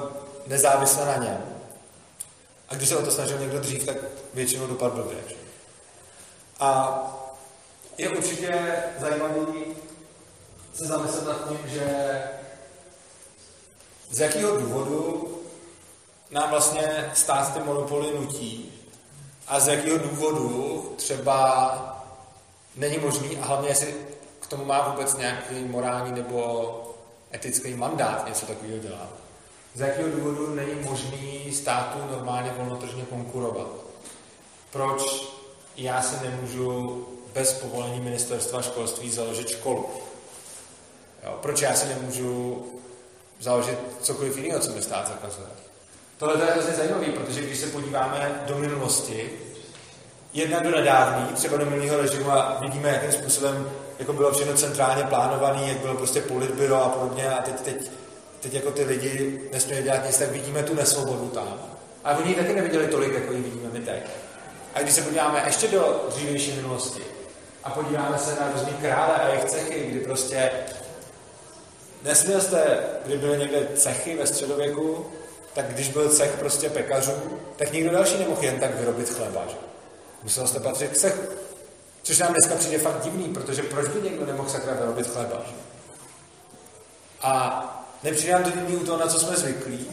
nezávisle 0.47 1.06
na 1.06 1.16
něm. 1.16 1.44
A 2.69 2.74
když 2.74 2.89
se 2.89 2.97
o 2.97 3.05
to 3.05 3.11
snažil 3.11 3.39
někdo 3.39 3.61
dřív, 3.61 3.86
tak 3.86 3.97
většinou 4.35 4.66
dopadl 4.66 5.02
blbě. 5.02 5.19
A 6.61 7.01
je 7.98 8.09
určitě 8.09 8.73
zajímavý 9.01 9.65
se 10.74 10.85
zamyslet 10.85 11.27
nad 11.27 11.48
tím, 11.48 11.59
že 11.66 12.23
z 14.11 14.20
jakého 14.20 14.56
důvodu 14.56 15.31
nám 16.31 16.51
vlastně 16.51 17.11
stát 17.15 17.55
ty 17.55 17.61
monopoly 17.61 18.19
nutí 18.19 18.73
a 19.47 19.61
z 19.61 19.69
jakého 19.69 19.98
důvodu 19.98 20.94
třeba 20.97 22.01
není 22.77 22.98
možný 22.98 23.39
a 23.39 23.47
hlavně 23.47 23.69
jestli 23.69 23.94
k 24.40 24.47
tomu 24.47 24.65
má 24.65 24.89
vůbec 24.89 25.16
nějaký 25.16 25.55
morální 25.55 26.12
nebo 26.12 26.81
etický 27.35 27.74
mandát 27.74 28.27
něco 28.27 28.47
takového 28.47 28.78
dělat. 28.78 29.09
Z 29.74 29.81
jakého 29.81 30.09
důvodu 30.09 30.55
není 30.55 30.74
možný 30.82 31.52
státu 31.52 31.98
normálně 32.11 32.52
volnotržně 32.56 33.02
konkurovat? 33.02 33.69
Proč 34.70 35.02
já 35.77 36.02
si 36.02 36.24
nemůžu 36.24 37.06
bez 37.35 37.52
povolení 37.52 38.01
ministerstva 38.01 38.62
školství 38.62 39.11
založit 39.11 39.48
školu? 39.48 39.86
Jo, 41.24 41.39
proč 41.43 41.61
já 41.61 41.74
si 41.74 41.89
nemůžu 41.89 42.65
založit 43.40 43.78
cokoliv 44.01 44.36
jiného, 44.36 44.61
co 44.61 44.73
mi 44.73 44.82
stát 44.82 45.09
zakazuje? 45.09 45.47
Tohle 46.19 46.40
je 46.40 46.52
hrozně 46.52 46.73
zajímavé, 46.73 47.06
protože 47.06 47.40
když 47.40 47.59
se 47.59 47.66
podíváme 47.66 48.44
do 48.47 48.59
minulosti, 48.59 49.31
jedna 50.32 50.61
do 50.61 50.70
nedávný, 50.70 51.35
třeba 51.35 51.56
do 51.56 51.66
minulého 51.66 52.02
režimu 52.02 52.31
a 52.31 52.59
vidíme, 52.61 52.89
jakým 52.89 53.12
způsobem 53.12 53.70
jako 53.99 54.12
bylo 54.12 54.33
všechno 54.33 54.55
centrálně 54.55 55.03
plánované, 55.03 55.69
jak 55.69 55.79
bylo 55.79 55.95
prostě 55.95 56.21
politbyro 56.21 56.85
a 56.85 56.89
podobně 56.89 57.29
a 57.31 57.43
teď, 57.43 57.61
teď, 57.61 57.91
teď 58.41 58.55
jako 58.55 58.71
ty 58.71 58.85
lidi 58.85 59.41
nesměli 59.53 59.83
dělat 59.83 60.07
nic, 60.07 60.19
tak 60.19 60.31
vidíme 60.31 60.62
tu 60.62 60.75
nesvobodu 60.75 61.29
tam. 61.29 61.61
A 62.05 62.16
oni 62.16 62.29
ji 62.29 62.35
taky 62.35 62.53
neviděli 62.53 62.87
tolik, 62.87 63.15
jako 63.15 63.33
ji 63.33 63.41
vidíme 63.41 63.69
my 63.73 63.81
teď. 63.81 64.03
A 64.75 64.83
když 64.83 64.95
se 64.95 65.03
podíváme 65.03 65.43
ještě 65.47 65.69
do 65.69 66.07
dřívější 66.15 66.53
minulosti 66.53 67.03
a 67.65 67.71
podíváme 67.71 68.19
se 68.19 68.31
na 68.41 68.53
různý 68.53 68.73
krále 68.73 69.15
a 69.15 69.29
jejich 69.29 69.45
cechy, 69.45 69.87
kdy 69.91 70.01
prostě 70.01 70.51
nesměl 72.03 72.41
jste, 72.41 72.79
kdy 73.07 73.19
byly 73.19 73.39
někde 73.39 73.69
cechy 73.75 74.16
ve 74.16 74.27
středověku, 74.27 75.07
tak 75.55 75.66
když 75.66 75.89
byl 75.89 76.09
cech 76.09 76.37
prostě 76.39 76.71
pekařů, 76.71 77.12
tak 77.57 77.73
nikdo 77.73 77.91
další 77.91 78.19
nemohl 78.19 78.45
jen 78.45 78.61
tak 78.61 78.75
vyrobit 78.75 79.09
chleba. 79.09 79.45
Že? 79.49 79.57
Musel 80.23 80.47
jste 80.47 80.61
patřit 80.61 80.91
k 80.91 80.97
cechu. 80.97 81.23
Což 82.05 82.19
nám 82.19 82.33
dneska 82.33 82.55
přijde 82.55 82.79
fakt 82.79 83.05
divný, 83.05 83.25
protože 83.35 83.63
proč 83.63 83.89
by 83.89 84.03
někdo 84.03 84.27
nemohl 84.27 84.49
sakra 84.49 84.75
vyrobit 84.75 85.07
chleba? 85.07 85.43
A 87.21 87.65
nepřijde 88.03 88.33
nám 88.33 88.45
to 88.45 88.51
divný 88.51 88.77
u 88.77 88.87
toho, 88.87 88.99
na 88.99 89.07
co 89.07 89.21
jsme 89.21 89.37
zvyklí, 89.37 89.91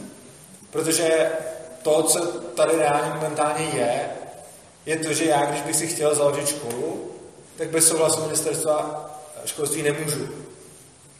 protože 0.70 1.30
to, 1.82 2.02
co 2.02 2.26
tady 2.26 2.76
reálně 2.76 3.14
momentálně 3.14 3.64
je, 3.64 4.10
je 4.86 4.96
to, 4.96 5.12
že 5.12 5.24
já, 5.24 5.46
když 5.46 5.62
bych 5.62 5.76
si 5.76 5.86
chtěl 5.86 6.14
založit 6.14 6.48
školu, 6.48 7.10
tak 7.56 7.68
bez 7.68 7.88
souhlasu 7.88 8.22
ministerstva 8.22 9.10
školství 9.44 9.82
nemůžu. 9.82 10.28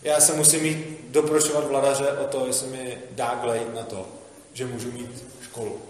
Já 0.03 0.21
se 0.21 0.33
musím 0.33 0.63
mít 0.63 1.01
doprošovat 1.09 1.67
vladaře 1.67 2.13
o 2.13 2.25
to, 2.25 2.47
jestli 2.47 2.69
mi 2.69 2.99
dá 3.11 3.35
glejt 3.35 3.75
na 3.75 3.83
to, 3.83 4.09
že 4.53 4.67
můžu 4.67 4.93
mít 4.93 5.25
školu. 5.43 5.83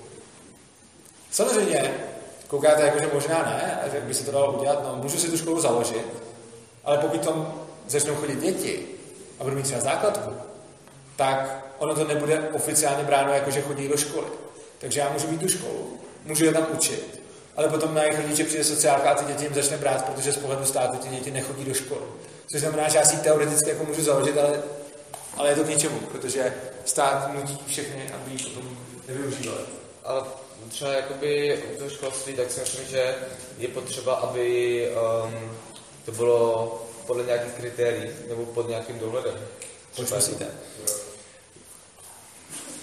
Samozřejmě 1.30 2.11
koukáte 2.52 2.82
jako, 2.82 2.98
že 2.98 3.10
možná 3.14 3.38
ne, 3.38 3.78
že 3.92 4.00
by 4.00 4.14
se 4.14 4.24
to 4.24 4.32
dalo 4.32 4.52
udělat, 4.52 4.82
no 4.84 5.02
můžu 5.02 5.18
si 5.18 5.30
tu 5.30 5.36
školu 5.38 5.60
založit, 5.60 6.06
ale 6.84 6.98
pokud 6.98 7.20
tam 7.20 7.54
začnou 7.88 8.14
chodit 8.14 8.40
děti 8.40 8.86
a 9.40 9.44
budou 9.44 9.56
mít 9.56 9.62
třeba 9.62 9.80
základku, 9.80 10.30
tak 11.16 11.64
ono 11.78 11.94
to 11.94 12.04
nebude 12.04 12.48
oficiálně 12.52 13.04
bráno 13.04 13.32
jako, 13.32 13.50
že 13.50 13.60
chodí 13.60 13.88
do 13.88 13.96
školy. 13.96 14.26
Takže 14.78 15.00
já 15.00 15.12
můžu 15.12 15.28
mít 15.28 15.40
tu 15.40 15.48
školu, 15.48 15.98
můžu 16.24 16.44
je 16.44 16.52
tam 16.52 16.66
učit, 16.72 17.20
ale 17.56 17.68
potom 17.68 17.94
na 17.94 18.02
jejich 18.02 18.20
rodiče 18.20 18.44
přijde 18.44 18.64
sociálka 18.64 19.10
a 19.10 19.14
ty 19.14 19.24
děti 19.24 19.44
jim 19.44 19.54
začne 19.54 19.76
brát, 19.76 20.04
protože 20.04 20.32
z 20.32 20.36
pohledu 20.36 20.64
státu 20.64 20.96
ty 20.96 21.08
děti 21.08 21.30
nechodí 21.30 21.64
do 21.64 21.74
školy. 21.74 22.04
Což 22.52 22.60
znamená, 22.60 22.88
že 22.88 22.98
já 22.98 23.04
si 23.04 23.16
teoreticky 23.16 23.70
jako 23.70 23.84
můžu 23.84 24.02
založit, 24.02 24.38
ale, 24.38 24.62
ale 25.36 25.48
je 25.48 25.56
to 25.56 25.64
k 25.64 25.68
ničemu, 25.68 25.98
protože 25.98 26.54
stát 26.84 27.34
nutí 27.34 27.58
všechny, 27.66 28.10
aby 28.14 28.30
ji 28.30 28.38
potom 28.38 28.76
nevyužívali. 29.08 29.62
Ale 30.04 30.22
třeba 30.68 30.90
jakoby 30.90 31.62
u 31.74 31.78
toho 31.78 31.90
školství, 31.90 32.34
tak 32.34 32.50
si 32.50 32.60
myslím, 32.60 32.88
že 32.88 33.14
je 33.58 33.68
potřeba, 33.68 34.14
aby 34.14 34.88
um, 35.24 35.56
to 36.04 36.12
bylo 36.12 36.82
podle 37.06 37.24
nějakých 37.24 37.52
kritérií 37.52 38.10
nebo 38.28 38.46
pod 38.46 38.68
nějakým 38.68 38.98
dohledem. 38.98 39.34
Proč 39.96 40.12
myslíte? 40.12 40.46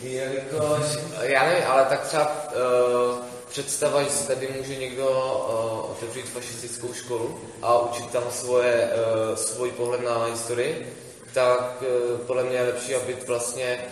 Jelikož, 0.02 0.86
já 1.22 1.46
nevím, 1.46 1.64
ale 1.68 1.86
tak 1.86 2.08
třeba 2.08 2.48
uh, 2.48 3.26
představa, 3.50 4.04
že 4.04 4.10
si 4.10 4.28
tady 4.28 4.50
může 4.58 4.76
někdo 4.76 5.10
uh, 5.10 5.92
otevřít 5.92 6.30
fašistickou 6.30 6.94
školu 6.94 7.40
a 7.62 7.80
učit 7.80 8.12
tam 8.12 8.24
svoje, 8.32 8.90
uh, 8.90 9.36
svůj 9.36 9.72
pohled 9.72 10.02
na 10.02 10.26
historii, 10.26 10.98
tak 11.34 11.82
uh, 11.82 12.18
podle 12.18 12.44
mě 12.44 12.58
je 12.58 12.64
lepší, 12.64 12.96
aby 12.96 13.18
vlastně 13.28 13.86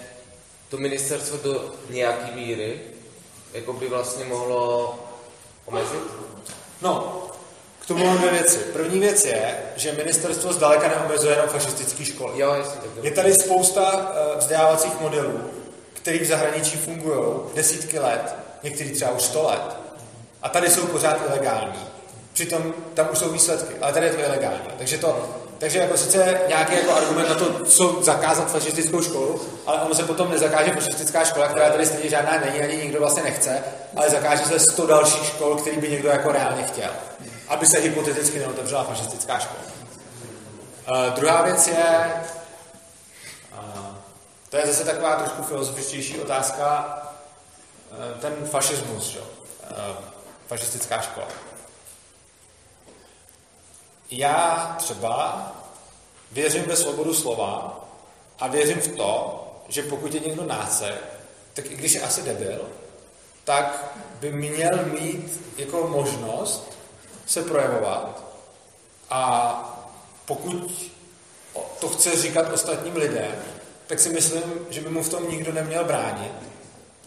to 0.69 0.77
ministerstvo 0.77 1.37
do 1.37 1.73
nějaké 1.89 2.31
míry 2.35 2.79
jako 3.53 3.73
by 3.73 3.87
vlastně 3.87 4.25
mohlo 4.25 4.95
omezit? 5.65 6.03
No, 6.81 7.23
k 7.79 7.85
tomu 7.85 8.05
mám 8.05 8.17
dvě 8.17 8.31
věci. 8.31 8.57
První 8.57 8.99
věc 8.99 9.25
je, 9.25 9.57
že 9.75 9.93
ministerstvo 9.93 10.53
zdaleka 10.53 10.87
neomezuje 10.87 11.33
jenom 11.33 11.49
fašistické 11.49 12.05
školy. 12.05 12.39
Jo, 12.39 12.53
jasně, 12.53 12.81
tak 12.81 13.03
Je 13.03 13.11
tady 13.11 13.33
spousta 13.33 13.93
uh, 13.93 14.39
vzdělávacích 14.39 15.01
modelů, 15.01 15.39
které 15.93 16.19
v 16.19 16.25
zahraničí 16.25 16.77
fungují 16.77 17.39
desítky 17.55 17.99
let, 17.99 18.35
některý 18.63 18.91
třeba 18.91 19.11
už 19.11 19.21
sto 19.21 19.43
let. 19.43 19.77
A 20.41 20.49
tady 20.49 20.69
jsou 20.69 20.85
pořád 20.87 21.21
ilegální. 21.27 21.79
Přitom 22.33 22.73
tam 22.93 23.07
už 23.11 23.17
jsou 23.17 23.29
výsledky, 23.29 23.75
ale 23.81 23.93
tady 23.93 24.05
je 24.05 24.13
to 24.13 24.19
ilegální. 24.19 24.67
Takže 24.77 24.97
to, 24.97 25.29
takže 25.59 25.79
jako 25.79 25.97
sice 25.97 26.41
nějaký 26.47 26.75
jako 26.75 26.95
argument 26.95 27.29
na 27.29 27.35
to, 27.35 27.65
co 27.65 27.97
zakázat 28.01 28.51
fašistickou 28.51 29.01
školu, 29.01 29.41
ale 29.65 29.81
ono 29.81 29.95
se 29.95 30.03
potom 30.03 30.31
nezakáže 30.31 30.71
fašistická 30.71 31.25
škola, 31.25 31.47
která 31.47 31.69
tady 31.69 31.85
stejně 31.85 32.09
žádná 32.09 32.39
není, 32.39 32.61
ani 32.61 32.77
nikdo 32.77 32.99
vlastně 32.99 33.23
nechce, 33.23 33.63
ale 33.95 34.09
zakáže 34.09 34.45
se 34.45 34.59
100 34.59 34.87
dalších 34.87 35.25
škol, 35.25 35.55
který 35.55 35.77
by 35.77 35.89
někdo 35.89 36.09
jako 36.09 36.31
reálně 36.31 36.63
chtěl. 36.63 36.89
Aby 37.47 37.65
se 37.65 37.79
hypoteticky 37.79 38.39
neotevřela 38.39 38.83
fašistická 38.83 39.39
škola. 39.39 39.61
Uh, 40.91 41.13
druhá 41.15 41.41
věc 41.41 41.67
je, 41.67 42.13
uh, 43.53 43.95
to 44.49 44.57
je 44.57 44.67
zase 44.67 44.83
taková 44.83 45.15
trošku 45.15 45.43
filozofičtější 45.43 46.19
otázka, 46.19 46.97
uh, 47.91 48.21
ten 48.21 48.33
fašismus, 48.45 49.03
že? 49.03 49.19
Uh, 49.19 49.25
fašistická 50.47 51.01
škola. 51.01 51.27
Já 54.11 54.75
třeba 54.79 55.51
věřím 56.31 56.63
ve 56.63 56.75
svobodu 56.75 57.13
slova 57.13 57.79
a 58.39 58.47
věřím 58.47 58.81
v 58.81 58.87
to, 58.87 59.43
že 59.67 59.83
pokud 59.83 60.13
je 60.13 60.19
někdo 60.19 60.45
náce, 60.45 60.97
tak 61.53 61.71
i 61.71 61.75
když 61.75 61.93
je 61.93 62.01
asi 62.01 62.21
debil, 62.21 62.69
tak 63.43 63.95
by 64.19 64.31
měl 64.31 64.85
mít 64.85 65.41
jako 65.57 65.87
možnost 65.87 66.77
se 67.25 67.43
projevovat 67.43 68.23
a 69.09 69.63
pokud 70.25 70.91
to 71.79 71.89
chce 71.89 72.21
říkat 72.21 72.53
ostatním 72.53 72.95
lidem, 72.95 73.35
tak 73.87 73.99
si 73.99 74.09
myslím, 74.09 74.43
že 74.69 74.81
by 74.81 74.89
mu 74.89 75.03
v 75.03 75.09
tom 75.09 75.29
nikdo 75.29 75.53
neměl 75.53 75.85
bránit 75.85 76.33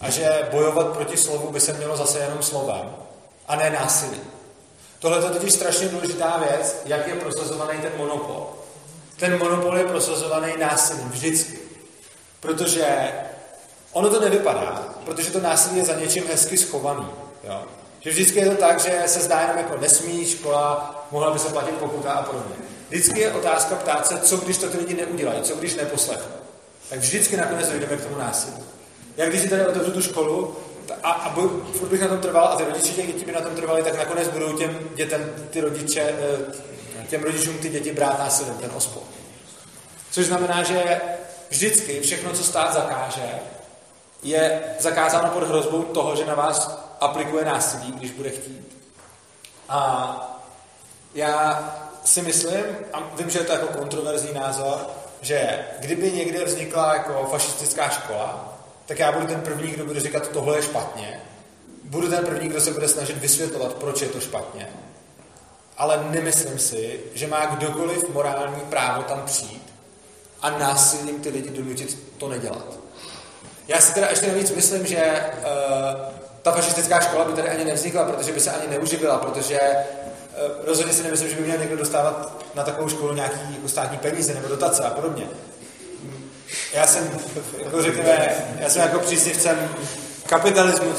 a 0.01 0.11
že 0.11 0.49
bojovat 0.51 0.93
proti 0.93 1.17
slovu 1.17 1.51
by 1.51 1.61
se 1.61 1.73
mělo 1.73 1.97
zase 1.97 2.19
jenom 2.19 2.43
slovem 2.43 2.97
a 3.49 3.57
ne 3.57 3.71
násilí. 3.71 4.21
Tohle 5.01 5.19
je 5.19 5.31
totiž 5.31 5.53
strašně 5.53 5.89
důležitá 5.89 6.45
věc, 6.49 6.77
jak 6.85 7.09
je 7.09 7.15
prosazovaný 7.15 7.81
ten 7.81 7.93
monopol. 7.97 8.47
Ten 9.17 9.39
monopol 9.39 9.77
je 9.77 9.85
prosazovaný 9.85 10.53
násilím 10.59 11.09
vždycky. 11.09 11.59
Protože 12.41 13.13
ono 13.93 14.11
to 14.11 14.21
nevypadá, 14.21 14.89
protože 15.05 15.31
to 15.31 15.41
násilí 15.41 15.79
je 15.79 15.85
za 15.85 15.95
něčím 15.95 16.25
hezky 16.27 16.57
schovaný. 16.57 17.07
Jo? 17.45 17.63
Že 18.01 18.11
vždycky 18.11 18.39
je 18.39 18.51
to 18.51 18.57
tak, 18.57 18.81
že 18.81 19.03
se 19.07 19.21
zdá 19.21 19.41
jenom 19.41 19.59
jako 19.59 19.77
nesmí, 19.77 20.27
škola, 20.27 20.95
mohla 21.11 21.31
by 21.31 21.39
se 21.39 21.49
platit 21.49 21.75
pokuta 21.75 22.13
a 22.13 22.23
podobně. 22.23 22.55
Vždycky 22.89 23.21
je 23.21 23.33
otázka 23.33 23.77
ptát 23.77 24.07
se, 24.07 24.19
co 24.19 24.37
když 24.37 24.59
to 24.59 24.69
ty 24.69 24.79
lidi 24.79 24.95
neudělají, 24.95 25.43
co 25.43 25.55
když 25.55 25.75
neposlechnou. 25.75 26.37
Tak 26.89 26.99
vždycky 26.99 27.37
nakonec 27.37 27.69
dojdeme 27.69 27.97
k 27.97 28.05
tomu 28.05 28.19
násilí. 28.19 28.57
Jak 29.17 29.29
když 29.29 29.41
si 29.41 29.49
tady 29.49 29.67
otevřu 29.67 29.93
tu 29.93 30.03
školu, 30.03 30.57
a, 31.03 31.11
a 31.11 31.29
budu, 31.29 31.73
furt 31.79 31.89
bych 31.89 32.01
na 32.01 32.09
tom 32.09 32.19
trval 32.19 32.49
a 32.49 32.57
ty 32.57 32.65
rodiče 32.65 32.93
těch 32.93 33.07
dětí 33.07 33.25
by 33.25 33.33
na 33.33 33.41
tom 33.41 33.55
trvali, 33.55 33.83
tak 33.83 33.99
nakonec 33.99 34.29
budou 34.29 34.59
těm 34.59 34.79
dětem, 34.95 35.35
ty 35.51 35.61
rodiče, 35.61 36.01
eh, 36.01 37.07
těm 37.09 37.23
rodičům 37.23 37.59
ty 37.59 37.69
děti 37.69 37.93
brát 37.93 38.19
násilím, 38.19 38.55
ten 38.55 38.71
ospol. 38.75 39.03
Což 40.11 40.27
znamená, 40.27 40.63
že 40.63 41.01
vždycky 41.51 42.01
všechno, 42.01 42.33
co 42.33 42.45
stát 42.45 42.75
zakáže, 42.75 43.39
je 44.23 44.63
zakázáno 44.79 45.31
pod 45.31 45.49
hrozbou 45.49 45.83
toho, 45.83 46.17
že 46.17 46.27
na 46.27 46.35
vás 46.35 46.79
aplikuje 47.01 47.45
násilí, 47.45 47.93
když 47.93 48.11
bude 48.11 48.31
chtít. 48.31 48.77
A 49.69 50.41
já 51.15 51.65
si 52.05 52.23
myslím, 52.23 52.65
a 52.93 53.03
vím, 53.17 53.31
že 53.31 53.39
je 53.39 53.45
to 53.45 53.53
jako 53.53 53.67
kontroverzní 53.67 54.33
názor, 54.33 54.87
že 55.21 55.65
kdyby 55.79 56.13
někde 56.13 56.45
vznikla 56.45 56.95
jako 56.95 57.29
fašistická 57.31 57.89
škola, 57.89 58.59
tak 58.91 58.99
já 58.99 59.13
budu 59.13 59.27
ten 59.27 59.41
první, 59.41 59.71
kdo 59.71 59.87
bude 59.87 60.01
říkat, 60.01 60.29
tohle 60.29 60.59
je 60.59 60.63
špatně. 60.63 61.21
Budu 61.85 62.09
ten 62.09 62.25
první, 62.25 62.49
kdo 62.49 62.61
se 62.61 62.71
bude 62.71 62.89
snažit 62.89 63.19
vysvětlovat, 63.19 63.75
proč 63.75 64.03
je 64.03 64.09
to 64.09 64.21
špatně. 64.21 64.69
Ale 65.77 66.05
nemyslím 66.11 66.59
si, 66.59 67.01
že 67.15 67.27
má 67.27 67.47
kdokoliv 67.47 68.09
morální 68.09 68.61
právo 68.61 69.03
tam 69.03 69.23
přijít 69.27 69.73
a 70.43 70.51
násilím 70.51 71.21
ty 71.21 71.29
lidi 71.29 71.51
donutit 71.51 71.99
to 72.19 72.29
nedělat. 72.29 72.67
Já 73.69 73.81
si 73.81 73.95
teda 73.95 74.09
ještě 74.11 74.27
navíc 74.27 74.51
myslím, 74.51 74.87
že 74.87 75.25
uh, 75.39 75.45
ta 76.43 76.53
fašistická 76.53 77.01
škola 77.01 77.25
by 77.25 77.33
tady 77.33 77.49
ani 77.49 77.65
nevznikla, 77.65 78.05
protože 78.05 78.33
by 78.33 78.41
se 78.41 78.51
ani 78.51 78.69
neuživila, 78.71 79.19
protože 79.19 79.61
uh, 79.61 80.67
rozhodně 80.67 80.93
si 80.93 81.03
nemyslím, 81.03 81.31
že 81.31 81.37
by 81.37 81.43
měl 81.43 81.59
někdo 81.59 81.77
dostávat 81.77 82.45
na 82.55 82.65
takovou 82.65 82.89
školu 82.89 83.15
nějaký 83.15 83.55
jako 83.55 83.69
státní 83.69 83.99
peníze 83.99 84.35
nebo 84.35 84.49
dotace 84.49 84.85
a 84.85 84.91
podobně. 84.91 85.27
Já 86.73 86.87
jsem, 86.87 87.11
jako 87.65 87.83
řekněme, 87.83 88.45
já 88.61 88.71
jsem 88.71 88.83
jako 88.83 88.99
příznivcem 88.99 89.69
kapitalismu, 90.27 90.95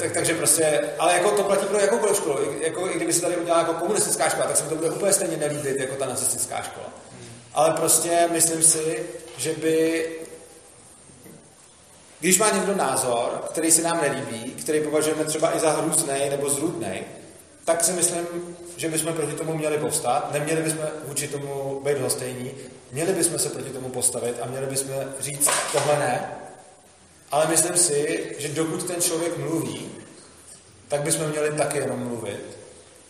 tak, 0.00 0.12
takže 0.12 0.34
prostě, 0.34 0.80
ale 0.98 1.12
jako 1.12 1.30
to 1.30 1.42
platí 1.42 1.66
pro 1.66 1.78
jakoukoliv 1.78 2.16
školu. 2.16 2.38
Jako, 2.60 2.90
I 2.90 2.94
kdyby 2.94 3.12
se 3.12 3.20
tady 3.20 3.36
udělala 3.36 3.62
jako 3.62 3.74
komunistická 3.74 4.28
škola, 4.28 4.46
tak 4.46 4.56
se 4.56 4.62
to 4.62 4.74
bude 4.74 4.90
úplně 4.90 5.12
stejně 5.12 5.36
nelíbit 5.36 5.76
jako 5.76 5.94
ta 5.94 6.06
nacistická 6.06 6.62
škola. 6.62 6.86
Ale 7.54 7.70
prostě 7.70 8.28
myslím 8.32 8.62
si, 8.62 9.06
že 9.36 9.52
by 9.52 10.06
když 12.20 12.38
má 12.38 12.50
někdo 12.50 12.74
názor, 12.74 13.44
který 13.50 13.70
se 13.70 13.82
nám 13.82 14.00
nelíbí, 14.00 14.50
který 14.50 14.80
považujeme 14.80 15.24
třeba 15.24 15.56
i 15.56 15.60
za 15.60 15.70
hrůzný 15.70 16.30
nebo 16.30 16.50
zrůdný, 16.50 17.00
tak 17.64 17.84
si 17.84 17.92
myslím, 17.92 18.26
že 18.76 18.88
bychom 18.88 19.12
proti 19.12 19.32
tomu 19.32 19.54
měli 19.54 19.78
povstat, 19.78 20.32
neměli 20.32 20.62
bychom 20.62 20.86
vůči 21.04 21.28
tomu 21.28 21.80
být 21.84 21.98
hostejní, 21.98 22.50
měli 22.92 23.12
bychom 23.12 23.38
se 23.38 23.48
proti 23.48 23.70
tomu 23.70 23.88
postavit 23.88 24.36
a 24.42 24.46
měli 24.46 24.66
bychom 24.66 24.94
říct, 25.20 25.48
tohle 25.72 25.98
ne, 25.98 26.30
ale 27.30 27.46
myslím 27.46 27.76
si, 27.76 28.34
že 28.38 28.48
dokud 28.48 28.86
ten 28.86 29.02
člověk 29.02 29.38
mluví, 29.38 29.90
tak 30.88 31.00
bychom 31.00 31.28
měli 31.28 31.52
taky 31.52 31.78
jenom 31.78 31.98
mluvit. 31.98 32.58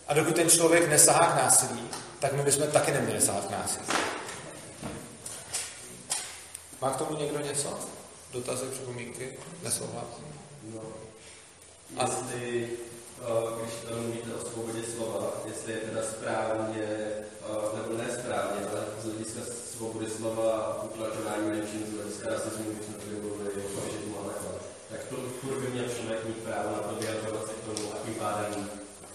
A 0.09 0.15
dokud 0.15 0.35
ten 0.35 0.51
člověk 0.51 0.89
nesahá 0.89 1.33
k 1.33 1.43
násilí, 1.43 1.89
tak 2.19 2.33
my 2.33 2.43
bychom 2.43 2.67
taky 2.67 2.93
neměli 2.93 3.21
sahat 3.21 3.45
k 3.45 3.51
násilí. 3.51 3.87
Má 6.81 6.91
k 6.91 6.97
tomu 6.97 7.17
někdo 7.19 7.39
něco? 7.39 7.79
Dotazy, 8.33 8.67
připomínky? 8.67 9.39
Nesouhlas? 9.63 10.05
No. 10.75 10.81
A 11.97 12.05
jestli, 12.05 12.69
když 13.57 13.73
mluvíte 13.99 14.31
o 14.35 14.45
svobodě 14.49 14.83
slova, 14.97 15.33
jestli 15.49 15.73
je 15.73 15.79
teda 15.79 16.03
správně, 16.03 16.87
uh, 17.49 17.79
nebo 17.79 18.03
nesprávně, 18.03 18.61
ale 18.71 18.81
z 19.03 19.05
hlediska 19.05 19.41
svobody 19.77 20.07
slova 20.11 20.83
utlačování 20.83 21.47
menšin, 21.49 21.87
z 21.87 21.95
hlediska 21.97 22.29
rasismu, 22.31 22.65
když 22.73 22.85
jsme 22.87 22.95
tady 22.95 23.17
mluvili 23.23 23.51
o 23.51 23.69
fašismu 23.75 24.15
a 24.21 24.23
takhle, 24.29 24.53
tak 24.91 25.01
to 25.11 25.17
furt 25.41 25.59
by 25.61 25.69
měl 25.69 25.89
člověk 25.97 26.25
mít 26.25 26.45
právo 26.47 26.69
na 26.77 26.83
to 26.89 26.95
vyjadřovat 27.01 27.47
se 27.47 27.55
k 27.55 27.65
tomu 27.67 27.85
a 27.95 27.97
tím 28.05 28.15
pádem, 28.15 28.71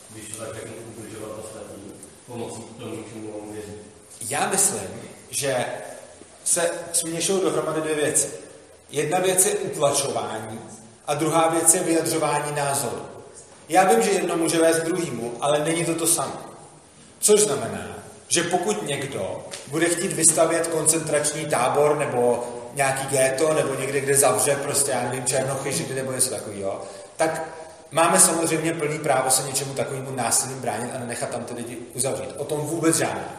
když 0.10 0.26
to 0.32 0.38
tak 0.44 0.56
řeknu, 0.56 0.74
ubližovat 0.90 1.32
ostatním, 1.44 1.94
pomocí 2.28 2.62
tomu, 2.80 3.04
čemu 3.14 3.28
on 3.38 3.54
věří. 3.54 3.76
Já 4.30 4.50
myslím, 4.50 4.90
že 5.30 5.66
se 6.44 6.72
směšují 6.94 7.42
dohromady 7.42 7.82
dvě 7.82 7.96
věci. 7.96 8.30
Jedna 8.90 9.20
věc 9.20 9.46
je 9.46 9.56
utlačování 9.56 10.60
a 11.08 11.14
druhá 11.14 11.50
věc 11.50 11.74
je 11.74 11.84
vyjadřování 11.84 12.56
názoru. 12.56 13.19
Já 13.70 13.84
vím, 13.84 14.02
že 14.02 14.12
jedno 14.12 14.38
může 14.38 14.58
vést 14.58 14.80
druhému, 14.80 15.34
ale 15.42 15.60
není 15.60 15.86
to 15.86 15.96
to 15.96 16.08
samé. 16.08 16.34
Což 17.20 17.42
znamená, 17.42 17.88
že 18.28 18.44
pokud 18.44 18.88
někdo 18.88 19.46
bude 19.68 19.86
chtít 19.86 20.14
vystavět 20.14 20.68
koncentrační 20.68 21.46
tábor 21.46 21.98
nebo 21.98 22.48
nějaký 22.74 23.08
géto 23.08 23.54
nebo 23.54 23.76
někde, 23.76 24.02
kde 24.02 24.16
zavře 24.16 24.56
prostě, 24.56 24.92
já 24.92 25.04
nevím, 25.04 25.26
černochy, 25.26 25.72
židy 25.72 25.94
nebo 25.94 26.12
něco 26.12 26.30
takového, 26.30 26.82
tak 27.18 27.44
máme 27.92 28.20
samozřejmě 28.20 28.74
plný 28.74 29.00
právo 29.00 29.32
se 29.32 29.48
něčemu 29.48 29.74
takovému 29.74 30.12
násilím 30.12 30.62
bránit 30.62 30.92
a 30.96 31.06
nechat 31.06 31.30
tam 31.30 31.44
ty 31.44 31.54
lidi 31.54 31.78
uzavřít. 31.94 32.30
O 32.38 32.46
tom 32.46 32.60
vůbec 32.60 32.96
žádná. 32.96 33.34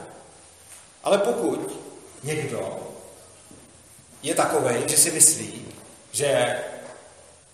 Ale 1.04 1.18
pokud 1.18 1.80
někdo 2.22 2.78
je 4.22 4.34
takový, 4.34 4.74
že 4.86 4.96
si 4.96 5.10
myslí, 5.10 5.64
že 6.12 6.58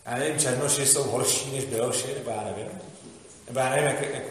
já 0.06 0.18
nevím, 0.18 0.38
černoši 0.38 0.86
jsou 0.86 1.02
horší 1.02 1.52
než 1.54 1.64
běloši, 1.64 2.14
nebo 2.14 2.30
já 2.30 2.44
nevím, 2.44 2.80
nebo 3.46 3.60
já 3.60 3.70
nevím, 3.70 3.84
jak, 3.84 4.00
jak, 4.00 4.22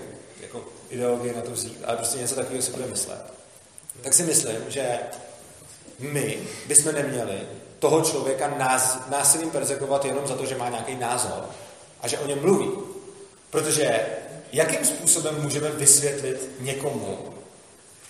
jako 0.42 0.64
ideologie 0.90 1.34
na 1.34 1.42
to 1.42 1.52
vzít, 1.52 1.82
ale 1.86 1.98
prostě 1.98 2.18
něco 2.18 2.36
takového 2.36 2.64
si 2.64 2.72
bude 2.72 2.88
myslet. 2.88 3.34
Tak 4.02 4.14
si 4.14 4.24
myslím, 4.24 4.56
že 4.68 5.00
my 6.00 6.38
bychom 6.68 6.94
neměli 6.94 7.40
toho 7.80 8.02
člověka 8.02 8.48
nás, 8.58 9.00
násilím 9.10 9.50
perzekovat 9.50 10.06
jenom 10.06 10.28
za 10.28 10.36
to, 10.36 10.46
že 10.46 10.58
má 10.58 10.70
nějaký 10.70 10.96
názor 10.96 11.50
a 12.02 12.08
že 12.08 12.20
o 12.20 12.28
něm 12.28 12.42
mluví. 12.42 12.72
Protože 13.50 14.06
jakým 14.52 14.86
způsobem 14.86 15.42
můžeme 15.42 15.72
vysvětlit 15.72 16.50
někomu, 16.60 17.34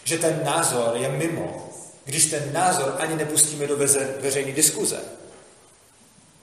že 0.04 0.18
ten 0.18 0.42
názor 0.44 0.92
je 0.96 1.10
mimo, 1.10 1.70
když 2.06 2.26
ten 2.26 2.54
názor 2.54 2.96
ani 3.00 3.16
nepustíme 3.16 3.68
do 3.68 3.78
veřejné 4.20 4.52
diskuze? 4.52 5.00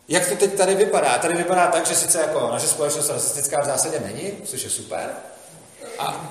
Jak 0.09 0.29
to 0.29 0.37
teď 0.37 0.55
tady 0.55 0.75
vypadá? 0.75 1.19
Tady 1.19 1.35
vypadá 1.35 1.67
tak, 1.67 1.87
že 1.87 1.95
sice 1.95 2.21
jako 2.21 2.49
naše 2.53 2.67
společnost 2.67 3.09
rasistická 3.09 3.61
v 3.61 3.67
zásadě 3.67 4.01
není, 4.01 4.33
což 4.45 4.65
je 4.65 4.71
super. 4.71 5.11
A 5.99 6.31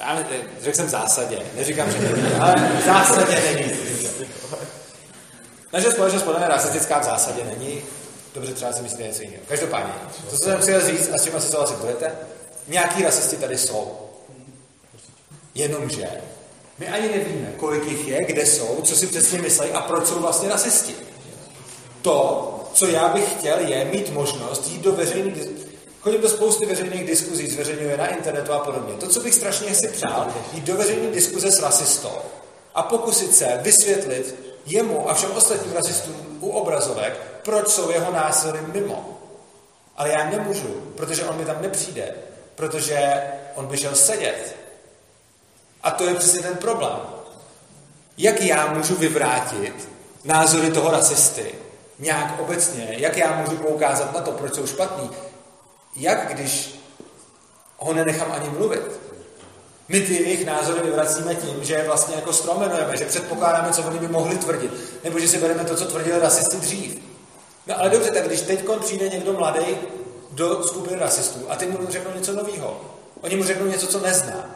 já 0.00 0.24
řekl 0.60 0.76
jsem 0.76 0.86
v 0.86 0.90
zásadě, 0.90 1.38
neříkám, 1.54 1.90
že 1.90 1.98
není, 1.98 2.34
ale 2.34 2.54
v 2.82 2.84
zásadě 2.84 3.40
není. 3.40 3.72
Naše 5.72 5.92
společnost 5.92 6.22
podle 6.22 6.38
mě 6.38 6.48
rasistická 6.48 6.98
v 6.98 7.04
zásadě 7.04 7.44
není. 7.44 7.82
Dobře, 8.34 8.54
třeba 8.54 8.72
si 8.72 8.82
myslíte 8.82 9.02
něco 9.02 9.22
jiného. 9.22 9.42
Každopádně, 9.48 9.92
co 10.30 10.36
jsem 10.36 10.60
chtěl 10.60 10.86
říct, 10.86 11.10
a 11.14 11.18
s 11.18 11.24
čím 11.24 11.36
asi 11.36 11.48
souhlasit 11.48 11.76
budete, 11.76 12.12
nějaký 12.68 13.02
rasisti 13.02 13.36
tady 13.36 13.58
jsou. 13.58 13.98
Jenomže 15.54 16.08
my 16.78 16.88
ani 16.88 17.08
nevíme, 17.08 17.52
kolik 17.56 17.84
jich 17.84 18.08
je, 18.08 18.24
kde 18.24 18.46
jsou, 18.46 18.80
co 18.82 18.96
si 18.96 19.06
přesně 19.06 19.42
myslí 19.42 19.70
a 19.70 19.80
proč 19.80 20.06
jsou 20.06 20.20
vlastně 20.20 20.48
rasisti. 20.48 20.94
To, 22.02 22.50
co 22.74 22.86
já 22.86 23.08
bych 23.08 23.32
chtěl, 23.32 23.58
je 23.58 23.84
mít 23.84 24.12
možnost 24.12 24.68
jít 24.68 24.80
do 24.80 24.92
veřejných 24.92 25.64
Chodím 26.04 26.20
do 26.20 26.28
spousty 26.28 26.66
veřejných 26.66 27.06
diskuzí, 27.06 27.50
zveřejňuje 27.50 27.96
na 27.96 28.06
internetu 28.06 28.52
a 28.52 28.58
podobně. 28.58 28.94
To, 28.94 29.08
co 29.08 29.20
bych 29.20 29.34
strašně 29.34 29.74
si 29.74 29.88
přál, 29.88 30.26
jít 30.52 30.64
do 30.64 30.76
veřejné 30.76 31.10
diskuze 31.10 31.52
s 31.52 31.62
rasistou 31.62 32.18
a 32.74 32.82
pokusit 32.82 33.36
se 33.36 33.58
vysvětlit 33.62 34.34
jemu 34.66 35.10
a 35.10 35.14
všem 35.14 35.30
ostatním 35.30 35.72
rasistům 35.72 36.38
u 36.40 36.50
obrazovek, 36.50 37.20
proč 37.42 37.68
jsou 37.68 37.90
jeho 37.90 38.12
násilí 38.12 38.58
mimo. 38.72 39.18
Ale 39.96 40.08
já 40.08 40.30
nemůžu, 40.30 40.92
protože 40.96 41.24
on 41.24 41.36
mi 41.36 41.44
tam 41.44 41.62
nepřijde, 41.62 42.14
protože 42.54 43.22
on 43.54 43.66
by 43.66 43.76
šel 43.76 43.94
sedět. 43.94 44.56
A 45.82 45.90
to 45.90 46.04
je 46.04 46.14
přesně 46.14 46.40
ten 46.40 46.56
problém. 46.56 46.98
Jak 48.18 48.40
já 48.40 48.66
můžu 48.66 48.94
vyvrátit 48.94 49.88
názory 50.24 50.70
toho 50.70 50.90
rasisty, 50.90 51.54
nějak 51.98 52.40
obecně, 52.40 52.94
jak 52.98 53.16
já 53.16 53.36
můžu 53.36 53.56
poukázat 53.56 54.14
na 54.14 54.20
to, 54.20 54.32
proč 54.32 54.54
jsou 54.54 54.66
špatný, 54.66 55.10
jak 55.96 56.34
když 56.34 56.80
ho 57.78 57.94
nenechám 57.94 58.32
ani 58.32 58.48
mluvit. 58.48 58.82
My 59.88 60.00
ty 60.00 60.14
jejich 60.14 60.46
názory 60.46 60.80
vyvracíme 60.80 61.34
tím, 61.34 61.64
že 61.64 61.84
vlastně 61.86 62.14
jako 62.14 62.32
stromenujeme, 62.32 62.96
že 62.96 63.04
předpokládáme, 63.04 63.72
co 63.72 63.82
oni 63.82 63.98
by 63.98 64.08
mohli 64.08 64.36
tvrdit, 64.36 64.70
nebo 65.04 65.20
že 65.20 65.28
si 65.28 65.38
bereme 65.38 65.64
to, 65.64 65.76
co 65.76 65.84
tvrdili 65.84 66.20
rasisti 66.20 66.56
dřív. 66.56 66.98
No 67.66 67.78
ale 67.78 67.90
dobře, 67.90 68.10
tak 68.10 68.26
když 68.26 68.40
teď 68.40 68.64
přijde 68.80 69.08
někdo 69.08 69.32
mladý 69.32 69.64
do 70.30 70.62
skupiny 70.64 71.00
rasistů 71.00 71.46
a 71.48 71.56
ty 71.56 71.66
mu 71.66 71.78
řeknou 71.88 72.14
něco 72.14 72.32
nového, 72.32 72.80
oni 73.20 73.36
mu 73.36 73.44
řeknou 73.44 73.66
něco, 73.66 73.86
co 73.86 74.00
nezná. 74.00 74.50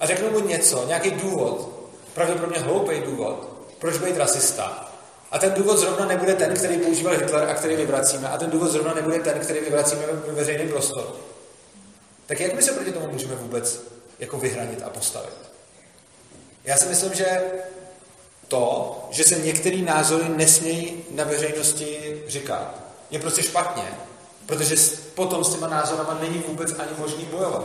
A 0.00 0.06
řeknou 0.06 0.30
mu 0.30 0.40
něco, 0.40 0.86
nějaký 0.86 1.10
důvod, 1.10 1.68
pravděpodobně 2.14 2.58
hloupý 2.58 3.00
důvod, 3.00 3.48
proč 3.78 3.98
být 3.98 4.16
rasista. 4.16 4.89
A 5.30 5.38
ten 5.38 5.52
důvod 5.52 5.78
zrovna 5.78 6.06
nebude 6.06 6.34
ten, 6.34 6.54
který 6.54 6.78
používal 6.78 7.14
Hitler 7.18 7.50
a 7.50 7.54
který 7.54 7.76
vyvracíme. 7.76 8.28
A 8.28 8.38
ten 8.38 8.50
důvod 8.50 8.70
zrovna 8.70 8.94
nebude 8.94 9.18
ten, 9.18 9.38
který 9.38 9.60
vyvracíme 9.60 10.02
ve 10.26 10.32
veřejném 10.32 10.68
prostoru. 10.68 11.08
Tak 12.26 12.40
jak 12.40 12.54
my 12.54 12.62
se 12.62 12.72
proti 12.72 12.92
tomu 12.92 13.12
můžeme 13.12 13.34
vůbec 13.34 13.82
jako 14.18 14.38
vyhranit 14.38 14.82
a 14.82 14.90
postavit? 14.90 15.34
Já 16.64 16.76
si 16.76 16.88
myslím, 16.88 17.14
že 17.14 17.42
to, 18.48 18.96
že 19.10 19.24
se 19.24 19.38
některé 19.38 19.76
názory 19.76 20.28
nesmějí 20.28 21.04
na 21.10 21.24
veřejnosti 21.24 22.22
říkat, 22.28 22.74
je 23.10 23.18
prostě 23.18 23.42
špatně. 23.42 23.84
Protože 24.46 24.76
potom 25.14 25.44
s 25.44 25.54
těma 25.54 25.68
názorama 25.68 26.18
není 26.20 26.44
vůbec 26.48 26.74
ani 26.78 26.90
možný 26.98 27.24
bojovat. 27.24 27.64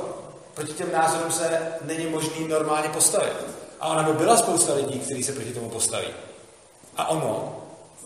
Proti 0.54 0.74
těm 0.74 0.92
názorům 0.92 1.32
se 1.32 1.62
není 1.82 2.06
možný 2.06 2.48
normálně 2.48 2.90
postavit. 2.90 3.34
A 3.80 3.88
ona 3.88 4.04
by 4.04 4.14
byla 4.14 4.38
spousta 4.38 4.74
lidí, 4.74 5.00
kteří 5.00 5.24
se 5.24 5.32
proti 5.32 5.54
tomu 5.54 5.70
postaví. 5.70 6.08
A 6.98 7.08
ono, 7.08 7.62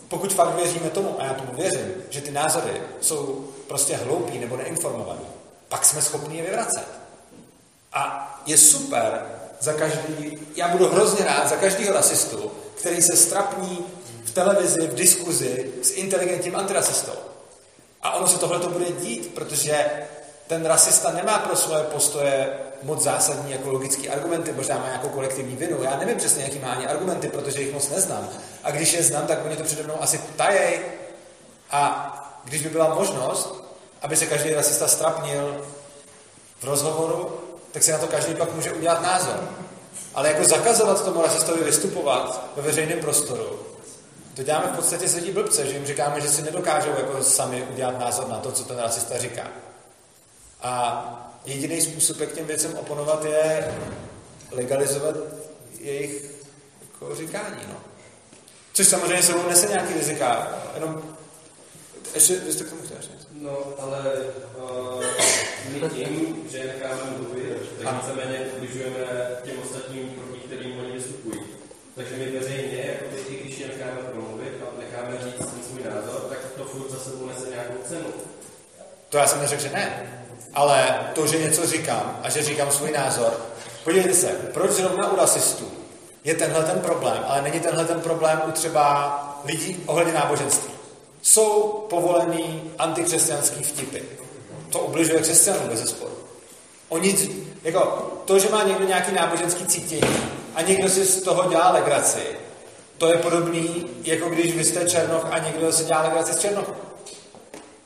pokud 0.07 0.33
fakt 0.33 0.55
věříme 0.55 0.89
tomu, 0.89 1.21
a 1.21 1.25
já 1.25 1.33
tomu 1.33 1.53
věřím, 1.53 1.93
že 2.09 2.21
ty 2.21 2.31
názory 2.31 2.81
jsou 3.01 3.47
prostě 3.67 3.95
hloupí 3.95 4.39
nebo 4.39 4.57
neinformovaní, 4.57 5.25
pak 5.69 5.85
jsme 5.85 6.01
schopni 6.01 6.37
je 6.37 6.43
vyvracet. 6.43 6.87
A 7.93 8.35
je 8.45 8.57
super 8.57 9.25
za 9.59 9.73
každý, 9.73 10.39
já 10.55 10.67
budu 10.67 10.89
hrozně 10.89 11.25
rád 11.25 11.49
za 11.49 11.55
každého 11.55 11.93
rasistu, 11.93 12.51
který 12.75 13.01
se 13.01 13.17
strapní 13.17 13.85
v 14.23 14.31
televizi, 14.31 14.87
v 14.87 14.95
diskuzi 14.95 15.73
s 15.81 15.91
inteligentním 15.91 16.55
antirasistou. 16.55 17.11
A 18.01 18.11
ono 18.11 18.27
se 18.27 18.39
tohle 18.39 18.59
to 18.59 18.69
bude 18.69 18.85
dít, 18.91 19.33
protože 19.33 19.85
ten 20.47 20.65
rasista 20.65 21.11
nemá 21.11 21.39
pro 21.39 21.55
svoje 21.55 21.83
postoje 21.83 22.59
moc 22.83 23.03
zásadní 23.03 23.51
jako 23.51 23.71
logické 23.71 24.09
argumenty, 24.09 24.51
možná 24.51 24.77
má 24.77 24.87
nějakou 24.87 25.09
kolektivní 25.09 25.55
vinu. 25.55 25.83
Já 25.83 25.97
nevím 25.97 26.17
přesně, 26.17 26.43
jaký 26.43 26.59
má 26.59 26.71
ani 26.71 26.87
argumenty, 26.87 27.27
protože 27.27 27.61
jich 27.61 27.73
moc 27.73 27.89
neznám. 27.89 28.29
A 28.63 28.71
když 28.71 28.93
je 28.93 29.03
znám, 29.03 29.27
tak 29.27 29.45
oni 29.45 29.55
to 29.55 29.63
přede 29.63 29.83
mnou 29.83 30.01
asi 30.01 30.21
tajej. 30.35 30.79
A 31.71 32.41
když 32.43 32.61
by 32.61 32.69
byla 32.69 32.95
možnost, 32.95 33.63
aby 34.01 34.15
se 34.15 34.25
každý 34.25 34.53
rasista 34.53 34.87
strapnil 34.87 35.65
v 36.59 36.63
rozhovoru, 36.63 37.39
tak 37.71 37.83
si 37.83 37.91
na 37.91 37.97
to 37.97 38.07
každý 38.07 38.35
pak 38.35 38.53
může 38.53 38.71
udělat 38.71 39.01
názor. 39.01 39.49
Ale 40.15 40.27
jako 40.27 40.43
zakazovat 40.43 41.05
tomu 41.05 41.21
rasistovi 41.21 41.63
vystupovat 41.63 42.41
ve 42.55 42.61
veřejném 42.61 42.99
prostoru, 42.99 43.59
to 44.39 44.43
děláme 44.43 44.67
v 44.67 44.75
podstatě 44.75 45.07
z 45.07 45.15
lidí 45.15 45.31
blbce, 45.31 45.65
že 45.65 45.73
jim 45.73 45.85
říkáme, 45.85 46.21
že 46.21 46.29
si 46.29 46.41
nedokážou 46.41 46.89
jako 46.89 47.23
sami 47.23 47.63
udělat 47.63 47.99
názor 47.99 48.27
na 48.27 48.37
to, 48.37 48.51
co 48.51 48.63
ten 48.63 48.79
rasista 48.79 49.17
říká. 49.17 49.47
A 50.61 51.28
jediný 51.49 51.81
způsob, 51.81 52.19
jak 52.19 52.33
těm 52.33 52.45
věcem 52.45 52.73
oponovat, 52.75 53.25
je 53.25 53.71
legalizovat 54.51 55.15
jejich 55.79 56.23
jako 56.81 57.15
říkání. 57.15 57.61
No. 57.67 57.75
Což 58.73 58.87
samozřejmě 58.87 59.23
sebou 59.23 59.49
nese 59.49 59.67
nějaký 59.67 59.93
rizika. 59.93 60.47
Jenom 60.75 61.15
ještě, 62.13 62.39
vy 62.39 62.53
jste 62.53 62.63
k 62.63 62.69
tomu 62.69 62.81
chtěli 62.81 62.99
něco? 62.99 63.27
No, 63.31 63.57
ale 63.79 64.13
uh, 64.57 65.03
my 65.69 65.89
tím, 65.89 66.45
že 66.51 66.59
necháme 66.59 67.11
mluvit, 67.17 67.57
tak 67.83 67.95
víceméně 67.95 68.39
ubližujeme 68.57 68.97
těm 69.43 69.55
ostatním, 69.63 70.09
proti 70.09 70.39
kterým 70.39 70.79
oni 70.79 70.91
vystupují. 70.91 71.39
Takže 71.95 72.15
my 72.17 72.25
veřejně, 72.25 72.97
jako 73.01 73.17
i 73.29 73.35
když 73.43 73.59
je 73.59 73.67
necháme 73.67 74.01
promluvit 74.11 74.53
a 74.61 74.79
necháme 74.79 75.17
říct 75.23 75.49
ten 75.49 75.63
svůj 75.69 75.83
názor, 75.83 76.21
tak 76.29 76.39
to 76.57 76.65
furt 76.65 76.89
za 76.89 76.99
sebou 76.99 77.25
nese 77.27 77.49
nějakou 77.49 77.83
cenu. 77.87 78.13
To 79.09 79.17
já 79.17 79.27
jsem 79.27 79.41
neřekl, 79.41 79.61
že 79.61 79.69
ne. 79.69 80.19
Ale 80.53 80.99
to, 81.15 81.27
že 81.27 81.39
něco 81.39 81.67
říkám 81.67 82.19
a 82.23 82.29
že 82.29 82.43
říkám 82.43 82.71
svůj 82.71 82.91
názor, 82.91 83.33
podívejte 83.83 84.13
se, 84.13 84.27
proč 84.27 84.71
zrovna 84.71 85.11
u 85.11 85.15
rasistů 85.15 85.71
je 86.23 86.35
tenhle 86.35 86.63
ten 86.63 86.79
problém, 86.79 87.25
ale 87.27 87.41
není 87.41 87.59
tenhle 87.59 87.85
ten 87.85 88.01
problém 88.01 88.41
u 88.47 88.51
třeba 88.51 89.41
lidí 89.45 89.83
ohledně 89.85 90.13
náboženství. 90.13 90.73
Jsou 91.21 91.85
povolený 91.89 92.71
antikřesťanský 92.79 93.63
vtipy. 93.63 93.99
To 94.69 94.79
ubližuje 94.79 95.21
křesťanům 95.21 95.69
bez 95.69 95.79
zesporu. 95.79 96.17
Oni, 96.89 97.29
jako, 97.63 98.11
to, 98.25 98.39
že 98.39 98.49
má 98.49 98.63
někdo 98.63 98.85
nějaký 98.85 99.13
náboženský 99.13 99.65
cítění 99.65 100.17
a 100.55 100.61
někdo 100.61 100.89
si 100.89 101.05
z 101.05 101.21
toho 101.21 101.49
dělá 101.49 101.71
legraci, 101.71 102.21
to 102.97 103.07
je 103.07 103.17
podobný, 103.17 103.89
jako 104.03 104.29
když 104.29 104.55
vy 104.55 104.65
jste 104.65 104.89
Černoch 104.89 105.27
a 105.31 105.39
někdo 105.39 105.71
si 105.71 105.85
dělá 105.85 106.01
legraci 106.01 106.33
z 106.33 106.39
Černochu. 106.39 106.73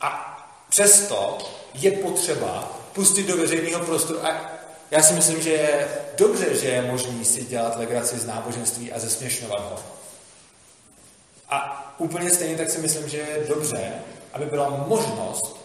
A 0.01 0.37
přesto 0.69 1.37
je 1.73 1.91
potřeba 1.91 2.79
pustit 2.93 3.23
do 3.23 3.37
veřejného 3.37 3.85
prostoru. 3.85 4.25
A 4.25 4.51
já 4.91 5.03
si 5.03 5.13
myslím, 5.13 5.41
že 5.41 5.49
je 5.49 5.87
dobře, 6.17 6.55
že 6.55 6.67
je 6.67 6.81
možný 6.81 7.25
si 7.25 7.45
dělat 7.45 7.77
legraci 7.77 8.19
z 8.19 8.25
náboženství 8.25 8.91
a 8.91 8.99
zesměšňovat 8.99 9.59
ho. 9.59 9.79
A 11.49 11.93
úplně 11.97 12.29
stejně 12.29 12.57
tak 12.57 12.69
si 12.69 12.77
myslím, 12.77 13.09
že 13.09 13.17
je 13.17 13.45
dobře, 13.47 13.93
aby 14.33 14.45
byla 14.45 14.69
možnost, 14.87 15.57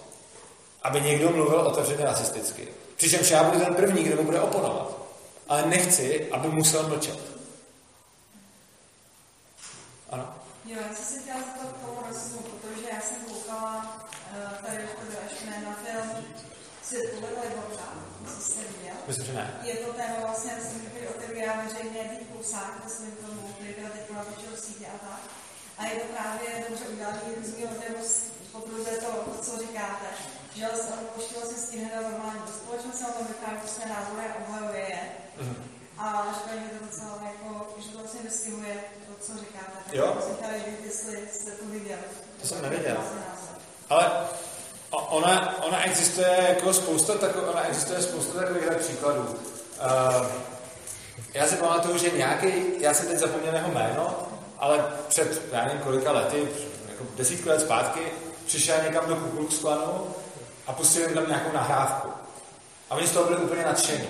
aby 0.82 1.00
někdo 1.00 1.30
mluvil 1.30 1.60
otevřeně 1.60 2.04
rasisticky. 2.04 2.68
Přičemž 2.96 3.30
já 3.30 3.44
budu 3.44 3.64
ten 3.64 3.74
první, 3.74 4.04
kdo 4.04 4.16
mu 4.16 4.22
bude 4.22 4.40
oponovat. 4.40 4.98
Ale 5.48 5.66
nechci, 5.66 6.28
aby 6.30 6.48
musel 6.48 6.88
mlčet. 6.88 7.18
Ano. 10.10 10.34
Jo, 10.64 10.76
já 10.88 10.94
jsem 10.94 11.04
si 11.04 11.22
chtěla 11.22 11.38
zeptat 11.38 11.80
toho 11.80 12.02
rasismu, 12.08 12.38
protože 12.38 12.86
já 12.94 13.00
jsem 13.00 13.16
koukala 13.16 13.98
tady 14.66 14.88
ještě 15.24 15.50
ne 15.50 15.62
na 15.68 15.74
film 15.84 16.24
Svět 16.82 17.10
podle 17.14 17.28
Liborka, 17.28 17.88
jestli 18.24 18.42
jste 18.42 18.60
viděl. 18.60 18.96
Myslím, 19.08 19.26
že 19.26 19.32
ne. 19.32 19.60
Je 19.62 19.74
to 19.74 19.92
téma 19.92 20.16
vlastně, 20.26 20.52
já 20.52 20.60
jsem 20.60 20.80
kdyby 20.80 21.08
otevírá 21.08 21.52
veřejně 21.64 22.02
tý 22.04 22.24
plusák, 22.24 22.84
myslím 22.84 23.12
tomu, 23.12 23.52
který 23.54 23.74
byla 23.78 23.90
teď 23.90 24.10
natočil 24.10 24.56
sítě 24.56 24.86
a 24.86 24.98
tak. 25.06 25.22
A 25.78 25.80
je 25.86 25.94
to 26.00 26.06
právě 26.14 26.48
dobře 26.68 26.84
udělaný 26.88 27.20
různý 27.36 27.64
hodně 27.66 27.88
potvrzuje 28.52 28.96
to, 28.96 29.10
co 29.42 29.58
říkáte. 29.58 30.08
Že 30.54 30.68
vlastně 30.68 30.92
on 30.92 31.06
poštěl 31.14 31.42
si 31.50 31.54
s 31.54 31.68
tím 31.70 31.80
hned 31.84 32.02
normálně 32.10 32.40
do 32.46 32.52
společnosti, 32.52 33.04
ale 33.04 33.12
to 33.12 33.24
vypráví 33.24 33.68
své 33.68 33.86
názory 33.86 34.24
a 34.26 34.38
obhajuje 34.42 34.80
je. 34.88 35.02
Mm-hmm. 35.40 35.62
A 35.98 36.34
že 36.36 36.78
to 36.78 36.84
docela 36.84 37.20
jako, 37.32 37.74
že 37.78 37.88
to 37.88 37.98
vlastně 37.98 38.20
vystihuje 38.22 38.74
to, 39.06 39.12
co 39.24 39.32
říkáte. 39.38 39.76
Tak 39.84 39.94
jo. 39.94 40.18
jsem 40.22 40.34
chtěla 40.34 40.50
vědět, 40.50 40.84
jestli 40.84 41.28
jste 41.32 41.50
to 41.50 41.64
viděli. 41.64 42.02
To 42.40 42.46
jsem 42.46 42.62
neviděl. 42.62 43.04
Ale 43.88 44.28
ona, 44.90 45.64
ona 45.64 45.84
existuje 45.84 46.46
jako 46.48 46.72
spousta, 46.72 47.14
tako, 47.14 47.40
ona 47.40 47.68
existuje 47.68 48.02
spousta 48.02 48.38
takových 48.38 48.70
příkladů. 48.78 49.20
Uh, 49.20 50.26
já 51.34 51.46
si 51.46 51.56
pamatuju, 51.56 51.98
že 51.98 52.10
nějaký, 52.10 52.52
já 52.78 52.94
jsem 52.94 53.06
teď 53.08 53.18
zapomněl 53.18 53.54
jeho 53.54 53.72
jméno, 53.72 54.16
ale 54.58 54.84
před, 55.08 55.42
já 55.52 55.64
nevím 55.64 55.80
kolika 55.80 56.12
lety, 56.12 56.48
jako 56.88 57.04
desítku 57.16 57.48
let 57.48 57.60
zpátky, 57.60 58.00
přišel 58.46 58.76
někam 58.84 59.08
do 59.08 59.16
Ku 59.16 59.48
Klanu 59.60 60.14
a 60.66 60.72
pustil 60.72 61.02
jim 61.02 61.14
tam 61.14 61.28
nějakou 61.28 61.52
nahrávku. 61.52 62.08
A 62.90 62.94
oni 62.94 63.06
z 63.06 63.12
toho 63.12 63.24
byli 63.24 63.40
úplně 63.40 63.64
nadšení. 63.64 64.08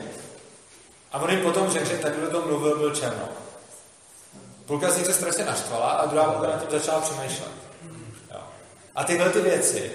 A 1.12 1.18
on 1.18 1.30
jim 1.30 1.40
potom 1.40 1.70
řekl, 1.70 1.88
že 1.88 1.98
ten, 1.98 2.12
kdo 2.12 2.30
to 2.30 2.46
mluvil, 2.46 2.78
byl 2.78 2.96
černo. 2.96 3.28
Půlka 4.66 4.90
z 4.90 4.96
nich 4.96 5.06
se 5.06 5.14
strašně 5.14 5.44
naštvala 5.44 5.90
a 5.90 6.06
druhá 6.06 6.32
půlka 6.32 6.46
na 6.46 6.58
tím 6.58 6.78
začala 6.78 7.00
přemýšlet. 7.00 7.50
Jo. 8.34 8.40
A 8.94 9.04
tyhle 9.04 9.30
ty 9.30 9.40
věci 9.40 9.92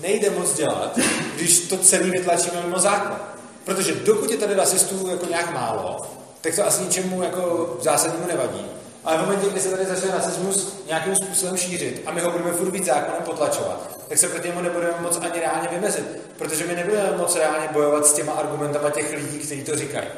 nejde 0.00 0.30
moc 0.30 0.54
dělat, 0.54 0.98
když 1.36 1.58
to 1.58 1.78
celý 1.78 2.10
vytlačíme 2.10 2.62
mimo 2.62 2.78
zákon. 2.78 3.16
Protože 3.64 3.94
dokud 3.94 4.30
je 4.30 4.36
tady 4.36 4.54
rasistů 4.54 5.08
jako 5.10 5.26
nějak 5.26 5.52
málo, 5.52 5.96
tak 6.40 6.54
to 6.54 6.66
asi 6.66 6.82
ničemu 6.82 7.22
jako 7.22 7.76
zásadnímu 7.80 8.26
nevadí. 8.26 8.66
Ale 9.04 9.18
v 9.18 9.20
momentě, 9.20 9.50
kdy 9.50 9.60
se 9.60 9.70
tady 9.70 9.86
začne 9.86 10.10
rasismus 10.10 10.72
nějakým 10.86 11.16
způsobem 11.16 11.56
šířit 11.56 12.02
a 12.06 12.12
my 12.12 12.20
ho 12.20 12.30
budeme 12.30 12.52
furt 12.52 12.70
víc 12.70 12.86
zákonem 12.86 13.22
potlačovat, 13.24 13.98
tak 14.08 14.18
se 14.18 14.28
proti 14.28 14.48
němu 14.48 14.60
nebudeme 14.60 14.94
moc 15.00 15.16
ani 15.16 15.40
reálně 15.40 15.68
vymezit, 15.68 16.06
protože 16.38 16.66
my 16.66 16.74
nebudeme 16.76 17.16
moc 17.16 17.36
reálně 17.36 17.68
bojovat 17.72 18.06
s 18.06 18.12
těma 18.12 18.32
argumentama 18.32 18.90
těch 18.90 19.12
lidí, 19.12 19.38
kteří 19.38 19.64
to 19.64 19.76
říkají. 19.76 20.08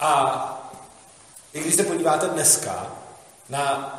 A 0.00 0.70
i 1.52 1.60
když 1.60 1.74
se 1.74 1.82
podíváte 1.82 2.26
dneska 2.26 2.92
na 3.48 3.96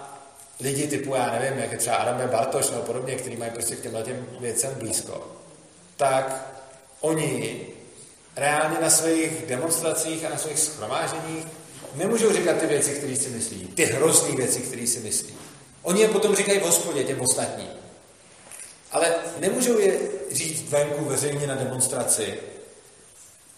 lidi 0.62 0.88
typu, 0.88 1.16
já 1.16 1.32
nevím, 1.32 1.60
jak 1.60 1.72
je 1.72 1.78
třeba 1.78 1.96
Adam 1.96 2.30
Bartoš 2.30 2.70
nebo 2.70 2.82
podobně, 2.82 3.16
který 3.16 3.38
mají 3.38 3.52
prostě 3.52 3.76
k 3.76 3.82
těmhle 3.82 4.04
těm 4.04 4.28
věcem 4.40 4.76
blízko, 4.80 5.28
tak 5.98 6.56
oni 7.02 7.68
reálně 8.36 8.78
na 8.82 8.90
svých 8.90 9.46
demonstracích 9.48 10.26
a 10.26 10.30
na 10.30 10.38
svých 10.38 10.60
schromáženích 10.60 11.46
nemůžou 11.96 12.34
říkat 12.34 12.58
ty 12.58 12.66
věci, 12.66 12.92
které 12.92 13.16
si 13.16 13.30
myslí, 13.30 13.68
ty 13.68 13.86
hrozné 13.86 14.36
věci, 14.36 14.60
které 14.60 14.88
si 14.88 15.00
myslí. 15.00 15.34
Oni 15.82 16.02
je 16.02 16.08
potom 16.08 16.36
říkají 16.36 16.60
v 16.60 16.66
hospodě 16.66 17.04
těm 17.04 17.22
ostatním. 17.22 17.68
Ale 18.92 19.16
nemůžou 19.40 19.80
je 19.80 20.00
říct 20.32 20.70
venku 20.70 21.06
veřejně 21.06 21.48
na 21.48 21.56
demonstraci. 21.56 22.34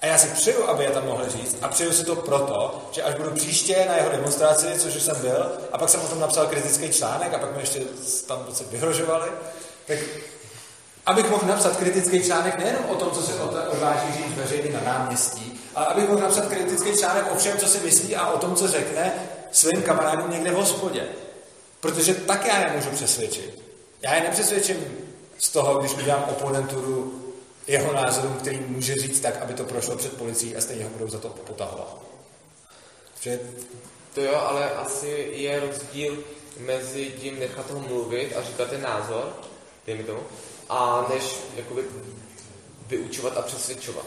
A 0.03 0.05
já 0.05 0.17
si 0.17 0.27
přeju, 0.27 0.63
aby 0.63 0.83
je 0.83 0.89
tam 0.89 1.05
mohli 1.05 1.29
říct. 1.29 1.57
A 1.61 1.67
přeju 1.67 1.91
si 1.91 2.05
to 2.05 2.15
proto, 2.15 2.87
že 2.91 3.03
až 3.03 3.15
budu 3.15 3.31
příště 3.31 3.85
na 3.87 3.95
jeho 3.95 4.09
demonstraci, 4.09 4.67
což 4.77 4.95
už 4.95 5.01
jsem 5.03 5.21
byl, 5.21 5.51
a 5.71 5.77
pak 5.77 5.89
jsem 5.89 6.01
o 6.01 6.07
tom 6.07 6.19
napsal 6.19 6.47
kritický 6.47 6.89
článek 6.89 7.33
a 7.33 7.37
pak 7.37 7.55
mi 7.55 7.61
ještě 7.61 7.79
tam 8.27 8.45
se 8.53 8.63
vyhrožovali, 8.63 9.29
tak 9.87 9.97
abych 11.05 11.29
mohl 11.29 11.47
napsat 11.47 11.77
kritický 11.77 12.23
článek 12.23 12.57
nejenom 12.57 12.85
o 12.89 12.95
tom, 12.95 13.11
co 13.11 13.21
se 13.21 13.33
odváží 13.71 14.13
říct 14.13 14.37
veřejně 14.37 14.71
na 14.71 14.93
náměstí, 14.93 15.61
ale 15.75 15.85
abych 15.85 16.09
mohl 16.09 16.21
napsat 16.21 16.45
kritický 16.45 16.97
článek 16.97 17.31
o 17.31 17.35
všem, 17.35 17.57
co 17.57 17.67
si 17.67 17.79
myslí 17.79 18.15
a 18.15 18.27
o 18.27 18.37
tom, 18.37 18.55
co 18.55 18.67
řekne 18.67 19.13
svým 19.51 19.81
kamarádům 19.81 20.31
někde 20.31 20.51
v 20.51 20.55
hospodě. 20.55 21.03
Protože 21.79 22.13
tak 22.13 22.45
já 22.45 22.59
je 22.59 22.73
můžu 22.75 22.89
přesvědčit. 22.89 23.61
Já 24.01 24.15
je 24.15 24.21
nepřesvědčím 24.21 24.87
z 25.37 25.49
toho, 25.49 25.79
když 25.79 25.93
udělám 25.93 26.25
oponenturu 26.29 27.22
jeho 27.67 27.93
názorům, 27.93 28.33
který 28.33 28.59
může 28.59 28.95
říct 28.95 29.19
tak, 29.19 29.41
aby 29.41 29.53
to 29.53 29.63
prošlo 29.63 29.95
před 29.95 30.17
policií 30.17 30.55
a 30.55 30.61
stejně 30.61 30.83
ho 30.83 30.89
budou 30.89 31.07
za 31.07 31.19
to 31.19 31.29
potahovat. 31.29 31.97
Že... 33.19 33.39
To 34.13 34.21
jo, 34.21 34.35
ale 34.35 34.71
asi 34.71 35.27
je 35.31 35.59
rozdíl 35.59 36.23
mezi 36.59 37.11
tím 37.21 37.39
nechat 37.39 37.71
ho 37.71 37.79
mluvit 37.79 38.35
a 38.37 38.43
říkat 38.43 38.69
ten 38.69 38.81
názor, 38.81 39.33
dejme 39.87 40.03
tomu, 40.03 40.19
a 40.69 41.07
než 41.13 41.35
jakoby 41.55 41.83
vyučovat 42.87 43.37
a 43.37 43.41
přesvědčovat. 43.41 44.05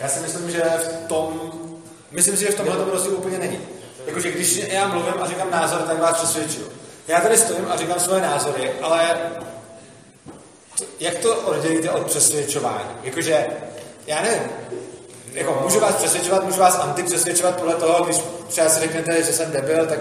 Já 0.00 0.08
si 0.08 0.20
myslím, 0.20 0.50
že 0.50 0.62
v 0.62 1.08
tom, 1.08 1.52
myslím 2.10 2.36
si, 2.36 2.44
že 2.44 2.50
v 2.50 2.54
tomhle 2.54 2.76
tom 2.76 2.88
rozdíl 2.88 3.14
úplně 3.14 3.38
není. 3.38 3.60
Jakože 4.06 4.32
když 4.32 4.56
já 4.56 4.88
mluvím 4.88 5.22
a 5.22 5.28
říkám 5.28 5.50
názor, 5.50 5.82
tak 5.82 6.00
vás 6.00 6.16
přesvědčuju. 6.16 6.72
Já 7.08 7.20
tady 7.20 7.38
stojím 7.38 7.66
a 7.68 7.76
říkám 7.76 8.00
svoje 8.00 8.22
názory, 8.22 8.72
ale 8.82 9.30
jak 11.00 11.14
to 11.14 11.36
oddělíte 11.36 11.90
od 11.90 12.06
přesvědčování? 12.06 12.90
Jakože, 13.02 13.46
já 14.06 14.22
nevím, 14.22 14.42
jako 15.32 15.60
můžu 15.62 15.80
vás 15.80 15.94
přesvědčovat, 15.94 16.44
můžu 16.44 16.60
vás 16.60 16.78
antipřesvědčovat 16.78 17.56
podle 17.56 17.74
toho, 17.74 18.04
když 18.04 18.16
třeba 18.48 18.68
si 18.68 18.80
řeknete, 18.80 19.22
že 19.22 19.32
jsem 19.32 19.52
debil, 19.52 19.86
tak, 19.86 19.98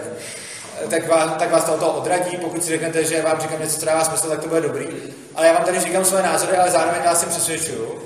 tak, 0.89 1.07
vás, 1.07 1.39
tak 1.39 1.51
vás 1.51 1.63
toho 1.63 1.91
odradí, 1.91 2.37
pokud 2.37 2.63
si 2.63 2.69
řeknete, 2.69 3.03
že 3.03 3.21
vám 3.21 3.41
říkám 3.41 3.61
něco, 3.61 3.79
co 3.79 3.85
dává 3.85 4.03
smysl, 4.03 4.29
tak 4.29 4.39
to 4.39 4.47
bude 4.47 4.61
dobrý. 4.61 4.87
Ale 5.35 5.47
já 5.47 5.53
vám 5.53 5.63
tady 5.63 5.79
říkám 5.79 6.05
svoje 6.05 6.23
názory, 6.23 6.57
ale 6.57 6.71
zároveň 6.71 7.03
vás 7.03 7.19
si 7.19 7.25
přesvědčuju. 7.25 8.01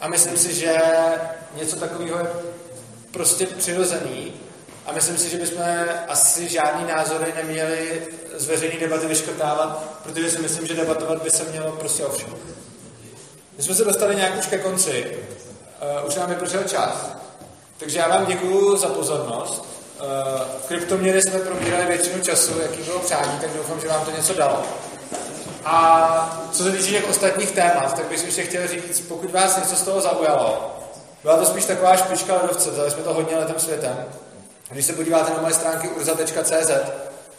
A 0.00 0.08
myslím 0.08 0.36
si, 0.36 0.54
že 0.54 0.76
něco 1.54 1.76
takového 1.76 2.18
je 2.18 2.26
prostě 3.10 3.46
přirozený. 3.46 4.32
A 4.86 4.92
myslím 4.92 5.18
si, 5.18 5.30
že 5.30 5.36
bychom 5.36 5.62
asi 6.08 6.48
žádný 6.48 6.88
názory 6.88 7.32
neměli 7.36 8.02
z 8.36 8.46
veřejné 8.46 8.80
debaty 8.80 9.06
vyškrtávat, 9.06 9.82
protože 10.02 10.30
si 10.30 10.38
myslím, 10.38 10.66
že 10.66 10.74
debatovat 10.74 11.22
by 11.22 11.30
se 11.30 11.44
mělo 11.44 11.72
prostě 11.72 12.04
o 12.04 12.12
všem. 12.12 12.34
My 13.56 13.62
jsme 13.62 13.74
se 13.74 13.84
dostali 13.84 14.16
nějak 14.16 14.38
už 14.38 14.46
ke 14.46 14.58
konci. 14.58 15.18
Uh, 16.00 16.08
už 16.08 16.14
nám 16.14 16.28
vypršel 16.28 16.62
čas. 16.62 17.06
Takže 17.78 17.98
já 17.98 18.08
vám 18.08 18.26
děkuji 18.26 18.76
za 18.76 18.88
pozornost. 18.88 19.64
Uh, 20.00 20.40
kryptoměry 20.68 21.22
jsme 21.22 21.38
probírali 21.38 21.86
většinu 21.86 22.22
času, 22.22 22.60
jaký 22.60 22.82
bylo 22.82 22.98
přání, 22.98 23.38
tak 23.40 23.50
doufám, 23.56 23.80
že 23.80 23.88
vám 23.88 24.04
to 24.04 24.10
něco 24.10 24.34
dalo. 24.34 24.62
A 25.64 26.48
co 26.52 26.62
se 26.64 26.72
týče 26.72 26.90
těch 26.90 27.08
ostatních 27.10 27.50
témat, 27.50 27.96
tak 27.96 28.06
bych 28.06 28.24
ještě 28.24 28.42
chtěl 28.42 28.68
říct, 28.68 29.00
pokud 29.00 29.30
vás 29.30 29.56
něco 29.56 29.76
z 29.76 29.82
toho 29.82 30.00
zaujalo, 30.00 30.74
byla 31.22 31.36
to 31.36 31.46
spíš 31.46 31.64
taková 31.64 31.96
špička 31.96 32.34
ledovce, 32.34 32.70
vzali 32.70 32.90
jsme 32.90 33.02
to 33.02 33.14
hodně 33.14 33.36
letem 33.36 33.58
světem. 33.58 34.04
Když 34.70 34.86
se 34.86 34.92
podíváte 34.92 35.30
na 35.30 35.40
moje 35.40 35.54
stránky 35.54 35.88
urza.cz, 35.88 36.70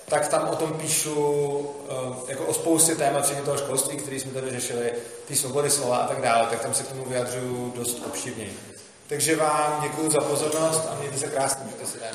tak 0.09 0.27
tam 0.27 0.49
o 0.49 0.55
tom 0.55 0.73
píšu 0.73 1.13
uh, 1.13 2.15
jako 2.27 2.45
o 2.45 2.53
spoustě 2.53 2.95
témat, 2.95 3.25
včetně 3.25 3.43
toho 3.43 3.57
školství, 3.57 3.97
který 3.97 4.19
jsme 4.19 4.31
tady 4.31 4.51
řešili, 4.51 4.93
ty 5.27 5.35
svobody 5.35 5.69
slova 5.69 5.97
a 5.97 6.07
tak 6.07 6.21
dále, 6.21 6.47
tak 6.47 6.61
tam 6.61 6.73
se 6.73 6.83
k 6.83 6.87
tomu 6.87 7.05
vyjadřuju 7.05 7.73
dost 7.75 8.03
obšivněji. 8.07 8.59
Takže 9.07 9.35
vám 9.35 9.81
děkuji 9.83 10.11
za 10.11 10.21
pozornost 10.21 10.81
a 10.91 10.95
mějte 10.99 11.17
se 11.17 11.27
krásně, 11.27 11.63
mějte 11.63 11.85
se 11.85 11.99
dám. 11.99 12.13